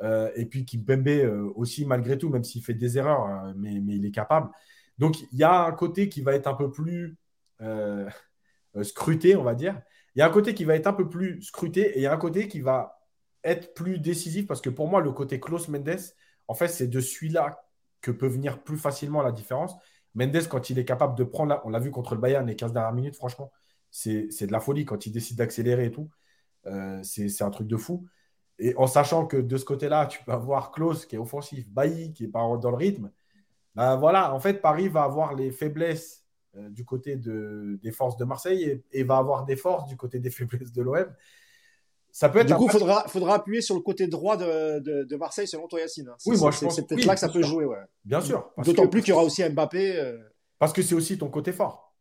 Euh, 0.02 0.32
et 0.36 0.46
puis 0.46 0.66
Kimpembe 0.66 1.08
euh, 1.08 1.52
aussi, 1.56 1.86
malgré 1.86 2.18
tout, 2.18 2.30
même 2.30 2.44
s'il 2.44 2.64
fait 2.64 2.76
des 2.76 2.98
erreurs, 2.98 3.54
mais, 3.58 3.74
il 3.76 4.06
est 4.06 4.12
capable. 4.12 4.50
Donc, 4.98 5.20
il 5.32 5.38
y 5.38 5.44
a 5.44 5.66
un 5.66 5.72
côté 5.74 6.08
qui 6.08 6.22
va 6.22 6.34
être 6.34 6.48
un 6.48 6.54
peu 6.54 6.72
plus 6.72 7.18
scruté, 8.84 9.36
on 9.36 9.44
va 9.44 9.54
dire. 9.54 9.82
Il 10.16 10.20
y 10.20 10.22
a 10.22 10.28
un 10.28 10.32
côté 10.32 10.54
qui 10.54 10.64
va 10.64 10.76
être 10.76 10.88
un 10.88 10.94
peu 10.94 11.10
plus 11.10 11.42
scruté 11.42 11.82
et 11.92 11.98
il 11.98 12.02
y 12.02 12.08
a 12.08 12.14
un 12.14 12.18
côté 12.18 12.48
qui 12.48 12.62
va 12.62 12.97
être 13.44 13.74
plus 13.74 14.00
décisif 14.00 14.48
parce 14.48 14.62
que 14.62 14.70
pour 14.70 14.88
moi, 14.88 15.02
le 15.02 15.12
côté 15.12 15.40
Klaus 15.40 15.68
Mendes, 15.68 16.00
en 16.48 16.54
fait, 16.54 16.68
c'est 16.68 16.88
de 16.88 17.00
celui-là 17.00 17.64
que 18.02 18.12
peut 18.12 18.28
venir 18.28 18.64
plus 18.64 18.78
facilement 18.78 19.22
la 19.22 19.32
différence. 19.32 19.76
Mendes, 20.16 20.48
quand 20.50 20.70
il 20.70 20.80
est 20.80 20.86
capable 20.86 21.18
de 21.18 21.24
prendre, 21.24 21.62
on 21.66 21.70
l'a 21.70 21.80
vu 21.80 21.92
contre 21.92 22.16
le 22.16 22.22
Bayern 22.22 22.46
les 22.46 22.56
15 22.56 22.74
dernières 22.74 22.94
minutes, 22.94 23.16
franchement, 23.16 23.52
c'est 23.90 24.46
de 24.46 24.52
la 24.52 24.60
folie. 24.60 24.86
Quand 24.86 25.06
il 25.06 25.12
décide 25.12 25.38
d'accélérer 25.38 25.86
et 25.86 25.92
tout, 25.92 26.10
euh, 26.66 27.02
c'est 27.04 27.42
un 27.42 27.50
truc 27.50 27.68
de 27.68 27.78
fou. 27.78 28.08
Et 28.60 28.76
en 28.76 28.88
sachant 28.88 29.26
que 29.28 29.38
de 29.38 29.58
ce 29.58 29.66
côté-là, 29.66 30.08
tu 30.08 30.24
peux 30.24 30.32
avoir 30.32 30.72
Klaus 30.72 31.06
qui 31.06 31.16
est 31.16 31.20
offensif, 31.20 31.70
Bailly 31.70 32.14
qui 32.14 32.26
est 32.26 32.28
pas 32.28 32.40
dans 32.58 32.72
le 32.72 32.78
rythme. 32.78 33.12
Ben 33.76 33.96
voilà, 33.96 34.34
en 34.34 34.40
fait, 34.40 34.56
Paris 34.56 34.90
va 34.90 35.04
avoir 35.04 35.36
les 35.36 35.52
faiblesses 35.52 36.26
euh, 36.56 36.70
du 36.70 36.84
côté 36.84 37.16
de, 37.16 37.80
des 37.84 37.92
forces 37.92 38.18
de 38.18 38.26
Marseille 38.26 38.84
et, 38.92 39.04
va 39.04 39.18
avoir 39.18 39.46
des 39.46 39.56
forces 39.56 39.88
du 39.88 39.96
côté 39.96 40.20
des 40.20 40.30
faiblesses 40.32 40.74
de 40.74 40.82
l'OM. 40.82 41.14
Ça 42.12 42.30
peut 42.30 42.40
être 42.40 42.48
du 42.48 42.54
coup, 42.56 42.66
il 42.66 42.72
faudra, 42.72 43.08
faudra 43.08 43.36
appuyer 43.36 43.62
sur 43.62 43.76
le 43.76 43.82
côté 43.82 44.08
droit 44.08 44.38
de, 44.38 44.80
de, 45.04 45.16
Marseille, 45.18 45.48
selon 45.48 45.68
toi, 45.68 45.80
Yacine. 45.80 46.12
Oui, 46.26 46.38
moi, 46.38 46.52
je 46.52 46.60
pense. 46.62 46.76
C'est 46.76 46.88
peut-être 46.88 47.06
là 47.06 47.14
que 47.14 47.20
ça 47.20 47.30
peut 47.30 47.44
jouer. 47.44 47.66
Ouais. 47.66 47.78
Bien 48.06 48.22
sûr. 48.22 48.50
D'autant 48.58 48.88
plus 48.88 49.02
qu'il 49.02 49.10
y 49.10 49.14
aura 49.14 49.24
aussi 49.24 49.48
Mbappé. 49.48 49.98
Euh. 49.98 50.18
Parce 50.60 50.74
que 50.74 50.82
c'est 50.82 50.96
aussi 50.96 51.18
ton 51.18 51.30
côté 51.30 51.52
fort. 51.52 51.94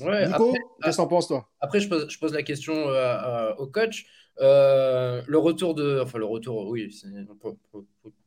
Ouais, 0.00 0.26
Nico, 0.28 0.52
qu'est-ce 0.82 0.96
que 0.96 1.02
t'en 1.02 1.08
penses, 1.08 1.28
toi? 1.28 1.48
Après, 1.60 1.80
je 1.80 1.88
pose, 1.88 2.06
je 2.08 2.18
pose, 2.18 2.32
la 2.32 2.42
question 2.42 2.74
euh, 2.74 3.54
au 3.56 3.66
coach. 3.66 4.06
Euh, 4.40 5.22
le 5.26 5.38
retour 5.38 5.74
de. 5.74 6.00
Enfin, 6.02 6.18
le 6.18 6.26
retour, 6.26 6.68
oui, 6.68 6.94
on 7.42 7.84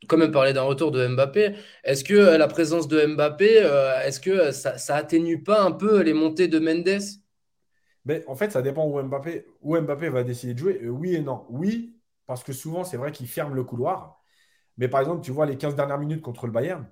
quand 0.07 0.17
même 0.17 0.32
parler 0.32 0.51
d'un 0.53 0.63
retour 0.63 0.91
de 0.91 1.07
Mbappé. 1.07 1.53
Est-ce 1.84 2.03
que 2.03 2.15
la 2.15 2.47
présence 2.47 2.88
de 2.88 3.05
Mbappé, 3.05 3.57
est-ce 4.05 4.19
que 4.19 4.51
ça, 4.51 4.77
ça 4.77 4.95
atténue 4.95 5.43
pas 5.43 5.61
un 5.61 5.71
peu 5.71 6.01
les 6.01 6.13
montées 6.13 6.47
de 6.47 6.59
Mendes? 6.59 6.99
Mais 8.06 8.24
en 8.28 8.36
fait, 8.36 8.52
ça 8.52 8.62
dépend 8.62 8.86
où 8.86 9.02
Mbappé, 9.02 9.45
où 9.62 9.78
Mbappé 9.78 10.10
va 10.10 10.24
décider 10.24 10.54
de 10.54 10.60
jouer. 10.60 10.80
Euh, 10.84 10.89
oui 10.89 11.16
et 11.16 11.22
non. 11.22 11.45
Oui, 11.49 11.95
parce 12.26 12.43
que 12.43 12.54
souvent, 12.54 12.84
c'est 12.84 12.97
vrai 12.97 13.12
qu'il 13.12 13.28
ferme 13.28 13.54
le 13.54 13.64
couloir. 13.64 14.22
Mais 14.78 14.88
par 14.88 15.02
exemple, 15.02 15.22
tu 15.22 15.32
vois 15.32 15.45
les 15.45 15.58
15 15.58 15.76
dernières 15.76 15.99
minutes 15.99 16.22
contre 16.22 16.47
le 16.47 16.52
Bayern, 16.52 16.88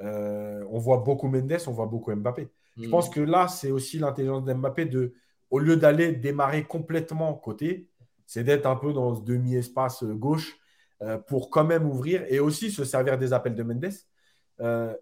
euh, 0.00 0.64
on 0.70 0.78
voit 0.78 0.98
beaucoup 0.98 1.28
Mendes, 1.28 1.58
on 1.66 1.72
voit 1.72 1.86
beaucoup 1.86 2.14
Mbappé. 2.14 2.48
Je 2.78 2.88
pense 2.88 3.10
hmm. 3.10 3.14
que 3.14 3.20
là, 3.20 3.48
c'est 3.48 3.70
aussi 3.70 3.98
l'intelligence 3.98 4.44
d'Mbappé 4.44 4.86
de, 4.86 5.12
au 5.50 5.58
lieu 5.58 5.76
d'aller 5.76 6.12
démarrer 6.12 6.64
complètement 6.64 7.34
côté, 7.34 7.90
c'est 8.26 8.44
d'être 8.44 8.66
un 8.66 8.76
peu 8.76 8.92
dans 8.92 9.16
ce 9.16 9.22
demi-espace 9.22 10.04
gauche 10.04 10.56
euh, 11.02 11.18
pour 11.18 11.50
quand 11.50 11.64
même 11.64 11.84
ouvrir 11.84 12.24
et 12.28 12.38
aussi 12.38 12.70
se 12.70 12.84
servir 12.84 13.18
des 13.18 13.32
appels 13.32 13.54
de 13.56 13.62
Mendes. 13.62 13.90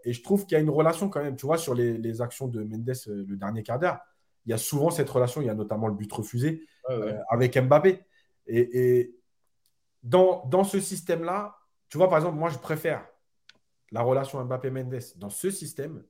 et 0.04 0.12
je 0.12 0.22
trouve 0.22 0.46
qu'il 0.46 0.56
y 0.56 0.58
a 0.58 0.62
une 0.62 0.70
relation 0.70 1.08
quand 1.08 1.22
même, 1.22 1.36
tu 1.36 1.46
vois, 1.46 1.58
sur 1.58 1.74
les, 1.74 1.98
les 1.98 2.20
actions 2.22 2.48
de 2.48 2.64
Mendes 2.64 2.92
le 3.06 3.36
dernier 3.36 3.62
quart 3.62 3.78
d'heure 3.78 4.00
il 4.46 4.50
y 4.50 4.52
a 4.52 4.58
souvent 4.58 4.90
cette 4.90 5.08
relation. 5.10 5.40
Il 5.40 5.46
y 5.46 5.50
a 5.50 5.54
notamment 5.54 5.88
le 5.88 5.94
but 5.94 6.10
refusé 6.12 6.66
euh, 6.90 7.18
avec 7.28 7.56
Mbappé. 7.58 8.00
Et, 8.46 9.14
dans, 10.02 10.46
dans, 10.46 10.64
ce 10.64 10.80
système-là, 10.80 11.56
tu 11.88 11.98
vois, 11.98 12.08
par 12.08 12.18
exemple, 12.18 12.38
moi, 12.38 12.50
je 12.50 12.58
préfère 12.58 13.06
la 13.90 14.02
relation 14.02 14.42
Mbappé-Mendes 14.44 15.00
dans 15.16 15.30
ce 15.30 15.50
système 15.50 16.04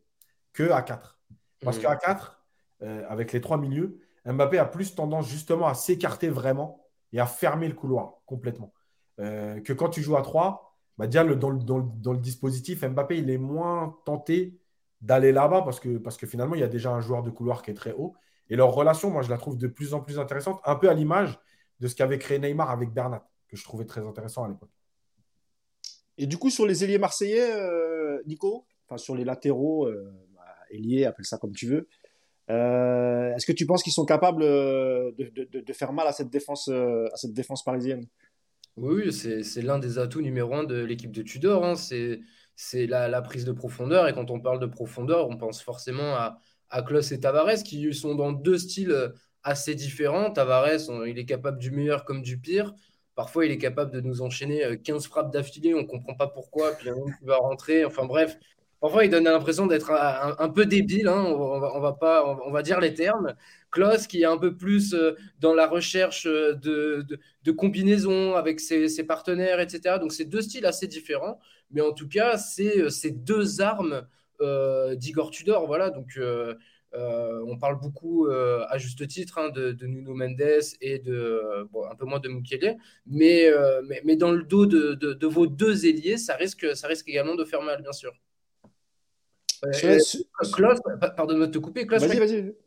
que 0.53 0.71
à 0.71 0.83
4. 0.83 1.19
Parce 1.63 1.79
mmh. 1.79 1.81
qu'à 1.81 1.97
4, 1.97 2.43
euh, 2.83 3.05
avec 3.09 3.33
les 3.33 3.41
trois 3.41 3.57
milieux, 3.59 4.01
Mbappé 4.25 4.59
a 4.59 4.65
plus 4.65 4.95
tendance 4.95 5.29
justement 5.29 5.67
à 5.67 5.75
s'écarter 5.75 6.29
vraiment 6.29 6.85
et 7.13 7.21
à 7.21 7.27
fermer 7.27 7.69
le 7.69 7.75
couloir 7.75 8.21
complètement. 8.27 8.73
Euh, 9.21 9.61
que 9.61 9.73
quand 9.73 9.89
tu 9.89 10.03
joues 10.03 10.17
à 10.17 10.23
3, 10.23 10.77
bah, 10.97 11.07
déjà, 11.07 11.25
le, 11.25 11.37
dans, 11.37 11.51
le, 11.51 11.59
dans, 11.59 12.13
le, 12.13 12.19
dispositif, 12.19 12.85
Mbappé, 12.85 13.19
il 13.19 13.31
est 13.31 13.39
moins 13.39 13.97
tenté 14.05 14.59
d'aller 15.01 15.33
là-bas 15.33 15.63
parce 15.63 15.81
que, 15.81 15.99
parce 15.99 16.17
que 16.17 16.27
finalement, 16.27 16.55
il 16.55 16.61
y 16.61 16.65
a 16.65 16.69
déjà 16.69 16.91
un 16.91 17.01
joueur 17.01 17.23
de 17.23 17.31
couloir 17.31 17.63
qui 17.63 17.71
est 17.71 17.75
très 17.75 17.93
haut. 17.93 18.15
Et 18.51 18.57
leur 18.57 18.73
relation, 18.73 19.11
moi, 19.11 19.23
je 19.23 19.31
la 19.31 19.37
trouve 19.37 19.57
de 19.57 19.67
plus 19.67 19.95
en 19.95 20.01
plus 20.01 20.19
intéressante, 20.19 20.61
un 20.65 20.77
peu 20.77 20.89
à 20.89 20.95
l'image 20.95 21.39
de 21.81 21.89
ce 21.89 21.95
qu'avait 21.95 22.19
créé 22.19 22.39
Neymar 22.39 22.71
avec 22.71 22.91
Bernat, 22.91 23.29
que 23.49 23.57
je 23.57 23.65
trouvais 23.65 23.85
très 23.85 24.01
intéressant 24.01 24.45
à 24.45 24.49
l'époque. 24.49 24.71
Et 26.17 26.27
du 26.27 26.37
coup, 26.37 26.51
sur 26.51 26.67
les 26.67 26.83
ailiers 26.83 26.99
marseillais, 26.99 27.53
euh, 27.53 28.21
Nico, 28.27 28.67
enfin 28.87 28.99
sur 28.99 29.15
les 29.15 29.25
latéraux, 29.25 29.87
euh, 29.87 30.11
bah, 30.35 30.43
ailiers, 30.71 31.05
appelle 31.05 31.27
ça 31.27 31.39
comme 31.39 31.53
tu 31.53 31.67
veux, 31.67 31.89
euh, 32.51 33.35
est-ce 33.35 33.47
que 33.47 33.53
tu 33.53 33.67
penses 33.67 33.83
qu'ils 33.83 33.93
sont 33.93 34.07
capables 34.07 34.43
de, 34.43 35.15
de, 35.61 35.73
faire 35.75 35.93
mal 35.93 36.07
à 36.07 36.13
cette 36.13 36.31
défense, 36.31 36.69
à 36.69 37.17
cette 37.17 37.35
défense 37.35 37.63
parisienne? 37.63 38.07
Oui, 38.77 39.13
c'est 39.13 39.63
l'un 39.63 39.79
des 39.79 39.99
atouts 39.99 40.23
numéro 40.23 40.55
un 40.55 40.65
de 40.65 40.83
l'équipe 40.83 41.13
de 41.13 41.23
Tudor. 41.23 41.65
Hein. 41.65 41.75
C'est 41.75 42.21
la, 42.73 43.09
la, 43.09 43.23
prise 43.23 43.45
de 43.45 43.53
profondeur. 43.53 44.09
Et 44.09 44.13
quand 44.13 44.31
on 44.31 44.41
parle 44.41 44.61
de 44.61 44.67
profondeur, 44.67 45.29
on 45.29 45.37
pense 45.37 45.63
forcément 45.63 46.15
à, 46.15 46.39
à 46.71 46.83
Klaus 46.83 47.13
et 47.13 47.21
Tavares, 47.21 47.63
qui 47.65 47.93
sont 47.95 48.15
dans 48.15 48.33
deux 48.33 48.59
styles 48.59 48.93
euh, 48.93 49.09
assez 49.43 49.75
différents. 49.75 50.31
Tavares, 50.31 50.91
il 51.07 51.19
est 51.19 51.25
capable 51.25 51.59
du 51.59 51.71
meilleur 51.71 52.05
comme 52.05 52.23
du 52.23 52.39
pire. 52.39 52.75
Parfois, 53.15 53.47
il 53.47 53.53
est 53.53 53.59
capable 53.59 53.91
de 53.91 54.01
nous 54.01 54.23
enchaîner 54.23 54.79
15 54.85 55.05
euh, 55.05 55.09
frappes 55.09 55.33
d'affilée, 55.33 55.75
on 55.75 55.83
ne 55.83 55.87
comprend 55.87 56.15
pas 56.15 56.29
pourquoi, 56.29 56.73
puis 56.73 56.89
il 57.21 57.27
va 57.27 57.37
rentrer. 57.37 57.85
Enfin 57.85 58.05
bref, 58.05 58.39
parfois, 58.81 59.05
il 59.05 59.11
donne 59.11 59.25
l'impression 59.25 59.67
d'être 59.67 59.91
un, 59.91 60.49
peu 60.49 60.67
débile, 60.67 61.09
hein. 61.09 61.25
on, 61.25 61.81
va, 61.81 61.93
pas, 61.93 62.39
on, 62.47 62.51
va 62.51 62.63
dire 62.63 62.81
les 62.81 62.95
termes. 62.95 63.35
Klaus, 63.71 64.07
qui 64.07 64.23
est 64.23 64.27
un 64.27 64.39
peu 64.39 64.57
plus 64.57 64.95
euh, 64.95 65.13
dans 65.41 65.53
la 65.55 65.67
recherche 65.67 66.27
de, 66.27 67.07
de, 67.45 67.53
combinaisons 67.53 68.35
avec 68.35 68.61
ses, 68.61 69.05
partenaires, 69.05 69.61
etc. 69.61 69.97
Donc, 70.01 70.13
c'est 70.13 70.25
deux 70.25 70.41
styles 70.43 70.67
assez 70.67 70.87
différents, 70.87 71.39
mais 71.71 71.81
en 71.81 71.93
tout 71.93 72.09
cas, 72.09 72.39
c'est 72.39 72.89
ces 72.91 73.11
deux 73.11 73.61
armes 73.61 74.07
euh, 74.41 74.95
d'Igor 74.95 75.31
Tudor. 75.31 75.67
Voilà, 75.67 75.91
donc 75.91 76.17
euh, 76.17 76.55
euh, 76.95 77.45
on 77.49 77.59
parle 77.59 77.81
beaucoup, 77.81 78.29
à 78.29 78.79
juste 78.79 79.07
titre, 79.09 79.39
hein, 79.39 79.51
de, 79.51 79.77
Nuno 79.87 80.15
Mendes 80.15 80.41
et 80.81 80.99
de 80.99 81.43
un 81.91 81.97
peu 81.97 82.05
moins 82.07 82.21
de 82.21 82.29
Mukele, 82.29 82.77
mais, 83.07 83.51
mais, 84.05 84.17
dans 84.17 84.31
le 84.33 84.45
dos 84.45 84.67
de, 84.67 85.27
vos 85.27 85.47
deux 85.47 85.87
ailiers, 85.87 86.17
ça 86.17 86.37
risque, 86.37 86.77
ça 86.77 86.87
risque 86.89 87.09
également 87.09 87.35
de 87.35 87.45
faire 87.45 87.63
mal, 87.63 87.83
bien 87.83 87.93
sûr. 87.93 88.13
Klaus, 90.53 90.81
pardonne-moi 91.17 91.47
de 91.47 91.53
te 91.53 91.59
couper, 91.59 91.87
Klaus, 91.87 92.03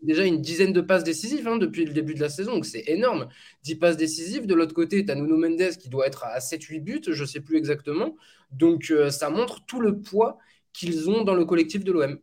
déjà 0.01 0.25
une 0.25 0.41
dizaine 0.41 0.73
de 0.73 0.81
passes 0.81 1.03
décisives 1.03 1.47
hein, 1.47 1.57
depuis 1.57 1.85
le 1.85 1.93
début 1.93 2.13
de 2.13 2.19
la 2.19 2.29
saison, 2.29 2.53
donc 2.53 2.65
c'est 2.65 2.83
énorme. 2.87 3.27
10 3.63 3.75
passes 3.75 3.97
décisives. 3.97 4.45
De 4.45 4.53
l'autre 4.53 4.73
côté, 4.73 5.05
tu 5.05 5.11
as 5.11 5.15
Nuno 5.15 5.37
Mendes 5.37 5.77
qui 5.79 5.89
doit 5.89 6.07
être 6.07 6.23
à 6.23 6.39
7-8 6.39 6.79
buts, 6.81 7.01
je 7.07 7.21
ne 7.21 7.27
sais 7.27 7.39
plus 7.39 7.57
exactement. 7.57 8.15
Donc 8.51 8.93
ça 9.09 9.29
montre 9.29 9.65
tout 9.65 9.79
le 9.79 9.99
poids 9.99 10.37
qu'ils 10.73 11.09
ont 11.09 11.23
dans 11.23 11.35
le 11.35 11.45
collectif 11.45 11.83
de 11.83 11.91
l'OM. 11.91 12.19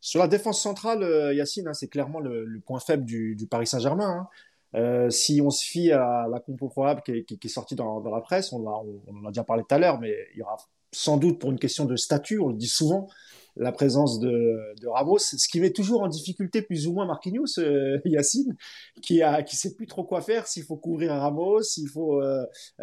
Sur 0.00 0.18
la 0.18 0.26
défense 0.26 0.60
centrale, 0.60 1.04
euh, 1.04 1.32
Yacine, 1.32 1.68
hein, 1.68 1.74
c'est 1.74 1.86
clairement 1.86 2.18
le, 2.18 2.60
point 2.66 2.80
faible 2.80 3.04
du, 3.04 3.46
Paris 3.48 3.68
Saint-Germain. 3.68 4.10
Hein. 4.10 4.28
Euh, 4.74 5.10
si 5.10 5.40
on 5.40 5.50
se 5.50 5.64
fie 5.64 5.92
à 5.92 6.26
la 6.28 6.40
compo 6.40 6.68
probable 6.68 7.02
qui 7.02 7.12
est, 7.12 7.48
sortie 7.48 7.76
dans, 7.76 8.02
la 8.02 8.20
presse, 8.20 8.52
on, 8.52 8.66
en 8.66 9.24
a 9.24 9.28
déjà 9.28 9.44
parlé 9.44 9.62
tout 9.62 9.74
à 9.74 9.78
l'heure, 9.78 10.00
mais 10.00 10.12
il 10.34 10.40
y 10.40 10.42
aura 10.42 10.56
sans 10.90 11.18
doute 11.18 11.38
pour 11.38 11.52
une 11.52 11.58
question 11.58 11.84
de 11.84 11.94
statut, 11.94 12.40
on 12.40 12.48
le 12.48 12.56
dit 12.56 12.68
souvent, 12.68 13.08
la 13.56 13.72
présence 13.72 14.18
de, 14.18 14.74
Ramos, 14.86 15.18
ce 15.18 15.48
qui 15.48 15.60
met 15.60 15.70
toujours 15.70 16.02
en 16.02 16.08
difficulté 16.08 16.62
plus 16.62 16.86
ou 16.86 16.92
moins 16.92 17.06
Marquinhos, 17.06 17.58
euh, 17.58 17.98
Yacine, 18.04 18.56
qui 19.02 19.22
a 19.22 19.42
qui 19.42 19.56
sait 19.56 19.74
plus 19.74 19.86
trop 19.86 20.04
quoi 20.04 20.20
faire, 20.22 20.46
s'il 20.46 20.64
faut 20.64 20.76
couvrir 20.76 21.12
Ramos, 21.12 21.62
s'il 21.62 21.88
faut 21.88 22.22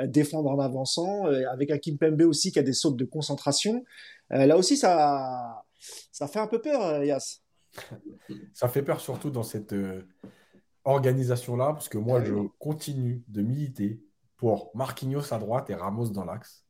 défendre 0.05 0.49
en 0.49 0.59
avançant, 0.59 1.26
avec 1.26 1.72
un 1.72 1.78
Kimpembe 1.78 2.22
aussi 2.22 2.51
qui 2.51 2.59
a 2.59 2.63
des 2.63 2.74
sautes 2.74 2.97
de 2.97 3.05
concentration. 3.05 3.84
Euh, 4.34 4.45
là 4.45 4.57
aussi, 4.57 4.78
ça, 4.78 5.63
ça 6.11 6.28
fait 6.28 6.39
un 6.39 6.47
peu 6.47 6.61
peur, 6.61 6.86
euh, 6.86 7.05
Yas. 7.05 7.41
ça 8.53 8.67
fait 8.70 8.84
peur 8.84 8.99
surtout 8.99 9.32
dans 9.32 9.43
cette 9.43 9.74
euh, 9.74 10.03
organisation-là, 10.84 11.74
parce 11.74 11.89
que 11.89 11.97
moi, 11.97 12.24
je 12.24 12.34
continue 12.59 13.24
de 13.28 13.41
militer 13.41 14.01
pour 14.38 14.72
Marquinhos 14.76 15.34
à 15.34 15.39
droite 15.39 15.70
et 15.70 15.76
Ramos 15.76 16.09
dans 16.09 16.26
l'axe. 16.26 16.63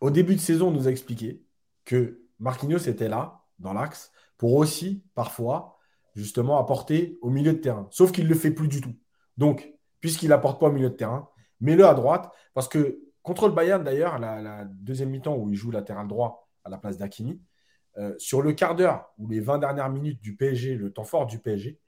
au 0.00 0.10
début 0.10 0.34
de 0.34 0.40
saison, 0.40 0.68
on 0.68 0.72
nous 0.72 0.88
a 0.88 0.90
expliqué 0.90 1.42
que 1.84 2.22
Marquinhos 2.38 2.88
était 2.88 3.08
là, 3.08 3.44
dans 3.58 3.72
l'axe, 3.72 4.12
pour 4.38 4.54
aussi, 4.54 5.04
parfois, 5.14 5.78
justement, 6.14 6.58
apporter 6.58 7.18
au 7.20 7.30
milieu 7.30 7.52
de 7.52 7.58
terrain. 7.58 7.86
Sauf 7.90 8.12
qu'il 8.12 8.24
ne 8.24 8.30
le 8.30 8.34
fait 8.34 8.50
plus 8.50 8.68
du 8.68 8.80
tout. 8.80 8.94
Donc, 9.36 9.72
puisqu'il 10.00 10.28
n'apporte 10.28 10.60
pas 10.60 10.68
au 10.68 10.72
milieu 10.72 10.90
de 10.90 10.94
terrain, 10.94 11.28
mets-le 11.60 11.86
à 11.86 11.94
droite, 11.94 12.30
parce 12.54 12.68
que 12.68 13.10
Contre 13.22 13.48
le 13.48 13.54
Bayern, 13.54 13.84
d'ailleurs, 13.84 14.18
la, 14.18 14.64
deuxième 14.64 15.10
mi-temps 15.10 15.36
où 15.36 15.50
il 15.50 15.56
joue 15.56 15.70
latéral 15.70 16.08
droit 16.08 16.48
à 16.64 16.70
la 16.70 16.78
place 16.78 16.96
d'Akimi, 16.96 17.40
euh, 17.98 18.14
sur 18.18 18.40
le 18.40 18.52
quart 18.52 18.74
d'heure 18.74 19.12
ou 19.18 19.28
les 19.28 19.40
20 19.40 19.58
dernières 19.58 19.90
minutes 19.90 20.22
du 20.22 20.36
PSG, 20.36 20.76
le 20.76 20.92
temps 20.92 21.04
fort 21.04 21.26
du 21.26 21.38
PSG, 21.38 21.78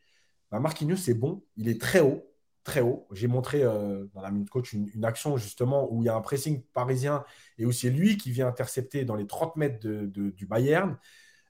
bah 0.51 0.61
Marquinhos, 0.61 0.97
c'est 0.97 1.14
bon. 1.14 1.43
Il 1.57 1.68
est 1.68 1.80
très 1.80 2.01
haut, 2.01 2.22
très 2.64 2.80
haut. 2.80 3.06
J'ai 3.12 3.26
montré 3.26 3.62
euh, 3.62 4.06
dans 4.14 4.22
la 4.22 4.30
minute 4.30 4.50
coach 4.50 4.72
une, 4.72 5.04
action 5.04 5.36
justement 5.36 5.92
où 5.92 6.02
il 6.02 6.06
y 6.06 6.08
a 6.08 6.14
un 6.14 6.20
pressing 6.20 6.62
parisien 6.72 7.24
et 7.58 7.66
où 7.66 7.72
c'est 7.72 7.90
lui 7.90 8.16
qui 8.16 8.30
vient 8.30 8.48
intercepter 8.48 9.04
dans 9.04 9.16
les 9.16 9.26
30 9.26 9.56
mètres 9.56 9.80
du 9.80 10.46
Bayern. 10.46 10.96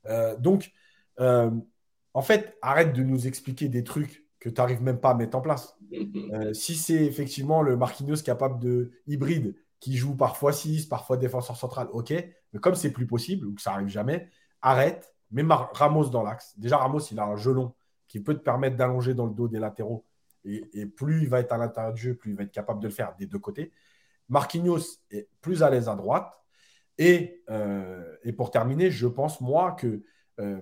Euh, 0.06 0.36
donc, 0.36 0.72
en 1.18 2.22
fait, 2.22 2.56
arrête 2.62 2.92
de 2.92 3.02
nous 3.02 3.26
expliquer 3.26 3.68
des 3.68 3.84
trucs 3.84 4.26
que 4.40 4.48
tu 4.48 4.60
n'arrives 4.60 4.82
même 4.82 4.98
pas 4.98 5.10
à 5.10 5.14
mettre 5.14 5.36
en 5.36 5.40
place. 5.40 5.78
si 6.52 6.74
c'est 6.74 7.04
effectivement 7.04 7.62
le 7.62 7.76
Marquinhos 7.76 8.22
capable 8.24 8.60
de 8.60 8.92
hybride 9.06 9.54
qui 9.82 9.96
joue 9.96 10.14
parfois 10.16 10.52
6, 10.52 10.86
parfois 10.86 11.16
défenseur 11.16 11.56
central, 11.56 11.88
ok. 11.92 12.12
Mais 12.52 12.60
comme 12.60 12.76
c'est 12.76 12.92
plus 12.92 13.06
possible, 13.06 13.46
ou 13.46 13.54
que 13.54 13.60
ça 13.60 13.72
arrive 13.72 13.88
jamais, 13.88 14.28
arrête, 14.60 15.12
mets 15.32 15.42
Ramos 15.72 16.08
dans 16.08 16.22
l'axe. 16.22 16.56
Déjà, 16.56 16.76
Ramos, 16.76 17.00
il 17.10 17.18
a 17.18 17.24
un 17.24 17.34
gelon 17.34 17.74
qui 18.06 18.20
peut 18.20 18.34
te 18.34 18.42
permettre 18.42 18.76
d'allonger 18.76 19.12
dans 19.12 19.26
le 19.26 19.34
dos 19.34 19.48
des 19.48 19.58
latéraux. 19.58 20.04
Et, 20.44 20.86
plus 20.86 21.22
il 21.22 21.28
va 21.28 21.40
être 21.40 21.52
à 21.52 21.58
l'intérieur 21.58 21.92
du 21.92 22.02
jeu, 22.02 22.14
plus 22.14 22.30
il 22.30 22.36
va 22.36 22.42
être 22.42 22.52
capable 22.52 22.80
de 22.80 22.88
le 22.88 22.92
faire 22.92 23.14
des 23.16 23.26
deux 23.26 23.38
côtés. 23.38 23.72
Marquinhos 24.28 25.00
est 25.10 25.28
plus 25.40 25.62
à 25.62 25.70
l'aise 25.70 25.88
à 25.88 25.94
droite. 25.94 26.32
Et, 26.98 27.42
euh, 27.50 28.16
et 28.22 28.32
pour 28.32 28.50
terminer, 28.50 28.90
je 28.90 29.06
pense, 29.06 29.40
moi, 29.40 29.72
que 29.72 30.02
euh, 30.40 30.60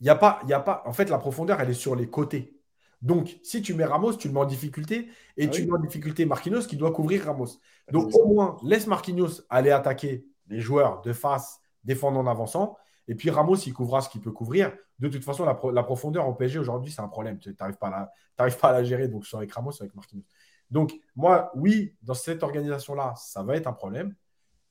il 0.00 0.04
n'y 0.04 0.10
a, 0.10 0.16
pas, 0.16 0.40
y 0.46 0.52
a 0.52 0.60
pas. 0.60 0.82
En 0.86 0.92
fait, 0.92 1.10
la 1.10 1.18
profondeur, 1.18 1.60
elle 1.60 1.70
est 1.70 1.74
sur 1.74 1.96
les 1.96 2.08
côtés. 2.08 2.58
Donc, 3.02 3.38
si 3.42 3.62
tu 3.62 3.74
mets 3.74 3.84
Ramos, 3.84 4.14
tu 4.14 4.28
le 4.28 4.34
mets 4.34 4.40
en 4.40 4.44
difficulté 4.44 5.08
et 5.36 5.46
ah 5.46 5.48
tu 5.48 5.64
mets 5.64 5.72
en 5.72 5.78
difficulté 5.78 6.24
Marquinhos 6.24 6.62
qui 6.62 6.76
doit 6.76 6.92
couvrir 6.92 7.24
Ramos. 7.24 7.60
Donc, 7.92 8.14
au 8.14 8.26
moins, 8.26 8.56
laisse 8.64 8.86
Marquinhos 8.86 9.42
aller 9.48 9.70
attaquer 9.70 10.26
les 10.48 10.60
joueurs 10.60 11.02
de 11.02 11.12
face, 11.12 11.60
défendant 11.84 12.20
en 12.20 12.26
avançant. 12.26 12.76
Et 13.08 13.14
puis 13.14 13.30
Ramos, 13.30 13.56
il 13.56 13.72
couvrira 13.72 14.02
ce 14.02 14.10
qu'il 14.10 14.20
peut 14.20 14.30
couvrir. 14.30 14.76
De 14.98 15.08
toute 15.08 15.24
façon, 15.24 15.44
la, 15.46 15.82
profondeur 15.82 16.26
en 16.26 16.34
PSG 16.34 16.58
aujourd'hui, 16.58 16.92
c'est 16.92 17.00
un 17.00 17.08
problème. 17.08 17.38
Tu 17.38 17.54
n'arrives 17.58 17.78
pas, 17.78 18.12
pas, 18.36 18.68
à 18.68 18.72
la 18.72 18.84
gérer, 18.84 19.08
donc 19.08 19.24
soit 19.26 19.38
avec 19.38 19.50
Ramos, 19.52 19.72
soit 19.72 19.84
avec 19.84 19.96
Marquinhos. 19.96 20.24
Donc, 20.70 20.92
moi, 21.16 21.50
oui, 21.56 21.94
dans 22.02 22.14
cette 22.14 22.42
organisation-là, 22.42 23.14
ça 23.16 23.42
va 23.42 23.56
être 23.56 23.66
un 23.66 23.72
problème. 23.72 24.14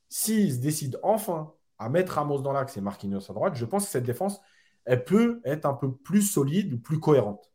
S'ils 0.07 0.53
se 0.53 0.59
décident 0.59 0.99
enfin 1.01 1.51
à 1.79 1.89
mettre 1.89 2.13
Ramos 2.13 2.41
dans 2.41 2.53
l'axe 2.53 2.77
et 2.77 2.81
Marquinhos 2.81 3.29
à 3.29 3.33
droite, 3.33 3.55
je 3.55 3.65
pense 3.65 3.85
que 3.85 3.91
cette 3.91 4.05
défense, 4.05 4.39
elle 4.85 5.03
peut 5.03 5.41
être 5.43 5.65
un 5.65 5.73
peu 5.73 5.91
plus 5.91 6.21
solide 6.21 6.73
ou 6.73 6.79
plus 6.79 6.99
cohérente. 6.99 7.51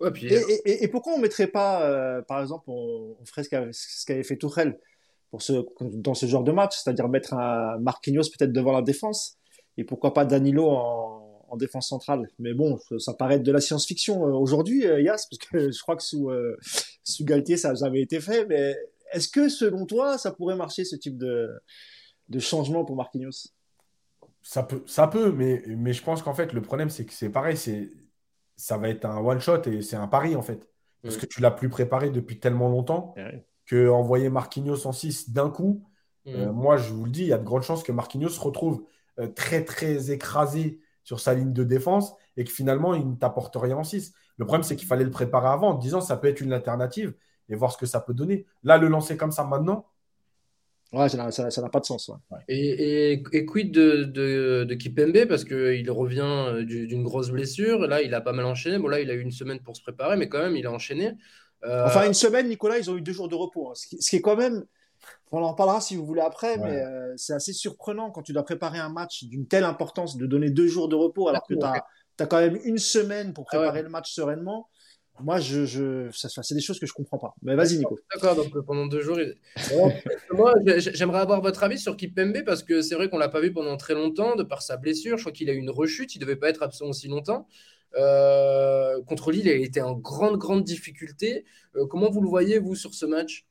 et, 0.00 0.88
pourquoi 0.88 1.14
on 1.14 1.16
ne 1.16 1.22
mettrait 1.22 1.48
pas, 1.48 1.82
euh, 1.88 2.22
par 2.22 2.40
exemple, 2.40 2.64
on, 2.68 3.16
ferait 3.24 3.42
ce 3.42 4.04
qu'avait 4.06 4.22
fait 4.22 4.36
Tourelle 4.36 4.78
pour 5.30 5.42
ce, 5.42 5.64
dans 5.80 6.14
ce 6.14 6.26
genre 6.26 6.44
de 6.44 6.52
match, 6.52 6.78
c'est-à-dire 6.78 7.08
mettre 7.08 7.34
un 7.34 7.78
Marquinhos 7.78 8.30
peut-être 8.36 8.52
devant 8.52 8.72
la 8.72 8.82
défense 8.82 9.38
et 9.76 9.84
pourquoi 9.84 10.14
pas 10.14 10.24
Danilo 10.24 10.68
en, 10.68 11.10
défense 11.58 11.90
centrale. 11.90 12.30
Mais 12.38 12.54
bon, 12.54 12.78
ça, 12.98 13.12
paraît 13.12 13.34
être 13.34 13.42
de 13.42 13.52
la 13.52 13.60
science-fiction 13.60 14.26
euh, 14.26 14.32
aujourd'hui, 14.32 14.86
euh, 14.86 15.02
Yas, 15.02 15.26
parce 15.30 15.36
que 15.36 15.70
je 15.70 15.82
crois 15.82 15.96
que 15.96 16.02
sous, 16.02 16.30
sous 17.04 17.24
Galtier, 17.26 17.58
ça 17.58 17.68
n'a 17.68 17.74
jamais 17.74 18.00
été 18.00 18.20
fait. 18.20 18.46
Mais 18.46 18.74
est-ce 19.12 19.28
que 19.28 19.50
selon 19.50 19.84
toi, 19.84 20.16
ça 20.16 20.32
pourrait 20.32 20.56
marcher 20.56 20.86
ce 20.86 20.96
type 20.96 21.18
de, 21.18 21.50
de 22.30 22.38
changement 22.38 22.86
pour 22.86 22.96
Marquinhos? 22.96 23.48
Ça 24.40 24.62
peut, 24.62 24.82
ça 24.86 25.08
peut, 25.08 25.30
mais, 25.30 25.62
mais 25.68 25.92
je 25.92 26.02
pense 26.02 26.22
qu'en 26.22 26.32
fait, 26.32 26.54
le 26.54 26.62
problème, 26.62 26.88
c'est 26.88 27.04
que 27.04 27.12
c'est 27.12 27.28
pareil, 27.28 27.58
c'est, 27.58 27.90
ça 28.56 28.78
va 28.78 28.88
être 28.88 29.04
un 29.04 29.18
one-shot 29.18 29.62
et 29.66 29.82
c'est 29.82 29.96
un 29.96 30.08
pari, 30.08 30.34
en 30.34 30.42
fait. 30.42 30.70
Parce 31.02 31.18
que 31.18 31.26
tu 31.26 31.42
l'as 31.42 31.50
plus 31.50 31.68
préparé 31.68 32.10
depuis 32.10 32.40
tellement 32.40 32.70
longtemps 32.70 33.14
que 33.66 33.90
envoyer 33.90 34.30
Marquinhos 34.30 34.86
en 34.86 34.92
6 34.92 35.30
d'un 35.30 35.50
coup, 35.50 35.84
euh, 36.28 36.52
moi, 36.52 36.76
je 36.76 36.92
vous 36.92 37.04
le 37.04 37.10
dis, 37.10 37.22
il 37.22 37.28
y 37.28 37.32
a 37.32 37.38
de 37.38 37.44
grandes 37.44 37.62
chances 37.62 37.82
que 37.82 37.92
Marquinhos 37.92 38.28
se 38.28 38.40
retrouve 38.40 38.76
euh, 38.76 38.86
très, 39.34 39.64
très 39.64 40.10
écrasé 40.10 40.80
sur 41.04 41.20
sa 41.20 41.34
ligne 41.34 41.52
de 41.52 41.64
défense 41.64 42.14
et 42.36 42.44
que 42.44 42.50
finalement, 42.50 42.94
il 42.94 43.08
ne 43.08 43.16
t'apporte 43.16 43.56
rien 43.56 43.76
en 43.76 43.84
6. 43.84 44.12
Le 44.38 44.44
problème, 44.44 44.62
c'est 44.62 44.76
qu'il 44.76 44.88
fallait 44.88 45.04
le 45.04 45.10
préparer 45.10 45.48
avant 45.48 45.70
en 45.70 45.74
disant 45.74 46.00
ça 46.00 46.16
peut 46.16 46.28
être 46.28 46.40
une 46.40 46.52
alternative 46.52 47.14
et 47.48 47.54
voir 47.54 47.72
ce 47.72 47.78
que 47.78 47.86
ça 47.86 48.00
peut 48.00 48.14
donner. 48.14 48.46
Là, 48.62 48.78
le 48.78 48.88
lancer 48.88 49.16
comme 49.16 49.32
ça 49.32 49.44
maintenant, 49.44 49.86
Ouais, 50.92 51.08
ça 51.08 51.16
n'a 51.16 51.68
pas 51.70 51.80
de 51.80 51.86
sens. 51.86 52.10
Et, 52.48 53.12
et, 53.12 53.46
quid 53.46 53.72
de, 53.72 54.04
de, 54.04 54.64
de 54.64 54.74
Kipembe? 54.74 55.26
Parce 55.26 55.44
qu'il 55.44 55.90
revient 55.90 56.20
euh, 56.20 56.64
d'une 56.64 57.02
grosse 57.02 57.30
blessure. 57.30 57.86
Là, 57.86 58.02
il 58.02 58.12
a 58.12 58.20
pas 58.20 58.32
mal 58.32 58.44
enchaîné. 58.44 58.78
Bon, 58.78 58.88
là, 58.88 59.00
il 59.00 59.10
a 59.10 59.14
eu 59.14 59.20
une 59.20 59.30
semaine 59.30 59.58
pour 59.60 59.74
se 59.74 59.82
préparer, 59.82 60.18
mais 60.18 60.28
quand 60.28 60.40
même, 60.40 60.54
il 60.54 60.66
a 60.66 60.70
enchaîné. 60.70 61.12
Euh, 61.64 61.86
enfin, 61.86 62.06
une 62.06 62.12
semaine, 62.12 62.48
Nicolas, 62.48 62.78
ils 62.78 62.90
ont 62.90 62.96
eu 62.98 63.00
deux 63.00 63.12
jours 63.12 63.28
de 63.28 63.34
repos. 63.34 63.70
Hein. 63.70 63.74
Ce, 63.74 63.86
qui, 63.86 64.16
est 64.16 64.20
quand 64.20 64.36
même. 64.36 64.64
On 65.32 65.42
en 65.42 65.54
parlera 65.54 65.80
si 65.80 65.96
vous 65.96 66.04
voulez 66.04 66.20
après, 66.20 66.58
mais 66.58 66.82
euh, 66.82 67.14
c'est 67.16 67.32
assez 67.32 67.52
surprenant 67.52 68.10
quand 68.10 68.22
tu 68.22 68.32
dois 68.32 68.44
préparer 68.44 68.78
un 68.78 68.90
match 68.90 69.24
d'une 69.24 69.46
telle 69.46 69.64
importance 69.64 70.16
de 70.16 70.26
donner 70.26 70.50
deux 70.50 70.66
jours 70.66 70.88
de 70.88 70.94
repos 70.94 71.28
alors 71.28 71.46
que 71.46 71.54
tu 71.54 71.64
as, 71.64 71.84
as, 72.20 72.26
quand 72.26 72.38
même 72.38 72.58
une 72.64 72.78
semaine 72.78 73.32
pour 73.32 73.46
ah 73.48 73.56
préparer 73.56 73.82
le 73.82 73.88
match 73.88 74.12
sereinement. 74.12 74.68
Moi, 75.20 75.38
je, 75.40 75.66
je 75.66 76.08
c'est 76.12 76.54
des 76.54 76.60
choses 76.60 76.80
que 76.80 76.86
je 76.86 76.92
comprends 76.92 77.18
pas. 77.18 77.34
Mais 77.42 77.54
vas-y, 77.54 77.76
Nico. 77.76 77.98
D'accord, 78.12 78.34
donc 78.34 78.54
euh, 78.56 78.62
pendant 78.62 78.86
deux 78.86 79.02
jours. 79.02 79.18
Moi, 80.32 80.54
j'aimerais 80.64 81.20
avoir 81.20 81.40
votre 81.40 81.62
avis 81.62 81.78
sur 81.78 81.96
Kipembe 81.96 82.42
parce 82.44 82.62
que 82.62 82.82
c'est 82.82 82.94
vrai 82.94 83.08
qu'on 83.08 83.18
l'a 83.18 83.28
pas 83.28 83.40
vu 83.40 83.52
pendant 83.52 83.76
très 83.76 83.94
longtemps 83.94 84.36
de 84.36 84.42
par 84.42 84.62
sa 84.62 84.76
blessure. 84.76 85.18
Je 85.18 85.22
crois 85.22 85.32
qu'il 85.32 85.48
a 85.50 85.52
eu 85.52 85.58
une 85.58 85.70
rechute. 85.70 86.14
Il 86.14 86.18
devait 86.18 86.36
pas 86.36 86.48
être 86.48 86.62
absent 86.62 86.86
aussi 86.86 87.08
longtemps. 87.08 87.46
Euh, 87.96 89.02
contre 89.02 89.32
Lille, 89.32 89.46
il 89.46 89.62
était 89.62 89.82
en 89.82 89.94
grande, 89.94 90.38
grande 90.38 90.64
difficulté. 90.64 91.44
Euh, 91.76 91.86
comment 91.86 92.10
vous 92.10 92.22
le 92.22 92.28
voyez, 92.28 92.58
vous, 92.58 92.74
sur 92.74 92.94
ce 92.94 93.06
match? 93.06 93.46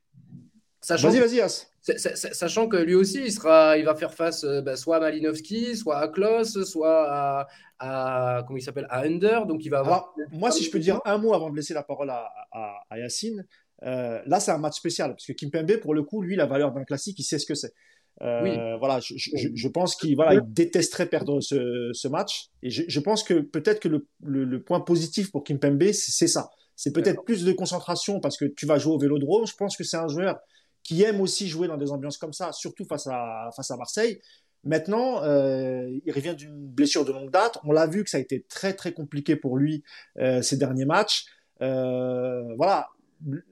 Vas-y, 0.88 1.20
vas-y, 1.20 1.42
As. 1.42 1.71
Sachant 1.82 2.68
que 2.68 2.78
lui 2.78 2.94
aussi, 2.94 3.22
il, 3.26 3.32
sera, 3.32 3.78
il 3.78 3.86
va 3.86 3.96
faire 3.96 4.14
face 4.14 4.46
bah, 4.46 4.76
soit 4.76 4.98
à 4.98 5.00
Malinowski, 5.00 5.76
soit 5.76 5.98
à 5.98 6.08
Klaus, 6.08 6.64
soit 6.64 7.08
à, 7.10 7.48
à 7.80 8.44
comment 8.44 8.58
il 8.58 8.62
s'appelle 8.62 8.88
à 8.90 9.02
Under. 9.02 9.46
Donc 9.48 9.66
il 9.66 9.70
va 9.70 9.80
avoir. 9.80 10.14
moi, 10.32 10.52
si 10.52 10.64
je 10.64 10.72
peux 10.72 10.80
dire 10.80 11.02
un 11.06 11.18
mot 11.18 11.34
avant 11.34 11.50
de 11.50 11.56
laisser 11.56 11.74
la 11.74 11.84
parole 11.84 12.10
à, 12.12 12.30
à, 12.52 13.00
Yacine, 13.00 13.46
euh, 13.84 14.22
là 14.28 14.40
c'est 14.40 14.52
un 14.52 14.60
match 14.60 14.76
spécial 14.76 15.12
parce 15.12 15.26
que 15.26 15.34
Kimpembe, 15.34 15.78
pour 15.78 15.96
le 15.96 16.04
coup, 16.04 16.22
lui, 16.22 16.36
la 16.36 16.46
valeur 16.46 16.72
d'un 16.72 16.84
classique, 16.84 17.18
il 17.20 17.24
sait 17.24 17.40
ce 17.40 17.46
que 17.46 17.56
c'est. 17.56 17.74
Euh, 18.22 18.44
oui. 18.44 18.78
Voilà, 18.78 19.00
je, 19.00 19.16
je, 19.18 19.68
pense 19.68 19.96
qu'il 19.96 20.16
voilà, 20.16 20.36
il 20.36 20.42
détesterait 20.46 21.08
perdre 21.08 21.42
ce, 21.42 21.90
ce 21.94 22.08
match. 22.08 22.50
Et 22.62 22.70
je, 22.70 22.84
je 22.88 23.00
pense 23.00 23.24
que 23.24 23.34
peut-être 23.40 23.80
que 23.80 23.88
le, 23.88 24.06
le, 24.24 24.62
point 24.62 24.82
positif 24.82 25.32
pour 25.32 25.44
Kimpembe, 25.44 25.92
c'est 25.92 26.28
ça. 26.28 26.52
C'est 26.76 26.94
peut-être 26.94 27.24
plus 27.24 27.44
de 27.44 27.52
concentration 27.52 28.20
parce 28.20 28.38
que 28.38 28.46
tu 28.46 28.68
vas 28.68 28.78
jouer 28.78 28.94
au 28.94 29.00
Vélodrome. 29.00 29.48
Je 29.48 29.56
pense 29.56 29.76
que 29.76 29.84
c'est 29.84 29.98
un 29.98 30.08
joueur 30.08 30.40
qui 30.84 31.04
aime 31.04 31.22
aussi 31.22 31.48
jouer 31.48 31.68
dans 31.68 31.78
des 31.78 31.92
ambiances 31.92 32.18
comme 32.18 32.34
ça, 32.34 32.52
surtout 32.52 32.86
face 32.86 33.08
à, 33.08 33.50
face 33.56 33.72
à 33.72 33.78
Marseille. 33.78 34.20
Maintenant, 34.64 35.24
euh, 35.24 35.90
il 36.06 36.14
revient 36.14 36.36
d'une 36.36 36.68
blessure 36.68 37.04
de 37.04 37.12
longue 37.12 37.32
date. 37.32 37.58
On 37.64 37.72
l'a 37.72 37.88
vu 37.88 38.04
que 38.04 38.10
ça 38.10 38.18
a 38.18 38.20
été 38.20 38.44
très 38.48 38.74
très 38.74 38.94
compliqué 38.94 39.36
pour 39.36 39.58
lui 39.58 39.84
euh, 40.20 40.42
ces 40.42 40.58
derniers 40.58 40.86
matchs. 40.86 41.26
Euh, 41.62 42.44
voilà, 42.58 42.90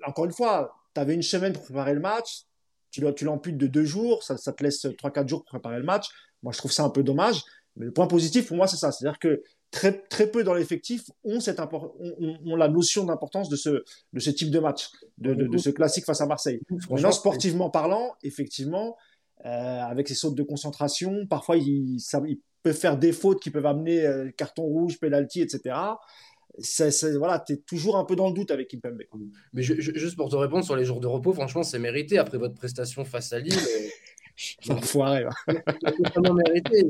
encore 0.05 0.25
une 0.25 0.31
fois, 0.31 0.75
tu 0.93 1.01
avais 1.01 1.15
une 1.15 1.23
semaine 1.23 1.53
pour 1.53 1.63
préparer 1.63 1.93
le 1.93 1.99
match. 1.99 2.43
Tu, 2.91 3.03
tu 3.15 3.25
l'amputes 3.25 3.57
de 3.57 3.67
deux 3.67 3.85
jours, 3.85 4.23
ça, 4.23 4.37
ça 4.37 4.53
te 4.53 4.63
laisse 4.63 4.85
trois 4.97 5.11
quatre 5.11 5.27
jours 5.27 5.41
pour 5.41 5.49
préparer 5.49 5.77
le 5.77 5.83
match. 5.83 6.07
Moi, 6.43 6.53
je 6.53 6.57
trouve 6.57 6.71
ça 6.71 6.83
un 6.83 6.89
peu 6.89 7.03
dommage. 7.03 7.43
Mais 7.75 7.85
le 7.85 7.91
point 7.91 8.07
positif 8.07 8.47
pour 8.47 8.57
moi, 8.57 8.67
c'est 8.67 8.77
ça. 8.77 8.91
C'est-à-dire 8.91 9.19
que 9.19 9.41
très, 9.71 9.93
très 9.93 10.29
peu 10.29 10.43
dans 10.43 10.53
l'effectif 10.53 11.09
ont, 11.23 11.39
cette 11.39 11.59
ont, 11.59 12.55
la 12.55 12.67
notion 12.67 13.05
d'importance 13.05 13.49
de 13.49 13.55
ce, 13.55 13.83
de 14.13 14.19
ce 14.19 14.29
type 14.29 14.51
de 14.51 14.59
match, 14.59 14.89
de, 15.17 15.33
de, 15.33 15.47
de 15.47 15.57
ce 15.57 15.69
classique 15.69 16.05
face 16.05 16.21
à 16.21 16.25
Marseille. 16.25 16.61
Maintenant, 16.89 17.11
sportivement 17.11 17.69
parlant, 17.69 18.15
effectivement, 18.23 18.97
euh, 19.45 19.49
avec 19.49 20.07
ses 20.07 20.15
sautes 20.15 20.35
de 20.35 20.43
concentration. 20.43 21.25
Parfois, 21.27 21.57
il, 21.57 21.99
peut 22.61 22.73
faire 22.73 22.97
des 22.97 23.13
fautes 23.13 23.41
qui 23.41 23.51
peuvent 23.51 23.65
amener 23.65 24.05
euh, 24.05 24.31
carton 24.35 24.63
rouge, 24.63 24.99
penalty, 24.99 25.39
etc. 25.39 25.75
voilà, 27.17 27.39
tu 27.39 27.53
es 27.53 27.57
toujours 27.57 27.95
un 27.95 28.03
peu 28.03 28.17
dans 28.17 28.27
le 28.27 28.33
doute 28.33 28.51
avec 28.51 28.67
Kimpembe. 28.67 29.03
Mais 29.53 29.61
juste 29.63 30.17
pour 30.17 30.29
te 30.29 30.35
répondre 30.35 30.65
sur 30.65 30.75
les 30.75 30.83
jours 30.83 30.99
de 30.99 31.07
repos, 31.07 31.31
franchement, 31.31 31.63
c'est 31.63 31.79
mérité 31.79 32.17
après 32.17 32.37
votre 32.37 32.55
prestation 32.55 33.05
face 33.05 33.31
à 33.31 33.39
Lille. 33.39 33.55
Enfoiré. 34.69 35.25
vraiment 36.15 36.33
mérité. 36.33 36.83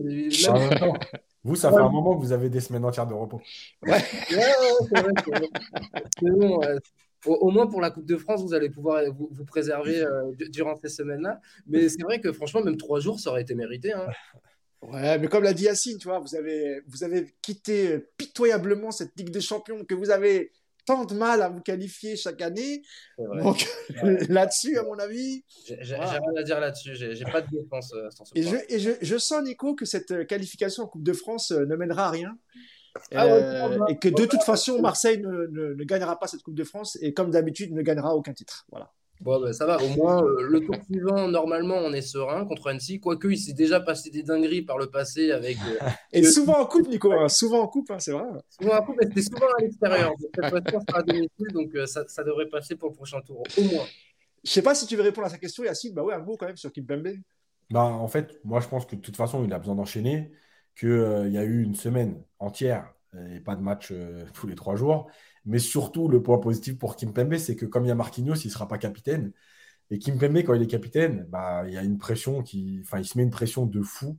Vous, 1.44 1.56
ça 1.56 1.72
fait 1.72 1.78
un 1.78 1.90
moment 1.90 2.18
que 2.18 2.22
vous 2.22 2.34
avez 2.34 2.50
des 2.50 2.60
semaines 2.60 2.84
entières 2.84 3.08
de 3.08 3.14
repos. 3.14 3.42
Ouais, 3.84 3.92
ouais, 3.92 4.44
c'est 4.90 5.02
vrai. 5.02 5.14
C'est 6.20 6.32
bon, 6.32 6.60
au, 7.26 7.50
moins 7.50 7.68
pour 7.68 7.82
la 7.82 7.92
Coupe 7.92 8.06
de 8.06 8.18
France, 8.18 8.42
vous 8.44 8.54
allez 8.54 8.70
pouvoir 8.70 9.04
vous, 9.12 9.46
préserver 9.46 10.02
euh, 10.02 10.32
durant 10.50 10.76
ces 10.76 10.90
semaines-là. 10.90 11.40
Mais 11.68 11.90
c'est 11.90 12.04
vrai 12.04 12.20
que 12.20 12.32
franchement, 12.32 12.62
même 12.62 12.78
trois 12.78 13.00
jours, 13.00 13.20
ça 13.20 13.32
aurait 13.32 13.42
été 13.42 13.56
mérité. 13.56 13.94
Hein. 13.94 14.08
Ouais, 14.82 15.18
mais 15.20 15.28
comme 15.28 15.44
l'a 15.44 15.54
dit 15.54 15.64
Yacine, 15.64 15.98
tu 15.98 16.08
vois, 16.08 16.20
vous 16.20 16.36
avez, 16.36 16.82
vous 16.88 17.04
avez 17.04 17.34
quitté 17.42 18.00
pitoyablement 18.18 18.92
cette 18.92 19.12
Ligue 19.18 19.30
des 19.30 19.42
Champions 19.42 19.84
que 19.84 19.96
vous 19.96 20.10
avez 20.10 20.52
tant 20.86 21.06
de 21.06 21.14
mal 21.14 21.42
à 21.42 21.50
vous 21.50 21.62
qualifier 21.62 22.16
chaque 22.16 22.42
année. 22.42 22.82
Donc 23.18 23.66
là-dessus, 24.30 24.78
à 24.78 24.84
mon 24.84 24.98
avis. 25.00 25.44
J'ai 25.66 25.96
rien 25.96 26.22
à 26.38 26.44
dire 26.44 26.60
là-dessus, 26.60 26.96
j'ai 26.96 27.26
pas 27.26 27.42
de 27.42 27.50
défense 27.50 27.94
euh, 27.94 28.10
ce 28.12 28.24
et, 28.36 28.44
je, 28.44 28.56
et 28.70 28.80
je, 28.80 28.92
je, 29.02 29.18
sens, 29.18 29.44
Nico, 29.44 29.76
que 29.76 29.86
cette 29.86 30.28
qualification 30.28 30.84
en 30.84 30.88
Coupe 30.88 31.04
de 31.04 31.14
France 31.14 31.52
euh, 31.52 31.66
ne 31.66 31.76
mènera 31.76 32.08
à 32.08 32.12
rien. 32.12 32.38
Ah 33.14 33.26
euh, 33.26 33.86
et 33.88 33.98
que 33.98 34.10
de 34.10 34.26
toute 34.26 34.44
façon, 34.44 34.82
Marseille 34.82 35.20
ne, 35.20 35.76
ne, 35.76 35.84
gagnera 35.84 36.20
pas 36.20 36.28
cette 36.28 36.42
Coupe 36.42 36.56
de 36.56 36.64
France 36.64 36.98
et 37.02 37.14
comme 37.14 37.32
d'habitude, 37.32 37.74
ne 37.74 37.82
gagnera 37.82 38.16
aucun 38.16 38.34
titre. 38.34 38.66
Voilà. 38.72 38.92
Bon, 39.20 39.42
ben, 39.42 39.52
ça 39.52 39.66
va, 39.66 39.82
au 39.84 39.88
moins, 39.90 40.24
euh, 40.24 40.42
le 40.42 40.62
tour 40.62 40.76
suivant, 40.86 41.28
normalement, 41.28 41.76
on 41.76 41.92
est 41.92 42.02
serein 42.02 42.46
contre 42.46 42.68
Annecy. 42.68 43.02
Quoique, 43.02 43.28
il 43.28 43.38
s'est 43.38 43.54
déjà 43.54 43.82
passé 43.82 44.10
des 44.10 44.24
dingueries 44.24 44.62
par 44.62 44.78
le 44.78 44.90
passé 44.90 45.32
avec. 45.32 45.58
Euh, 45.58 45.90
et 46.14 46.24
souvent 46.24 46.60
en 46.62 46.66
coupe, 46.66 46.88
Nico, 46.88 47.12
hein, 47.12 47.28
souvent 47.28 47.62
en 47.62 47.68
coupe, 47.68 47.92
hein, 47.92 48.00
c'est 48.00 48.14
vrai. 48.14 48.24
Souvent 48.50 48.78
en 48.78 48.82
coupe, 48.82 48.96
mais 49.00 49.08
c'était 49.08 49.24
souvent 49.24 49.48
à 49.58 49.62
l'extérieur. 49.62 50.14
Cette 50.34 50.50
fois 50.50 50.62
sera 50.62 51.00
à 51.00 51.04
domicile, 51.04 51.48
donc 51.54 51.72
ça, 51.86 52.08
ça, 52.08 52.24
devrait 52.24 52.48
passer 52.48 52.76
pour 52.76 52.90
le 52.90 52.96
prochain 52.96 53.20
tour, 53.22 53.44
au 53.58 53.64
moins. 53.64 53.86
Je 54.44 54.52
sais 54.52 54.62
pas 54.62 54.74
si 54.74 54.86
tu 54.86 54.96
veux 54.96 55.04
répondre 55.04 55.28
à 55.28 55.30
sa 55.30 55.38
question, 55.38 55.64
Yacine. 55.64 55.94
Bah 55.94 56.04
ouais, 56.04 56.14
un 56.14 56.20
mot 56.20 56.38
quand 56.38 56.48
même 56.48 56.56
sur 56.56 56.72
Kimpembe. 56.72 57.10
Bah, 57.70 57.84
en 57.84 58.08
fait, 58.08 58.40
moi, 58.46 58.62
je 58.62 58.70
pense 58.70 58.86
que 58.86 58.96
de 58.96 59.02
toute 59.02 59.18
façon, 59.18 59.44
il 59.44 59.52
a 59.52 59.60
besoin 59.60 59.76
d'enchaîner, 59.76 60.32
qu'il 60.78 61.26
il 61.26 61.34
y 61.34 61.38
a 61.38 61.44
eu 61.44 61.62
une 61.62 61.76
semaine 61.76 62.24
entière 62.40 62.94
et 63.34 63.40
pas 63.40 63.56
de 63.56 63.62
match 63.62 63.90
euh, 63.92 64.26
tous 64.34 64.48
les 64.48 64.56
trois 64.56 64.76
jours. 64.76 65.10
Mais 65.50 65.60
surtout, 65.60 66.08
le 66.08 66.22
point 66.22 66.38
positif 66.38 66.78
pour 66.78 66.96
Kimpembe, 66.96 67.38
c'est 67.38 67.56
que 67.56 67.66
comme 67.66 67.84
il 67.84 67.88
y 67.88 67.92
a 67.92 67.96
Marquinhos, 67.96 68.36
il 68.36 68.48
ne 68.48 68.52
sera 68.54 68.68
pas 68.68 68.78
capitaine. 68.78 69.32
Et 69.90 69.98
Kimpembe, 69.98 70.38
quand 70.44 70.54
il 70.54 70.62
est 70.62 70.68
capitaine, 70.68 71.26
bah, 71.30 71.64
il 71.68 71.74
y 71.74 71.78
a 71.78 71.84
une 71.84 71.98
pression 71.98 72.44
qui. 72.44 72.80
Enfin, 72.84 73.00
il 73.00 73.06
se 73.06 73.18
met 73.18 73.24
une 73.24 73.32
pression 73.32 73.66
de 73.66 73.82
fou. 73.82 74.18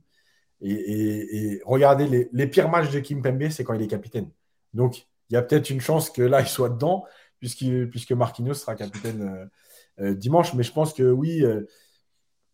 Et, 0.61 1.61
regardez, 1.65 2.27
les, 2.31 2.47
pires 2.47 2.69
matchs 2.69 2.91
de 2.91 2.99
Kimpembe, 2.99 3.49
c'est 3.49 3.63
quand 3.63 3.73
il 3.73 3.81
est 3.81 3.87
capitaine. 3.87 4.29
Donc, 4.73 5.07
il 5.29 5.35
y 5.35 5.37
a 5.37 5.41
peut-être 5.41 5.69
une 5.69 5.79
chance 5.81 6.09
que 6.09 6.21
là, 6.21 6.41
il 6.41 6.47
soit 6.47 6.69
dedans, 6.69 7.05
puisque, 7.39 8.11
Marquinhos 8.11 8.55
sera 8.55 8.75
capitaine 8.75 9.21
euh, 9.21 10.05
euh, 10.05 10.13
dimanche. 10.15 10.53
Mais 10.53 10.63
je 10.63 10.73
pense 10.73 10.93
que 10.93 11.03
oui, 11.03 11.45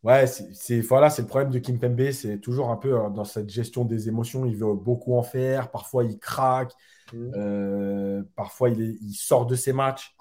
Ouais, 0.03 0.27
c'est 0.27 0.79
voilà, 0.81 1.09
c'est 1.09 1.23
le 1.23 1.27
problème 1.27 1.51
de 1.51 1.59
Kim 1.59 1.79
Pembe, 1.79 2.11
c'est 2.11 2.39
toujours 2.39 2.69
un 2.69 2.77
peu 2.77 2.91
dans 3.13 3.25
cette 3.25 3.49
gestion 3.49 3.83
des 3.83 4.07
émotions, 4.07 4.45
il 4.45 4.55
veut 4.55 4.73
beaucoup 4.73 5.17
en 5.17 5.23
faire, 5.23 5.69
parfois 5.71 6.03
il 6.05 6.17
craque, 6.19 6.73
mmh. 7.13 8.23
parfois 8.35 8.69
il, 8.69 8.97
il, 9.01 9.13
sort 9.13 9.45
de 9.45 9.55
ses 9.55 9.73
matchs. 9.73 10.15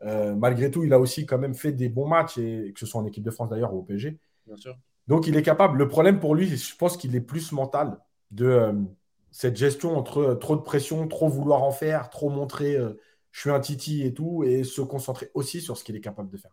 malgré 0.00 0.70
tout, 0.70 0.84
il 0.84 0.92
a 0.92 1.00
aussi 1.00 1.26
quand 1.26 1.38
même 1.38 1.54
fait 1.54 1.72
des 1.72 1.88
bons 1.88 2.06
matchs, 2.06 2.38
et, 2.38 2.72
que 2.72 2.80
ce 2.80 2.86
soit 2.86 3.00
en 3.00 3.04
équipe 3.04 3.24
de 3.24 3.30
France 3.30 3.50
d'ailleurs 3.50 3.74
ou 3.74 3.80
au 3.80 3.82
PSG. 3.82 4.16
Bien 4.46 4.56
sûr. 4.56 4.78
Donc 5.06 5.26
il 5.26 5.36
est 5.36 5.42
capable. 5.42 5.78
Le 5.78 5.88
problème 5.88 6.18
pour 6.18 6.34
lui, 6.34 6.56
je 6.56 6.76
pense 6.76 6.96
qu'il 6.96 7.14
est 7.14 7.20
plus 7.20 7.52
mental 7.52 7.98
de 8.30 8.74
cette 9.32 9.56
gestion 9.56 9.98
entre 9.98 10.34
trop 10.34 10.56
de 10.56 10.62
pression, 10.62 11.06
trop 11.08 11.28
vouloir 11.28 11.62
en 11.62 11.72
faire, 11.72 12.10
trop 12.10 12.30
montrer 12.30 12.78
je 13.36 13.42
suis 13.42 13.50
un 13.50 13.60
titi 13.60 14.02
et 14.02 14.14
tout, 14.14 14.44
et 14.44 14.64
se 14.64 14.80
concentrer 14.80 15.30
aussi 15.34 15.60
sur 15.60 15.76
ce 15.76 15.84
qu'il 15.84 15.94
est 15.94 16.00
capable 16.00 16.30
de 16.30 16.38
faire. 16.38 16.52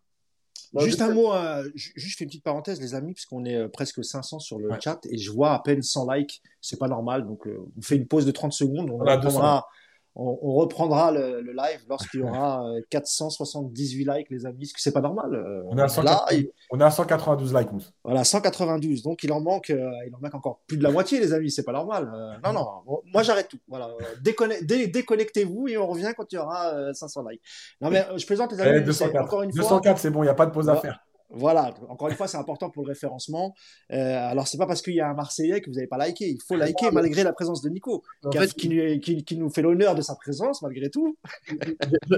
Juste 0.80 1.02
un 1.02 1.14
mot, 1.14 1.34
euh, 1.34 1.70
juste 1.76 1.94
je 1.96 2.18
fais 2.18 2.24
une 2.24 2.30
petite 2.30 2.44
parenthèse, 2.44 2.82
les 2.82 2.96
amis, 2.96 3.14
puisqu'on 3.14 3.46
est 3.46 3.56
euh, 3.56 3.68
presque 3.68 4.04
500 4.04 4.40
sur 4.40 4.58
le 4.60 4.70
chat 4.80 5.00
et 5.10 5.18
je 5.18 5.32
vois 5.32 5.54
à 5.54 5.60
peine 5.60 5.82
100 5.82 6.12
likes. 6.12 6.42
C'est 6.62 6.80
pas 6.80 6.88
normal, 6.88 7.28
donc 7.28 7.48
euh, 7.48 7.60
on 7.78 7.82
fait 7.82 7.96
une 7.96 8.08
pause 8.08 8.26
de 8.26 8.32
30 8.32 8.54
secondes. 8.54 8.90
On, 8.90 8.98
reprendra, 8.98 9.68
on, 10.16 10.38
on 10.42 10.54
reprendra 10.54 11.12
le, 11.12 11.42
le 11.42 11.52
live 11.54 11.82
lorsqu'il 11.90 12.22
y 12.22 12.24
aura 12.24 12.64
478 12.90 14.06
likes, 14.06 14.30
les 14.30 14.46
amis, 14.46 14.60
parce 14.60 14.74
que 14.74 14.82
c'est 14.82 14.92
pas 14.92 15.02
normal. 15.02 15.64
on, 15.68 15.78
est 15.78 16.84
à 16.84 16.92
192 16.92 17.54
likes, 17.54 17.72
Mousse. 17.72 17.92
Voilà, 18.04 18.24
192. 18.24 19.04
Donc 19.04 19.24
il 19.24 19.32
en 19.32 19.42
manque, 19.42 19.70
il 19.70 20.14
en 20.16 20.20
manque 20.20 20.36
encore 20.36 20.62
plus 20.68 20.78
de 20.78 20.84
la 20.84 20.92
moitié, 20.92 21.20
les 21.20 21.34
amis. 21.34 21.52
C'est 21.52 21.64
pas 21.64 21.72
normal. 21.72 22.12
non, 22.44 22.54
non. 22.54 23.02
moi 23.12 23.24
j'arrête 23.24 23.48
tout. 23.48 23.60
Voilà, 23.68 23.90
déconnectez-vous 24.22 25.68
et 25.68 25.78
on 25.78 25.88
revient 25.88 26.14
quand 26.16 26.32
il 26.32 26.36
y 26.36 26.40
aura 26.40 26.94
500 26.94 27.24
likes. 27.30 27.42
Non 27.82 27.90
mais 27.90 28.06
je 28.16 28.26
plaisante 28.26 28.52
les 28.52 28.62
amis. 28.62 28.84
204, 28.84 29.16
eh, 29.16 29.20
encore 29.20 29.44
une 29.44 29.52
204 29.52 29.98
c'est 30.00 30.10
bon, 30.10 30.24
il 30.24 30.26
n'y 30.26 30.30
a 30.30 30.36
pas 30.36 30.46
de 30.46 30.52
pause 30.52 30.70
à 30.70 30.76
faire. 30.76 31.00
Voilà, 31.36 31.74
encore 31.90 32.10
une 32.10 32.16
fois, 32.16 32.28
c'est 32.28 32.38
important 32.38 32.70
pour 32.70 32.84
le 32.84 32.90
référencement. 32.90 33.56
Euh, 33.92 34.30
alors, 34.30 34.48
c'est 34.48 34.58
pas 34.58 34.68
parce 34.68 34.82
qu'il 34.82 34.94
y 34.94 35.02
a 35.02 35.10
un 35.10 35.14
Marseillais 35.14 35.62
que 35.62 35.70
vous 35.70 35.76
n'avez 35.76 35.88
pas 35.88 35.98
liké. 36.06 36.30
Il 36.30 36.42
faut 36.48 36.56
liker 36.56 36.92
malgré 36.92 37.24
la 37.24 37.34
présence 37.34 37.62
de 37.62 37.70
Nico, 37.70 38.04
qui, 38.32 38.38
fait, 38.38 39.00
qui, 39.00 39.38
nous 39.38 39.50
fait 39.50 39.62
l'honneur 39.62 39.96
de 39.96 40.02
sa 40.02 40.16
présence 40.16 40.62
malgré 40.62 40.90
tout. 40.90 41.18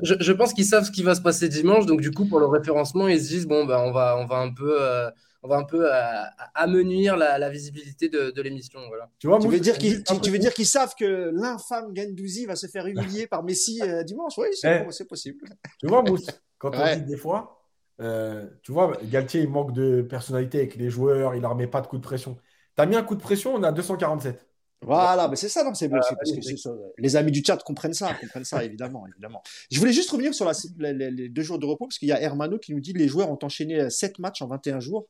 je, 0.03 0.31
pense 0.33 0.53
qu'ils 0.53 0.65
savent 0.65 0.85
ce 0.85 0.91
qui 0.91 1.03
va 1.03 1.15
se 1.15 1.21
passer 1.21 1.47
dimanche, 1.47 1.85
donc 1.85 2.01
du 2.01 2.11
coup, 2.11 2.25
pour 2.25 2.39
le 2.39 2.45
référencement, 2.45 3.07
ils 3.07 3.21
se 3.21 3.29
disent 3.29 3.47
bon, 3.47 3.65
ben, 3.65 3.79
on 3.79 3.91
va, 3.91 4.17
on 4.17 4.25
va 4.25 4.37
un 4.37 4.53
peu. 4.53 4.81
Euh, 4.81 5.09
on 5.45 5.47
va 5.47 5.57
un 5.57 5.63
peu 5.63 5.93
euh, 5.93 6.23
amenuire 6.55 7.15
la, 7.15 7.49
visibilité 7.49 8.09
de, 8.09 8.41
l'émission. 8.41 8.79
Voilà. 8.87 9.09
Tu, 9.19 9.27
vois, 9.27 9.39
tu, 9.39 9.47
veux 9.47 9.59
dire 9.59 9.77
qu'ils, 9.77 10.03
tu, 10.03 10.31
veux 10.31 10.39
dire 10.39 10.53
qu'ils 10.53 10.65
savent 10.65 10.95
que 10.99 11.29
l'infâme 11.33 11.95
Gendouzi 11.95 12.47
va 12.47 12.55
se 12.55 12.65
faire 12.65 12.87
humilier 12.87 13.27
par 13.27 13.43
Messi 13.43 13.79
euh, 13.83 14.03
dimanche? 14.03 14.33
Oui, 14.39 14.47
c'est, 14.53 14.87
eh. 14.89 15.05
possible. 15.05 15.45
Tu 15.79 15.85
vois, 15.85 16.01
Mousse, 16.01 16.25
quand 16.57 16.71
on 16.73 16.95
dit 16.95 17.03
des 17.03 17.17
fois, 17.17 17.54
euh, 18.01 18.45
tu 18.61 18.71
vois, 18.71 18.97
Galtier, 19.03 19.41
il 19.41 19.49
manque 19.49 19.73
de 19.73 20.01
personnalité 20.01 20.59
avec 20.59 20.75
les 20.75 20.89
joueurs, 20.89 21.35
il 21.35 21.41
leur 21.41 21.55
met 21.55 21.67
pas 21.67 21.81
de 21.81 21.87
coup 21.87 21.97
de 21.97 22.03
pression. 22.03 22.37
Tu 22.75 22.81
as 22.81 22.85
mis 22.85 22.95
un 22.95 23.03
coup 23.03 23.15
de 23.15 23.21
pression, 23.21 23.55
on 23.55 23.63
a 23.63 23.71
247. 23.71 24.47
Voilà, 24.81 25.27
mais 25.27 25.35
c'est 25.35 25.49
ça, 25.49 25.63
non, 25.63 25.73
c'est 25.73 25.89
parce 25.89 26.09
que 26.09 26.69
les 26.99 27.15
amis 27.15 27.31
du 27.31 27.43
chat 27.43 27.57
comprennent 27.57 27.93
ça, 27.93 28.13
comprennent 28.13 28.43
ça, 28.43 28.63
évidemment, 28.63 29.07
évidemment. 29.07 29.41
Je 29.71 29.79
voulais 29.79 29.93
juste 29.93 30.11
revenir 30.11 30.33
sur 30.35 30.51
les, 30.77 31.29
deux 31.29 31.41
jours 31.41 31.57
de 31.57 31.65
repos, 31.65 31.87
parce 31.87 31.97
qu'il 31.97 32.09
y 32.09 32.11
a 32.11 32.21
Hermano 32.21 32.59
qui 32.59 32.73
nous 32.73 32.81
dit 32.81 32.93
que 32.93 32.99
les 32.99 33.07
joueurs 33.07 33.31
ont 33.31 33.39
enchaîné 33.41 33.89
7 33.89 34.19
matchs 34.19 34.41
en 34.43 34.47
21 34.47 34.79
jours. 34.81 35.07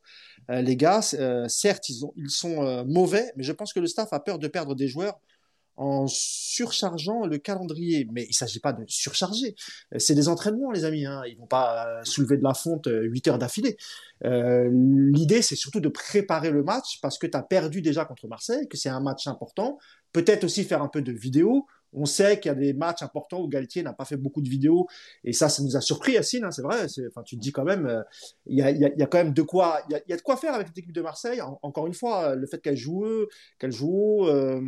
Euh, 0.49 0.61
les 0.61 0.77
gars, 0.77 1.01
euh, 1.15 1.47
certes, 1.49 1.89
ils, 1.89 2.05
ont, 2.05 2.13
ils 2.15 2.29
sont 2.29 2.85
mauvais, 2.85 3.33
mais 3.35 3.43
je 3.43 3.51
pense 3.51 3.73
que 3.73 3.79
le 3.81 3.87
staff 3.87 4.13
a 4.13 4.19
peur 4.19 4.39
de 4.39 4.47
perdre 4.47 4.75
des 4.75 4.87
joueurs 4.87 5.19
en 5.77 6.07
surchargeant 6.07 7.25
le 7.25 7.37
calendrier. 7.37 8.07
Mais 8.11 8.23
il 8.23 8.29
ne 8.29 8.33
s'agit 8.33 8.59
pas 8.59 8.73
de 8.73 8.83
surcharger. 8.87 9.55
C'est 9.97 10.15
des 10.15 10.29
entraînements, 10.29 10.71
les 10.71 10.85
amis. 10.85 11.05
Hein. 11.05 11.21
Ils 11.27 11.37
vont 11.37 11.47
pas 11.47 11.87
euh, 11.87 12.03
soulever 12.03 12.37
de 12.37 12.43
la 12.43 12.53
fonte 12.53 12.87
8 12.87 13.27
euh, 13.27 13.31
heures 13.31 13.37
d'affilée. 13.37 13.77
Euh, 14.23 14.69
L'idée, 14.71 15.41
c'est 15.41 15.55
surtout 15.55 15.79
de 15.79 15.89
préparer 15.89 16.51
le 16.51 16.63
match 16.63 16.99
parce 17.01 17.17
que 17.17 17.27
tu 17.27 17.37
as 17.37 17.43
perdu 17.43 17.81
déjà 17.81 18.05
contre 18.05 18.27
Marseille, 18.27 18.67
que 18.67 18.77
c'est 18.77 18.89
un 18.89 19.01
match 19.01 19.27
important. 19.27 19.77
Peut-être 20.13 20.43
aussi 20.43 20.63
faire 20.63 20.81
un 20.81 20.87
peu 20.87 21.01
de 21.01 21.11
vidéo 21.11 21.67
on 21.95 22.05
sait 22.05 22.39
qu'il 22.39 22.49
y 22.49 22.51
a 22.51 22.55
des 22.55 22.73
matchs 22.73 23.01
importants 23.01 23.41
où 23.41 23.47
Galtier 23.47 23.83
n'a 23.83 23.93
pas 23.93 24.05
fait 24.05 24.17
beaucoup 24.17 24.41
de 24.41 24.49
vidéos 24.49 24.87
et 25.23 25.33
ça, 25.33 25.49
ça 25.49 25.63
nous 25.63 25.75
a 25.75 25.81
surpris, 25.81 26.13
Yacine. 26.13 26.43
Hein, 26.43 26.51
c'est 26.51 26.61
vrai. 26.61 26.85
Enfin, 27.07 27.23
tu 27.23 27.37
te 27.37 27.41
dis 27.41 27.51
quand 27.51 27.63
même, 27.63 27.87
euh, 27.87 28.01
il 28.45 28.57
y, 28.57 28.61
a, 28.61 29.05
quand 29.07 29.17
même 29.17 29.33
de 29.33 29.41
quoi, 29.41 29.81
il 29.89 30.01
y, 30.07 30.13
a, 30.13 30.17
de 30.17 30.21
quoi 30.21 30.37
faire 30.37 30.53
avec 30.53 30.67
l'équipe 30.75 30.91
de 30.91 31.01
Marseille. 31.01 31.41
encore 31.41 31.87
une 31.87 31.93
fois, 31.93 32.35
le 32.35 32.45
fait 32.47 32.59
qu'elle 32.59 32.77
joue, 32.77 33.05
qu'elle 33.59 33.71
joue, 33.71 34.27
euh, 34.27 34.61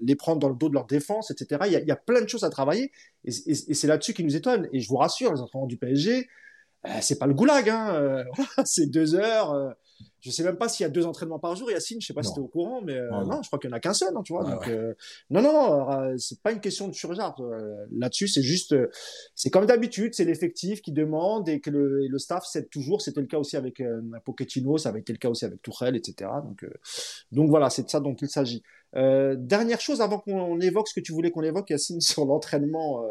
les, 0.00 0.14
prendre 0.14 0.40
dans 0.40 0.50
le 0.50 0.56
dos 0.56 0.68
de 0.68 0.74
leur 0.74 0.86
défense, 0.86 1.30
etc. 1.30 1.62
Il 1.66 1.72
y 1.72 1.90
a, 1.90 1.96
plein 1.96 2.20
de 2.20 2.28
choses 2.28 2.44
à 2.44 2.50
travailler 2.50 2.92
et, 3.24 3.30
c'est 3.30 3.86
là-dessus 3.86 4.14
qui 4.14 4.24
nous 4.24 4.36
étonne. 4.36 4.68
Et 4.72 4.80
je 4.80 4.88
vous 4.88 4.96
rassure, 4.96 5.32
les 5.32 5.40
entraînements 5.40 5.66
du 5.66 5.76
PSG, 5.76 6.28
euh, 6.86 6.88
c'est 7.00 7.18
pas 7.18 7.26
le 7.26 7.34
goulag. 7.34 7.68
Hein, 7.68 8.24
c'est 8.64 8.86
deux 8.86 9.14
heures 9.14 9.74
je 10.20 10.30
sais 10.30 10.42
même 10.42 10.56
pas 10.56 10.68
s'il 10.68 10.84
y 10.84 10.86
a 10.86 10.90
deux 10.90 11.06
entraînements 11.06 11.38
par 11.38 11.56
jour, 11.56 11.70
Yacine. 11.70 12.00
Je 12.00 12.06
sais 12.06 12.12
pas 12.12 12.22
si 12.22 12.32
tu 12.32 12.40
es 12.40 12.42
au 12.42 12.46
courant, 12.46 12.82
mais 12.82 12.94
euh, 12.94 13.10
non, 13.24 13.42
je 13.42 13.48
crois 13.48 13.58
qu'il 13.58 13.68
n'y 13.70 13.74
en 13.74 13.76
a 13.76 13.80
qu'un 13.80 13.94
seul, 13.94 14.14
hein, 14.14 14.22
tu 14.22 14.34
vois. 14.34 14.44
donc, 14.44 14.68
euh, 14.68 14.94
non, 15.30 15.40
non, 15.40 15.52
non, 15.52 15.90
euh, 15.90 16.14
c'est 16.18 16.40
pas 16.42 16.52
une 16.52 16.60
question 16.60 16.88
de 16.88 16.92
surcharge. 16.92 17.40
Là-dessus, 17.90 18.28
c'est 18.28 18.42
juste, 18.42 18.74
c'est 19.34 19.50
comme 19.50 19.66
d'habitude, 19.66 20.14
c'est 20.14 20.24
l'effectif 20.24 20.82
qui 20.82 20.92
demande 20.92 21.48
et 21.48 21.60
que 21.60 21.70
le, 21.70 22.06
le 22.06 22.18
staff 22.18 22.44
cède 22.44 22.68
toujours. 22.68 23.00
C'était 23.00 23.20
le 23.20 23.26
cas 23.26 23.38
aussi 23.38 23.56
avec 23.56 23.82
Pochettino, 24.24 24.76
ça 24.76 24.90
avait 24.90 25.00
été 25.00 25.12
le 25.12 25.18
cas 25.18 25.28
aussi 25.28 25.44
avec 25.44 25.62
Tourelle, 25.62 25.96
etc. 25.96 26.30
Donc, 26.44 26.66
donc 27.32 27.48
voilà, 27.48 27.70
c'est 27.70 27.84
de 27.84 27.90
ça 27.90 28.00
dont 28.00 28.14
il 28.14 28.28
s'agit. 28.28 28.62
dernière 28.92 29.80
chose 29.80 30.02
avant 30.02 30.18
qu'on 30.18 30.60
évoque 30.60 30.88
ce 30.88 30.94
que 30.94 31.00
tu 31.00 31.12
voulais 31.12 31.30
qu'on 31.30 31.42
évoque, 31.42 31.70
Yacine, 31.70 32.00
sur 32.00 32.26
l'entraînement, 32.26 33.02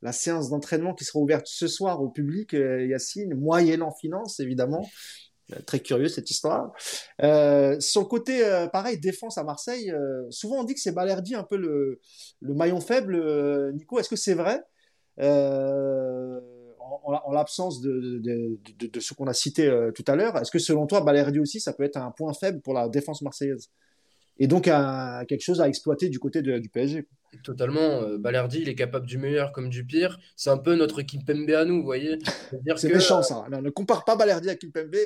la 0.00 0.12
séance 0.12 0.48
d'entraînement 0.48 0.94
qui 0.94 1.04
sera 1.04 1.18
ouverte 1.18 1.46
ce 1.46 1.66
soir 1.66 2.02
au 2.02 2.08
public, 2.08 2.54
Yacine, 2.54 3.34
moyennant 3.34 3.90
finance 3.90 4.40
évidemment. 4.40 4.86
Euh, 5.52 5.60
très 5.66 5.80
curieux 5.80 6.08
cette 6.08 6.30
histoire. 6.30 6.72
Euh, 7.22 7.76
le 7.76 8.04
côté, 8.04 8.44
euh, 8.44 8.66
pareil, 8.66 8.98
défense 8.98 9.36
à 9.36 9.44
Marseille, 9.44 9.90
euh, 9.90 10.24
souvent 10.30 10.60
on 10.60 10.64
dit 10.64 10.74
que 10.74 10.80
c'est 10.80 10.92
Balerdi 10.92 11.34
un 11.34 11.44
peu 11.44 11.56
le, 11.56 12.00
le 12.40 12.54
maillon 12.54 12.80
faible. 12.80 13.72
Nico, 13.74 13.98
est-ce 13.98 14.08
que 14.08 14.16
c'est 14.16 14.34
vrai? 14.34 14.62
En, 17.06 17.12
en 17.12 17.32
l'absence 17.32 17.80
de, 17.82 18.18
de, 18.22 18.58
de, 18.78 18.86
de, 18.86 19.00
ce 19.00 19.12
qu'on 19.12 19.26
a 19.26 19.34
cité 19.34 19.70
tout 19.94 20.04
à 20.06 20.16
l'heure, 20.16 20.38
est-ce 20.38 20.50
que 20.50 20.58
selon 20.58 20.86
toi, 20.86 21.02
Balerdi 21.02 21.38
aussi, 21.38 21.60
ça 21.60 21.72
peut 21.74 21.82
être 21.82 21.96
un 21.98 22.10
point 22.10 22.32
faible 22.32 22.60
pour 22.60 22.72
la 22.72 22.88
défense 22.88 23.20
marseillaise? 23.20 23.68
Et 24.38 24.46
donc 24.46 24.64
quelque 24.64 25.40
chose 25.40 25.60
à 25.60 25.68
exploiter 25.68 26.08
du 26.08 26.18
côté 26.18 26.40
du 26.40 26.68
PSG 26.70 27.06
Totalement. 27.42 28.02
Euh, 28.02 28.18
Balerdi, 28.18 28.60
il 28.60 28.68
est 28.68 28.74
capable 28.74 29.06
du 29.06 29.18
meilleur 29.18 29.52
comme 29.52 29.68
du 29.68 29.84
pire. 29.84 30.18
C'est 30.36 30.50
un 30.50 30.58
peu 30.58 30.74
notre 30.74 31.02
Kimpembe 31.02 31.50
à 31.50 31.64
nous, 31.64 31.78
vous 31.78 31.84
voyez. 31.84 32.18
C'est 32.76 32.92
méchant 32.92 33.22
ça. 33.22 33.46
ne 33.50 33.70
compare 33.70 34.04
pas 34.04 34.16
Balerdi 34.16 34.50
à 34.50 34.54
Kimpembe. 34.54 34.96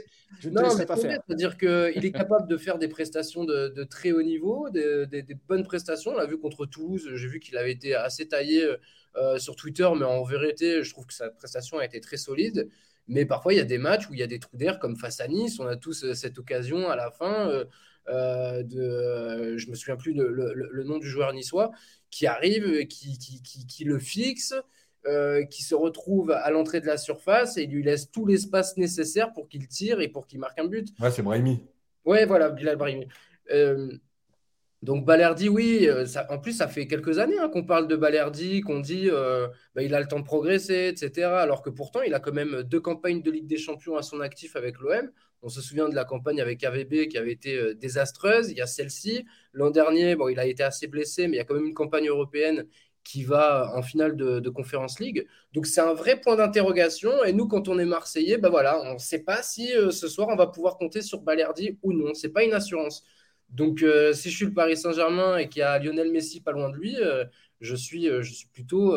Je 0.41 0.49
ne 0.49 0.55
te 0.55 0.62
laisserai 0.62 0.87
pas 0.87 0.97
faire. 0.97 1.20
C'est-à-dire 1.26 1.57
qu'il 1.57 2.05
est 2.05 2.12
capable 2.12 2.49
de 2.49 2.57
faire 2.57 2.79
des 2.79 2.89
prestations 2.89 3.45
de, 3.45 3.85
très 3.85 4.12
haut 4.12 4.22
niveau, 4.22 4.68
des, 4.70 5.24
bonnes 5.49 5.64
prestations. 5.64 6.12
On 6.12 6.16
l'a 6.16 6.26
vu 6.26 6.39
contre 6.39 6.66
Toulouse. 6.66 7.09
J'ai 7.14 7.29
vu 7.29 7.41
qu'il 7.41 7.57
avait 7.57 7.72
été 7.72 7.95
assez 7.95 8.29
taillé 8.29 8.68
euh, 9.16 9.39
sur 9.39 9.57
Twitter, 9.57 9.89
mais 9.97 10.05
en 10.05 10.22
vérité, 10.22 10.83
je 10.83 10.93
trouve 10.93 11.07
que 11.07 11.14
sa 11.14 11.31
prestation 11.31 11.79
a 11.79 11.85
été 11.85 12.01
très 12.01 12.16
solide. 12.16 12.68
Mais 13.09 13.24
parfois, 13.24 13.55
il 13.55 13.57
y 13.57 13.61
a 13.61 13.64
des 13.64 13.79
matchs 13.79 14.09
où 14.09 14.14
il 14.14 14.20
y 14.20 14.22
a 14.22 14.26
des 14.26 14.39
trous 14.39 14.57
d'air, 14.57 14.79
comme 14.79 14.97
face 14.97 15.20
à 15.20 15.29
Nice. 15.29 15.59
On 15.59 15.66
a 15.66 15.76
tous 15.76 16.05
euh, 16.05 16.14
cette 16.14 16.39
occasion 16.39 16.89
à 16.89 16.97
la 16.97 17.11
fin. 17.11 17.49
Euh, 17.49 17.64
de, 18.09 19.56
je 19.56 19.70
me 19.70 19.74
souviens 19.74 19.96
plus 19.96 20.12
le, 20.12 20.30
le, 20.30 20.84
nom 20.84 20.98
du 20.98 21.09
joueur 21.09 21.32
niçois, 21.32 21.70
qui 22.11 22.26
arrive, 22.26 22.86
qui, 22.86 23.18
qui, 23.18 23.66
qui, 23.66 23.84
le 23.84 23.98
fixe, 23.98 24.54
euh, 25.06 25.44
qui 25.44 25.62
se 25.62 25.74
retrouve 25.74 26.32
à 26.32 26.50
l'entrée 26.50 26.80
de 26.80 26.86
la 26.86 26.98
surface 26.98 27.56
et 27.56 27.66
lui 27.66 27.82
laisse 27.82 28.11
tout 28.11 28.26
l'espace 28.26 28.76
nécessaire 28.76 29.32
pour 29.32 29.48
qu'il 29.48 29.68
tire 29.68 30.01
et 30.01 30.09
pour 30.09 30.26
qu'il 30.26 30.39
marque 30.40 30.59
un 30.59 30.66
but. 30.66 30.89
Ouais, 31.01 31.10
c'est 31.10 31.22
Brahimi. 31.22 31.62
Ouais, 32.05 32.26
voilà, 32.26 32.51
Bilal 32.51 32.76
Brahimi. 32.76 33.06
Euh, 33.52 33.90
donc 34.82 35.05
Balerdi, 35.05 35.48
oui, 35.48 35.89
ça, 36.06 36.26
en 36.30 36.39
plus 36.39 36.52
ça 36.52 36.68
fait 36.68 36.86
quelques 36.86 37.18
années 37.18 37.39
hein, 37.39 37.48
qu'on 37.48 37.64
parle 37.64 37.89
de 37.89 37.97
Balerdi, 37.97 38.60
qu'on 38.60 38.80
dit 38.80 39.09
bah, 39.74 39.82
il 39.82 39.94
a 39.94 40.01
le 40.01 40.06
temps 40.06 40.20
de 40.20 40.24
progresser, 40.24 40.89
etc. 40.89 41.28
Alors 41.28 41.62
que 41.62 41.70
pourtant 41.70 42.02
il 42.02 42.12
a 42.14 42.20
quand 42.20 42.35
même 42.35 42.62
deux 42.62 42.80
campagnes 42.80 43.22
de 43.22 43.30
Ligue 43.30 43.47
des 43.47 43.56
Champions 43.56 43.97
à 43.97 44.02
son 44.02 44.20
actif 44.20 44.56
avec 44.56 44.78
l'OM. 44.78 45.10
On 45.43 45.48
se 45.48 45.60
souvient 45.60 45.89
de 45.89 45.94
la 45.94 46.05
campagne 46.05 46.40
avec 46.40 46.65
AVB 46.65 47.09
qui 47.09 47.16
avait 47.16 47.32
été 47.32 47.56
euh, 47.56 47.74
désastreuse. 47.74 48.51
Il 48.51 48.56
y 48.56 48.60
a 48.60 48.66
celle-ci. 48.66 49.24
L'an 49.52 49.70
dernier, 49.70 50.16
bon, 50.16 50.28
il 50.28 50.39
a 50.39 50.47
été 50.47 50.62
assez 50.62 50.89
blessé, 50.89 51.28
mais 51.28 51.36
il 51.36 51.39
y 51.39 51.40
a 51.40 51.44
quand 51.44 51.55
même 51.55 51.66
une 51.66 51.74
campagne 51.74 52.09
européenne 52.09 52.66
qui 53.05 53.24
va 53.24 53.73
en 53.74 53.82
finale 53.82 54.16
de, 54.16 54.40
de 54.40 54.51
Conference 54.51 55.01
League. 55.01 55.27
Donc 55.52 55.66
c'est 55.66 55.81
un 55.81 55.94
vrai 55.94 56.20
point 56.20 56.36
d'interrogation. 56.36 57.24
Et 57.24 57.32
nous, 57.32 57.47
quand 57.47 57.69
on 57.69 57.78
est 57.78 57.85
Marseillais, 57.85 58.39
ben 58.39 58.51
voilà, 58.51 58.81
on 58.82 58.94
ne 58.94 58.98
sait 58.98 59.20
pas 59.20 59.43
si 59.43 59.73
euh, 59.74 59.90
ce 59.90 60.09
soir 60.09 60.28
on 60.28 60.36
va 60.36 60.48
pouvoir 60.48 60.77
compter 60.77 61.02
sur 61.02 61.20
Balerdi 61.23 61.78
ou 61.82 61.93
non. 61.93 62.15
C'est 62.15 62.31
pas 62.31 62.44
une 62.44 62.52
assurance. 62.52 63.05
Donc 63.48 63.82
euh, 63.82 64.12
si 64.12 64.31
je 64.31 64.36
suis 64.36 64.47
le 64.47 64.52
Paris 64.55 64.77
Saint-Germain 64.77 65.39
et 65.39 65.48
qu'il 65.48 65.60
y 65.60 65.62
a 65.62 65.78
Lionel 65.78 66.10
Messi 66.12 66.40
pas 66.43 66.52
loin 66.52 66.69
de 66.70 66.77
lui, 66.77 66.97
je, 67.60 67.74
suis, 67.77 68.06
je 68.06 68.32
suis 68.32 68.48
plutôt 68.48 68.97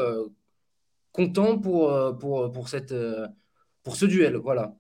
content 1.11 1.57
pour, 1.59 2.18
pour, 2.19 2.51
pour, 2.51 2.68
cette, 2.69 2.93
pour 3.84 3.95
ce 3.95 4.05
duel. 4.05 4.35
Voilà. 4.38 4.76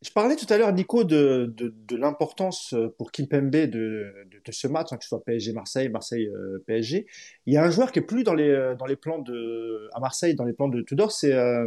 Je 0.00 0.10
parlais 0.10 0.36
tout 0.36 0.46
à 0.48 0.58
l'heure, 0.58 0.72
Nico, 0.72 1.02
de, 1.02 1.52
de, 1.56 1.96
l'importance 1.96 2.72
euh, 2.72 2.94
pour 2.98 3.10
Kimpembe 3.10 3.50
de, 3.50 4.12
de, 4.44 4.52
ce 4.52 4.68
match, 4.68 4.92
hein, 4.92 4.96
que 4.96 5.02
ce 5.02 5.08
soit 5.08 5.24
PSG-Marseille, 5.24 5.88
Marseille-PSG. 5.88 7.06
Il 7.46 7.52
y 7.52 7.56
a 7.56 7.64
un 7.64 7.70
joueur 7.70 7.90
qui 7.90 7.98
est 7.98 8.02
plus 8.02 8.22
dans 8.22 8.34
les, 8.34 8.48
euh, 8.48 8.76
dans 8.76 8.86
les 8.86 8.94
plans 8.94 9.18
de, 9.18 9.90
à 9.92 9.98
Marseille, 9.98 10.36
dans 10.36 10.44
les 10.44 10.52
plans 10.52 10.68
de 10.68 10.82
Tudor, 10.82 11.10
c'est 11.10 11.32
euh, 11.32 11.66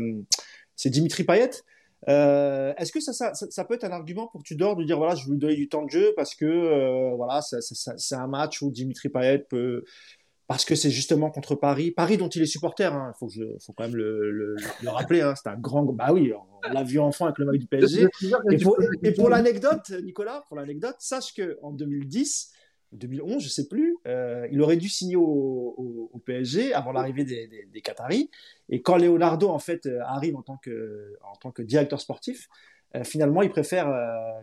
Dimitri 0.85 1.25
Payet. 1.25 1.51
Euh, 2.09 2.73
est-ce 2.77 2.91
que 2.91 2.99
ça, 2.99 3.13
ça, 3.13 3.33
ça, 3.33 3.65
peut 3.65 3.75
être 3.75 3.83
un 3.83 3.91
argument 3.91 4.27
pour 4.27 4.41
Tudor 4.41 4.75
de 4.75 4.83
dire 4.83 4.97
voilà, 4.97 5.13
je 5.13 5.25
veux 5.25 5.33
lui 5.33 5.39
donner 5.39 5.55
du 5.55 5.69
temps 5.69 5.83
de 5.83 5.91
jeu 5.91 6.13
parce 6.15 6.33
que 6.33 6.45
euh, 6.45 7.13
voilà, 7.15 7.41
c'est 7.41 8.15
un 8.15 8.27
match 8.27 8.61
où 8.61 8.71
Dimitri 8.71 9.09
Payet 9.09 9.39
peut 9.39 9.83
parce 10.51 10.65
que 10.65 10.75
c'est 10.75 10.91
justement 10.91 11.31
contre 11.31 11.55
Paris, 11.55 11.91
Paris 11.91 12.17
dont 12.17 12.27
il 12.27 12.41
est 12.41 12.45
supporter. 12.45 12.91
Il 12.91 12.97
hein, 12.97 13.13
faut, 13.17 13.29
faut 13.29 13.71
quand 13.71 13.85
même 13.85 13.95
le, 13.95 14.29
le, 14.31 14.57
le 14.83 14.89
rappeler. 14.89 15.21
Hein, 15.21 15.33
c'est 15.41 15.47
un 15.47 15.55
grand. 15.55 15.85
Bah 15.85 16.11
oui, 16.11 16.33
on 16.33 16.73
l'a 16.73 16.83
vu 16.83 16.99
enfant 16.99 17.23
avec 17.23 17.37
le 17.37 17.45
maillot 17.45 17.59
du 17.59 17.67
PSG. 17.67 18.07
Et 18.51 18.57
pour, 18.57 18.77
et 19.01 19.13
pour 19.13 19.29
l'anecdote, 19.29 19.93
Nicolas, 20.03 20.43
pour 20.49 20.57
l'anecdote, 20.57 20.97
sache 20.99 21.33
que 21.33 21.57
en 21.61 21.71
2010 21.71 22.51
2011, 22.91 23.41
je 23.41 23.47
sais 23.47 23.69
plus, 23.69 23.95
euh, 24.05 24.45
il 24.51 24.61
aurait 24.61 24.75
dû 24.75 24.89
signer 24.89 25.15
au, 25.15 26.09
au, 26.11 26.19
PSG 26.25 26.73
avant 26.73 26.91
l'arrivée 26.91 27.23
des, 27.23 27.47
des, 27.47 27.65
des, 27.65 27.81
Qataris. 27.81 28.29
Et 28.67 28.81
quand 28.81 28.97
Leonardo 28.97 29.47
en 29.47 29.59
fait 29.59 29.85
euh, 29.85 30.01
arrive 30.03 30.35
en 30.35 30.41
tant 30.41 30.57
que 30.57 31.17
en 31.23 31.37
tant 31.37 31.51
que 31.51 31.61
directeur 31.61 32.01
sportif, 32.01 32.49
euh, 32.97 33.05
finalement 33.05 33.41
il 33.41 33.49
préfère 33.49 33.87
euh, 33.87 34.41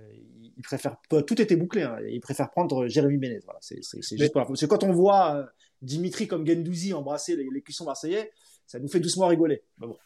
il 0.56 0.62
préfère 0.62 0.96
tout 1.10 1.42
était 1.42 1.56
bouclé. 1.56 1.82
Hein, 1.82 1.98
il 2.08 2.20
préfère 2.20 2.50
prendre 2.50 2.88
Jérémy 2.88 3.18
Ménez. 3.18 3.40
Voilà, 3.44 3.58
c'est 3.60 3.82
juste 4.16 4.32
pour 4.32 4.46
Parce 4.46 4.58
que 4.58 4.66
quand 4.66 4.82
on 4.84 4.92
voit 4.92 5.46
Dimitri 5.82 6.26
comme 6.26 6.46
Gendouzi 6.46 6.92
embrasser 6.92 7.36
les, 7.36 7.46
les 7.52 7.62
cuissons 7.62 7.84
marseillais, 7.84 8.30
ça 8.68 8.78
nous 8.78 8.88
fait 8.88 9.00
doucement 9.00 9.28
rigoler. 9.28 9.62
Bon. 9.78 9.96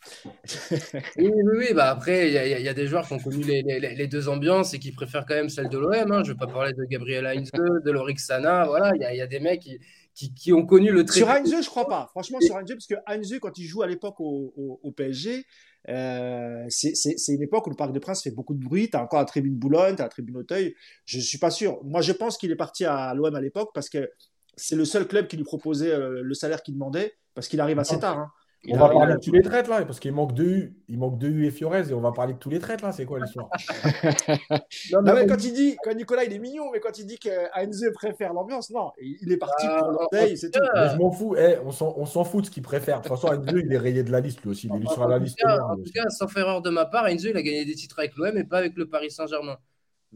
oui, 0.71 1.31
oui, 1.35 1.53
oui, 1.59 1.75
Bah 1.75 1.91
après, 1.91 2.29
il 2.29 2.33
y, 2.33 2.63
y, 2.63 2.69
a 2.69 2.75
des 2.75 2.87
joueurs 2.87 3.05
qui 3.07 3.13
ont 3.13 3.19
connu 3.19 3.43
les, 3.43 3.63
les, 3.63 3.81
les, 3.81 4.07
deux 4.07 4.29
ambiances 4.29 4.73
et 4.73 4.79
qui 4.79 4.93
préfèrent 4.93 5.27
quand 5.27 5.35
même 5.35 5.49
celle 5.49 5.69
de 5.69 5.79
l'OM. 5.79 5.93
Hein. 5.93 6.23
Je 6.23 6.29
ne 6.31 6.35
vais 6.35 6.39
pas 6.39 6.47
parler 6.47 6.73
de 6.73 6.85
Gabriel 6.85 7.27
Heinze, 7.27 7.51
de 7.53 7.91
Lorik 7.91 8.21
Sana. 8.21 8.65
Voilà, 8.67 8.93
il 8.95 9.15
y, 9.15 9.19
y, 9.19 9.21
a 9.21 9.27
des 9.27 9.41
mecs 9.41 9.63
qui, 9.63 9.81
qui, 10.15 10.33
qui, 10.33 10.53
ont 10.53 10.65
connu 10.65 10.93
le 10.93 11.05
très. 11.05 11.19
Sur 11.19 11.31
Heinze, 11.31 11.53
je 11.61 11.69
crois 11.69 11.89
pas. 11.89 12.07
Franchement, 12.11 12.39
sur 12.41 12.57
Heinze, 12.57 12.71
parce 12.71 12.87
que 12.87 12.95
Heinze, 13.09 13.37
quand 13.41 13.59
il 13.59 13.65
joue 13.65 13.83
à 13.83 13.89
l'époque 13.89 14.21
au, 14.21 14.53
au, 14.57 14.81
au, 14.81 14.93
PSG, 14.93 15.45
euh, 15.89 16.65
c'est 16.69 17.33
une 17.33 17.43
époque 17.43 17.67
où 17.67 17.71
le 17.71 17.77
Parc 17.77 17.93
des 17.93 17.99
Princes 17.99 18.23
fait 18.23 18.31
beaucoup 18.31 18.55
de 18.55 18.63
bruit. 18.63 18.89
Tu 18.89 18.97
as 18.97 19.03
encore 19.03 19.19
la 19.19 19.25
tribune 19.25 19.57
Boulogne, 19.57 19.97
tu 19.97 20.03
as 20.03 20.05
la 20.05 20.09
tribune 20.09 20.37
Auteuil. 20.37 20.77
Je 21.05 21.19
ne 21.19 21.23
suis 21.23 21.39
pas 21.39 21.51
sûr. 21.51 21.83
Moi, 21.83 22.01
je 22.01 22.13
pense 22.13 22.39
qu'il 22.39 22.53
est 22.53 22.57
parti 22.57 22.85
à 22.85 23.13
l'OM 23.15 23.35
à 23.35 23.41
l'époque 23.41 23.71
parce 23.75 23.89
que 23.89 24.09
c'est 24.57 24.77
le 24.77 24.85
seul 24.85 25.07
club 25.07 25.27
qui 25.27 25.37
lui 25.37 25.45
proposait 25.45 25.93
euh, 25.93 26.23
le 26.23 26.35
salaire 26.35 26.63
qu'il 26.63 26.75
demandait 26.75 27.15
parce 27.35 27.49
qu'il 27.49 27.61
arrive 27.61 27.79
assez 27.79 27.99
tard. 27.99 28.19
Hein 28.19 28.31
on 28.69 28.77
va 28.77 28.89
parler 28.89 29.15
de 29.15 29.19
tous 29.19 29.33
les 29.33 29.43
traites 29.43 29.69
là, 29.69 29.85
parce 29.85 29.99
qu'il 29.99 30.13
manque 30.13 30.35
deux 30.35 30.45
U, 30.45 30.77
il 30.89 30.99
manque 30.99 31.19
deux 31.19 31.29
U 31.29 31.47
et 31.47 31.51
Fiorez, 31.51 31.91
et 31.91 31.95
on 31.95 32.01
va 32.01 32.13
parler 32.13 32.35
de 32.35 32.39
tous 32.39 32.51
les 32.51 32.61
traites 32.61 32.81
là. 32.81 32.93
C'est 32.93 33.05
quoi 33.05 33.19
l'histoire? 33.19 33.49
Non, 34.93 35.15
mais 35.15 35.27
quand 35.27 35.43
il 35.43 35.53
dit, 35.53 35.77
quand 35.83 35.95
Nicolas 35.95 36.25
il 36.25 36.33
est 36.33 36.39
mignon, 36.39 36.71
mais 36.73 36.81
quand 36.81 36.99
il 36.99 37.07
dit 37.07 37.19
que 37.19 37.29
Heinze 37.55 37.85
préfère 37.95 38.33
l'ambiance, 38.33 38.71
non, 38.71 38.93
il 39.01 39.33
est 39.33 39.37
parti 39.37 39.67
pour 39.67 39.89
ah, 39.89 39.93
l'orteil, 39.93 40.37
c'est 40.37 40.51
tout. 40.51 40.61
je 40.75 40.97
m'en 40.97 41.11
fous, 41.11 41.35
eh, 41.37 41.57
on 41.65 41.73
s'en 42.07 42.25
fout 42.25 42.43
de 42.43 42.47
ce 42.47 42.51
qu'il 42.51 42.63
préfère. 42.63 42.99
De 43.01 43.09
toute 43.09 43.17
façon, 43.17 43.33
Heinze 43.33 43.47
il 43.53 43.73
est 43.73 43.79
rayé 43.79 44.03
de 44.03 44.13
la 44.13 44.21
liste 44.21 44.43
lui 44.43 44.51
aussi, 44.51 44.69
il 44.73 44.83
est 44.85 44.93
sur 44.93 45.09
la 45.09 45.19
liste. 45.19 45.45
en 45.45 45.77
tout 45.77 45.91
cas, 45.93 46.09
sauf 46.09 46.37
erreur 46.37 46.63
de 46.63 46.71
ma 46.71 46.85
part, 46.85 47.07
Heinze 47.07 47.25
il 47.25 47.37
a 47.37 47.43
gagné 47.43 47.65
des 47.65 47.75
titres 47.75 47.99
avec 47.99 48.15
l'OM 48.17 48.37
et 48.37 48.45
pas 48.45 48.59
avec 48.59 48.77
le 48.77 48.89
Paris 48.89 49.11
Saint-Germain. 49.11 49.57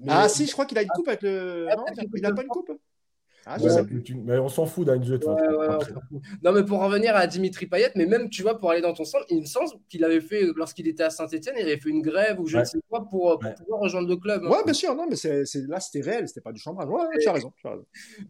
Ah 0.09 0.29
si, 0.29 0.47
je 0.47 0.53
crois 0.53 0.67
qu'il 0.67 0.79
a 0.79 0.83
une 0.83 0.89
coupe 0.91 1.09
avec 1.09 1.23
le. 1.23 1.67
Ah, 1.71 1.77
non, 1.77 1.85
il 2.15 2.23
n'a 2.23 2.33
pas 2.33 2.43
une 2.43 2.49
coupe. 2.49 2.71
Ah, 3.48 3.59
mais 4.24 4.39
on 4.39 4.48
s'en 4.48 4.66
fout 4.66 4.85
d'un 4.89 5.01
jeu. 5.01 5.20
non, 6.43 6.51
mais 6.51 6.64
pour 6.64 6.81
revenir 6.81 7.14
à 7.14 7.28
Dimitri 7.28 7.66
Payet, 7.66 7.93
mais 7.94 8.05
même, 8.05 8.28
tu 8.28 8.43
vois, 8.43 8.59
pour 8.59 8.73
aller 8.73 8.81
dans 8.81 8.93
ton 8.93 9.05
sens, 9.05 9.23
il 9.31 9.43
me 9.43 9.47
semble 9.47 9.70
qu'il 9.89 10.02
avait 10.02 10.20
fait, 10.20 10.48
lorsqu'il 10.56 10.89
était 10.89 11.05
à 11.05 11.10
Saint-Etienne, 11.10 11.55
il 11.56 11.62
avait 11.62 11.78
fait 11.78 11.90
une 11.90 12.02
grève 12.02 12.40
ou 12.40 12.48
je 12.48 12.59
ne 12.59 12.64
sais 12.64 12.81
quoi 12.89 13.06
pour, 13.09 13.39
pouvoir 13.39 13.81
rejoindre 13.81 14.09
le 14.09 14.16
club. 14.16 14.43
Hein. 14.44 14.51
Ouais, 14.51 14.64
bien 14.64 14.73
sûr, 14.73 14.97
non, 14.97 15.06
mais 15.09 15.14
c'est, 15.14 15.44
là, 15.68 15.78
c'était 15.78 16.01
réel, 16.01 16.27
c'était 16.27 16.40
pas 16.40 16.51
du 16.51 16.59
chambrage. 16.59 16.89
Ouais, 16.89 17.18
tu 17.20 17.28
as 17.28 17.32
raison. 17.32 17.52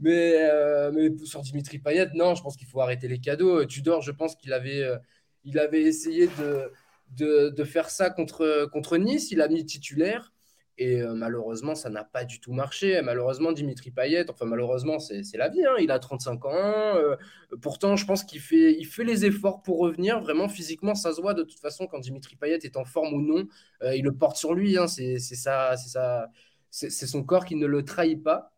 Mais, 0.00 0.34
euh, 0.38 0.92
mais 0.92 1.10
sur 1.24 1.40
Dimitri 1.40 1.78
Payet, 1.78 2.10
non, 2.14 2.34
je 2.34 2.42
pense 2.42 2.58
qu'il 2.58 2.68
faut 2.68 2.82
arrêter 2.82 3.08
les 3.08 3.18
cadeaux. 3.18 3.64
Tudor, 3.64 4.02
je 4.02 4.10
pense 4.10 4.36
qu'il 4.36 4.52
avait, 4.52 4.82
euh, 4.82 4.98
il 5.44 5.58
avait 5.58 5.82
essayé 5.82 6.28
de, 6.38 6.70
de, 7.16 7.48
de, 7.48 7.64
faire 7.64 7.88
ça 7.88 8.10
contre, 8.10 8.68
contre 8.70 8.98
Nice, 8.98 9.30
il 9.30 9.40
a 9.40 9.48
mis 9.48 9.64
titulaire. 9.64 10.34
Et 10.78 11.00
euh, 11.00 11.14
malheureusement, 11.14 11.74
ça 11.74 11.88
n'a 11.88 12.04
pas 12.04 12.24
du 12.24 12.38
tout 12.38 12.52
marché. 12.52 13.00
Malheureusement, 13.02 13.52
Dimitri 13.52 13.90
Payet, 13.90 14.30
enfin 14.30 14.44
malheureusement, 14.44 14.98
c'est 14.98 15.22
la 15.36 15.48
vie. 15.48 15.64
Hein. 15.64 15.74
Il 15.80 15.90
a 15.90 15.98
35 15.98 16.44
ans. 16.44 16.50
Euh, 16.52 17.16
pourtant, 17.62 17.96
je 17.96 18.04
pense 18.04 18.24
qu'il 18.24 18.40
fait, 18.40 18.76
il 18.78 18.84
fait 18.84 19.04
les 19.04 19.24
efforts 19.24 19.62
pour 19.62 19.78
revenir. 19.78 20.20
Vraiment, 20.20 20.48
physiquement, 20.48 20.94
ça 20.94 21.14
se 21.14 21.20
voit 21.20 21.32
de 21.32 21.44
toute 21.44 21.60
façon 21.60 21.86
quand 21.86 22.00
Dimitri 22.00 22.36
Payet 22.36 22.58
est 22.62 22.76
en 22.76 22.84
forme 22.84 23.14
ou 23.14 23.22
non. 23.22 23.46
Euh, 23.82 23.96
il 23.96 24.04
le 24.04 24.14
porte 24.14 24.36
sur 24.36 24.54
lui. 24.54 24.76
Hein. 24.76 24.86
C'est 24.86 25.18
ça, 25.18 25.74
c'est 26.70 26.90
son 26.90 27.24
corps 27.24 27.46
qui 27.46 27.56
ne 27.56 27.66
le 27.66 27.82
trahit 27.82 28.22
pas. 28.22 28.52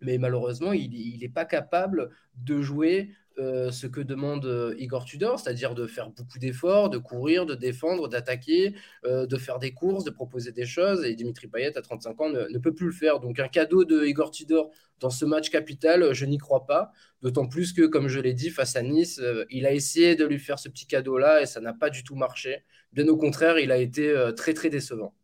Mais 0.00 0.18
malheureusement, 0.18 0.72
il 0.72 1.20
n'est 1.20 1.28
pas 1.28 1.44
capable 1.44 2.10
de 2.34 2.60
jouer 2.60 3.14
euh, 3.38 3.70
ce 3.70 3.86
que 3.86 4.00
demande 4.00 4.44
euh, 4.44 4.74
Igor 4.78 5.04
Tudor, 5.04 5.38
c'est-à-dire 5.38 5.74
de 5.74 5.86
faire 5.86 6.10
beaucoup 6.10 6.38
d'efforts, 6.38 6.90
de 6.90 6.98
courir, 6.98 7.46
de 7.46 7.54
défendre, 7.54 8.08
d'attaquer, 8.08 8.74
euh, 9.04 9.26
de 9.26 9.36
faire 9.36 9.58
des 9.58 9.72
courses, 9.72 10.04
de 10.04 10.10
proposer 10.10 10.52
des 10.52 10.66
choses. 10.66 11.04
Et 11.04 11.14
Dimitri 11.14 11.48
Payet, 11.48 11.76
à 11.76 11.82
35 11.82 12.20
ans, 12.20 12.28
ne, 12.30 12.58
peut 12.58 12.74
plus 12.74 12.86
le 12.86 12.92
faire. 12.92 13.20
Donc 13.20 13.38
un 13.38 13.48
cadeau 13.48 13.84
de 13.84 14.04
Igor 14.04 14.30
Tudor 14.30 14.70
dans 15.00 15.10
ce 15.10 15.24
match 15.24 15.50
capital, 15.50 16.12
je 16.12 16.26
n'y 16.26 16.38
crois 16.38 16.66
pas. 16.66 16.92
D'autant 17.22 17.46
plus 17.48 17.72
que, 17.72 17.82
comme 17.82 18.08
je 18.08 18.20
l'ai 18.20 18.34
dit, 18.34 18.50
face 18.50 18.76
à 18.76 18.82
Nice, 18.82 19.20
il 19.50 19.66
a 19.66 19.72
essayé 19.72 20.16
de 20.16 20.24
lui 20.24 20.38
faire 20.38 20.58
ce 20.58 20.68
petit 20.68 20.86
cadeau-là 20.86 21.42
et 21.42 21.46
ça 21.46 21.60
n'a 21.60 21.72
pas 21.72 21.90
du 21.90 22.04
tout 22.04 22.16
marché. 22.16 22.64
Bien 22.92 23.08
au 23.08 23.16
contraire, 23.16 23.58
il 23.58 23.72
a 23.72 23.78
été 23.78 24.14
très 24.36 24.54
très 24.54 24.70
décevant. 24.70 25.14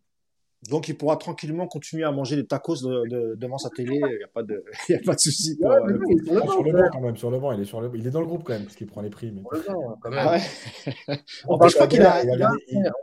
Donc, 0.69 0.89
il 0.89 0.97
pourra 0.97 1.17
tranquillement 1.17 1.69
continuer 1.69 2.03
à 2.03 2.11
manger 2.11 2.35
des 2.35 2.47
tacos 2.47 2.83
devant 2.83 3.59
sa 3.59 3.71
télé. 3.71 3.95
Il 3.95 4.17
n'y 4.17 4.25
a 4.25 4.29
pas 4.29 4.43
de, 4.43 4.65
y 4.89 4.95
a 4.95 4.99
pas 4.99 5.15
de 5.15 5.21
souci. 5.21 5.57
il 5.59 5.65
est 5.65 6.49
sur 6.49 6.65
le 6.65 6.73
banc 6.73 6.89
quand 6.93 7.01
même. 7.01 7.17
Sur 7.17 7.31
le 7.31 7.39
banc, 7.39 7.53
il 7.53 7.61
est 7.61 7.65
sur 7.65 7.81
le, 7.81 7.91
il 7.95 8.07
est 8.07 8.11
dans 8.11 8.21
le 8.21 8.27
groupe 8.27 8.43
quand 8.45 8.55
même 8.55 8.65
parce 8.65 8.75
qu'il 8.75 8.89
prend 8.89 9.01
les 9.01 9.11
prix. 9.11 9.31
Mais... 9.31 9.43
quand 10.03 10.11
même. 10.11 10.19
Ah 10.19 10.39
on, 11.49 11.59
parle 11.59 11.89
qu'il 11.89 12.03
a, 12.03 12.23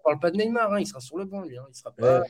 parle 0.04 0.20
pas 0.20 0.32
de 0.32 0.38
Neymar. 0.38 0.74
Hein, 0.74 0.80
il 0.80 0.88
sera 0.88 1.00
sur 1.00 1.18
le 1.18 1.26
banc 1.26 1.44
lui. 1.44 1.58
Hein, 1.58 1.66
il 1.70 1.76
sera 1.76 1.92
pas. 1.92 2.24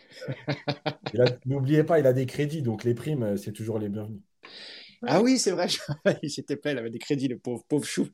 N'oubliez 1.45 1.84
pas, 1.84 1.99
il 1.99 2.06
a 2.06 2.14
des 2.14 2.27
crédits, 2.27 2.61
donc 2.61 2.84
les 2.84 2.93
primes, 2.93 3.35
c'est 3.38 3.52
toujours 3.52 3.80
les 3.80 3.89
bienvenus. 3.89 4.22
Ah 5.07 5.22
oui, 5.22 5.38
c'est 5.38 5.52
vrai. 5.52 5.68
il 6.23 6.30
s'était 6.30 6.56
plaît, 6.56 6.72
il 6.72 6.77
avait 6.77 6.89
des 6.89 6.99
crédits, 6.99 7.27
le 7.27 7.38
pauvre, 7.38 7.64
pauvre 7.68 7.85
chou. 7.85 8.07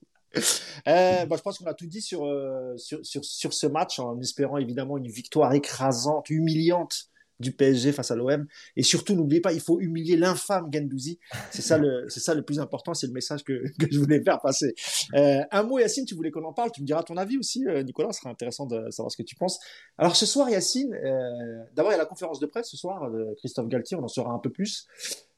Euh, 0.87 1.25
bah, 1.25 1.35
je 1.37 1.41
pense 1.41 1.59
qu'on 1.59 1.65
a 1.65 1.73
tout 1.73 1.85
dit 1.85 2.01
sur, 2.01 2.25
euh, 2.25 2.75
sur, 2.77 3.05
sur, 3.05 3.23
sur, 3.23 3.53
ce 3.53 3.67
match 3.67 3.99
en 3.99 4.19
espérant 4.19 4.57
évidemment 4.57 4.97
une 4.97 5.09
victoire 5.09 5.53
écrasante, 5.53 6.29
humiliante 6.29 7.11
du 7.41 7.51
PSG 7.51 7.91
face 7.91 8.11
à 8.11 8.15
l'OM. 8.15 8.45
Et 8.77 8.83
surtout, 8.83 9.15
n'oubliez 9.15 9.41
pas, 9.41 9.51
il 9.51 9.59
faut 9.59 9.81
humilier 9.81 10.15
l'infâme 10.15 10.69
Gendouzi. 10.71 11.19
C'est 11.49 11.61
ça 11.61 11.77
le, 11.77 12.07
ça 12.07 12.33
le 12.33 12.43
plus 12.43 12.59
important, 12.59 12.93
c'est 12.93 13.07
le 13.07 13.13
message 13.13 13.43
que, 13.43 13.63
que 13.79 13.87
je 13.91 13.99
voulais 13.99 14.23
faire 14.23 14.39
passer. 14.39 14.73
Euh, 15.15 15.41
un 15.51 15.63
mot, 15.63 15.79
Yacine, 15.79 16.05
tu 16.05 16.15
voulais 16.15 16.31
qu'on 16.31 16.45
en 16.45 16.53
parle, 16.53 16.71
tu 16.71 16.81
me 16.81 16.85
diras 16.85 17.03
ton 17.03 17.17
avis 17.17 17.37
aussi, 17.37 17.65
euh, 17.67 17.83
Nicolas, 17.83 18.13
ce 18.13 18.21
sera 18.21 18.29
intéressant 18.29 18.65
de 18.67 18.89
savoir 18.91 19.11
ce 19.11 19.17
que 19.17 19.23
tu 19.23 19.35
penses. 19.35 19.59
Alors 19.97 20.15
ce 20.15 20.25
soir, 20.25 20.49
Yacine, 20.49 20.93
euh, 20.93 21.63
d'abord 21.75 21.91
il 21.91 21.95
y 21.95 21.99
a 21.99 22.01
la 22.01 22.05
conférence 22.05 22.39
de 22.39 22.45
presse 22.45 22.69
ce 22.69 22.77
soir 22.77 23.09
de 23.11 23.35
Christophe 23.37 23.67
Galtier, 23.67 23.97
on 23.97 24.03
en 24.03 24.07
saura 24.07 24.31
un 24.31 24.39
peu 24.39 24.51
plus, 24.51 24.87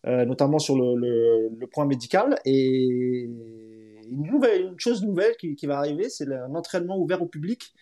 euh, 0.05 0.25
notamment 0.25 0.59
sur 0.59 0.75
le, 0.75 0.95
le, 0.95 1.49
le 1.57 1.67
point 1.67 1.85
médical. 1.85 2.37
Et 2.45 3.29
une, 4.09 4.23
nouvelle, 4.23 4.61
une 4.63 4.80
chose 4.80 5.03
nouvelle 5.03 5.35
qui, 5.38 5.55
qui 5.55 5.65
va 5.65 5.77
arriver, 5.77 6.09
c'est 6.09 6.31
un 6.31 6.55
entraînement 6.55 6.97
ouvert 6.97 7.21
au 7.21 7.27
public. 7.27 7.73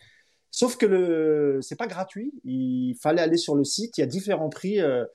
Sauf 0.54 0.76
que 0.76 0.86
le 0.86 1.60
c'est 1.62 1.78
pas 1.78 1.88
gratuit. 1.88 2.34
Il 2.44 2.96
fallait 3.02 3.22
aller 3.22 3.38
sur 3.38 3.56
le 3.56 3.64
site. 3.64 3.98
Il 3.98 4.02
y 4.02 4.04
a 4.04 4.08
différents 4.08 4.50
prix 4.50 4.82
euh, 4.82 5.06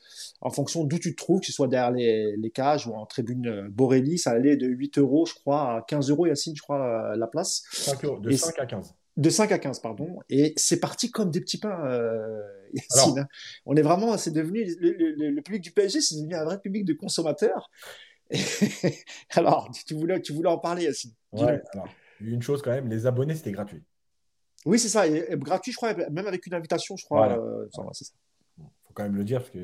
en 0.40 0.50
fonction 0.50 0.82
d'où 0.84 0.98
tu 0.98 1.14
te 1.14 1.22
trouves, 1.22 1.40
que 1.40 1.46
ce 1.46 1.52
soit 1.52 1.68
derrière 1.68 1.90
les, 1.90 2.36
les 2.38 2.50
cages 2.50 2.86
ou 2.86 2.94
en 2.94 3.04
tribune 3.04 3.46
euh, 3.46 3.68
Borelli. 3.68 4.18
Ça 4.18 4.30
allait 4.30 4.56
de 4.56 4.66
8 4.66 4.98
euros, 4.98 5.26
je 5.26 5.34
crois, 5.34 5.76
à 5.76 5.84
15 5.86 6.10
euros, 6.10 6.26
Yacine, 6.26 6.56
je 6.56 6.62
crois, 6.62 7.14
la 7.16 7.26
place. 7.26 7.64
5 7.70 8.04
euros, 8.06 8.18
de 8.18 8.30
5 8.30 8.58
à 8.58 8.64
15. 8.64 8.94
De 9.18 9.30
5 9.30 9.52
à 9.52 9.58
15, 9.58 9.80
pardon. 9.80 10.18
Et 10.30 10.54
c'est 10.56 10.80
parti 10.80 11.10
comme 11.10 11.30
des 11.30 11.40
petits 11.40 11.58
pains, 11.58 11.84
euh, 11.84 12.40
Yacine. 12.72 13.18
Hein. 13.18 13.28
On 13.66 13.76
est 13.76 13.82
vraiment, 13.82 14.16
c'est 14.16 14.30
devenu, 14.30 14.64
le, 14.80 14.92
le, 14.92 15.30
le, 15.30 15.42
public 15.42 15.62
du 15.62 15.70
PSG, 15.70 16.00
c'est 16.00 16.16
devenu 16.16 16.34
un 16.34 16.44
vrai 16.44 16.58
public 16.58 16.86
de 16.86 16.94
consommateurs. 16.94 17.70
alors, 19.30 19.70
tu 19.86 19.94
voulais, 19.94 20.20
tu 20.20 20.32
voulais 20.32 20.48
en 20.48 20.58
parler, 20.58 20.84
Yacine. 20.84 21.12
Ouais, 21.32 21.62
alors, 21.72 21.88
une 22.20 22.42
chose 22.42 22.62
quand 22.62 22.70
même, 22.70 22.88
les 22.88 23.06
abonnés, 23.06 23.34
c'était 23.34 23.52
gratuit. 23.52 23.82
Oui, 24.64 24.78
c'est 24.78 24.88
ça. 24.88 25.06
Et, 25.06 25.26
gratuit, 25.36 25.72
je 25.72 25.76
crois, 25.76 25.94
même 25.94 26.26
avec 26.26 26.46
une 26.46 26.54
invitation, 26.54 26.96
je 26.96 27.04
crois. 27.04 27.38
Euh, 27.38 27.68
c'est 27.92 28.04
ça. 28.04 28.12
faut 28.58 28.92
quand 28.94 29.04
même 29.04 29.16
le 29.16 29.24
dire. 29.24 29.40
Parce 29.40 29.50
que 29.50 29.58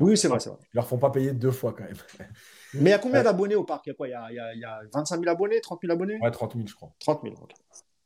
oui, 0.00 0.16
c'est 0.16 0.28
vrai, 0.28 0.38
vrai. 0.38 0.56
Ils 0.72 0.76
leur 0.76 0.86
font 0.86 0.98
pas 0.98 1.10
payer 1.10 1.32
deux 1.32 1.50
fois 1.50 1.74
quand 1.76 1.84
même. 1.84 1.94
Mais 2.74 2.90
il 2.90 2.92
y 2.92 2.92
a 2.92 2.98
combien 2.98 3.22
d'abonnés 3.22 3.56
au 3.56 3.64
parc? 3.64 3.86
Il 3.86 3.90
y 3.90 3.92
a 3.92 3.94
quoi? 3.94 4.08
Il 4.08 4.12
y 4.12 4.14
a, 4.14 4.54
il 4.54 4.60
y, 4.60 4.64
a, 4.64 4.80
25 4.92 5.20
000 5.20 5.30
abonnés 5.30 5.60
30 5.60 5.80
000 5.82 5.92
abonnés? 5.92 6.18
Ouais, 6.20 6.30
30 6.30 6.54
000, 6.54 6.66
je 6.66 6.74
crois. 6.74 6.92
30 7.00 7.22
000, 7.22 7.34
ok. 7.40 7.52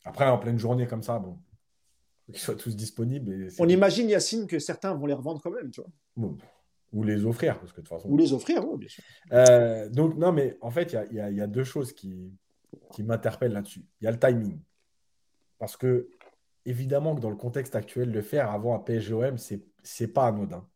Après, 0.05 0.27
en 0.27 0.39
pleine 0.39 0.59
journée 0.59 0.87
comme 0.87 1.03
ça, 1.03 1.19
bon, 1.19 1.39
faut 2.27 2.33
qu'ils 2.33 2.41
soient 2.41 2.55
tous 2.55 2.75
disponibles. 2.75 3.49
On 3.59 3.69
imagine, 3.69 4.09
Yacine, 4.09 4.47
que 4.47 4.59
certains 4.59 4.95
vont 4.95 5.07
les 5.07 5.15
revendre 5.15 5.41
quand 5.43 5.51
même, 5.51 5.71
tu 5.71 5.83
vois. 5.83 5.91
Bon. 6.17 6.39
Ou 6.93 7.03
les 7.03 7.27
offrir, 7.27 7.59
parce 7.59 7.73
que 7.73 7.81
de 7.81 7.87
toute 7.87 7.95
façon. 7.95 8.09
Ou 8.09 8.17
les 8.17 8.33
offrir, 8.33 8.67
oui, 8.67 8.79
bien 8.79 8.89
sûr. 8.89 9.05
Euh, 9.33 9.89
donc, 9.91 10.17
non, 10.17 10.33
mais 10.33 10.57
en 10.61 10.71
fait, 10.71 10.93
il 11.11 11.17
y 11.17 11.21
a, 11.21 11.31
y 11.31 11.41
a, 11.41 11.47
deux 11.47 11.65
choses 11.65 11.93
qui, 11.93 12.33
qui 12.93 13.03
m'interpellent 13.03 13.53
là-dessus. 13.53 13.85
Il 14.01 14.05
y 14.05 14.09
a 14.09 14.11
le 14.11 14.19
timing. 14.19 14.59
Parce 15.59 15.77
que 15.77 16.09
évidemment 16.65 17.15
que 17.15 17.21
dans 17.21 17.31
le 17.31 17.37
contexte 17.37 17.75
actuel, 17.75 18.11
le 18.11 18.23
faire 18.23 18.51
avant 18.51 18.75
un 18.75 18.79
PSGOM, 18.79 19.39
c'est 19.39 19.63
n'est 20.01 20.07
pas 20.09 20.27
anodin. 20.27 20.67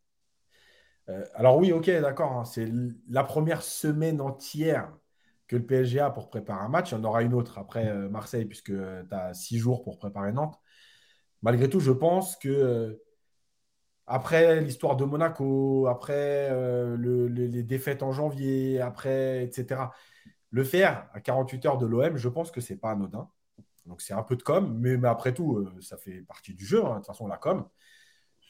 Euh, 1.09 1.25
alors 1.33 1.57
oui, 1.57 1.71
ok, 1.71 1.89
d'accord, 2.01 2.31
hein, 2.31 2.45
c'est 2.45 2.69
la 3.09 3.23
première 3.23 3.61
semaine 3.61 4.21
entière 4.21 4.91
que 5.47 5.55
le 5.55 5.65
PSG 5.65 5.99
a 5.99 6.09
pour 6.09 6.29
préparer 6.29 6.63
un 6.63 6.69
match. 6.69 6.91
Il 6.91 6.95
y 6.95 6.97
en 6.97 7.03
aura 7.03 7.21
une 7.21 7.33
autre 7.33 7.59
après 7.59 7.89
euh, 7.89 8.09
Marseille, 8.09 8.45
puisque 8.45 8.71
tu 8.71 9.15
as 9.15 9.33
six 9.33 9.57
jours 9.57 9.83
pour 9.83 9.97
préparer 9.97 10.31
Nantes. 10.31 10.59
Malgré 11.41 11.69
tout, 11.69 11.79
je 11.79 11.91
pense 11.91 12.37
que 12.37 13.01
après 14.05 14.61
l'histoire 14.61 14.95
de 14.95 15.05
Monaco, 15.05 15.87
après 15.87 16.49
euh, 16.51 16.97
les 16.97 17.63
défaites 17.63 18.03
en 18.03 18.11
janvier, 18.11 18.81
après, 18.81 19.43
etc. 19.43 19.81
Le 20.51 20.63
faire 20.63 21.07
à 21.13 21.21
48 21.21 21.65
heures 21.65 21.77
de 21.77 21.85
l'OM, 21.85 22.17
je 22.17 22.29
pense 22.29 22.51
que 22.51 22.61
c'est 22.61 22.75
pas 22.75 22.91
anodin. 22.91 23.29
Donc 23.85 24.01
c'est 24.01 24.13
un 24.13 24.23
peu 24.23 24.35
de 24.35 24.43
com, 24.43 24.77
mais, 24.79 24.97
après 25.07 25.33
tout, 25.33 25.57
euh, 25.57 25.73
ça 25.81 25.97
fait 25.97 26.21
partie 26.21 26.53
du 26.53 26.65
jeu, 26.65 26.83
hein, 26.85 26.91
de 26.91 26.95
toute 26.97 27.07
façon, 27.07 27.27
la 27.27 27.37
com. 27.37 27.67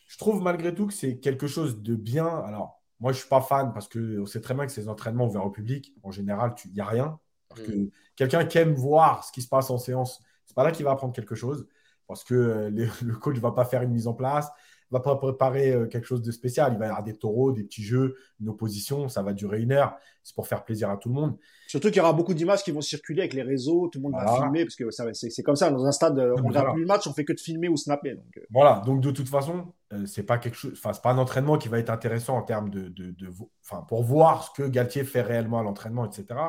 Je 0.07 0.17
trouve 0.17 0.41
malgré 0.41 0.73
tout 0.75 0.87
que 0.87 0.93
c'est 0.93 1.17
quelque 1.17 1.47
chose 1.47 1.81
de 1.81 1.95
bien. 1.95 2.27
Alors, 2.27 2.83
moi, 2.99 3.11
je 3.11 3.17
ne 3.17 3.21
suis 3.21 3.29
pas 3.29 3.41
fan 3.41 3.73
parce 3.73 3.87
qu'on 3.87 4.25
sait 4.25 4.41
très 4.41 4.53
bien 4.53 4.65
que 4.65 4.71
ces 4.71 4.89
entraînements 4.89 5.25
ouverts 5.25 5.45
au 5.45 5.49
public, 5.49 5.93
en 6.03 6.11
général, 6.11 6.53
il 6.65 6.73
n'y 6.73 6.81
a 6.81 6.85
rien. 6.85 7.19
Parce 7.49 7.61
que 7.61 7.71
mm. 7.71 7.89
quelqu'un 8.15 8.45
qui 8.45 8.57
aime 8.57 8.73
voir 8.73 9.23
ce 9.23 9.31
qui 9.31 9.41
se 9.41 9.47
passe 9.47 9.69
en 9.69 9.77
séance, 9.77 10.21
c'est 10.45 10.55
pas 10.55 10.63
là 10.63 10.71
qu'il 10.71 10.85
va 10.85 10.91
apprendre 10.91 11.13
quelque 11.13 11.35
chose. 11.35 11.67
Parce 12.07 12.23
que 12.23 12.35
euh, 12.35 12.69
le 13.01 13.15
coach 13.15 13.35
ne 13.35 13.41
va 13.41 13.51
pas 13.51 13.65
faire 13.65 13.81
une 13.81 13.91
mise 13.91 14.07
en 14.07 14.13
place, 14.13 14.49
va 14.93 14.99
pas 15.01 15.15
préparer 15.15 15.71
euh, 15.71 15.87
quelque 15.87 16.05
chose 16.05 16.21
de 16.21 16.31
spécial. 16.31 16.73
Il 16.73 16.79
va 16.79 16.85
y 16.85 16.87
avoir 16.87 17.03
des 17.03 17.15
taureaux, 17.15 17.51
des 17.51 17.63
petits 17.63 17.83
jeux, 17.83 18.15
une 18.39 18.49
opposition. 18.49 19.09
Ça 19.09 19.21
va 19.21 19.33
durer 19.33 19.61
une 19.61 19.71
heure. 19.71 19.97
C'est 20.23 20.35
pour 20.35 20.47
faire 20.47 20.63
plaisir 20.63 20.89
à 20.89 20.97
tout 20.97 21.09
le 21.09 21.15
monde. 21.15 21.37
Surtout 21.67 21.89
qu'il 21.89 21.97
y 21.97 21.99
aura 21.99 22.13
beaucoup 22.13 22.33
d'images 22.33 22.63
qui 22.63 22.71
vont 22.71 22.81
circuler 22.81 23.21
avec 23.21 23.33
les 23.33 23.41
réseaux. 23.41 23.89
Tout 23.89 23.99
le 23.99 24.03
monde 24.03 24.13
va 24.13 24.35
filmer 24.35 24.63
parce 24.63 24.75
que 24.75 24.85
c'est 25.13 25.43
comme 25.43 25.55
ça. 25.55 25.69
Dans 25.71 25.85
un 25.85 25.91
stade, 25.91 26.17
on 26.17 26.41
ne 26.41 26.47
regarde 26.47 26.73
plus 26.73 26.81
le 26.81 26.87
match, 26.87 27.07
on 27.07 27.13
fait 27.13 27.25
que 27.25 27.33
de 27.33 27.39
filmer 27.39 27.67
ou 27.67 27.77
snapper. 27.77 28.15
Donc... 28.15 28.37
Euh. 28.37 28.41
Voilà. 28.51 28.81
Donc 28.85 29.01
de 29.01 29.11
toute 29.11 29.27
façon, 29.27 29.73
euh, 29.91 30.05
c'est 30.05 30.23
pas 30.23 30.37
quelque 30.37 30.55
chose. 30.55 30.73
Enfin, 30.73 30.93
c'est 30.93 31.01
pas 31.01 31.11
un 31.11 31.17
entraînement 31.17 31.57
qui 31.57 31.67
va 31.67 31.79
être 31.79 31.89
intéressant 31.89 32.37
en 32.37 32.43
termes 32.43 32.69
de, 32.69 32.89
de, 32.89 33.11
de... 33.11 33.29
Enfin, 33.63 33.81
pour 33.87 34.03
voir 34.03 34.43
ce 34.43 34.61
que 34.61 34.67
Galtier 34.67 35.03
fait 35.03 35.21
réellement 35.21 35.59
à 35.59 35.63
l'entraînement, 35.63 36.05
etc. 36.05 36.39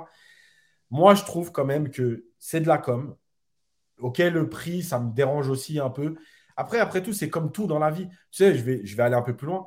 Moi, 0.91 1.15
je 1.15 1.25
trouve 1.25 1.51
quand 1.51 1.65
même 1.65 1.91
que 1.91 2.27
c'est 2.39 2.61
de 2.61 2.69
la 2.69 2.79
com. 2.79 3.17
Ok, 3.99 4.19
le 4.19 4.49
prix, 4.49 4.83
ça 4.83 5.01
me 5.01 5.13
dérange 5.13 5.49
aussi 5.49 5.79
un 5.79 5.91
peu. 5.91 6.17
Après, 6.57 6.79
après 6.79 7.03
tout, 7.03 7.13
c'est 7.13 7.31
comme 7.31 7.53
tout 7.53 7.67
dans 7.67 7.79
la 7.79 7.91
vie. 7.91 8.09
Tu 8.09 8.17
sais, 8.45 8.55
je 8.55 8.63
vais, 8.63 8.85
je 8.85 8.97
vais 8.97 9.03
aller 9.03 9.17
un 9.17 9.23
peu 9.23 9.37
plus 9.37 9.47
loin. 9.47 9.67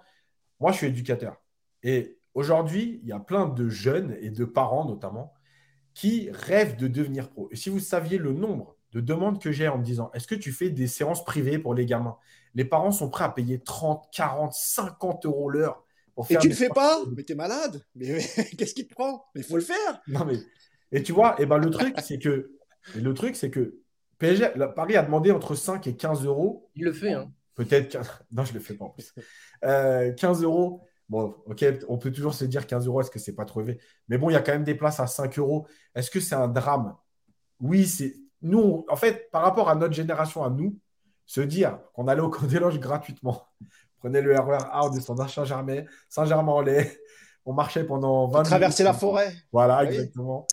Moi, 0.60 0.72
je 0.72 0.78
suis 0.78 0.88
éducateur. 0.88 1.42
Et 1.84 2.18
aujourd'hui, 2.34 3.00
il 3.04 3.10
y 3.10 3.12
a 3.12 3.20
plein 3.20 3.48
de 3.48 3.70
jeunes 3.70 4.16
et 4.22 4.30
de 4.30 4.46
parents 4.46 4.86
notamment 4.86 5.34
qui 5.94 6.30
rêvent 6.32 6.76
de 6.76 6.88
devenir 6.88 7.30
pro. 7.30 7.50
Et 7.52 7.56
si 7.56 7.70
vous 7.70 7.80
saviez 7.80 8.18
le 8.18 8.32
nombre 8.32 8.76
de 8.92 9.02
demandes 9.02 9.42
que 9.42 9.52
j'ai 9.52 9.68
en 9.68 9.78
me 9.78 9.84
disant 9.84 10.12
est-ce 10.14 10.28
que 10.28 10.36
tu 10.36 10.52
fais 10.52 10.70
des 10.70 10.88
séances 10.88 11.26
privées 11.26 11.60
pour 11.60 11.74
les 11.74 11.86
gamins? 11.86 12.18
Les 12.56 12.66
parents 12.66 12.92
sont 12.92 13.10
prêts 13.10 13.26
à 13.26 13.30
payer 13.30 13.60
30, 13.60 14.08
40, 14.12 14.54
50 14.54 15.26
euros 15.26 15.50
l'heure. 15.50 15.84
Pour 16.16 16.28
faire 16.28 16.38
et 16.38 16.42
tu 16.42 16.48
ne 16.48 16.54
le 16.54 16.58
fais 16.58 16.70
pas? 16.70 17.00
Mais 17.16 17.24
tu 17.24 17.34
es 17.34 17.36
malade 17.36 17.84
Mais, 17.96 18.20
qu'est-ce 18.58 18.74
qui 18.74 18.88
te 18.88 18.94
prend? 18.94 19.26
Mais 19.36 19.42
il 19.42 19.44
faut 19.44 19.56
le 19.56 19.62
faire 19.62 20.02
Non 20.08 20.26
mais 20.26 20.38
et 20.92 21.04
tu 21.04 21.12
vois, 21.12 21.40
et 21.42 21.46
ben 21.46 21.58
le 21.58 21.70
truc 21.70 21.96
c'est 22.02 22.18
que 22.18 22.52
le 22.96 23.14
truc 23.14 23.36
c'est 23.36 23.50
que 23.50 23.80
PSG, 24.18 24.54
Paris 24.76 24.96
a 24.96 25.04
demandé 25.04 25.32
entre 25.32 25.56
5 25.56 25.86
et 25.88 25.96
15 25.96 26.26
euros. 26.26 26.70
Il 26.76 26.86
le 26.86 26.94
fait, 26.94 27.14
hein. 27.14 27.32
Peut-être. 27.56 28.24
Non, 28.32 28.44
je 28.44 28.52
ne 28.52 28.58
le 28.58 28.64
fais 28.64 28.74
pas 28.74 28.86
en 28.86 28.90
plus. 28.90 29.14
15 29.62 29.64
euh, 29.66 30.46
euros. 30.46 30.82
Bon, 31.10 31.36
ok, 31.46 31.66
on 31.88 31.98
peut 31.98 32.12
toujours 32.12 32.34
se 32.34 32.44
dire 32.44 32.68
15 32.68 32.86
euros, 32.86 33.00
est-ce 33.00 33.10
que 33.10 33.20
c'est 33.20 33.36
pas 33.36 33.46
trop 33.46 33.62
élevé? 33.62 33.80
Mais 34.10 34.18
bon, 34.18 34.30
il 34.30 34.34
y 34.34 34.36
a 34.36 34.42
quand 34.42 34.52
même 34.52 34.66
des 34.66 34.76
places 34.76 35.00
à 35.00 35.08
5 35.08 35.40
euros. 35.40 35.66
Est-ce 35.96 36.12
que 36.12 36.20
c'est 36.20 36.36
un 36.36 36.48
drame? 36.48 36.96
Oui, 37.60 37.86
c'est. 37.86 38.16
Nous, 38.42 38.86
en 38.88 38.96
fait, 38.96 39.32
par 39.32 39.42
rapport 39.42 39.70
à 39.70 39.76
notre 39.76 39.94
génération, 39.94 40.44
à 40.44 40.50
nous, 40.50 40.78
se 41.26 41.42
dire 41.42 41.80
qu'on 41.94 42.08
allait 42.08 42.22
au 42.22 42.30
camp 42.30 42.46
des 42.46 42.60
loges 42.60 42.80
gratuitement. 42.80 43.48
Prenez 44.00 44.22
le 44.22 44.38
RER 44.40 44.58
A, 44.72 44.86
on 44.86 44.90
descendait 44.90 45.24
à 45.24 45.28
Saint-Germain, 45.28 45.84
Saint-Germain-en-Laye. 46.10 46.92
On 47.46 47.54
marchait 47.54 47.86
pendant 47.86 48.28
20 48.28 48.40
minutes. 48.40 48.50
Traverser 48.50 48.84
la 48.84 48.94
forêt. 48.94 49.34
Voilà, 49.52 49.86
exactement. 49.86 50.46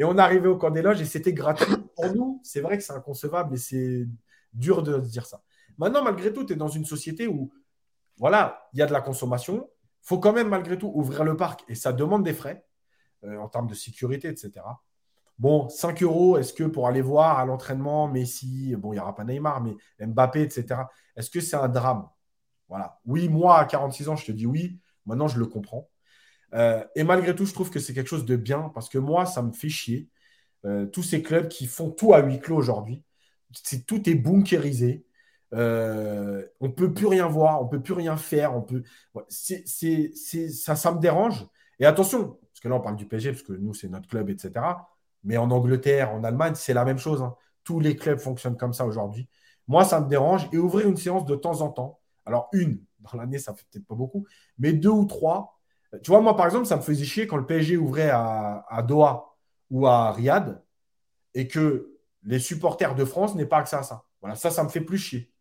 Et 0.00 0.04
on 0.04 0.16
arrivait 0.16 0.48
au 0.48 0.56
camp 0.56 0.70
des 0.70 0.80
loges 0.80 1.02
et 1.02 1.04
c'était 1.04 1.34
gratuit. 1.34 1.76
Pour 1.94 2.14
nous, 2.14 2.40
c'est 2.42 2.62
vrai 2.62 2.78
que 2.78 2.82
c'est 2.82 2.94
inconcevable 2.94 3.54
et 3.54 3.58
c'est 3.58 4.08
dur 4.54 4.82
de 4.82 4.98
dire 4.98 5.26
ça. 5.26 5.42
Maintenant, 5.76 6.02
malgré 6.02 6.32
tout, 6.32 6.42
tu 6.42 6.54
es 6.54 6.56
dans 6.56 6.68
une 6.68 6.86
société 6.86 7.28
où, 7.28 7.52
voilà, 8.16 8.66
il 8.72 8.78
y 8.78 8.82
a 8.82 8.86
de 8.86 8.94
la 8.94 9.02
consommation. 9.02 9.68
Il 10.02 10.06
faut 10.06 10.18
quand 10.18 10.32
même, 10.32 10.48
malgré 10.48 10.78
tout, 10.78 10.90
ouvrir 10.94 11.22
le 11.22 11.36
parc 11.36 11.64
et 11.68 11.74
ça 11.74 11.92
demande 11.92 12.24
des 12.24 12.32
frais 12.32 12.64
euh, 13.24 13.36
en 13.36 13.48
termes 13.50 13.66
de 13.66 13.74
sécurité, 13.74 14.28
etc. 14.28 14.64
Bon, 15.38 15.68
5 15.68 16.02
euros, 16.02 16.38
est-ce 16.38 16.54
que 16.54 16.64
pour 16.64 16.88
aller 16.88 17.02
voir 17.02 17.38
à 17.38 17.44
l'entraînement 17.44 18.08
Messi, 18.08 18.74
bon, 18.76 18.94
il 18.94 18.96
n'y 18.96 19.00
aura 19.00 19.14
pas 19.14 19.24
Neymar, 19.24 19.62
mais 19.62 19.76
Mbappé, 20.06 20.40
etc., 20.40 20.80
est-ce 21.14 21.28
que 21.28 21.40
c'est 21.40 21.56
un 21.56 21.68
drame? 21.68 22.08
Voilà. 22.70 22.98
Oui, 23.04 23.28
moi, 23.28 23.58
à 23.58 23.66
46 23.66 24.08
ans, 24.08 24.16
je 24.16 24.24
te 24.24 24.32
dis 24.32 24.46
oui. 24.46 24.80
Maintenant, 25.04 25.28
je 25.28 25.38
le 25.38 25.44
comprends. 25.44 25.90
Euh, 26.54 26.84
et 26.94 27.04
malgré 27.04 27.34
tout, 27.34 27.44
je 27.44 27.54
trouve 27.54 27.70
que 27.70 27.78
c'est 27.78 27.94
quelque 27.94 28.08
chose 28.08 28.24
de 28.24 28.36
bien 28.36 28.70
parce 28.74 28.88
que 28.88 28.98
moi, 28.98 29.26
ça 29.26 29.42
me 29.42 29.52
fait 29.52 29.68
chier. 29.68 30.08
Euh, 30.66 30.86
tous 30.86 31.02
ces 31.02 31.22
clubs 31.22 31.48
qui 31.48 31.66
font 31.66 31.90
tout 31.90 32.12
à 32.12 32.20
huis 32.20 32.38
clos 32.38 32.56
aujourd'hui, 32.56 33.02
tout 33.86 34.08
est 34.08 34.14
bunkérisé. 34.14 35.04
Euh, 35.52 36.46
on 36.60 36.68
ne 36.68 36.72
peut 36.72 36.92
plus 36.92 37.06
rien 37.06 37.26
voir, 37.26 37.60
on 37.60 37.64
ne 37.64 37.70
peut 37.70 37.82
plus 37.82 37.94
rien 37.94 38.16
faire. 38.16 38.56
On 38.56 38.62
peut... 38.62 38.82
ça, 39.28 40.76
ça 40.76 40.92
me 40.92 41.00
dérange. 41.00 41.46
Et 41.78 41.86
attention, 41.86 42.38
parce 42.40 42.60
que 42.60 42.68
là, 42.68 42.76
on 42.76 42.80
parle 42.80 42.96
du 42.96 43.06
PSG, 43.06 43.32
parce 43.32 43.42
que 43.42 43.52
nous, 43.52 43.74
c'est 43.74 43.88
notre 43.88 44.08
club, 44.08 44.30
etc. 44.30 44.52
Mais 45.24 45.36
en 45.36 45.50
Angleterre, 45.50 46.12
en 46.12 46.24
Allemagne, 46.24 46.54
c'est 46.54 46.74
la 46.74 46.84
même 46.84 46.98
chose. 46.98 47.22
Hein. 47.22 47.34
Tous 47.64 47.80
les 47.80 47.96
clubs 47.96 48.18
fonctionnent 48.18 48.56
comme 48.56 48.72
ça 48.72 48.86
aujourd'hui. 48.86 49.28
Moi, 49.66 49.84
ça 49.84 50.00
me 50.00 50.08
dérange. 50.08 50.48
Et 50.52 50.58
ouvrir 50.58 50.88
une 50.88 50.96
séance 50.96 51.24
de 51.24 51.36
temps 51.36 51.60
en 51.62 51.70
temps. 51.70 52.00
Alors, 52.26 52.48
une, 52.52 52.82
dans 53.00 53.18
l'année, 53.18 53.38
ça 53.38 53.54
fait 53.54 53.64
peut-être 53.70 53.86
pas 53.86 53.94
beaucoup, 53.94 54.26
mais 54.58 54.72
deux 54.72 54.90
ou 54.90 55.04
trois, 55.04 55.59
tu 56.02 56.10
vois, 56.10 56.20
moi, 56.20 56.36
par 56.36 56.46
exemple, 56.46 56.66
ça 56.66 56.76
me 56.76 56.82
faisait 56.82 57.04
chier 57.04 57.26
quand 57.26 57.36
le 57.36 57.46
PSG 57.46 57.76
ouvrait 57.76 58.10
à, 58.10 58.84
Doha 58.86 59.34
ou 59.70 59.86
à 59.86 60.12
Riyad 60.12 60.62
et 61.34 61.48
que 61.48 61.98
les 62.22 62.38
supporters 62.38 62.94
de 62.94 63.04
France 63.04 63.34
n'aient 63.34 63.46
pas 63.46 63.58
accès 63.58 63.76
à 63.76 63.82
ça. 63.82 64.04
Voilà, 64.20 64.36
ça, 64.36 64.50
ça 64.50 64.62
me 64.62 64.68
fait 64.68 64.80
plus 64.80 64.98
chier. 64.98 65.32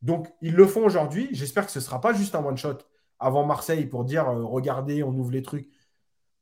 Donc, 0.00 0.32
ils 0.40 0.54
le 0.54 0.66
font 0.66 0.84
aujourd'hui. 0.84 1.28
J'espère 1.32 1.66
que 1.66 1.72
ce 1.72 1.78
ne 1.78 1.84
sera 1.84 2.00
pas 2.00 2.12
juste 2.12 2.34
un 2.34 2.44
one-shot 2.44 2.78
avant 3.20 3.46
Marseille 3.46 3.86
pour 3.86 4.04
dire 4.04 4.28
euh, 4.28 4.44
regardez, 4.44 5.02
on 5.04 5.10
ouvre 5.10 5.30
les 5.30 5.42
trucs. 5.42 5.68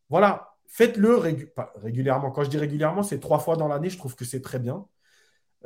Voilà, 0.08 0.54
faites-le 0.66 1.16
régulièrement. 1.76 2.30
Quand 2.30 2.44
je 2.44 2.50
dis 2.50 2.58
régulièrement, 2.58 3.02
c'est 3.02 3.20
trois 3.20 3.38
fois 3.38 3.56
dans 3.56 3.68
l'année. 3.68 3.90
Je 3.90 3.98
trouve 3.98 4.16
que 4.16 4.24
c'est 4.24 4.40
très 4.40 4.58
bien. 4.58 4.86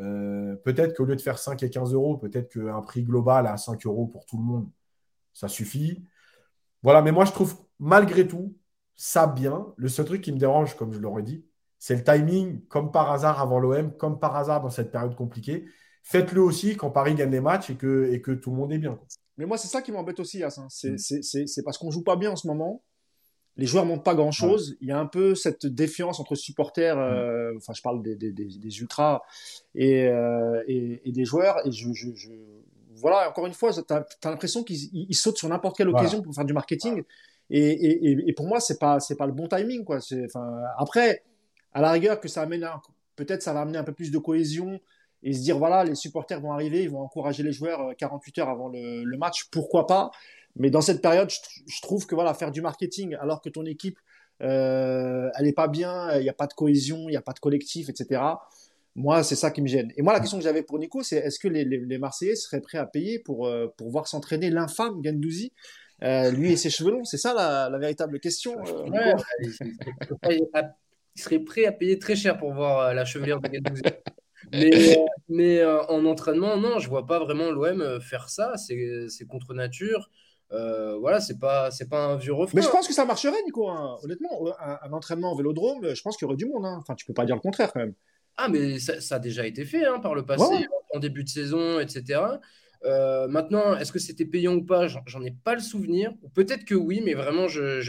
Euh, 0.00 0.56
peut-être 0.56 0.96
qu'au 0.96 1.04
lieu 1.04 1.14
de 1.14 1.20
faire 1.20 1.38
5 1.38 1.62
et 1.62 1.70
15 1.70 1.94
euros, 1.94 2.16
peut-être 2.16 2.52
qu'un 2.52 2.82
prix 2.82 3.04
global 3.04 3.46
à 3.46 3.56
5 3.56 3.86
euros 3.86 4.06
pour 4.06 4.26
tout 4.26 4.36
le 4.36 4.42
monde, 4.42 4.68
ça 5.32 5.48
suffit. 5.48 6.04
Voilà, 6.82 7.00
mais 7.00 7.12
moi, 7.12 7.24
je 7.24 7.32
trouve 7.32 7.64
malgré 7.78 8.26
tout 8.26 8.56
ça 8.96 9.26
bien. 9.26 9.72
Le 9.76 9.88
seul 9.88 10.06
truc 10.06 10.22
qui 10.22 10.32
me 10.32 10.38
dérange, 10.38 10.76
comme 10.76 10.92
je 10.92 10.98
l'aurais 10.98 11.22
dit, 11.22 11.44
c'est 11.78 11.96
le 11.96 12.05
timing, 12.05 12.64
comme 12.68 12.90
par 12.92 13.10
hasard 13.10 13.40
avant 13.40 13.59
l'OM, 13.59 13.96
comme 13.96 14.18
par 14.18 14.36
hasard 14.36 14.62
dans 14.62 14.70
cette 14.70 14.90
période 14.90 15.14
compliquée. 15.14 15.66
Faites-le 16.02 16.42
aussi 16.42 16.76
quand 16.76 16.90
Paris 16.90 17.14
gagne 17.14 17.30
les 17.30 17.40
matchs 17.40 17.70
et 17.70 17.76
que, 17.76 18.10
et 18.12 18.20
que 18.20 18.30
tout 18.30 18.51
le 18.51 18.56
monde 18.56 18.72
est 18.72 18.78
bien. 18.78 18.98
Mais 19.36 19.46
moi, 19.46 19.59
c'est 19.59 19.68
ça 19.68 19.82
qui 19.82 19.90
m'embête 19.90 20.20
aussi, 20.20 20.38
Yass. 20.38 20.59
Mm. 20.59 20.96
C'est 20.98 21.62
parce 21.64 21.78
qu'on 21.78 21.90
joue 21.90 22.02
pas 22.02 22.16
bien 22.16 22.30
en 22.30 22.36
ce 22.36 22.46
moment. 22.46 22.82
Les 23.56 23.66
joueurs 23.66 23.86
montrent 23.86 24.02
pas 24.02 24.14
grand-chose. 24.14 24.76
Il 24.80 24.88
y 24.88 24.92
a 24.92 24.98
un 24.98 25.06
peu 25.06 25.34
cette 25.34 25.66
défiance 25.66 26.18
entre 26.18 26.34
supporters, 26.34 26.98
euh, 26.98 27.52
mm. 27.52 27.56
enfin 27.59 27.72
je 27.74 27.82
parle 27.82 28.02
des, 28.02 28.16
des, 28.16 28.32
des, 28.32 28.80
ultras 28.80 29.22
et, 29.74 30.09
euh, 30.09 30.62
et, 30.66 31.09
et, 31.09 31.12
des 31.12 31.24
joueurs. 31.24 31.66
Et 31.66 31.72
je, 31.72 31.92
je, 31.92 32.14
je 32.14 32.30
voilà, 32.96 33.28
encore 33.28 33.46
une 33.46 33.55
fois, 33.55 33.72
tu 33.72 33.80
as, 33.92 34.06
l'impression 34.24 34.62
qu'ils 34.62 35.14
sautent 35.14 35.38
sur 35.38 35.48
n'importe 35.48 35.76
quelle 35.76 35.88
occasion 35.88 36.22
pour 36.22 36.34
faire 36.34 36.44
du 36.44 36.52
marketing. 36.52 37.02
Et, 37.50 38.32
pour 38.36 38.46
moi, 38.46 38.60
c'est 38.60 38.78
pas 38.78 38.98
pas 39.18 39.26
le 39.26 39.32
bon 39.32 39.48
timing 39.48 39.84
après, 40.78 41.22
à 41.72 41.80
la 41.80 41.90
rigueur 41.90 42.20
que 42.20 42.28
ça 42.28 42.42
amène 42.42 42.66
peut-être 43.16 43.42
ça 43.42 43.52
va 43.52 43.60
amener 43.60 43.78
un 43.78 43.84
peu 43.84 43.92
plus 43.92 44.10
de 44.10 44.18
cohésion 44.18 44.80
et 45.22 45.32
se 45.32 45.40
dire 45.40 45.58
voilà 45.58 45.84
les 45.84 45.94
supporters 45.94 46.40
vont 46.40 46.52
arriver, 46.52 46.82
ils 46.82 46.90
vont 46.90 47.00
encourager 47.00 47.42
les 47.42 47.52
joueurs 47.52 47.94
48 47.96 48.38
euh, 48.38 48.42
heures 48.42 48.48
avant 48.48 48.68
le, 48.68 49.16
match, 49.16 49.48
pourquoi 49.50 49.86
pas. 49.86 50.10
Mais 50.56 50.70
dans 50.70 50.80
cette 50.80 51.02
période, 51.02 51.30
je, 51.30 51.80
trouve 51.82 52.06
que 52.06 52.14
voilà 52.14 52.34
faire 52.34 52.50
du 52.50 52.60
marketing 52.60 53.16
alors 53.20 53.40
que 53.40 53.48
ton 53.48 53.64
équipe 53.64 53.98
euh, 54.42 55.30
elle 55.36 55.46
est 55.46 55.52
pas 55.52 55.68
bien, 55.68 56.16
il 56.18 56.22
n'y 56.22 56.28
a 56.28 56.34
pas 56.34 56.46
de 56.46 56.54
cohésion, 56.54 57.08
il 57.08 57.12
n'y 57.12 57.16
a 57.16 57.22
pas 57.22 57.32
de 57.32 57.38
collectif, 57.38 57.88
etc. 57.88 58.20
Moi, 58.96 59.22
c'est 59.24 59.36
ça 59.36 59.50
qui 59.50 59.62
me 59.62 59.66
gêne. 59.66 59.92
Et 59.96 60.02
moi, 60.02 60.12
la 60.12 60.20
question 60.20 60.38
que 60.38 60.44
j'avais 60.44 60.62
pour 60.62 60.78
Nico, 60.78 61.02
c'est 61.02 61.16
est-ce 61.16 61.38
que 61.38 61.48
les, 61.48 61.98
Marseillais 61.98 62.36
seraient 62.36 62.60
prêts 62.60 62.78
à 62.78 62.86
payer 62.86 63.18
pour, 63.18 63.46
euh, 63.46 63.66
pour 63.76 63.90
voir 63.90 64.06
s'entraîner 64.06 64.50
l'infâme 64.50 65.00
Gendouzi? 65.04 65.52
Euh, 66.05 66.31
lui 66.31 66.52
et 66.52 66.56
ses 66.56 66.70
cheveux 66.70 66.90
longs, 66.90 67.05
c'est 67.05 67.16
ça 67.16 67.35
la, 67.35 67.78
véritable 67.78 68.20
question. 68.20 68.56
Euh, 68.62 69.14
il 71.16 71.22
serait 71.22 71.39
prêt 71.39 71.64
à 71.64 71.72
payer 71.72 71.98
très 71.98 72.16
cher 72.16 72.36
pour 72.36 72.52
voir 72.52 72.81
euh, 72.81 72.93
la 72.93 73.05
chevelure 73.05 73.40
de 73.40 73.48
mais, 74.52 74.98
mais 75.28 75.64
en 75.64 76.05
entraînement, 76.05 76.56
non, 76.59 76.78
je 76.78 76.89
vois 76.89 77.06
pas 77.06 77.18
vraiment 77.18 77.51
l'OM 77.51 78.01
faire 78.01 78.28
ça. 78.28 78.55
C'est 78.56 79.26
contre 79.26 79.55
nature. 79.55 80.10
voilà, 80.51 81.20
c'est 81.20 81.39
pas, 81.39 81.70
c'est 81.70 81.89
pas 81.89 82.05
un 82.05 82.16
vieux 82.16 82.35
refrain. 82.35 82.56
Mais 82.56 82.62
je 82.62 82.68
pense 82.68 82.86
que 82.86 82.94
ça 82.94 83.06
marcherait, 83.06 83.43
Nico. 83.47 83.68
Hein. 83.68 83.97
Honnêtement, 84.02 84.28
un, 84.60 84.93
entraînement 84.93 85.32
en 85.32 85.35
vélodrome, 85.35 85.94
je 85.94 86.02
pense 86.02 86.16
qu'il 86.16 86.26
y 86.26 86.28
aurait 86.28 86.36
du 86.36 86.47
monde. 86.47 86.66
Hein. 86.66 86.76
Enfin, 86.81 86.94
tu 86.94 87.06
peux 87.06 87.14
pas 87.14 87.24
dire 87.24 87.36
le 87.36 87.40
contraire 87.40 87.72
quand 87.72 87.81
même. 87.81 87.94
Ah, 88.36 88.48
mais 88.48 88.78
ça, 88.78 89.14
a 89.14 89.18
déjà 89.18 89.47
été 89.47 89.64
fait 89.64 89.86
hein, 89.86 90.01
par 90.01 90.14
le 90.14 90.26
passé, 90.26 90.66
en 90.93 90.98
début 90.98 91.24
de 91.24 91.28
saison, 91.28 91.81
etc. 91.81 92.20
Euh, 92.85 93.28
maintenant, 93.28 93.77
est-ce 93.77 93.93
que 93.93 93.98
c'était 93.98 94.27
payant 94.27 94.55
ou 94.55 94.65
pas? 94.65 94.86
J'en 94.89 95.23
ai 95.24 95.31
pas 95.31 95.55
le 95.55 95.61
souvenir. 95.61 96.12
Peut-être 96.35 96.65
que 96.65 96.74
oui, 96.74 97.01
mais 97.05 97.15
vraiment, 97.15 97.48
je 97.48 97.81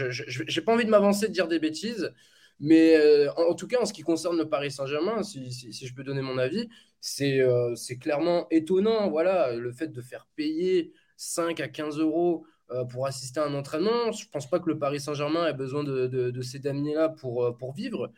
n'ai 0.43 0.61
pas 0.61 0.73
envie 0.73 0.85
de 0.85 0.89
m'avancer, 0.89 1.27
de 1.27 1.33
dire 1.33 1.47
des 1.47 1.59
bêtises. 1.59 2.13
Mais 2.61 2.95
euh, 2.95 3.31
en, 3.33 3.53
tout 3.53 3.67
cas, 3.67 3.81
en 3.81 3.85
ce 3.85 3.91
qui 3.91 4.01
concerne 4.01 4.37
le 4.37 4.47
Paris 4.47 4.71
Saint-Germain, 4.71 5.23
si, 5.23 5.51
je 5.73 5.93
peux 5.93 6.03
donner 6.03 6.21
mon 6.21 6.37
avis, 6.37 6.69
c'est 7.01 7.41
euh, 7.41 7.75
clairement 7.99 8.47
étonnant. 8.49 9.09
Voilà, 9.09 9.53
le 9.53 9.71
fait 9.73 9.89
de 9.89 10.01
faire 10.01 10.27
payer 10.35 10.93
5 11.17 11.59
à 11.59 11.67
15 11.67 11.99
euros 11.99 12.45
pour 12.89 13.05
assister 13.05 13.39
à 13.39 13.45
un 13.45 13.53
entraînement. 13.53 14.11
Je 14.11 14.25
ne 14.25 14.31
pense 14.31 14.49
pas 14.49 14.59
que 14.59 14.69
le 14.69 14.79
Paris 14.79 14.99
Saint-Germain 14.99 15.45
ait 15.47 15.53
besoin 15.53 15.83
de, 15.83 16.07
de, 16.07 16.41
ces 16.41 16.57
damiers-là 16.59 17.09
pour, 17.09 17.55
pour 17.57 17.73
vivre. 17.73 18.11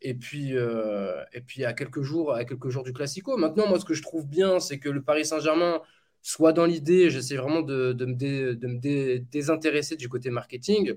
Et 0.00 0.14
puis, 0.14 0.54
et 0.54 1.40
puis 1.42 1.64
à 1.64 1.74
quelques 1.74 2.02
jours, 2.02 2.32
à 2.32 2.44
quelques 2.46 2.70
jours 2.70 2.82
du 2.82 2.94
Classico. 2.94 3.36
Maintenant, 3.36 3.68
moi, 3.68 3.78
ce 3.78 3.84
que 3.84 3.94
je 3.94 4.02
trouve 4.02 4.26
bien, 4.26 4.58
c'est 4.58 4.78
que 4.78 4.88
le 4.88 5.02
Paris 5.02 5.26
Saint-Germain 5.26 5.82
soit 6.22 6.52
dans 6.52 6.64
l'idée, 6.66 7.10
j'essaie 7.10 7.36
vraiment 7.36 7.62
de, 7.62 7.94
me 7.94 9.18
désintéresser 9.18 9.96
du 9.96 10.08
côté 10.08 10.30
marketing, 10.30 10.94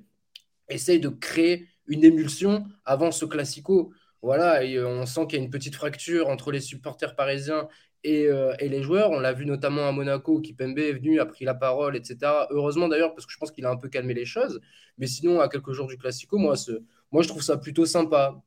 essaye 0.69 0.99
de 0.99 1.09
créer 1.09 1.67
une 1.87 2.03
émulsion 2.03 2.65
avant 2.85 3.11
ce 3.11 3.25
classico. 3.25 3.91
Voilà, 4.21 4.63
et 4.63 4.77
euh, 4.77 4.87
on 4.87 5.05
sent 5.05 5.27
qu'il 5.27 5.37
y 5.37 5.41
a 5.41 5.45
une 5.45 5.51
petite 5.51 5.75
fracture 5.75 6.29
entre 6.29 6.51
les 6.51 6.59
supporters 6.59 7.15
parisiens 7.15 7.67
et, 8.03 8.27
euh, 8.27 8.55
les 8.59 8.81
joueurs. 8.81 9.11
On 9.11 9.19
l'a 9.19 9.33
vu 9.33 9.45
notamment 9.45 9.87
à 9.87 9.91
Monaco, 9.91 10.41
qui 10.41 10.53
Pembe 10.53 10.79
est 10.79 10.93
venu, 10.93 11.19
a 11.19 11.25
pris 11.25 11.45
la 11.45 11.53
parole, 11.53 11.95
etc. 11.95 12.17
Heureusement 12.49 12.87
d'ailleurs, 12.87 13.13
parce 13.13 13.25
que 13.27 13.31
je 13.31 13.37
pense 13.37 13.51
qu'il 13.51 13.65
a 13.65 13.69
un 13.69 13.77
peu 13.77 13.89
calmé 13.89 14.13
les 14.13 14.25
choses. 14.25 14.61
Mais 14.97 15.07
sinon, 15.07 15.41
à 15.41 15.49
quelques 15.49 15.73
jours 15.73 15.87
du 15.87 15.97
classico, 15.97 16.37
moi 16.37 16.55
je 16.55 17.27
trouve 17.27 17.43
ça 17.43 17.57
plutôt 17.57 17.85
sympa. 17.85 18.41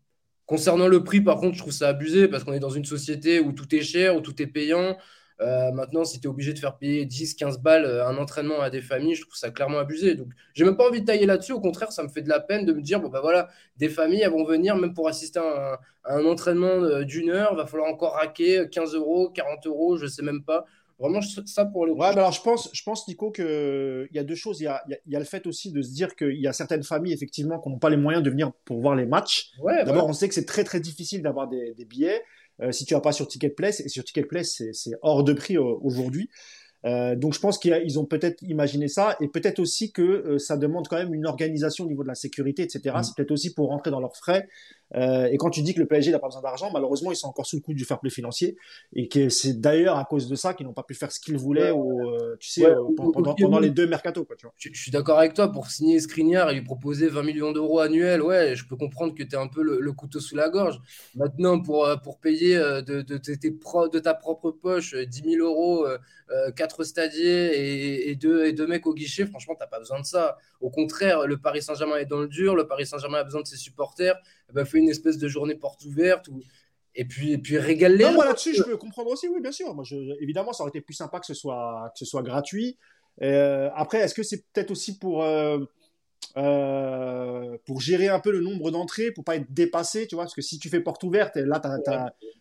Concernant 0.46 0.88
le 0.88 1.05
prix, 1.05 1.20
par 1.20 1.36
contre, 1.36 1.55
je 1.55 1.60
trouve 1.60 1.72
ça 1.72 1.88
abusé 1.88 2.26
parce 2.26 2.42
qu'on 2.42 2.55
est 2.55 2.60
dans 2.60 2.70
une 2.70 2.86
société 2.86 3.38
où 3.38 3.52
tout 3.52 3.72
est 3.74 3.82
cher, 3.82 4.16
où 4.16 4.20
tout 4.20 4.40
est 4.40 4.46
payant. 4.46 4.96
Euh, 5.40 5.70
maintenant, 5.70 6.05
si 6.05 6.20
tu 6.20 6.27
es 6.27 6.31
obligé 6.31 6.52
de 6.52 6.59
faire 6.59 6.77
payer 6.78 7.05
10, 7.05 7.35
15 7.35 7.60
balles 7.60 7.85
euh, 7.85 8.06
un 8.06 8.16
entraînement 8.16 8.60
à 8.60 8.70
des 8.70 8.81
familles, 8.81 9.15
je 9.15 9.23
trouve 9.23 9.36
ça 9.36 9.51
clairement 9.51 9.78
abusé. 9.78 10.15
Donc, 10.16 10.28
j'ai 10.55 10.65
même 10.65 10.77
pas 10.77 10.89
envie 10.89 11.01
de 11.01 11.06
tailler 11.06 11.27
là-dessus. 11.27 11.52
Au 11.52 11.60
contraire, 11.60 11.93
ça 11.93 12.02
me 12.02 12.09
fait 12.09 12.23
de 12.23 12.28
la 12.28 12.40
peine 12.40 12.65
de 12.66 12.73
me 12.73 12.82
dire, 12.82 13.01
bon, 13.01 13.09
bah 13.09 13.20
voilà, 13.20 13.48
des 13.77 13.89
familles, 13.89 14.23
elles 14.23 14.32
vont 14.32 14.44
venir 14.44 14.77
même 14.77 14.94
pour 14.94 15.06
assister 15.09 15.39
à 15.39 15.78
un, 16.05 16.24
entraînement 16.24 16.66
euh, 16.66 17.05
d'une 17.05 17.31
heure, 17.31 17.55
va 17.55 17.66
falloir 17.66 17.89
encore 17.89 18.15
raquer 18.15 18.69
15 18.70 18.94
euros, 18.94 19.31
40 19.31 19.66
euros, 19.66 19.97
je 19.97 20.06
sais 20.06 20.23
même 20.23 20.43
pas. 20.43 20.65
Vraiment, 20.98 21.20
ça 21.23 21.65
pour 21.65 21.86
le. 21.86 21.93
Ouais, 21.93 22.10
mais 22.10 22.19
alors 22.19 22.32
je 22.32 22.43
pense, 22.43 22.70
je 22.73 22.82
pense 22.82 23.06
Nico, 23.06 23.31
qu'il 23.31 24.09
y 24.10 24.19
a 24.19 24.24
deux 24.24 24.35
choses. 24.35 24.60
Il 24.60 24.65
y 24.65 24.66
a, 24.66 24.82
y 25.06 25.15
a, 25.15 25.19
le 25.20 25.24
fait 25.24 25.47
aussi 25.47 25.70
de 25.70 25.81
se 25.81 25.93
dire 25.93 26.16
qu'il 26.16 26.40
y 26.40 26.48
a 26.48 26.52
certaines 26.52 26.82
familles, 26.82 27.12
effectivement, 27.12 27.60
qui 27.60 27.69
n'ont 27.69 27.78
pas 27.78 27.89
les 27.89 27.97
moyens 27.97 28.24
de 28.24 28.31
venir 28.31 28.51
pour 28.65 28.81
voir 28.81 28.97
les 28.97 29.06
matchs. 29.06 29.52
D'abord, 29.65 30.09
on 30.09 30.12
sait 30.12 30.27
que 30.27 30.35
c'est 30.35 30.44
très, 30.44 30.65
très 30.65 30.81
difficile 30.81 31.23
d'avoir 31.23 31.47
des, 31.47 31.73
des, 31.74 31.85
billets. 31.85 32.24
Euh, 32.62 32.72
si 32.72 32.85
tu 32.85 32.94
vas 32.94 33.01
pas 33.01 33.12
sur 33.12 33.28
Ticket 33.28 33.51
Place, 33.51 33.80
et 33.80 33.89
sur 33.89 34.05
Ticket 34.05 34.24
Place, 34.24 34.62
c'est 34.72 34.93
hors 35.02 35.24
de 35.24 35.32
prix 35.32 35.56
euh, 35.56 35.62
aujourd'hui. 35.82 36.28
Euh, 36.85 37.16
donc 37.16 37.35
je 37.35 37.40
pense 37.40 37.59
qu'ils 37.59 37.98
ont 37.98 38.05
peut-être 38.05 38.40
imaginé 38.43 38.86
ça 38.86 39.16
et 39.20 39.26
peut-être 39.26 39.59
aussi 39.59 39.90
que 39.90 40.39
ça 40.39 40.56
demande 40.56 40.86
quand 40.86 40.97
même 40.97 41.12
une 41.12 41.26
organisation 41.26 41.85
au 41.85 41.89
niveau 41.89 42.05
de 42.05 42.09
la 42.09 42.14
sécurité, 42.14 42.62
etc. 42.62 42.94
Mm. 42.98 43.02
C'est 43.02 43.16
peut-être 43.16 43.32
aussi 43.32 43.52
pour 43.52 43.68
rentrer 43.68 43.90
dans 43.90 44.01
leurs 44.01 44.16
frais 44.16 44.48
euh, 44.94 45.27
et 45.27 45.36
quand 45.36 45.51
tu 45.51 45.62
dis 45.62 45.74
que 45.74 45.81
le 45.81 45.86
PSG 45.86 46.10
n'a 46.10 46.19
pas 46.19 46.28
besoin 46.28 46.43
d'argent, 46.43 46.70
malheureusement, 46.73 47.12
ils 47.12 47.16
sont 47.16 47.28
encore 47.28 47.47
sous 47.47 47.56
le 47.56 47.62
coup 47.62 47.74
du 47.74 47.85
fair 47.85 48.01
play 48.01 48.10
financier. 48.10 48.56
Et 48.94 49.09
que 49.09 49.28
c'est 49.28 49.60
d'ailleurs 49.60 49.98
à 49.98 50.05
cause 50.05 50.28
de 50.28 50.35
ça 50.35 50.55
qu'ils 50.55 50.66
n'ont 50.66 50.73
pas 50.73 50.82
pu 50.82 50.94
faire 50.94 51.12
ce 51.12 51.20
qu'ils 51.20 51.36
voulaient 51.36 51.73
euh, 51.73 52.36
tu 52.39 52.48
sais, 52.48 52.66
pendant, 52.97 53.35
pendant, 53.35 53.59
les 53.59 53.70
deux 53.70 53.86
mercato. 53.86 54.24
Quoi, 54.24 54.36
tu 54.36 54.47
vois. 54.47 54.55
Je, 54.56 54.70
suis 54.73 54.90
d'accord 54.90 55.19
avec 55.19 55.35
toi. 55.35 55.52
Pour 55.52 55.70
signer 55.70 56.01
Skriniar 56.01 56.51
et 56.51 56.55
lui 56.55 56.62
proposer 56.62 57.09
20 57.09 57.23
millions 57.23 57.52
d'euros 57.52 57.81
annuels, 57.81 58.23
ouais, 58.23 58.56
je 58.56 58.66
peux 58.66 58.77
comprendre 58.77 59.15
que 59.15 59.23
tu 59.23 59.35
es 59.35 59.39
un 59.39 59.48
peu 59.48 59.62
le, 59.62 59.93
couteau 59.93 60.20
sous 60.20 60.36
la 60.36 60.48
gorge. 60.48 60.81
Maintenant, 61.15 61.60
pour, 61.60 61.86
euh, 61.86 61.97
pour 61.97 62.19
payer 62.19 62.56
de, 62.56 63.02
de, 63.02 63.16
tes 63.16 63.51
pro, 63.51 63.89
de 63.89 63.98
ta 63.98 64.15
propre 64.15 64.51
poche 64.51 64.94
10 64.94 65.23
000 65.36 65.47
euros, 65.47 65.86
4 66.56 66.85
stadiers 66.85 67.27
et, 67.27 68.10
et, 68.10 68.15
deux, 68.15 68.47
et 68.47 68.52
deux 68.52 68.66
mecs 68.66 68.86
au 68.86 68.94
guichet, 68.94 69.27
franchement, 69.27 69.55
tu 69.55 69.60
n'as 69.60 69.66
pas 69.66 69.78
besoin 69.78 70.01
de 70.01 70.06
ça. 70.06 70.36
Au 70.60 70.70
contraire, 70.70 71.27
le 71.27 71.39
Paris 71.39 71.62
Saint-Germain 71.62 71.97
est 71.97 72.06
dans 72.06 72.20
le 72.20 72.28
dur. 72.28 72.55
Le 72.55 72.66
Paris 72.66 72.86
Saint-Germain 72.86 73.19
a 73.19 73.24
besoin 73.24 73.43
de 73.43 73.47
ses 73.47 73.56
supporters. 73.56 74.16
Eh 74.50 74.54
ben, 74.54 74.66
une 74.74 74.88
espèce 74.88 75.18
de 75.18 75.28
journée 75.28 75.54
porte 75.54 75.84
ouverte 75.84 76.28
ou 76.28 76.40
et 76.94 77.04
puis 77.04 77.32
et 77.32 77.38
puis 77.38 77.58
régale 77.58 77.96
moi 78.12 78.24
là-dessus 78.24 78.54
je 78.54 78.62
peux 78.62 78.76
comprendre 78.76 79.10
aussi 79.10 79.28
oui 79.28 79.40
bien 79.40 79.52
sûr. 79.52 79.74
Moi 79.74 79.84
évidemment 80.20 80.52
ça 80.52 80.62
aurait 80.62 80.70
été 80.70 80.80
plus 80.80 80.94
sympa 80.94 81.20
que 81.20 81.26
ce 81.26 81.34
soit 81.34 81.90
que 81.92 81.98
ce 81.98 82.04
soit 82.04 82.22
gratuit. 82.22 82.76
Euh, 83.22 83.68
après 83.74 83.98
est-ce 83.98 84.14
que 84.14 84.22
c'est 84.22 84.44
peut-être 84.52 84.70
aussi 84.70 84.98
pour 84.98 85.22
euh, 85.22 85.58
euh, 86.36 87.56
pour 87.66 87.80
gérer 87.80 88.08
un 88.08 88.20
peu 88.20 88.32
le 88.32 88.40
nombre 88.40 88.70
d'entrées 88.70 89.12
pour 89.12 89.24
pas 89.24 89.36
être 89.36 89.52
dépassé 89.52 90.06
tu 90.06 90.14
vois? 90.14 90.24
Parce 90.24 90.34
que 90.34 90.42
si 90.42 90.58
tu 90.58 90.68
fais 90.68 90.80
porte 90.80 91.04
ouverte 91.04 91.36
là 91.36 91.60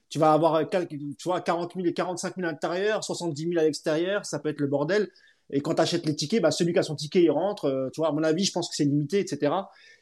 tu 0.10 0.18
vas 0.18 0.32
avoir 0.32 0.68
tu 0.70 1.10
vois 1.26 1.42
40 1.42 1.74
000 1.76 1.88
et 1.88 1.94
45 1.94 2.36
000 2.38 2.48
à 2.48 2.52
l'intérieur 2.52 3.04
70 3.04 3.50
000 3.50 3.60
à 3.60 3.64
l'extérieur 3.64 4.26
ça 4.26 4.40
peut 4.40 4.50
être 4.50 4.62
le 4.62 4.68
bordel. 4.68 5.10
Et 5.50 5.62
quand 5.62 5.76
tu 5.76 5.82
achètes 5.82 6.06
les 6.06 6.16
tickets 6.16 6.42
bah, 6.42 6.52
celui 6.52 6.74
qui 6.74 6.80
a 6.80 6.84
son 6.84 6.96
ticket 6.96 7.22
il 7.22 7.32
rentre. 7.32 7.90
Tu 7.94 8.02
vois 8.02 8.10
à 8.10 8.12
mon 8.12 8.24
avis 8.24 8.46
je 8.46 8.54
pense 8.54 8.70
que 8.70 8.76
c'est 8.76 8.86
limité 8.86 9.20
etc 9.20 9.52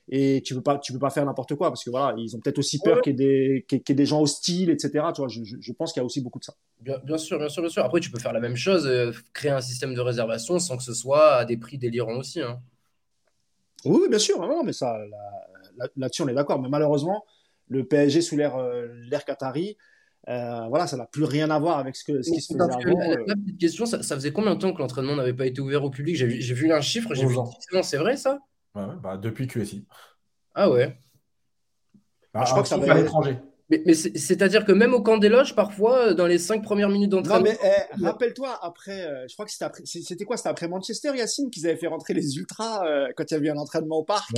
et 0.07 0.41
tu 0.45 0.53
peux 0.53 0.61
pas 0.61 0.77
tu 0.77 0.93
peux 0.93 0.99
pas 0.99 1.09
faire 1.09 1.25
n'importe 1.25 1.55
quoi 1.55 1.69
parce 1.69 1.83
que 1.83 1.89
voilà 1.89 2.13
ils 2.17 2.35
ont 2.35 2.39
peut-être 2.39 2.59
aussi 2.59 2.79
peur 2.79 3.01
qu'il 3.01 3.19
y 3.19 3.23
ait 3.23 3.65
des 3.67 3.93
des 3.93 4.05
gens 4.05 4.21
hostiles 4.21 4.69
etc 4.69 5.05
tu 5.13 5.21
vois 5.21 5.27
je, 5.27 5.41
je, 5.43 5.71
pense 5.73 5.93
qu'il 5.93 5.99
y 5.99 6.03
a 6.03 6.05
aussi 6.05 6.21
beaucoup 6.21 6.37
de 6.37 6.43
ça. 6.43 6.53
Bien, 6.79 6.99
bien, 7.03 7.17
sûr 7.17 7.39
bien 7.39 7.49
sûr 7.49 7.63
bien 7.63 7.71
sûr. 7.71 7.83
Après 7.83 7.99
tu 7.99 8.11
peux 8.11 8.19
faire 8.19 8.33
la 8.33 8.39
même 8.39 8.55
chose 8.55 8.85
euh, 8.85 9.11
créer 9.33 9.51
un 9.51 9.61
système 9.61 9.95
de 9.95 10.01
réservation 10.01 10.59
sans 10.59 10.77
que 10.77 10.83
ce 10.83 10.93
soit 10.93 11.35
à 11.37 11.45
des 11.45 11.57
prix 11.57 11.79
délirants 11.79 12.17
aussi 12.17 12.41
hein. 12.41 12.59
oui 13.83 14.07
bien 14.09 14.19
sûr. 14.19 14.39
Mais 14.63 14.73
ça 14.73 14.95
là-dessus 15.95 16.21
on 16.21 16.27
est 16.27 16.35
d'accord. 16.35 16.61
Mais 16.61 16.69
malheureusement 16.69 17.25
le 17.67 17.83
PSG 17.83 18.21
sous 18.21 18.37
l'ère 18.37 18.57
euh, 18.57 18.87
l'ère 19.09 19.25
Qatari 19.25 19.75
euh, 20.27 20.67
voilà, 20.69 20.87
ça 20.87 20.97
n'a 20.97 21.05
plus 21.05 21.23
rien 21.23 21.51
à 21.51 21.59
voir 21.59 21.77
avec 21.77 21.95
ce, 21.95 22.03
que, 22.03 22.21
ce 22.23 22.31
qui 22.31 22.41
se 22.41 22.53
faisait 22.53 22.63
avant. 22.63 22.99
La, 23.27 23.35
petite 23.35 23.59
question, 23.59 23.85
ça, 23.85 23.99
faisait 23.99 24.31
combien 24.31 24.55
de 24.55 24.59
temps 24.59 24.73
que 24.73 24.79
l'entraînement 24.79 25.15
n'avait 25.15 25.35
pas 25.35 25.45
été 25.45 25.61
ouvert 25.61 25.83
au 25.83 25.91
public? 25.91 26.15
J'ai 26.15 26.25
vu, 26.25 26.71
un 26.71 26.81
chiffre, 26.81 27.13
j'ai 27.13 27.27
vu. 27.27 27.35
c'est 27.83 27.97
vrai 27.97 28.17
ça? 28.17 28.39
Bah, 28.75 29.17
depuis 29.17 29.47
QSI. 29.47 29.87
Ah 30.53 30.69
ouais. 30.69 30.97
Bah, 32.33 32.43
je 32.45 32.51
crois 32.51 32.63
que 32.63 32.69
ça 32.69 32.77
va 32.77 32.91
à 32.91 32.95
l'étranger. 32.95 33.39
Mais, 33.69 33.95
c'est-à-dire 33.95 34.63
que 34.63 34.71
même 34.71 34.93
au 34.93 35.01
camp 35.01 35.17
des 35.17 35.29
loges, 35.29 35.55
parfois, 35.55 36.09
euh, 36.09 36.13
dans 36.13 36.27
les 36.27 36.37
cinq 36.37 36.61
premières 36.61 36.89
minutes 36.89 37.09
d'entraînement. 37.09 37.49
Non, 37.49 37.57
mais 37.63 37.69
eh, 37.99 38.05
rappelle-toi, 38.05 38.59
après, 38.61 39.01
euh, 39.01 39.25
je 39.27 39.33
crois 39.33 39.45
que 39.45 39.51
c'était 39.51 39.65
après, 39.65 39.81
c'était 39.85 40.23
quoi? 40.23 40.37
C'était 40.37 40.49
après 40.49 40.67
Manchester, 40.67 41.17
Yacine, 41.17 41.49
qu'ils 41.49 41.65
avaient 41.65 41.75
fait 41.75 41.87
rentrer 41.87 42.13
les 42.13 42.37
Ultras 42.37 42.85
euh, 42.85 43.07
quand 43.15 43.23
il 43.31 43.33
y 43.33 43.37
avait 43.37 43.47
eu 43.47 43.49
un 43.49 43.57
entraînement 43.57 43.97
au 43.97 44.03
parc 44.03 44.29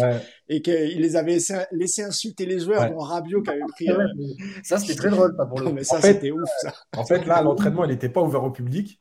et 0.48 0.62
qu'ils 0.62 1.02
les 1.02 1.16
avaient 1.18 1.40
laissé, 1.72 2.04
insulter 2.04 2.46
les 2.46 2.60
joueurs, 2.60 2.84
ouais. 2.84 2.92
dont 2.92 3.00
Rabiot 3.00 3.42
qui 3.42 3.50
avait 3.50 3.60
pris. 3.68 4.38
Ça, 4.64 4.78
c'était 4.78 4.96
très 4.96 5.10
drôle, 5.10 5.36
pas 5.36 5.46
pour 5.46 5.60
le 5.60 5.74
mais 5.74 5.84
ça, 5.84 6.00
c'était 6.02 6.32
ouf, 6.32 6.50
ça. 6.62 6.74
En 6.96 7.06
fait, 7.06 7.26
là, 7.26 7.42
l'entraînement, 7.42 7.84
il 7.84 7.90
n'était 7.90 8.10
pas 8.10 8.22
ouvert 8.22 8.46
au 8.46 8.52
public. 8.52 8.98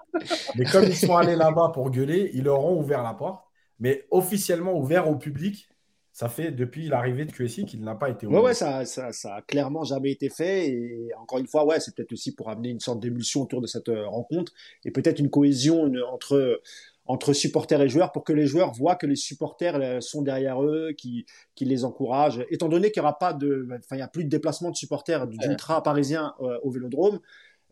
Mais 0.56 0.64
comme 0.64 0.84
ils 0.84 0.96
sont 0.96 1.16
allés 1.16 1.36
là-bas 1.36 1.70
pour 1.72 1.90
gueuler, 1.90 2.32
ils 2.34 2.42
leur 2.42 2.64
ont 2.64 2.80
ouvert 2.80 3.04
la 3.04 3.14
porte 3.14 3.45
mais 3.78 4.06
officiellement 4.10 4.78
ouvert 4.78 5.08
au 5.08 5.16
public, 5.16 5.68
ça 6.16 6.30
fait 6.30 6.50
depuis 6.50 6.88
l'arrivée 6.88 7.26
de 7.26 7.30
QSI 7.30 7.66
qu'il 7.66 7.84
n'a 7.84 7.94
pas 7.94 8.08
été 8.08 8.26
ouvert. 8.26 8.40
Ouais, 8.40 8.46
ouais, 8.46 8.54
ça, 8.54 8.86
ça, 8.86 9.12
ça, 9.12 9.34
a 9.34 9.42
clairement 9.42 9.84
jamais 9.84 10.10
été 10.10 10.30
fait. 10.30 10.70
Et 10.70 11.10
encore 11.20 11.38
une 11.38 11.46
fois, 11.46 11.66
ouais, 11.66 11.78
c'est 11.78 11.94
peut-être 11.94 12.12
aussi 12.12 12.34
pour 12.34 12.48
amener 12.48 12.70
une 12.70 12.80
sorte 12.80 13.00
d'émulsion 13.00 13.42
autour 13.42 13.60
de 13.60 13.66
cette 13.66 13.90
euh, 13.90 14.08
rencontre 14.08 14.50
et 14.86 14.90
peut-être 14.90 15.18
une 15.18 15.28
cohésion 15.28 15.92
entre 16.10 16.62
entre 17.08 17.34
supporters 17.34 17.82
et 17.82 17.88
joueurs 17.88 18.10
pour 18.10 18.24
que 18.24 18.32
les 18.32 18.46
joueurs 18.46 18.72
voient 18.72 18.96
que 18.96 19.06
les 19.06 19.14
supporters 19.14 19.76
euh, 19.76 20.00
sont 20.00 20.22
derrière 20.22 20.60
eux, 20.64 20.92
qui, 20.96 21.26
qui 21.54 21.66
les 21.66 21.84
encouragent. 21.84 22.44
Étant 22.50 22.68
donné 22.68 22.90
qu'il 22.90 23.02
n'y 23.02 23.06
aura 23.06 23.18
pas 23.18 23.34
de, 23.34 23.68
enfin, 23.70 23.96
il 23.96 23.98
n'y 23.98 24.02
a 24.02 24.08
plus 24.08 24.24
de 24.24 24.30
déplacement 24.30 24.70
de 24.70 24.76
supporters 24.76 25.26
d'ultra 25.26 25.82
parisiens 25.82 26.34
euh, 26.40 26.58
au 26.62 26.70
Vélodrome, 26.70 27.20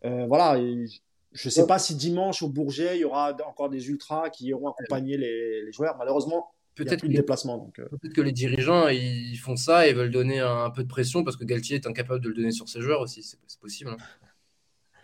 voilà. 0.03 0.55
Je 1.35 1.49
ne 1.49 1.51
sais 1.51 1.67
pas 1.67 1.79
si 1.79 1.95
dimanche 1.95 2.41
au 2.41 2.47
Bourget, 2.47 2.97
il 2.97 3.01
y 3.01 3.05
aura 3.05 3.35
encore 3.45 3.69
des 3.69 3.89
ultras 3.89 4.29
qui 4.29 4.47
iront 4.47 4.69
accompagner 4.69 5.17
les, 5.17 5.69
joueurs. 5.73 5.97
Malheureusement, 5.97 6.47
peut-être 6.75 7.01
plus 7.01 7.09
de 7.09 7.15
déplacement. 7.15 7.71
Euh. 7.77 7.85
Peut-être 7.89 8.13
que 8.13 8.21
les 8.21 8.31
dirigeants 8.31 8.87
ils 8.87 9.35
font 9.35 9.57
ça 9.57 9.85
et 9.85 9.93
veulent 9.93 10.11
donner 10.11 10.39
un, 10.39 10.69
peu 10.69 10.83
de 10.83 10.87
pression 10.87 11.25
parce 11.25 11.35
que 11.35 11.43
Galtier 11.43 11.75
est 11.75 11.87
incapable 11.87 12.21
de 12.21 12.29
le 12.29 12.35
donner 12.35 12.51
sur 12.51 12.69
ses 12.69 12.79
joueurs 12.79 13.01
aussi. 13.01 13.21
C'est 13.21 13.59
possible. 13.59 13.89
Hein. 13.89 13.97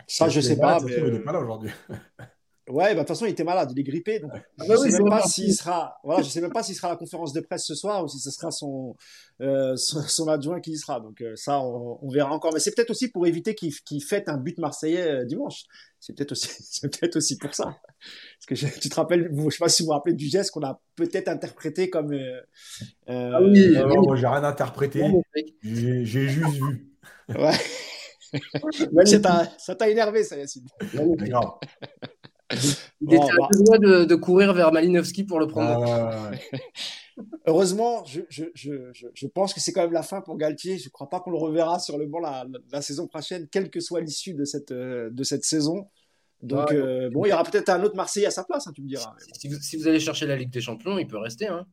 Ça, 0.06 0.30
je 0.30 0.38
ne 0.38 0.42
sais 0.42 0.58
pas. 0.58 0.80
Mais... 0.80 0.96
Il 0.96 1.12
n'est 1.12 1.18
pas 1.20 1.32
là 1.32 1.40
aujourd'hui. 1.40 1.70
Ouais, 2.68 2.84
bah, 2.84 2.94
de 2.94 2.98
toute 3.00 3.08
façon, 3.08 3.26
il 3.26 3.30
était 3.30 3.42
malade, 3.42 3.72
il 3.72 3.80
est 3.80 3.82
grippé. 3.82 4.20
Donc, 4.20 4.30
ah 4.34 4.38
bah 4.58 4.74
je 4.76 4.86
ne 4.86 4.90
sais 4.90 4.98
même 5.02 5.10
pas 5.10 5.22
s'il 5.26 5.52
sera, 5.52 5.98
voilà, 6.04 6.22
je 6.22 6.28
sais 6.28 6.40
même 6.40 6.52
pas 6.52 6.62
s'il 6.62 6.76
sera 6.76 6.88
à 6.88 6.90
la 6.92 6.96
conférence 6.96 7.32
de 7.32 7.40
presse 7.40 7.64
ce 7.64 7.74
soir 7.74 8.04
ou 8.04 8.08
si 8.08 8.20
ce 8.20 8.30
sera 8.30 8.52
son, 8.52 8.94
euh, 9.40 9.74
son, 9.76 10.28
adjoint 10.28 10.60
qui 10.60 10.70
y 10.70 10.78
sera. 10.78 11.00
Donc, 11.00 11.20
euh, 11.22 11.34
ça, 11.34 11.60
on, 11.60 12.08
verra 12.08 12.30
encore. 12.30 12.52
Mais 12.54 12.60
c'est 12.60 12.72
peut-être 12.72 12.90
aussi 12.90 13.08
pour 13.08 13.26
éviter 13.26 13.56
qu'il 13.56 13.74
qu 13.74 14.00
fête 14.00 14.28
un 14.28 14.36
but 14.36 14.58
marseillais 14.58 15.10
euh, 15.10 15.24
dimanche. 15.24 15.64
C'est 15.98 16.14
peut-être 16.14 16.32
aussi, 16.32 16.48
c'est 16.70 16.88
peut-être 16.88 17.16
aussi 17.16 17.36
pour 17.36 17.52
ça. 17.52 17.76
Parce 18.48 18.62
que 18.62 18.78
tu 18.78 18.88
te 18.88 18.94
rappelles, 18.94 19.28
je 19.32 19.50
sais 19.50 19.58
pas 19.58 19.68
si 19.68 19.82
vous 19.82 19.86
vous 19.86 19.92
rappelez 19.92 20.14
du 20.14 20.26
geste 20.26 20.52
qu'on 20.52 20.62
a 20.62 20.80
peut-être 20.94 21.28
interprété 21.28 21.90
comme. 21.90 22.16
ah 23.08 23.42
oui, 23.42 23.76
moi, 24.04 24.14
j'ai 24.14 24.26
rien 24.28 24.44
interprété. 24.44 25.04
J'ai 25.62 26.04
juste 26.04 26.54
vu. 26.54 26.92
Ouais. 27.28 27.58
ça 29.58 29.74
t'a 29.74 29.88
énervé, 29.90 30.22
ça, 30.22 30.36
Yacine. 30.36 30.68
Il 33.00 33.14
était 33.14 33.22
à 33.22 33.48
deux 33.52 33.78
de, 33.78 34.04
de, 34.04 34.14
courir 34.14 34.52
vers 34.52 34.72
Malinowski 34.72 35.24
pour 35.24 35.40
le 35.40 35.46
prendre. 35.46 35.84
Ah, 35.86 36.30
Heureusement, 37.46 38.04
je, 38.04 38.22
je, 38.28 38.44
je, 38.54 38.92
je, 39.14 39.26
pense 39.26 39.52
que 39.52 39.60
c'est 39.60 39.72
quand 39.72 39.82
même 39.82 39.92
la 39.92 40.02
fin 40.02 40.20
pour 40.20 40.36
Galtier. 40.36 40.78
Je 40.78 40.86
ne 40.86 40.90
crois 40.90 41.10
pas 41.10 41.20
qu'on 41.20 41.30
le 41.30 41.36
reverra 41.36 41.78
sur 41.78 41.98
le 41.98 42.06
banc 42.06 42.20
la, 42.20 42.46
la, 42.70 42.82
saison 42.82 43.06
prochaine, 43.06 43.48
quelle 43.48 43.70
que 43.70 43.80
soit 43.80 44.00
l'issue 44.00 44.34
de 44.34 44.44
cette, 44.44 44.72
euh, 44.72 45.10
de 45.10 45.22
cette 45.24 45.44
saison. 45.44 45.88
Donc, 46.42 46.72
euh, 46.72 47.10
bon, 47.10 47.24
il 47.24 47.28
y 47.28 47.32
aura 47.32 47.44
peut-être 47.44 47.68
un 47.68 47.82
autre 47.82 47.96
Marseillais 47.96 48.26
à 48.26 48.30
sa 48.30 48.44
place, 48.44 48.66
hein, 48.66 48.72
tu 48.74 48.82
me 48.82 48.88
diras. 48.88 49.14
Si 49.38 49.48
vous, 49.48 49.56
si 49.60 49.76
vous, 49.76 49.86
allez 49.86 50.00
chercher 50.00 50.26
la 50.26 50.36
Ligue 50.36 50.50
des 50.50 50.60
Champions, 50.60 50.98
il 50.98 51.06
peut 51.06 51.18
rester. 51.18 51.46
Hein. 51.46 51.66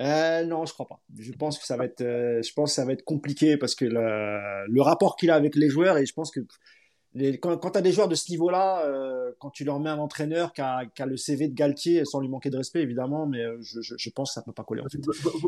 Euh, 0.00 0.44
non, 0.46 0.64
je 0.64 0.72
crois 0.72 0.88
pas. 0.88 1.02
Je 1.18 1.32
pense 1.32 1.58
que 1.58 1.66
ça 1.66 1.76
va 1.76 1.84
être, 1.84 2.00
je 2.00 2.52
pense 2.54 2.70
que 2.70 2.74
ça 2.76 2.86
va 2.86 2.92
être 2.92 3.04
compliqué 3.04 3.58
parce 3.58 3.74
que 3.74 3.84
le, 3.84 4.66
le 4.66 4.82
rapport 4.82 5.16
qu'il 5.16 5.30
a 5.30 5.34
avec 5.34 5.56
les 5.56 5.68
joueurs 5.68 5.98
et 5.98 6.06
je 6.06 6.14
pense 6.14 6.30
que 6.30 6.40
quand, 7.40 7.56
quand 7.56 7.70
tu 7.72 7.78
as 7.78 7.82
des 7.82 7.92
joueurs 7.92 8.08
de 8.08 8.14
ce 8.14 8.30
niveau-là, 8.30 8.86
euh, 8.86 9.32
quand 9.40 9.50
tu 9.50 9.64
leur 9.64 9.80
mets 9.80 9.90
un 9.90 9.98
entraîneur 9.98 10.52
qui 10.52 10.60
a, 10.60 10.86
qui 10.86 11.02
a, 11.02 11.06
le 11.06 11.16
CV 11.16 11.48
de 11.48 11.54
Galtier, 11.54 12.04
sans 12.04 12.20
lui 12.20 12.28
manquer 12.28 12.50
de 12.50 12.56
respect 12.56 12.82
évidemment, 12.82 13.26
mais 13.26 13.40
euh, 13.40 13.56
je, 13.60 13.80
je, 13.80 13.94
je 13.98 14.10
pense 14.10 14.30
que 14.30 14.34
ça 14.34 14.42
peut 14.42 14.52
pas 14.52 14.62
coller 14.62 14.82
en 14.82 14.88
fait. 14.88 15.00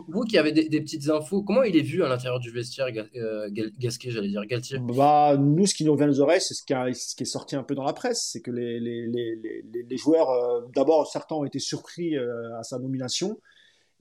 Vous, 0.09 0.23
qui 0.23 0.39
avez 0.39 0.51
des, 0.51 0.69
des, 0.69 0.81
petites 0.81 1.09
infos, 1.09 1.43
comment 1.43 1.63
il 1.63 1.77
est 1.77 1.83
vu 1.83 2.03
à 2.03 2.09
l'intérieur 2.09 2.41
du 2.41 2.51
vestiaire, 2.51 2.89
euh, 3.17 3.49
Gasquet, 3.79 4.11
j'allais 4.11 4.29
dire, 4.29 4.45
Galtier? 4.45 4.79
Bah, 4.81 5.37
Nous, 5.39 5.67
ce 5.67 5.75
qui 5.75 5.85
nous 5.85 5.93
revient 5.93 6.09
aux 6.09 6.21
oreilles, 6.21 6.41
c'est 6.41 6.55
ce, 6.55 6.65
qui 6.65 6.75
ce 6.95 7.15
qui 7.15 7.23
est 7.23 7.27
sorti 7.27 7.55
un 7.55 7.63
peu 7.63 7.77
dans 7.77 7.85
la 7.85 7.93
presse, 7.93 8.29
c'est 8.33 8.41
que 8.41 8.51
les, 8.51 9.97
joueurs, 9.97 10.31
euh, 10.31 10.63
d'abord, 10.75 11.07
certains 11.07 11.37
ont 11.37 11.45
été 11.45 11.61
surpris 11.61 12.17
à 12.17 12.63
sa 12.65 12.79
nomination. 12.81 13.41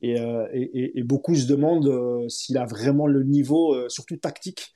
Et, 0.03 0.15
et, 0.15 0.97
et, 0.97 1.03
beaucoup 1.03 1.35
se 1.35 1.45
demandent 1.45 2.27
s'il 2.27 2.57
a 2.57 2.65
vraiment 2.65 3.05
le 3.05 3.21
niveau, 3.23 3.87
surtout 3.87 4.17
tactique, 4.17 4.73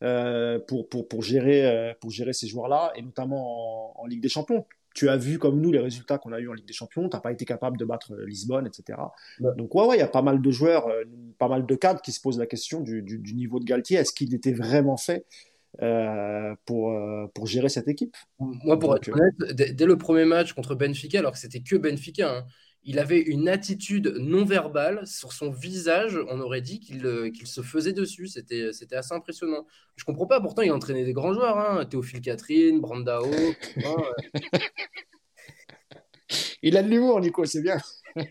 pour, 0.00 0.88
pour, 0.88 1.08
pour, 1.08 1.22
gérer, 1.22 1.66
euh, 1.66 1.92
pour 2.00 2.10
gérer 2.10 2.32
ces 2.32 2.46
joueurs-là, 2.46 2.92
et 2.96 3.02
notamment 3.02 4.00
en, 4.00 4.06
Ligue 4.06 4.22
des 4.22 4.28
Champions. 4.28 4.64
Tu 4.94 5.08
as 5.08 5.16
vu 5.16 5.38
comme 5.38 5.60
nous 5.60 5.70
les 5.70 5.78
résultats 5.78 6.18
qu'on 6.18 6.32
a 6.32 6.40
eu 6.40 6.48
en 6.48 6.54
Ligue 6.54 6.66
des 6.66 6.72
Champions, 6.72 7.08
tu 7.08 7.16
n'as 7.16 7.20
pas 7.20 7.32
été 7.32 7.44
capable 7.44 7.76
de 7.76 7.84
battre 7.84 8.14
euh, 8.14 8.24
Lisbonne, 8.24 8.66
etc. 8.66 8.98
Donc 9.56 9.74
ouais, 9.74 9.84
il 9.84 9.88
ouais, 9.88 9.98
y 9.98 10.02
a 10.02 10.08
pas 10.08 10.22
mal 10.22 10.40
de 10.40 10.50
joueurs, 10.50 10.88
pas 11.38 11.48
mal 11.48 11.66
de 11.66 11.74
cadres 11.74 12.00
qui 12.00 12.12
se 12.12 12.20
posent 12.20 12.38
la 12.38 12.46
question 12.46 12.80
du, 12.80 13.02
du, 13.02 13.18
du 13.18 13.34
niveau 13.34 13.60
de 13.60 13.64
Galtier. 13.64 13.98
Est-ce 13.98 14.12
qu'il 14.12 14.34
était 14.34 14.52
vraiment 14.52 14.96
fait 14.96 15.24
euh, 15.82 16.54
pour, 16.64 16.96
pour 17.34 17.46
gérer 17.46 17.68
cette 17.68 17.88
équipe? 17.88 18.16
Moi, 18.38 18.78
pour 18.78 18.96
être 18.96 19.08
honnête, 19.08 19.34
dès, 19.54 19.72
dès, 19.72 19.86
le 19.86 19.98
premier 19.98 20.24
match 20.24 20.52
contre 20.52 20.74
Benfica, 20.74 21.18
alors 21.18 21.32
que 21.32 21.38
c'était 21.38 21.60
que 21.60 21.76
Benfica, 21.76 22.38
hein, 22.38 22.46
il 22.84 22.98
avait 22.98 23.20
une 23.20 23.48
attitude 23.48 24.14
non 24.18 24.44
verbale 24.44 25.06
sur 25.06 25.32
son 25.32 25.50
visage. 25.50 26.18
On 26.28 26.40
aurait 26.40 26.60
dit 26.60 26.80
qu'il 26.80 27.04
euh, 27.06 27.30
se 27.44 27.60
faisait 27.60 27.92
dessus. 27.92 28.28
C'était 28.28 28.70
assez 28.92 29.12
impressionnant. 29.12 29.66
Je 29.96 30.04
comprends 30.04 30.26
pas. 30.26 30.40
Pourtant, 30.40 30.62
il 30.62 30.72
entraînait 30.72 31.04
des 31.04 31.12
grands 31.12 31.34
joueurs. 31.34 31.58
Hein. 31.58 31.84
Théophile 31.86 32.20
Catherine, 32.20 32.80
Brandao. 32.80 33.26
Hein, 33.84 33.96
il 36.62 36.76
a 36.76 36.82
de 36.82 36.88
l'humour, 36.88 37.20
Nico. 37.20 37.44
C'est 37.44 37.62
bien. 37.62 37.78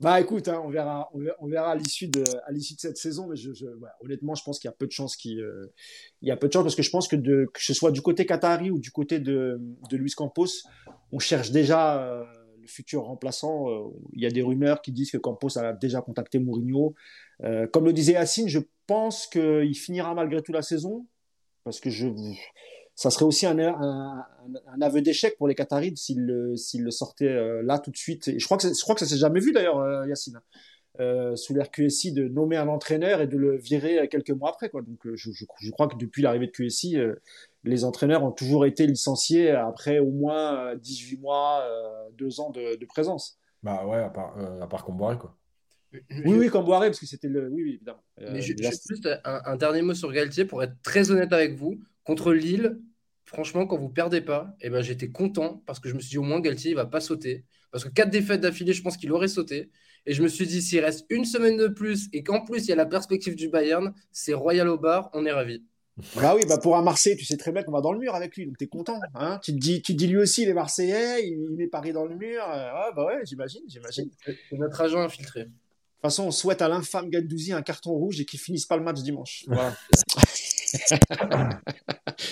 bah 0.00 0.20
écoute, 0.20 0.48
hein, 0.48 0.60
on 0.64 0.68
verra, 0.68 1.10
on 1.40 1.48
verra, 1.48 1.72
à 1.72 1.74
l'issue 1.74 2.08
de, 2.08 2.22
de 2.22 2.60
cette 2.78 2.98
saison. 2.98 3.26
Mais 3.26 3.36
je, 3.36 3.50
honnêtement, 4.00 4.34
je 4.34 4.44
pense 4.44 4.58
qu'il 4.58 4.68
y 4.68 4.72
a 4.72 4.76
peu 4.76 4.86
de 4.86 4.92
chances 4.92 5.16
qu'il, 5.16 5.40
euh, 5.40 5.72
y 6.20 6.30
a 6.30 6.36
peu 6.36 6.48
de 6.48 6.52
chance 6.52 6.62
parce 6.62 6.76
que 6.76 6.82
je 6.82 6.90
pense 6.90 7.08
que, 7.08 7.16
que 7.16 7.62
ce 7.62 7.72
soit 7.72 7.90
du 7.90 8.02
côté 8.02 8.26
Qatari 8.26 8.70
ou 8.70 8.78
du 8.78 8.90
côté 8.90 9.18
de, 9.18 9.58
de 9.90 9.96
Luis 9.96 10.12
Campos, 10.12 10.62
on 11.10 11.18
cherche 11.18 11.50
déjà. 11.50 12.02
Euh, 12.02 12.24
futur 12.66 13.04
remplaçant. 13.04 13.68
Euh, 13.70 13.88
il 14.12 14.22
y 14.22 14.26
a 14.26 14.30
des 14.30 14.42
rumeurs 14.42 14.82
qui 14.82 14.92
disent 14.92 15.10
que 15.10 15.18
Campos 15.18 15.58
a 15.58 15.72
déjà 15.72 16.00
contacté 16.00 16.38
Mourinho. 16.38 16.94
Euh, 17.44 17.66
comme 17.66 17.84
le 17.84 17.92
disait 17.92 18.12
Yacine, 18.12 18.48
je 18.48 18.60
pense 18.86 19.26
qu'il 19.26 19.76
finira 19.76 20.14
malgré 20.14 20.42
tout 20.42 20.52
la 20.52 20.62
saison, 20.62 21.06
parce 21.64 21.80
que 21.80 21.90
je, 21.90 22.08
ça 22.94 23.10
serait 23.10 23.24
aussi 23.24 23.46
un, 23.46 24.24
aveu 24.80 25.02
d'échec 25.02 25.36
pour 25.36 25.48
les 25.48 25.54
Qataris 25.54 25.96
s'ils 25.96 26.24
le, 26.24 26.90
sortaient 26.90 27.26
euh, 27.26 27.62
là 27.62 27.78
tout 27.78 27.90
de 27.90 27.96
suite. 27.96 28.38
Je 28.38 28.44
crois 28.44 28.56
que, 28.56 28.68
je 28.68 28.82
crois 28.82 28.94
que 28.94 29.00
ça 29.00 29.06
s'est 29.06 29.18
jamais 29.18 29.40
vu 29.40 29.52
d'ailleurs, 29.52 30.06
Yacine. 30.06 30.40
Sous 31.34 31.54
l'air 31.54 31.70
QSI 31.70 32.12
de 32.12 32.28
nommer 32.28 32.56
un 32.56 32.68
entraîneur 32.68 33.20
et 33.20 33.26
de 33.26 33.36
le 33.36 33.56
virer 33.56 34.08
quelques 34.08 34.30
mois 34.30 34.50
après. 34.50 34.68
Quoi. 34.68 34.82
Donc 34.82 34.98
je, 35.14 35.30
je, 35.30 35.44
je 35.60 35.70
crois 35.70 35.88
que 35.88 35.96
depuis 35.96 36.22
l'arrivée 36.22 36.46
de 36.46 36.52
QSI, 36.52 36.98
les 37.64 37.84
entraîneurs 37.84 38.24
ont 38.24 38.32
toujours 38.32 38.64
été 38.64 38.86
licenciés 38.86 39.50
après 39.50 39.98
au 39.98 40.10
moins 40.10 40.74
18 40.76 41.20
mois, 41.20 41.66
2 42.16 42.40
ans 42.40 42.50
de, 42.50 42.84
présence. 42.86 43.38
Bah 43.62 43.84
ouais, 43.84 43.98
à 43.98 44.10
part, 44.10 44.38
euh, 44.38 44.60
à 44.60 44.66
part 44.66 44.84
Comboiré, 44.84 45.18
quoi. 45.18 45.36
Oui, 45.92 46.34
oui, 46.36 46.48
Comboiré, 46.48 46.88
parce 46.88 47.00
que 47.00 47.06
c'était 47.06 47.28
le. 47.28 47.48
Oui, 47.48 47.62
oui, 47.62 47.72
évidemment. 47.74 48.02
Euh, 48.20 48.30
Mais 48.32 48.42
juste 48.42 49.08
un, 49.24 49.56
dernier 49.56 49.82
mot 49.82 49.94
sur 49.94 50.12
Galtier 50.12 50.44
pour 50.44 50.62
être 50.62 50.74
très 50.82 51.10
honnête 51.10 51.32
avec 51.32 51.54
vous. 51.54 51.80
Contre 52.04 52.32
Lille, 52.32 52.78
franchement, 53.24 53.66
quand 53.66 53.76
vous 53.76 53.88
perdez 53.88 54.20
pas, 54.20 54.54
eh 54.60 54.70
ben, 54.70 54.82
j'étais 54.82 55.10
content 55.10 55.62
parce 55.66 55.80
que 55.80 55.88
je 55.88 55.94
me 55.94 56.00
suis 56.00 56.10
dit 56.10 56.18
au 56.18 56.22
moins 56.22 56.40
Galtier, 56.40 56.72
il 56.72 56.74
va 56.74 56.86
pas 56.86 57.00
sauter. 57.00 57.44
Parce 57.72 57.82
que 57.84 57.88
quatre 57.88 58.10
défaites 58.10 58.40
d'affilée, 58.40 58.72
je 58.72 58.82
pense 58.82 58.96
qu'il 58.96 59.10
aurait 59.10 59.28
sauté. 59.28 59.70
Et 60.06 60.12
je 60.12 60.22
me 60.22 60.28
suis 60.28 60.46
dit, 60.46 60.62
s'il 60.62 60.80
reste 60.80 61.04
une 61.10 61.24
semaine 61.24 61.56
de 61.56 61.68
plus 61.68 62.08
et 62.12 62.22
qu'en 62.22 62.44
plus 62.44 62.64
il 62.64 62.68
y 62.68 62.72
a 62.72 62.76
la 62.76 62.86
perspective 62.86 63.34
du 63.34 63.48
Bayern, 63.48 63.92
c'est 64.12 64.34
Royal 64.34 64.68
au 64.68 64.78
bar, 64.78 65.10
on 65.12 65.26
est 65.26 65.32
ravis. 65.32 65.62
Bah 66.14 66.34
oui, 66.36 66.42
bah 66.46 66.58
pour 66.58 66.76
un 66.76 66.82
Marseille, 66.82 67.16
tu 67.16 67.24
sais 67.24 67.38
très 67.38 67.52
bien 67.52 67.62
qu'on 67.62 67.72
va 67.72 67.80
dans 67.80 67.92
le 67.92 67.98
mur 67.98 68.14
avec 68.14 68.36
lui, 68.36 68.46
donc 68.46 68.58
t'es 68.58 68.66
content. 68.66 69.00
Hein 69.14 69.40
tu, 69.42 69.52
te 69.52 69.58
dis, 69.58 69.80
tu 69.80 69.94
te 69.94 69.98
dis 69.98 70.06
lui 70.06 70.18
aussi, 70.18 70.42
il 70.42 70.48
est 70.48 70.54
Marseillais, 70.54 71.26
il, 71.26 71.56
met 71.56 71.68
Paris 71.68 71.92
dans 71.92 72.04
le 72.04 72.14
mur. 72.14 72.42
Euh, 72.46 72.92
bah 72.94 73.06
ouais, 73.06 73.20
j'imagine, 73.24 73.62
j'imagine. 73.66 74.10
C'est 74.24 74.36
notre 74.52 74.80
agent 74.80 75.00
infiltré. 75.00 75.44
De 75.44 75.46
toute 75.46 76.02
façon, 76.02 76.24
on 76.24 76.30
souhaite 76.30 76.60
à 76.60 76.68
l'infâme 76.68 77.08
Gendouzi 77.10 77.54
un 77.54 77.62
carton 77.62 77.92
rouge 77.92 78.20
et 78.20 78.26
qu'il 78.26 78.38
finisse 78.38 78.66
pas 78.66 78.76
le 78.76 78.84
match 78.84 79.00
dimanche. 79.00 79.44
Voilà. 79.46 79.74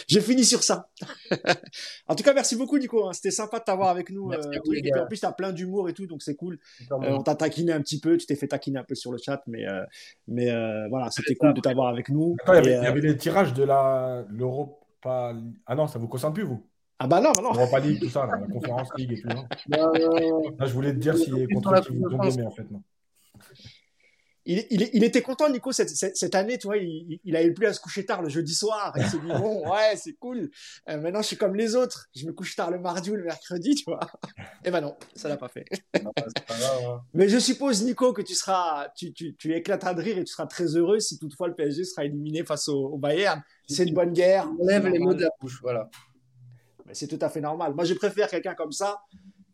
J'ai 0.08 0.20
fini 0.20 0.44
sur 0.44 0.62
ça. 0.62 0.88
en 2.08 2.14
tout 2.14 2.22
cas, 2.22 2.34
merci 2.34 2.56
beaucoup, 2.56 2.78
Nico. 2.78 3.06
Hein. 3.06 3.12
C'était 3.12 3.30
sympa 3.30 3.58
de 3.58 3.64
t'avoir 3.64 3.88
avec 3.88 4.10
nous. 4.10 4.32
Euh, 4.32 4.38
en 4.38 5.06
plus, 5.06 5.20
tu 5.20 5.26
as 5.26 5.32
plein 5.32 5.52
d'humour 5.52 5.88
et 5.88 5.94
tout, 5.94 6.06
donc 6.06 6.22
c'est 6.22 6.34
cool. 6.34 6.58
Euh, 6.90 6.96
on 7.00 7.22
t'a 7.22 7.34
taquiné 7.34 7.72
un 7.72 7.80
petit 7.80 8.00
peu, 8.00 8.16
tu 8.16 8.26
t'es 8.26 8.36
fait 8.36 8.48
taquiner 8.48 8.78
un 8.78 8.84
peu 8.84 8.94
sur 8.94 9.12
le 9.12 9.18
chat, 9.18 9.42
mais, 9.46 9.66
euh, 9.66 9.84
mais 10.28 10.46
voilà, 10.88 11.10
c'était 11.10 11.34
cool 11.34 11.54
de 11.54 11.60
t'avoir 11.60 11.88
avec 11.88 12.08
nous. 12.08 12.36
il, 12.48 12.52
y 12.66 12.72
avait, 12.72 13.00
les 13.00 13.16
tirages 13.16 13.54
de 13.54 13.64
l'Europa. 13.64 15.34
Ah 15.66 15.74
non, 15.74 15.86
ça 15.86 15.98
vous 15.98 16.08
concerne 16.08 16.32
plus, 16.32 16.44
vous? 16.44 16.62
Ah 16.98 17.08
bah 17.08 17.20
non, 17.20 17.32
bah 17.32 17.42
non. 17.42 17.52
L'Europa 17.52 17.80
League, 17.80 18.00
tout 18.00 18.08
ça, 18.08 18.26
la 18.26 18.46
conférence 18.46 18.88
League 18.96 19.12
et 19.12 19.20
tout. 19.20 19.28
Non 19.28 19.44
Là, 20.58 20.66
je 20.66 20.72
voulais 20.72 20.92
te 20.92 20.98
dire 20.98 21.16
s'il 21.16 21.36
est 21.38 21.46
contre 21.52 21.80
qui 21.82 21.96
vous 21.96 22.08
tombez, 22.08 22.30
mais 22.36 22.44
en 22.44 22.50
fait, 22.50 22.70
non 22.70 22.82
il, 24.46 24.66
il, 24.70 24.90
il, 24.92 25.04
était 25.04 25.22
content, 25.22 25.48
Nico, 25.48 25.72
cette, 25.72 25.88
cette, 25.88 26.34
année, 26.34 26.58
tu 26.58 26.66
vois, 26.66 26.76
il, 26.76 27.18
il 27.24 27.36
avait 27.36 27.50
plus 27.50 27.66
à 27.66 27.72
se 27.72 27.80
coucher 27.80 28.04
tard 28.04 28.22
le 28.22 28.28
jeudi 28.28 28.54
soir. 28.54 28.92
Il 28.96 29.06
s'est 29.06 29.18
dit, 29.18 29.26
bon, 29.28 29.70
ouais, 29.70 29.96
c'est 29.96 30.14
cool. 30.14 30.50
Euh, 30.88 31.00
maintenant, 31.00 31.22
je 31.22 31.28
suis 31.28 31.36
comme 31.36 31.54
les 31.54 31.74
autres. 31.76 32.08
Je 32.14 32.26
me 32.26 32.32
couche 32.32 32.54
tard 32.54 32.70
le 32.70 32.78
mardi 32.78 33.10
ou 33.10 33.14
le 33.14 33.24
mercredi, 33.24 33.74
tu 33.74 33.84
vois. 33.86 34.00
Et 34.38 34.42
eh 34.66 34.70
ben 34.70 34.80
non, 34.80 34.96
ça 35.14 35.28
l'a 35.28 35.36
pas 35.36 35.48
fait. 35.48 35.64
Hein. 35.94 37.00
Mais 37.14 37.28
je 37.28 37.38
suppose, 37.38 37.82
Nico, 37.84 38.12
que 38.12 38.22
tu 38.22 38.34
seras, 38.34 38.88
tu, 38.96 39.12
tu, 39.12 39.34
tu 39.36 39.54
éclateras 39.54 39.94
de 39.94 40.02
rire 40.02 40.18
et 40.18 40.24
tu 40.24 40.32
seras 40.32 40.46
très 40.46 40.76
heureux 40.76 41.00
si 41.00 41.18
toutefois 41.18 41.48
le 41.48 41.54
PSG 41.54 41.84
sera 41.84 42.04
éliminé 42.04 42.44
face 42.44 42.68
au, 42.68 42.88
au 42.88 42.98
Bayern. 42.98 43.42
C'est 43.66 43.84
une 43.84 43.94
bonne 43.94 44.12
guerre. 44.12 44.50
On 44.58 44.66
lève 44.66 44.86
les 44.86 44.98
mots 44.98 45.14
de 45.14 45.22
la 45.22 45.30
bouche, 45.40 45.58
voilà. 45.62 45.88
C'est 46.92 47.08
tout 47.08 47.18
à 47.20 47.30
fait 47.30 47.40
normal. 47.40 47.74
Moi, 47.74 47.84
je 47.84 47.94
préfère 47.94 48.28
quelqu'un 48.28 48.54
comme 48.54 48.72
ça 48.72 49.00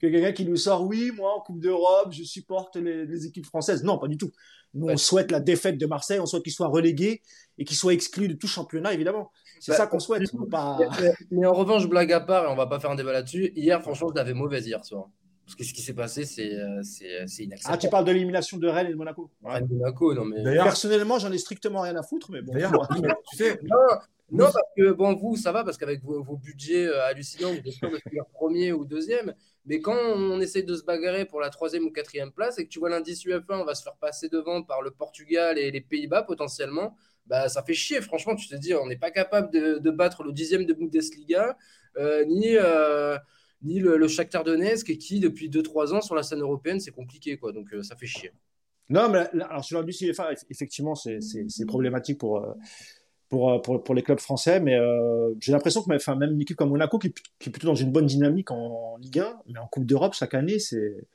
que 0.01 0.07
quelqu'un 0.07 0.33
qui 0.33 0.47
nous 0.47 0.57
sort, 0.57 0.85
oui, 0.87 1.13
moi, 1.15 1.37
en 1.37 1.41
Coupe 1.41 1.61
d'Europe, 1.61 2.09
je 2.11 2.25
supporte 2.25 2.77
les, 2.77 3.05
les 3.05 3.27
équipes 3.27 3.47
françaises. 3.47 3.85
Non, 3.85 3.99
pas 3.99 4.09
du 4.09 4.17
tout. 4.17 4.33
Nous, 4.75 4.89
on 4.89 4.97
souhaite 4.97 5.31
la 5.31 5.41
défaite 5.41 5.79
de 5.79 5.87
Marseille, 5.87 6.21
on 6.21 6.27
souhaite 6.27 6.45
qu'ils 6.45 6.53
soient 6.53 6.69
relégués 6.69 7.23
et 7.59 7.65
qu'ils 7.65 7.77
soient 7.77 7.93
exclus 7.93 8.29
de 8.29 8.35
tout 8.35 8.47
championnat, 8.47 8.95
évidemment. 8.95 9.33
C'est 9.59 9.73
bah, 9.73 9.79
ça 9.79 9.87
qu'on 9.87 9.99
souhaite. 9.99 10.23
Mais, 11.31 11.47
en 11.47 11.53
revanche, 11.53 11.89
blague 11.89 12.13
à 12.13 12.21
part, 12.21 12.45
et 12.45 12.49
on 12.49 12.57
va 12.57 12.67
pas 12.67 12.81
faire 12.81 12.91
un 12.91 12.95
débat 12.95 13.13
là-dessus, 13.13 13.53
hier, 13.57 13.83
franchement, 13.83 14.09
je 14.11 14.15
l'avais 14.15 14.35
mauvaise 14.35 14.67
hier 14.67 14.85
soir. 14.85 15.09
Parce 15.45 15.57
que 15.57 15.65
ce 15.65 15.75
qui 15.75 15.83
s'est 15.83 15.95
passé, 15.95 16.25
c'est 16.25 16.55
euh, 16.55 16.79
euh, 16.79 17.27
inacceptable. 17.39 17.59
Ah, 17.65 17.77
tu 17.77 17.89
parles 17.89 18.05
de 18.05 18.13
l'élimination 18.13 18.57
de 18.57 18.69
Rennes 18.69 18.87
et 18.87 18.91
de 18.91 18.95
Monaco 18.95 19.31
Rennes 19.43 19.67
et 19.69 19.75
Monaco, 19.75 20.15
non 20.15 20.25
mais. 20.25 20.43
Personnellement, 20.45 21.19
j'en 21.19 21.33
ai 21.33 21.39
strictement 21.39 21.81
rien 21.81 21.97
à 21.97 22.03
foutre, 22.03 22.31
mais 22.31 22.41
bon. 22.41 22.53
tu 23.31 23.37
sais. 23.37 23.59
Non, 24.33 24.45
parce 24.45 24.69
que 24.77 24.93
bon, 24.93 25.15
vous, 25.15 25.37
ça 25.37 25.53
va, 25.53 25.65
parce 25.65 25.77
qu'avec 25.77 26.03
vos, 26.03 26.37
budgets 26.37 26.87
euh, 26.87 27.05
hallucinants, 27.05 27.51
vous 27.51 27.59
êtes 27.59 27.73
sûr 27.73 27.91
de 27.91 27.99
finir 28.09 28.25
premier 28.33 28.73
ou 28.73 28.85
deuxième. 28.85 29.35
Mais 29.67 29.81
quand 29.81 29.97
on 29.97 30.41
essaye 30.41 30.65
de 30.65 30.75
se 30.75 30.85
bagarrer 30.85 31.27
pour 31.27 31.41
la 31.41 31.51
troisième 31.51 31.85
ou 31.85 31.91
quatrième 31.91 32.33
place 32.33 32.59
et 32.59 32.65
que 32.65 32.69
tu 32.69 32.79
vois 32.79 32.91
l'indice 32.91 33.25
UF1, 33.25 33.61
on 33.61 33.65
va 33.65 33.75
se 33.75 33.83
faire 33.83 33.97
passer 33.97 34.29
devant 34.29 34.63
par 34.63 34.83
le 34.83 34.91
Portugal 34.91 35.59
et 35.59 35.71
les 35.71 35.81
Pays-Bas 35.81 36.23
potentiellement, 36.23 36.97
bah, 37.27 37.49
ça 37.49 37.63
fait 37.63 37.75
chier. 37.75 38.01
Franchement, 38.01 38.35
tu 38.35 38.49
te 38.49 38.57
dis, 38.57 38.75
on 38.75 38.87
n'est 38.87 38.97
pas 38.97 39.11
capable 39.11 39.53
de, 39.53 39.91
battre 39.91 40.25
le 40.25 40.33
dixième 40.33 40.65
de 40.65 40.73
Bundesliga, 40.73 41.57
euh, 41.97 42.25
ni, 42.25 42.57
euh, 42.57 43.17
ni 43.63 43.79
le, 43.79 43.97
le 43.97 44.09
Shakhtar 44.09 44.45
Donetsk, 44.45 44.97
qui, 44.99 45.21
depuis 45.21 45.49
2-3 45.49 45.95
ans, 45.95 46.01
sur 46.01 46.15
la 46.15 46.23
scène 46.23 46.41
européenne, 46.41 46.81
c'est 46.81 46.91
compliqué. 46.91 47.37
Quoi, 47.37 47.53
donc, 47.53 47.73
euh, 47.73 47.83
ça 47.83 47.97
fait 47.97 48.07
chier. 48.07 48.33
Non, 48.89 49.09
mais 49.09 49.29
alors, 49.45 49.65
sur 49.65 49.79
l'indice 49.79 50.01
UFA, 50.01 50.33
effectivement, 50.49 50.97
c'est 50.97 51.21
problématique 51.67 52.19
pour 52.19 52.45
pour, 53.31 53.51
euh, 53.51 53.59
pour, 53.59 53.83
pour, 53.83 53.95
les 53.95 54.03
clubs 54.03 54.19
français, 54.19 54.61
mais 54.61 54.75
euh, 54.75 55.33
j'ai 55.41 55.53
l'impression 55.53 55.83
que 55.83 55.95
enfin, 55.95 56.17
même 56.17 56.33
une 56.33 56.43
équipe 56.43 56.57
comme 56.57 56.69
Monaco, 56.69 56.99
qui, 56.99 57.15
qui, 57.39 57.49
est 57.49 57.53
plutôt 57.53 57.69
dans 57.69 57.75
une 57.75 57.93
bonne 57.93 58.07
dynamique 58.07 58.51
en, 58.51 58.97
Ligue 58.99 59.21
1, 59.21 59.39
mais 59.49 59.59
en 59.59 59.67
Coupe 59.69 59.87
d'Europe, 59.87 60.15
chaque 60.15 60.35
année, 60.35 60.59
c'est, 60.59 61.07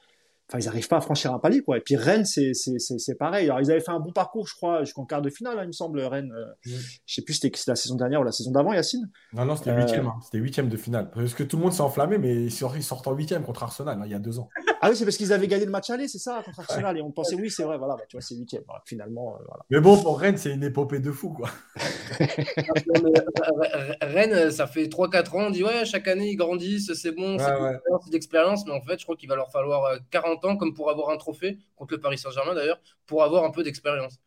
enfin, 0.49 0.59
ils 0.59 0.65
n'arrivent 0.65 0.87
pas 0.87 0.97
à 0.97 1.01
franchir 1.01 1.33
un 1.33 1.39
palier, 1.39 1.61
quoi. 1.61 1.77
Et 1.77 1.81
puis 1.81 1.97
Rennes, 1.97 2.23
c'est, 2.23 2.53
c'est, 2.53 2.79
c'est, 2.79 3.15
pareil. 3.15 3.45
Alors, 3.47 3.59
ils 3.59 3.69
avaient 3.69 3.81
fait 3.81 3.91
un 3.91 3.99
bon 3.99 4.13
parcours, 4.13 4.47
je 4.47 4.55
crois, 4.55 4.85
jusqu'en 4.85 5.05
quart 5.05 5.21
de 5.21 5.29
finale, 5.29 5.59
hein, 5.59 5.63
il 5.63 5.67
me 5.67 5.73
semble, 5.73 5.99
Rennes. 5.99 6.31
Euh, 6.33 6.45
je 6.63 7.13
sais 7.13 7.21
plus 7.21 7.33
si 7.33 7.41
c'était 7.41 7.59
la 7.67 7.75
saison 7.75 7.95
dernière 7.95 8.21
ou 8.21 8.23
la 8.23 8.31
saison 8.31 8.51
d'avant, 8.51 8.71
Yacine? 8.71 9.11
Non, 9.33 9.43
non, 9.43 9.57
c'était 9.57 9.71
euh... 9.71 9.77
huitième. 9.81 10.07
Hein. 10.07 10.15
C'était 10.23 10.37
huitième 10.37 10.69
de 10.69 10.77
finale. 10.77 11.11
Parce 11.13 11.33
que 11.33 11.43
tout 11.43 11.57
le 11.57 11.63
monde 11.63 11.73
s'est 11.73 11.81
enflammé, 11.81 12.17
mais 12.17 12.45
ils 12.45 12.83
sortent 12.83 13.07
en 13.07 13.13
huitième 13.13 13.43
contre 13.43 13.63
Arsenal, 13.63 13.99
hein, 13.99 14.05
il 14.05 14.11
y 14.11 14.15
a 14.15 14.19
deux 14.19 14.39
ans. 14.39 14.49
ah 14.85 14.89
oui, 14.91 14.95
c'est 14.95 15.03
parce 15.03 15.17
qu'ils 15.17 15.33
avaient 15.33 15.47
gagné 15.47 15.65
le 15.65 15.71
match 15.71 15.89
aller, 15.89 16.07
c'est 16.07 16.19
ça, 16.19 16.43
contre 16.45 16.59
Arsenal. 16.59 16.95
Et 16.95 17.01
on 17.01 17.11
pensait, 17.11 17.35
oui, 17.35 17.49
c'est 17.49 17.63
vrai, 17.63 17.79
voilà, 17.79 17.95
bah, 17.95 18.03
tu 18.07 18.17
vois, 18.17 18.21
c'est 18.21 18.35
huitième. 18.35 18.61
finalement, 18.85 19.33
euh, 19.33 19.43
voilà. 19.47 19.65
Mais 19.71 19.79
bon, 19.79 19.97
pour 19.97 20.19
Rennes, 20.19 20.37
c'est 20.37 20.51
une 20.51 20.63
épopée 20.63 20.99
de 20.99 21.11
fou, 21.11 21.31
quoi. 21.31 21.49
Rennes, 24.01 24.51
ça 24.51 24.67
fait 24.67 24.85
3-4 24.85 25.35
ans, 25.35 25.47
on 25.47 25.49
dit, 25.49 25.63
ouais, 25.63 25.85
chaque 25.85 26.07
année, 26.07 26.29
ils 26.29 26.35
grandissent, 26.35 26.93
c'est 26.93 27.13
bon, 27.13 27.39
c'est 27.39 28.11
d'expérience, 28.11 28.63
mais 28.67 28.73
en 28.73 28.81
fait, 28.81 28.99
je 28.99 29.05
crois 29.05 29.15
qu'il 29.15 29.27
va 29.27 29.35
leur 29.35 29.51
falloir 29.51 29.97
40 30.11 30.45
ans 30.45 30.55
comme 30.55 30.75
pour 30.75 30.91
avoir 30.91 31.09
un 31.09 31.17
trophée, 31.17 31.57
contre 31.75 31.95
le 31.95 31.99
Paris 31.99 32.19
Saint-Germain 32.19 32.53
d'ailleurs, 32.53 32.79
pour 33.07 33.23
avoir 33.23 33.43
un 33.43 33.49
peu 33.49 33.63
d'expérience. 33.63 34.19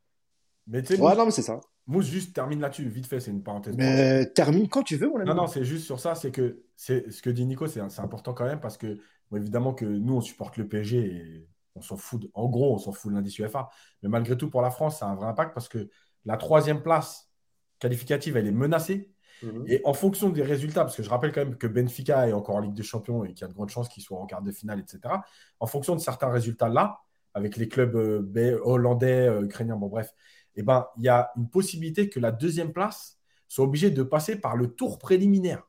Mais 0.66 0.82
tu 0.82 0.94
ouais, 0.94 1.14
non, 1.14 1.24
mais 1.24 1.30
c'est 1.30 1.42
ça. 1.42 1.60
Mousse, 1.86 2.06
juste 2.06 2.34
termine 2.34 2.60
là-dessus, 2.60 2.86
vite 2.86 3.06
fait, 3.06 3.20
c'est 3.20 3.30
une 3.30 3.42
parenthèse. 3.42 3.74
Mais 3.76 4.26
termine 4.26 4.68
quand 4.68 4.82
tu 4.82 4.96
veux, 4.96 5.08
mon 5.08 5.20
ami. 5.20 5.28
Non, 5.28 5.34
non, 5.34 5.46
c'est 5.46 5.64
juste 5.64 5.86
sur 5.86 6.00
ça, 6.00 6.14
c'est 6.14 6.32
que 6.32 6.64
c'est 6.76 7.10
ce 7.10 7.22
que 7.22 7.30
dit 7.30 7.46
Nico, 7.46 7.66
c'est 7.66 7.80
important 7.98 8.34
quand 8.34 8.44
même 8.44 8.60
parce 8.60 8.76
que 8.76 8.98
évidemment 9.36 9.74
que 9.74 9.84
nous, 9.84 10.16
on 10.16 10.20
supporte 10.20 10.56
le 10.56 10.66
PSG 10.66 10.98
et 10.98 11.48
on 11.74 11.80
s'en 11.80 11.96
fout. 11.96 12.30
En 12.34 12.48
gros, 12.48 12.74
on 12.74 12.78
s'en 12.78 12.92
fout 12.92 13.10
de 13.10 13.16
l'indice 13.16 13.38
UEFA. 13.38 13.70
Mais 14.02 14.08
malgré 14.08 14.36
tout, 14.36 14.50
pour 14.50 14.62
la 14.62 14.70
France, 14.70 14.98
ça 14.98 15.06
a 15.06 15.10
un 15.10 15.14
vrai 15.14 15.26
impact 15.26 15.54
parce 15.54 15.68
que 15.68 15.88
la 16.24 16.36
troisième 16.36 16.82
place 16.82 17.30
qualificative, 17.78 18.36
elle 18.36 18.46
est 18.46 18.52
menacée. 18.52 19.10
Mhm. 19.42 19.64
Et 19.68 19.80
en 19.84 19.94
fonction 19.94 20.30
des 20.30 20.42
résultats, 20.42 20.82
parce 20.82 20.96
que 20.96 21.02
je 21.02 21.10
rappelle 21.10 21.32
quand 21.32 21.44
même 21.44 21.56
que 21.56 21.66
Benfica 21.66 22.28
est 22.28 22.32
encore 22.32 22.56
en 22.56 22.60
Ligue 22.60 22.74
des 22.74 22.82
Champions 22.82 23.24
et 23.24 23.28
qu'il 23.28 23.42
y 23.42 23.44
a 23.44 23.48
de 23.48 23.54
grandes 23.54 23.68
chances 23.68 23.88
qu'il 23.88 24.02
soit 24.02 24.18
en 24.18 24.26
quart 24.26 24.42
de 24.42 24.50
finale, 24.50 24.80
etc. 24.80 25.22
En 25.60 25.66
fonction 25.66 25.94
de 25.94 26.00
certains 26.00 26.30
résultats 26.30 26.68
là, 26.68 27.00
avec 27.34 27.56
les 27.56 27.68
clubs 27.68 27.94
euh, 27.94 28.60
hollandais, 28.64 29.28
euh, 29.28 29.44
ukrainiens, 29.44 29.76
bon 29.76 29.86
bref, 29.86 30.12
eh 30.56 30.62
ben, 30.62 30.88
il 30.96 31.04
y 31.04 31.08
a 31.08 31.30
une 31.36 31.48
possibilité 31.48 32.08
que 32.08 32.18
la 32.18 32.32
deuxième 32.32 32.72
place 32.72 33.18
soit 33.46 33.64
obligée 33.64 33.90
de 33.90 34.02
passer 34.02 34.40
par 34.40 34.56
le 34.56 34.68
tour 34.68 34.98
préliminaire. 34.98 35.68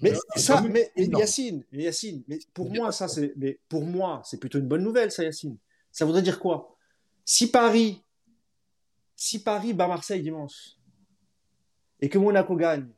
Mais 0.00 0.12
ça, 0.36 0.60
mais 0.60 0.92
Yacine, 0.96 1.64
Yacine, 1.72 2.22
mais 2.26 2.38
pour 2.52 2.70
moi, 2.70 2.92
ça, 2.92 3.08
c'est, 3.08 3.32
mais 3.36 3.60
pour 3.68 3.84
moi, 3.84 4.22
c'est 4.24 4.38
plutôt 4.38 4.58
une 4.58 4.66
bonne 4.66 4.82
nouvelle, 4.82 5.10
ça, 5.10 5.22
Yacine. 5.22 5.56
Ça 5.92 6.04
voudrait 6.04 6.22
dire 6.22 6.40
quoi? 6.40 6.76
Si 7.24 7.50
Paris, 7.50 8.02
si 9.14 9.42
Paris 9.42 9.72
bat 9.72 9.86
Marseille 9.86 10.22
dimanche 10.22 10.76
et 12.00 12.08
que 12.08 12.18
Monaco 12.18 12.56
gagne, 12.56 12.88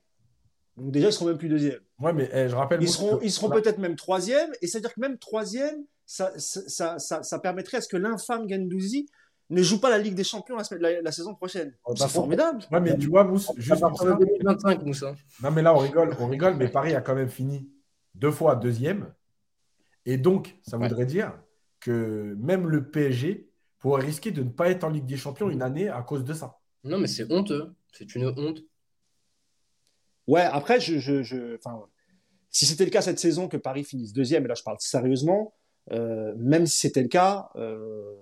donc 0.77 0.91
déjà, 0.91 1.09
ils 1.09 1.13
seront 1.13 1.27
même 1.27 1.39
plus 1.39 1.49
deuxième. 1.49 1.81
Ouais, 1.99 2.13
mais 2.13 2.29
eh, 2.33 2.49
je 2.49 2.55
rappelle. 2.55 2.83
Ils 2.83 2.89
seront, 2.89 3.19
ils 3.23 3.33
seront 3.33 3.51
peut-être 3.51 3.79
même 3.79 3.97
troisième, 3.97 4.51
et 4.61 4.67
c'est-à-dire 4.67 4.93
que 4.93 5.01
même 5.01 5.19
troisième, 5.19 5.85
ça, 6.05 6.33
ça, 6.39 6.99
ça, 6.99 7.23
ça, 7.23 7.39
permettrait 7.39 7.79
à 7.79 7.81
ce 7.81 7.89
que 7.89 7.97
l'infâme 7.97 8.49
Gendouzi 8.49 9.09
ne 9.51 9.63
joue 9.63 9.81
pas 9.81 9.91
la 9.91 9.99
Ligue 9.99 10.15
des 10.15 10.25
Champions 10.25 10.57
la, 10.57 11.13
saison 11.13 11.35
prochaine. 11.35 11.73
Oh, 11.85 11.95
c'est 11.95 12.09
formidable. 12.09 12.61
Ouais, 12.71 12.81
mais 12.81 12.97
tu 12.97 13.09
vois, 13.09 13.25
Mousse, 13.25 13.53
juste 13.57 13.81
pour 13.81 13.99
ça. 13.99 14.17
2025, 14.17 14.83
Mousse. 14.83 15.03
Hein. 15.03 15.15
Non, 15.43 15.51
mais 15.51 15.63
là, 15.63 15.75
on 15.75 15.79
rigole, 15.79 16.17
on 16.19 16.27
rigole, 16.27 16.57
mais 16.57 16.69
Paris 16.69 16.95
a 16.95 17.01
quand 17.01 17.15
même 17.15 17.29
fini 17.29 17.71
deux 18.15 18.31
fois 18.31 18.57
deuxième. 18.57 19.13
Et 20.05 20.19
donc, 20.19 20.57
ça 20.63 20.77
voudrait 20.77 21.07
dire 21.07 21.39
que 21.81 22.35
même 22.39 22.69
le 22.69 22.91
PSG 22.91 23.49
pourrait 23.79 24.05
risquer 24.05 24.31
de 24.31 24.43
ne 24.43 24.51
pas 24.51 24.69
être 24.71 24.85
en 24.85 24.91
Ligue 24.91 25.07
des 25.07 25.17
Champions 25.17 25.51
une 25.51 25.63
année 25.63 25.89
à 25.89 26.03
cause 26.03 26.25
de 26.25 26.33
ça. 26.33 26.59
Non, 26.85 26.99
mais 26.99 27.09
c'est 27.09 27.31
honteux. 27.31 27.75
C'est 27.93 28.15
une 28.15 28.27
honte. 28.27 28.61
Ouais, 30.27 30.43
après, 30.43 30.81
je, 30.81 30.99
je, 30.99 31.23
je... 31.23 31.57
Enfin, 31.57 31.83
si 32.51 32.67
c'était 32.67 32.85
le 32.85 32.91
cas 32.91 33.03
cette 33.03 33.19
saison 33.19 33.49
que 33.49 33.57
Paris 33.57 33.85
finisse 33.85 34.13
deuxième, 34.13 34.45
et 34.45 34.49
là 34.49 34.55
je 34.55 34.63
parle 34.63 34.79
sérieusement, 34.81 35.55
euh, 35.93 36.35
même 36.39 36.67
si 36.67 36.79
c'était 36.81 37.03
le 37.03 37.09
cas, 37.09 37.51
euh, 37.57 38.15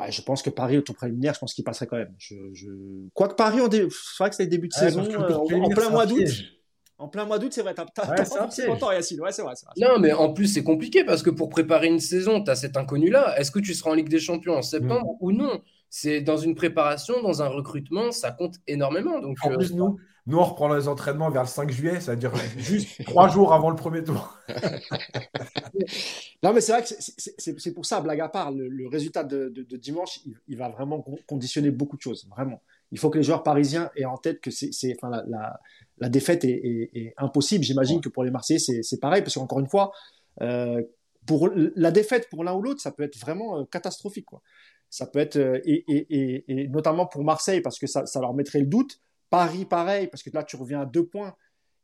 ouais, 0.00 0.12
je 0.12 0.22
pense 0.22 0.42
que 0.42 0.50
Paris 0.50 0.78
au 0.78 0.82
tour 0.82 0.94
préliminaire, 0.94 1.34
je 1.34 1.38
pense 1.38 1.54
qu'il 1.54 1.64
passerait 1.64 1.86
quand 1.86 1.96
même. 1.96 2.14
Je, 2.18 2.34
je... 2.52 2.68
Quoique 3.14 3.34
Paris, 3.34 3.58
dé... 3.68 3.86
c'est 3.90 4.22
vrai 4.22 4.30
que 4.30 4.36
c'était 4.36 4.44
le 4.44 4.50
début 4.50 4.68
de 4.68 4.72
saison, 4.72 5.04
euh, 5.04 5.34
en, 5.34 5.68
plein 5.68 5.90
mois 5.90 6.06
d'août. 6.06 6.28
En 6.98 7.08
plein 7.08 7.24
mois 7.24 7.38
d'août, 7.38 7.52
c'est 7.52 7.62
vrai, 7.62 7.74
t'as 7.74 7.84
ouais, 7.84 8.66
content, 8.66 8.92
Yacine. 8.92 9.20
Ouais, 9.20 9.32
c'est 9.32 9.42
vrai, 9.42 9.54
vrai, 9.54 9.88
Non, 9.88 9.98
mais 9.98 10.12
en 10.12 10.32
plus, 10.32 10.48
c'est 10.48 10.62
compliqué 10.62 11.02
parce 11.04 11.22
que 11.22 11.30
pour 11.30 11.48
préparer 11.48 11.86
une 11.86 12.00
saison, 12.00 12.42
tu 12.42 12.50
as 12.50 12.56
cet 12.56 12.76
inconnu-là. 12.76 13.38
Est-ce 13.38 13.50
que 13.50 13.58
tu 13.58 13.72
seras 13.72 13.90
en 13.90 13.94
Ligue 13.94 14.10
des 14.10 14.20
Champions 14.20 14.54
en 14.54 14.62
septembre 14.62 15.14
mm. 15.14 15.24
ou 15.24 15.32
non? 15.32 15.62
C'est 15.88 16.20
dans 16.20 16.36
une 16.36 16.54
préparation, 16.54 17.22
dans 17.22 17.42
un 17.42 17.48
recrutement, 17.48 18.12
ça 18.12 18.30
compte 18.30 18.56
énormément. 18.66 19.18
Donc, 19.20 19.38
en 19.42 19.56
plus, 19.56 19.72
nous, 19.72 19.98
nous, 20.30 20.38
on 20.38 20.44
reprend 20.44 20.72
les 20.72 20.86
entraînements 20.86 21.28
vers 21.28 21.42
le 21.42 21.48
5 21.48 21.70
juillet, 21.70 22.00
c'est-à-dire 22.00 22.32
juste 22.56 23.04
trois 23.04 23.28
jours 23.32 23.52
avant 23.52 23.68
le 23.68 23.74
premier 23.74 24.04
tour. 24.04 24.38
non, 26.42 26.52
mais 26.52 26.60
c'est 26.60 26.72
vrai 26.72 26.82
que 26.82 26.88
c'est 26.88 27.74
pour 27.74 27.84
ça, 27.84 28.00
blague 28.00 28.20
à 28.20 28.28
part, 28.28 28.52
le, 28.52 28.86
résultat 28.86 29.24
de, 29.24 29.48
dimanche, 29.76 30.20
il, 30.46 30.56
va 30.56 30.68
vraiment 30.68 31.04
conditionner 31.26 31.72
beaucoup 31.72 31.96
de 31.96 32.02
choses, 32.02 32.28
vraiment. 32.30 32.62
Il 32.92 32.98
faut 32.98 33.10
que 33.10 33.18
les 33.18 33.24
joueurs 33.24 33.42
parisiens 33.42 33.90
aient 33.96 34.04
en 34.04 34.16
tête 34.16 34.40
que 34.40 34.52
c'est, 34.52 34.96
enfin, 34.96 35.22
la, 35.98 36.08
défaite 36.08 36.44
est, 36.44 37.12
impossible. 37.16 37.64
J'imagine 37.64 38.00
que 38.00 38.08
pour 38.08 38.22
les 38.22 38.30
Marseillais, 38.30 38.60
c'est 38.82 39.00
pareil, 39.00 39.22
parce 39.22 39.34
qu'encore 39.34 39.58
une 39.58 39.68
fois, 39.68 39.90
euh, 40.42 40.80
pour 41.26 41.50
la 41.54 41.90
défaite 41.90 42.28
pour 42.30 42.44
l'un 42.44 42.54
ou 42.54 42.62
l'autre, 42.62 42.80
ça 42.80 42.92
peut 42.92 43.02
être 43.02 43.18
vraiment 43.18 43.58
euh, 43.58 43.64
catastrophique. 43.64 44.26
Quoi. 44.26 44.42
Ça 44.90 45.06
peut 45.06 45.18
être, 45.18 45.36
euh, 45.36 45.60
et, 45.64 46.68
notamment 46.68 47.06
pour 47.06 47.24
Marseille, 47.24 47.60
parce 47.60 47.80
que 47.80 47.88
ça, 47.88 48.06
ça 48.06 48.20
leur 48.20 48.32
mettrait 48.32 48.60
le 48.60 48.66
doute 48.66 49.00
Paris, 49.30 49.64
pareil, 49.64 50.08
parce 50.08 50.22
que 50.22 50.30
là, 50.34 50.42
tu 50.42 50.56
reviens 50.56 50.82
à 50.82 50.86
deux 50.86 51.06
points. 51.06 51.34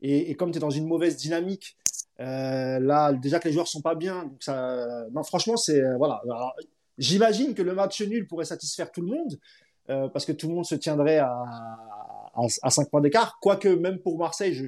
Et, 0.02 0.34
comme 0.34 0.50
tu 0.50 0.58
es 0.58 0.60
dans 0.60 0.70
une 0.70 0.86
mauvaise 0.86 1.16
dynamique, 1.16 1.76
euh, 2.20 2.78
là, 2.78 3.12
déjà 3.12 3.38
que 3.38 3.48
les 3.48 3.54
joueurs 3.54 3.68
sont 3.68 3.80
pas 3.80 3.94
bien. 3.94 4.24
Donc 4.24 4.42
ça, 4.42 5.06
non, 5.12 5.22
franchement, 5.22 5.56
c'est. 5.56 5.80
Euh, 5.80 5.96
voilà. 5.96 6.20
J'imagine 6.98 7.54
que 7.54 7.62
le 7.62 7.74
match 7.74 8.02
nul 8.02 8.26
pourrait 8.26 8.44
satisfaire 8.44 8.90
tout 8.90 9.00
le 9.00 9.08
monde, 9.08 9.38
euh, 9.90 10.08
parce 10.08 10.24
que 10.24 10.32
tout 10.32 10.48
le 10.48 10.54
monde 10.54 10.64
se 10.66 10.74
tiendrait 10.74 11.18
à, 11.18 11.44
à, 12.62 12.70
5 12.70 12.90
points 12.90 13.00
d'écart. 13.00 13.38
Quoique, 13.40 13.68
même 13.68 13.98
pour 13.98 14.18
Marseille, 14.18 14.54
je, 14.54 14.64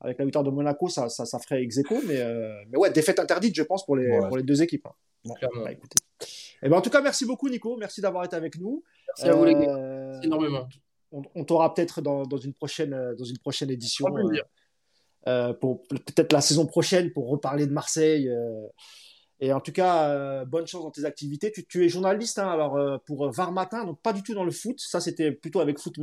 avec 0.00 0.18
la 0.18 0.24
victoire 0.24 0.44
de 0.44 0.50
Monaco, 0.50 0.88
ça, 0.88 1.08
ça, 1.08 1.24
ça 1.24 1.38
ferait 1.38 1.62
ex 1.62 1.78
aequo. 1.78 1.96
Mais, 2.06 2.22
mais 2.68 2.78
ouais, 2.78 2.90
défaite 2.90 3.18
interdite, 3.18 3.54
je 3.54 3.62
pense, 3.62 3.84
pour 3.84 3.96
les, 3.96 4.18
pour 4.28 4.36
les 4.36 4.42
deux 4.42 4.62
équipes. 4.62 4.86
Hein. 4.86 5.34
Bah, 5.62 5.72
écoutez. 5.72 5.96
Et 6.62 6.66
eh 6.66 6.68
ben, 6.68 6.76
en 6.76 6.82
tout 6.82 6.90
cas, 6.90 7.00
merci 7.00 7.26
beaucoup, 7.26 7.48
Nico. 7.48 7.76
Merci 7.76 8.00
d'avoir 8.00 8.24
été 8.24 8.36
avec 8.36 8.58
nous. 8.58 8.82
Merci 9.08 9.28
à 9.28 9.34
vous, 9.34 9.44
les 9.44 9.54
gars. 9.54 10.20
énormément 10.22 10.68
on, 11.34 11.44
t'aura 11.44 11.72
peut-être 11.74 12.00
dans, 12.00 12.24
une 12.24 12.54
prochaine, 12.54 12.92
euh, 12.92 13.14
dans 13.14 13.24
une 13.24 13.38
prochaine 13.38 13.70
édition. 13.70 14.06
Euh, 14.16 14.38
euh, 15.26 15.54
pour 15.54 15.82
peut-être 15.88 16.32
la 16.32 16.40
saison 16.40 16.66
prochaine 16.66 17.12
pour 17.12 17.28
reparler 17.28 17.66
de 17.66 17.72
Marseille. 17.72 18.30
et 19.40 19.52
en 19.52 19.60
tout 19.60 19.72
cas, 19.72 20.44
bonne 20.44 20.66
chance 20.66 20.82
dans 20.82 20.90
tes 20.90 21.06
activités. 21.06 21.50
Tu, 21.50 21.84
es 21.84 21.88
journaliste 21.88 22.38
hein, 22.38 22.48
alors 22.48 23.00
pour 23.06 23.30
Var 23.30 23.52
Matin, 23.52 23.84
donc 23.84 24.02
pas 24.02 24.12
du 24.12 24.22
tout 24.22 24.34
dans 24.34 24.44
le 24.44 24.50
foot. 24.50 24.78
Ça, 24.78 25.00
c'était 25.00 25.32
plutôt 25.32 25.60
avec 25.60 25.78
foot, 25.78 25.96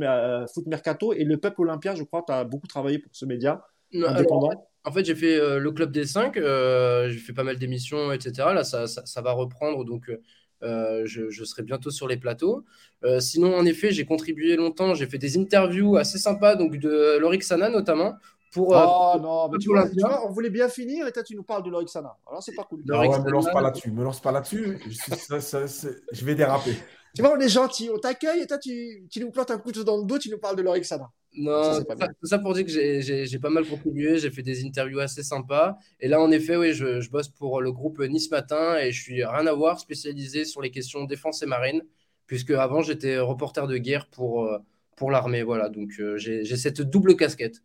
foot 0.52 0.66
Mercato. 0.66 1.12
Et 1.12 1.22
le 1.22 1.36
Peuple 1.36 1.62
Olympien, 1.62 1.94
je 1.94 2.02
crois, 2.02 2.24
tu 2.26 2.32
as 2.32 2.42
beaucoup 2.44 2.66
travaillé 2.66 2.98
pour 2.98 3.14
ce 3.14 3.24
média 3.24 3.64
indépendant. 3.94 4.50
en 4.84 4.90
fait, 4.90 5.04
j'ai 5.04 5.14
fait 5.14 5.38
le 5.58 5.70
Club 5.70 5.92
des 5.92 6.04
5. 6.06 6.34
j'ai 6.34 7.18
fait 7.18 7.32
pas 7.32 7.44
mal 7.44 7.58
d'émissions, 7.58 8.10
etc. 8.10 8.48
Là, 8.54 8.64
ça, 8.64 8.88
ça, 8.88 9.22
va 9.22 9.32
reprendre. 9.32 9.84
Donc, 9.84 10.08
euh, 10.08 10.20
je, 10.62 11.44
serai 11.44 11.62
bientôt 11.62 11.90
sur 11.90 12.08
les 12.08 12.16
plateaux. 12.16 12.64
Euh, 13.04 13.20
sinon, 13.20 13.54
en 13.54 13.64
effet, 13.64 13.90
j'ai 13.90 14.04
contribué 14.04 14.56
longtemps. 14.56 14.94
J'ai 14.94 15.06
fait 15.06 15.18
des 15.18 15.36
interviews 15.38 15.96
assez 15.96 16.18
sympas, 16.18 16.56
donc 16.56 16.76
de 16.76 17.18
Lorixana 17.18 17.68
notamment. 17.68 18.14
Pour, 18.52 18.76
euh, 18.76 18.84
oh 18.86 19.18
non, 19.18 19.48
mais 19.48 19.58
tu 19.58 19.70
vois, 19.70 20.26
on 20.26 20.30
voulait 20.30 20.50
bien 20.50 20.68
finir 20.68 21.06
et 21.06 21.12
toi 21.12 21.22
tu 21.22 21.34
nous 21.34 21.42
parles 21.42 21.62
de 21.62 21.70
Lorixana. 21.70 22.18
Alors 22.28 22.42
c'est 22.42 22.54
pas 22.54 22.64
cool. 22.64 22.82
Non, 22.84 23.00
me 23.00 23.30
lance 23.30 23.50
pas 23.50 23.62
là-dessus. 23.62 23.90
Me 23.90 24.04
lance 24.04 24.20
pas 24.20 24.30
là-dessus. 24.30 24.78
je 26.12 26.24
vais 26.24 26.34
déraper. 26.34 26.76
Tu 27.14 27.22
vois, 27.22 27.34
on 27.34 27.40
est 27.40 27.48
gentil, 27.48 27.90
on 27.92 27.98
t'accueille 27.98 28.42
et 28.42 28.46
toi 28.46 28.58
tu, 28.58 29.06
tu, 29.10 29.20
nous 29.20 29.30
plantes 29.30 29.50
un 29.50 29.58
couteau 29.58 29.84
dans 29.84 29.96
le 29.96 30.04
dos, 30.04 30.18
tu 30.18 30.30
nous 30.30 30.38
parles 30.38 30.56
de 30.56 30.62
Lorixana. 30.62 31.10
Non, 31.34 31.82
tout 31.82 32.26
ça, 32.26 32.38
pour 32.38 32.52
dire 32.52 32.66
que 32.66 32.70
j'ai 32.70 33.38
pas 33.38 33.48
mal 33.48 33.64
contribué, 33.64 34.18
j'ai 34.18 34.30
fait 34.30 34.42
des 34.42 34.64
interviews 34.64 35.00
assez 35.00 35.22
sympas. 35.22 35.78
Et 35.98 36.08
là, 36.08 36.20
en 36.20 36.30
effet, 36.30 36.56
oui, 36.56 36.74
je, 36.74 37.00
je, 37.00 37.10
bosse 37.10 37.28
pour 37.28 37.62
le 37.62 37.72
groupe 37.72 38.00
Nice 38.00 38.30
Matin 38.30 38.76
et 38.76 38.92
je 38.92 39.00
suis 39.00 39.24
rien 39.24 39.46
à 39.46 39.52
voir 39.54 39.80
spécialisé 39.80 40.44
sur 40.44 40.60
les 40.60 40.70
questions 40.70 41.04
défense 41.04 41.42
et 41.42 41.46
marine, 41.46 41.82
puisque 42.26 42.50
avant 42.50 42.82
j'étais 42.82 43.18
reporter 43.18 43.66
de 43.66 43.78
guerre 43.78 44.08
pour, 44.08 44.44
euh, 44.44 44.58
pour 44.96 45.10
l'armée. 45.10 45.42
Voilà, 45.42 45.70
donc 45.70 45.92
euh, 46.00 46.18
j'ai 46.18 46.44
cette 46.56 46.82
double 46.82 47.16
casquette. 47.16 47.62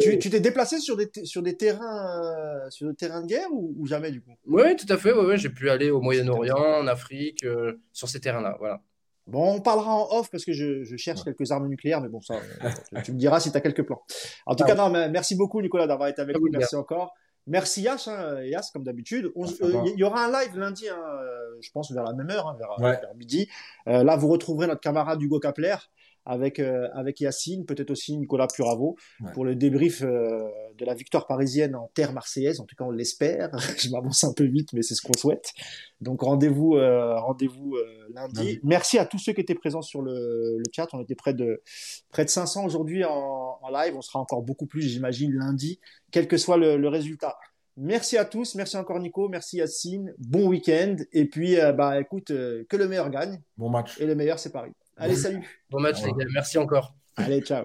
Tu 0.00 0.18
t'es 0.18 0.40
déplacé 0.40 0.78
sur 0.78 0.96
des, 0.96 1.08
sur 1.24 1.42
des 1.42 1.56
terrains 1.56 2.64
euh, 2.64 2.70
sur 2.70 2.88
des 2.88 2.94
terrains 2.94 3.22
de 3.22 3.26
guerre 3.26 3.48
ou, 3.52 3.86
jamais 3.86 4.10
du 4.10 4.20
coup? 4.20 4.32
Oui, 4.46 4.74
tout 4.76 4.92
à 4.92 4.96
fait. 4.96 5.12
Ouais, 5.12 5.38
j'ai 5.38 5.50
pu 5.50 5.70
aller 5.70 5.90
au 5.90 6.00
Moyen-Orient, 6.00 6.80
en 6.80 6.86
Afrique, 6.88 7.44
sur 7.92 8.08
ces 8.08 8.20
terrains-là. 8.20 8.56
Voilà. 8.58 8.82
Bon, 9.26 9.54
on 9.54 9.60
parlera 9.60 9.94
en 9.94 10.08
off 10.18 10.30
parce 10.30 10.44
que 10.44 10.52
je, 10.52 10.96
cherche 10.96 11.22
quelques 11.22 11.52
armes 11.52 11.68
nucléaires, 11.68 12.00
mais 12.00 12.08
bon, 12.08 12.20
ça, 12.20 12.34
euh, 12.64 13.00
tu 13.04 13.12
me 13.12 13.18
diras 13.18 13.40
si 13.40 13.52
tu 13.52 13.56
as 13.56 13.60
quelques 13.60 13.84
plans. 13.84 14.02
En 14.46 14.54
tout 14.54 14.64
cas, 14.64 14.74
non, 14.74 14.90
merci 14.90 15.36
beaucoup, 15.36 15.60
Nicolas, 15.60 15.86
d'avoir 15.86 16.08
été 16.08 16.20
avec 16.20 16.36
nous. 16.38 16.48
Merci 16.52 16.76
encore. 16.76 17.14
Merci 17.46 17.82
Yash, 17.82 18.06
hein, 18.06 18.42
Yash 18.42 18.70
comme 18.72 18.84
d'habitude. 18.84 19.32
Il 19.34 19.66
euh, 19.66 19.92
y 19.96 20.04
aura 20.04 20.26
un 20.26 20.32
live 20.32 20.58
lundi, 20.58 20.88
hein, 20.88 20.98
euh, 20.98 21.56
je 21.60 21.70
pense, 21.70 21.90
vers 21.90 22.04
la 22.04 22.12
même 22.12 22.30
heure, 22.30 22.48
hein, 22.48 22.56
vers, 22.58 23.14
midi. 23.16 23.48
là, 23.86 24.16
vous 24.16 24.28
retrouverez 24.28 24.66
notre 24.66 24.80
camarade 24.80 25.22
Hugo 25.22 25.40
Kapler 25.40 25.76
avec, 26.24 26.58
euh, 26.58 26.88
avec 26.94 27.20
Yacine, 27.20 27.64
peut-être 27.64 27.90
aussi 27.90 28.16
Nicolas 28.16 28.46
Puravo, 28.46 28.96
pour 29.32 29.44
le 29.44 29.54
débrief 29.54 30.02
euh, 30.02 30.48
de 30.78 30.84
la 30.84 30.94
victoire 30.94 31.26
parisienne 31.26 31.74
en 31.74 31.90
terre 31.94 32.12
marseillaise. 32.12 32.60
En 32.60 32.64
tout 32.64 32.76
cas, 32.76 32.84
on 32.84 32.90
l'espère. 32.90 33.50
Je 33.78 33.90
m'avance 33.90 34.24
un 34.24 34.32
peu 34.32 34.44
vite, 34.44 34.72
mais 34.72 34.82
c'est 34.82 34.94
ce 34.94 35.02
qu'on 35.02 35.16
souhaite. 35.16 35.52
Donc 36.00 36.22
rendez-vous 36.22 36.76
euh, 36.76 37.18
rendez-vous 37.18 37.76
lundi. 38.14 38.60
Merci 38.62 38.98
à 38.98 39.06
tous 39.06 39.18
ceux 39.18 39.32
qui 39.32 39.40
étaient 39.40 39.54
présents 39.54 39.82
sur 39.82 40.02
le, 40.02 40.58
le, 40.58 40.64
chat. 40.72 40.88
On 40.92 41.00
était 41.00 41.14
près 41.14 41.34
de, 41.34 41.62
près 42.10 42.24
de 42.24 42.30
500 42.30 42.64
aujourd'hui 42.64 43.04
en, 43.04 43.58
en, 43.60 43.70
live. 43.70 43.94
On 43.96 44.02
sera 44.02 44.18
encore 44.18 44.42
beaucoup 44.42 44.66
plus, 44.66 44.82
j'imagine, 44.82 45.32
lundi, 45.32 45.80
quel 46.10 46.28
que 46.28 46.36
soit 46.36 46.56
le, 46.56 46.76
le 46.76 46.88
résultat. 46.88 47.36
Merci 47.76 48.18
à 48.18 48.24
tous, 48.24 48.56
merci 48.56 48.76
encore 48.76 48.98
Nico, 48.98 49.28
merci 49.28 49.56
Yacine, 49.56 50.12
bon 50.18 50.48
week-end 50.48 50.96
et 51.12 51.24
puis 51.24 51.56
bah 51.76 51.98
écoute 51.98 52.26
que 52.26 52.76
le 52.76 52.88
meilleur 52.88 53.08
gagne. 53.08 53.40
Bon 53.56 53.70
match. 53.70 53.98
Et 54.00 54.06
le 54.06 54.14
meilleur 54.14 54.38
c'est 54.38 54.52
Paris. 54.52 54.72
Allez, 55.00 55.16
salut. 55.16 55.62
Bon 55.70 55.80
match, 55.80 56.02
les 56.04 56.12
gars. 56.12 56.26
Merci 56.34 56.58
encore. 56.58 56.94
Allez, 57.16 57.40
ciao. 57.40 57.64